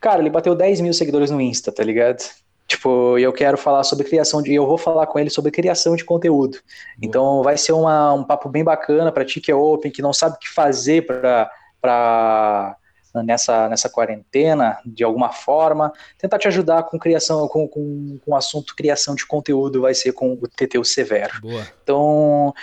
Cara, 0.00 0.20
ele 0.20 0.30
bateu 0.30 0.54
10 0.54 0.80
mil 0.80 0.94
seguidores 0.94 1.30
no 1.30 1.40
Insta, 1.40 1.70
tá 1.70 1.84
ligado? 1.84 2.22
Tipo, 2.66 3.18
eu 3.18 3.32
quero 3.32 3.58
falar 3.58 3.82
sobre 3.82 4.06
criação 4.06 4.40
de. 4.40 4.54
Eu 4.54 4.66
vou 4.66 4.78
falar 4.78 5.06
com 5.08 5.18
ele 5.18 5.28
sobre 5.28 5.50
criação 5.50 5.96
de 5.96 6.04
conteúdo. 6.04 6.58
Então 7.02 7.42
vai 7.42 7.58
ser 7.58 7.72
uma, 7.72 8.14
um 8.14 8.22
papo 8.24 8.48
bem 8.48 8.62
bacana 8.62 9.10
para 9.10 9.24
ti 9.24 9.40
que 9.40 9.50
é 9.50 9.54
open, 9.54 9.90
que 9.90 10.00
não 10.00 10.12
sabe 10.12 10.36
o 10.36 10.38
que 10.38 10.48
fazer 10.48 11.04
para 11.04 12.76
nessa, 13.14 13.68
nessa 13.68 13.88
quarentena, 13.88 14.78
de 14.84 15.04
alguma 15.04 15.30
forma. 15.30 15.92
Tentar 16.18 16.38
te 16.38 16.48
ajudar 16.48 16.84
com 16.84 16.98
criação, 16.98 17.46
com, 17.48 17.66
com, 17.66 18.18
com 18.24 18.32
o 18.32 18.36
assunto 18.36 18.76
criação 18.76 19.14
de 19.14 19.26
conteúdo, 19.26 19.82
vai 19.82 19.94
ser 19.94 20.12
com 20.12 20.32
o 20.32 20.48
Teteu 20.48 20.84
Severo. 20.84 21.40
Boa. 21.40 21.66
Então, 21.82 22.54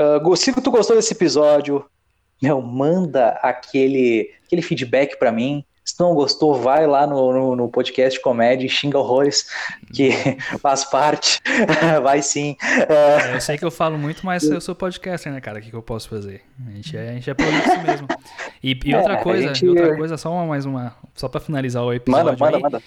Uh, 0.00 0.34
se 0.34 0.50
tu 0.54 0.70
gostou 0.70 0.96
desse 0.96 1.12
episódio, 1.12 1.84
meu, 2.40 2.62
manda 2.62 3.38
aquele, 3.42 4.32
aquele 4.46 4.62
feedback 4.62 5.18
para 5.18 5.30
mim. 5.30 5.62
Se 5.90 5.98
não 5.98 6.14
gostou, 6.14 6.54
vai 6.54 6.86
lá 6.86 7.04
no, 7.04 7.32
no, 7.32 7.56
no 7.56 7.68
podcast 7.68 8.20
Comédia 8.20 8.64
e 8.64 8.68
xinga 8.68 8.96
horrores, 8.96 9.46
que 9.92 10.12
faz 10.60 10.84
parte. 10.84 11.40
vai 12.00 12.22
sim. 12.22 12.56
É... 12.88 13.34
Eu 13.34 13.40
sei 13.40 13.58
que 13.58 13.64
eu 13.64 13.72
falo 13.72 13.98
muito, 13.98 14.24
mas 14.24 14.44
eu 14.44 14.60
sou 14.60 14.72
podcaster, 14.72 15.32
né, 15.32 15.40
cara? 15.40 15.58
O 15.58 15.62
que, 15.62 15.68
que 15.68 15.76
eu 15.76 15.82
posso 15.82 16.08
fazer? 16.08 16.42
A 16.64 16.70
gente 16.70 16.96
é, 16.96 17.10
a 17.10 17.12
gente 17.14 17.28
é 17.28 17.34
por 17.34 17.44
isso 17.44 17.82
mesmo. 17.84 18.08
E, 18.62 18.78
e 18.84 18.94
outra 18.94 19.14
é, 19.14 19.16
coisa, 19.16 19.54
gente... 19.54 19.68
outra 19.68 19.96
coisa, 19.96 20.16
só 20.16 20.32
uma, 20.32 20.46
mais 20.46 20.64
uma. 20.64 20.94
Só 21.16 21.28
pra 21.28 21.40
finalizar 21.40 21.82
o 21.82 21.92
episódio. 21.92 22.24
Manda, 22.26 22.36
manda, 22.38 22.56
aí, 22.56 22.62
manda 22.62 22.82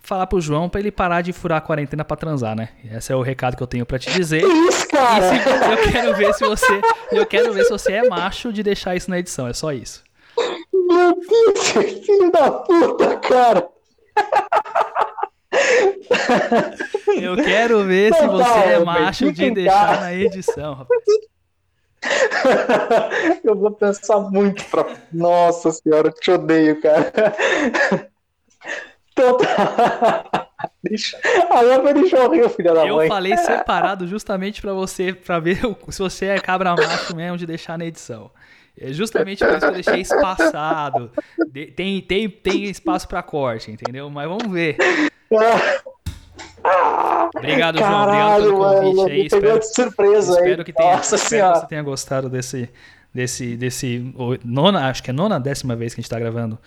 falar 0.00 0.26
pro 0.26 0.40
João 0.40 0.68
para 0.68 0.80
ele 0.80 0.90
parar 0.90 1.20
de 1.20 1.32
furar 1.32 1.58
a 1.58 1.60
quarentena 1.60 2.04
para 2.04 2.16
transar, 2.16 2.56
né? 2.56 2.70
Esse 2.90 3.12
é 3.12 3.16
o 3.16 3.20
recado 3.20 3.56
que 3.56 3.62
eu 3.62 3.66
tenho 3.66 3.84
para 3.84 3.98
te 3.98 4.10
dizer. 4.12 4.40
Que 4.40 4.46
isso, 4.46 4.88
cara? 4.88 5.28
Se, 5.28 5.48
eu 5.48 5.92
quero 5.92 6.14
ver 6.14 6.32
se 6.32 6.44
você, 6.46 6.80
eu 7.12 7.26
quero 7.26 7.52
ver 7.52 7.64
se 7.64 7.70
você 7.70 7.92
é 7.92 8.08
macho 8.08 8.52
de 8.52 8.62
deixar 8.62 8.94
isso 8.94 9.10
na 9.10 9.18
edição, 9.18 9.46
é 9.46 9.52
só 9.52 9.72
isso. 9.72 10.05
Meu 10.72 11.14
Deus, 11.14 11.70
filho 12.04 12.30
da 12.30 12.50
puta, 12.50 13.16
cara. 13.18 13.68
Eu 17.20 17.36
quero 17.36 17.84
ver 17.84 18.14
se 18.14 18.26
você 18.26 18.58
é 18.58 18.78
macho 18.84 19.32
de 19.32 19.50
deixar 19.50 20.00
na 20.00 20.14
edição, 20.14 20.74
rapaz. 20.74 21.02
Eu 23.42 23.56
vou 23.56 23.72
pensar 23.72 24.20
muito 24.20 24.64
pra. 24.66 24.86
Nossa 25.12 25.72
senhora, 25.72 26.08
eu 26.08 26.12
te 26.12 26.30
odeio, 26.30 26.80
cara. 26.80 27.12
Total. 29.14 29.46
Deixa... 30.82 31.18
Agora 31.50 31.82
vai 31.82 31.94
deixar 31.94 32.18
eu 32.18 32.30
rir, 32.30 32.48
filha 32.50 32.72
da 32.72 32.86
eu 32.86 32.96
mãe. 32.96 33.06
Eu 33.06 33.12
falei 33.12 33.36
separado 33.36 34.06
justamente 34.06 34.62
para 34.62 34.72
você, 34.72 35.12
para 35.12 35.40
ver 35.40 35.60
se 35.90 35.98
você 35.98 36.26
é 36.26 36.38
cabra 36.38 36.74
macho 36.76 37.14
mesmo 37.14 37.36
de 37.36 37.44
deixar 37.46 37.76
na 37.76 37.84
edição. 37.84 38.30
É 38.78 38.92
justamente 38.92 39.44
por 39.44 39.50
isso 39.50 39.60
que 39.60 39.64
eu 39.64 39.72
deixei 39.72 40.00
espaçado. 40.00 41.10
Tem, 41.74 42.00
tem, 42.00 42.28
tem 42.28 42.64
espaço 42.64 43.08
para 43.08 43.22
corte, 43.22 43.70
entendeu? 43.70 44.10
Mas 44.10 44.28
vamos 44.28 44.48
ver. 44.50 44.76
Obrigado, 47.34 47.78
Caralho, 47.78 48.44
João. 48.44 48.60
Obrigado 48.60 48.82
pelo 48.82 48.92
convite 48.92 48.96
mano, 48.96 49.08
aí. 49.08 49.26
Espero, 49.26 49.58
de 49.58 49.74
surpresa 49.74 50.32
espero 50.32 50.60
aí. 50.60 50.64
que 50.64 50.72
tenha, 50.72 50.96
Nossa 50.96 51.16
espero 51.16 51.52
que 51.52 51.60
você 51.60 51.66
tenha 51.66 51.82
gostado 51.82 52.28
desse, 52.28 52.68
desse, 53.14 53.56
desse 53.56 54.14
nona, 54.44 54.90
acho 54.90 55.02
que 55.02 55.10
é 55.10 55.12
nona 55.12 55.40
décima 55.40 55.74
vez 55.74 55.94
que 55.94 56.00
a 56.00 56.02
gente 56.02 56.10
tá 56.10 56.18
gravando 56.18 56.58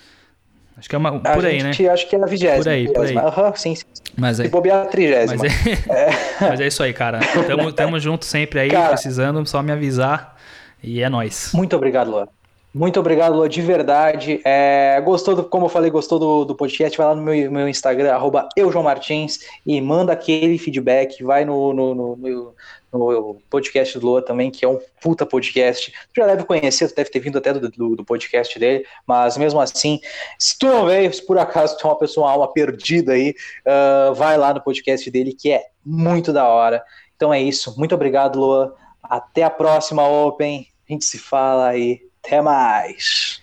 Acho 0.79 0.87
que 0.87 0.95
é 0.95 0.97
uma, 0.97 1.19
por 1.19 1.45
aí, 1.45 1.59
gente, 1.59 1.83
né? 1.83 1.89
Acho 1.89 2.07
que 2.07 2.15
é 2.15 2.23
a 2.23 2.25
vigésima. 2.25 2.63
Por 2.63 2.69
aí, 2.69 2.93
por 2.93 3.05
aí. 3.05 3.15
Uhum, 3.17 3.55
sim, 3.55 3.75
sim. 3.75 3.83
Mas 4.15 4.39
é, 4.39 4.43
Se 4.43 4.49
bobear 4.49 4.83
a 4.83 4.85
trigésima. 4.85 5.43
Mas 5.43 5.67
é, 5.87 5.93
é. 5.93 6.09
mas 6.49 6.59
é 6.61 6.67
isso 6.67 6.81
aí, 6.81 6.93
cara. 6.93 7.19
Tamo, 7.45 7.73
tamo 7.73 7.99
junto 7.99 8.23
sempre 8.23 8.61
aí, 8.61 8.69
cara, 8.69 8.87
precisando, 8.87 9.45
só 9.45 9.61
me 9.61 9.73
avisar. 9.73 10.38
E 10.81 11.01
é 11.01 11.09
nóis. 11.09 11.51
Muito 11.53 11.75
obrigado, 11.75 12.11
Luan. 12.11 12.27
Muito 12.71 12.99
obrigado, 12.99 13.33
Lua, 13.33 13.49
de 13.49 13.63
verdade. 13.63 14.41
É, 14.45 15.01
gostou, 15.03 15.35
do, 15.35 15.43
como 15.43 15.65
eu 15.65 15.69
falei, 15.69 15.89
gostou 15.89 16.19
do, 16.19 16.45
do 16.45 16.55
podcast? 16.55 16.95
Vai 16.95 17.07
lá 17.07 17.15
no 17.15 17.21
meu, 17.23 17.51
meu 17.51 17.67
Instagram, 17.67 18.13
arroba 18.13 18.47
Martins, 18.83 19.39
e 19.65 19.81
manda 19.81 20.13
aquele 20.13 20.55
feedback. 20.59 21.23
Vai 21.23 21.43
no, 21.45 21.73
no, 21.73 21.95
no, 21.95 22.55
no, 22.93 23.41
podcast 23.49 23.97
do 23.97 24.05
Lua 24.05 24.21
também, 24.21 24.51
que 24.51 24.63
é 24.63 24.67
um 24.67 24.79
puta 25.01 25.25
podcast. 25.25 25.91
Tu 26.13 26.21
já 26.21 26.27
deve 26.27 26.43
conhecer, 26.43 26.87
tu 26.87 26.95
deve 26.95 27.09
ter 27.09 27.19
vindo 27.19 27.39
até 27.39 27.51
do, 27.53 27.69
do, 27.71 27.95
do, 27.95 28.05
podcast 28.05 28.59
dele, 28.59 28.85
mas 29.07 29.35
mesmo 29.35 29.59
assim, 29.59 29.99
se 30.37 30.55
tu 30.59 30.67
não 30.67 30.85
veio, 30.85 31.11
se 31.11 31.25
por 31.25 31.39
acaso 31.39 31.75
tu 31.75 31.87
é 31.87 31.89
uma 31.89 31.97
pessoa, 31.97 32.27
uma 32.27 32.33
alma 32.33 32.53
perdida 32.53 33.13
aí, 33.13 33.33
uh, 33.65 34.13
vai 34.13 34.37
lá 34.37 34.53
no 34.53 34.61
podcast 34.61 35.09
dele, 35.09 35.33
que 35.33 35.51
é 35.51 35.65
muito 35.83 36.31
da 36.31 36.47
hora. 36.47 36.83
Então 37.15 37.33
é 37.33 37.41
isso. 37.41 37.73
Muito 37.79 37.95
obrigado, 37.95 38.39
Lua. 38.39 38.75
Até 39.01 39.41
a 39.41 39.49
próxima 39.49 40.07
Open. 40.07 40.68
A 40.89 40.93
gente 40.93 41.05
se 41.05 41.19
fala 41.19 41.69
aí. 41.69 42.01
Até 42.23 42.41
mais. 42.41 43.41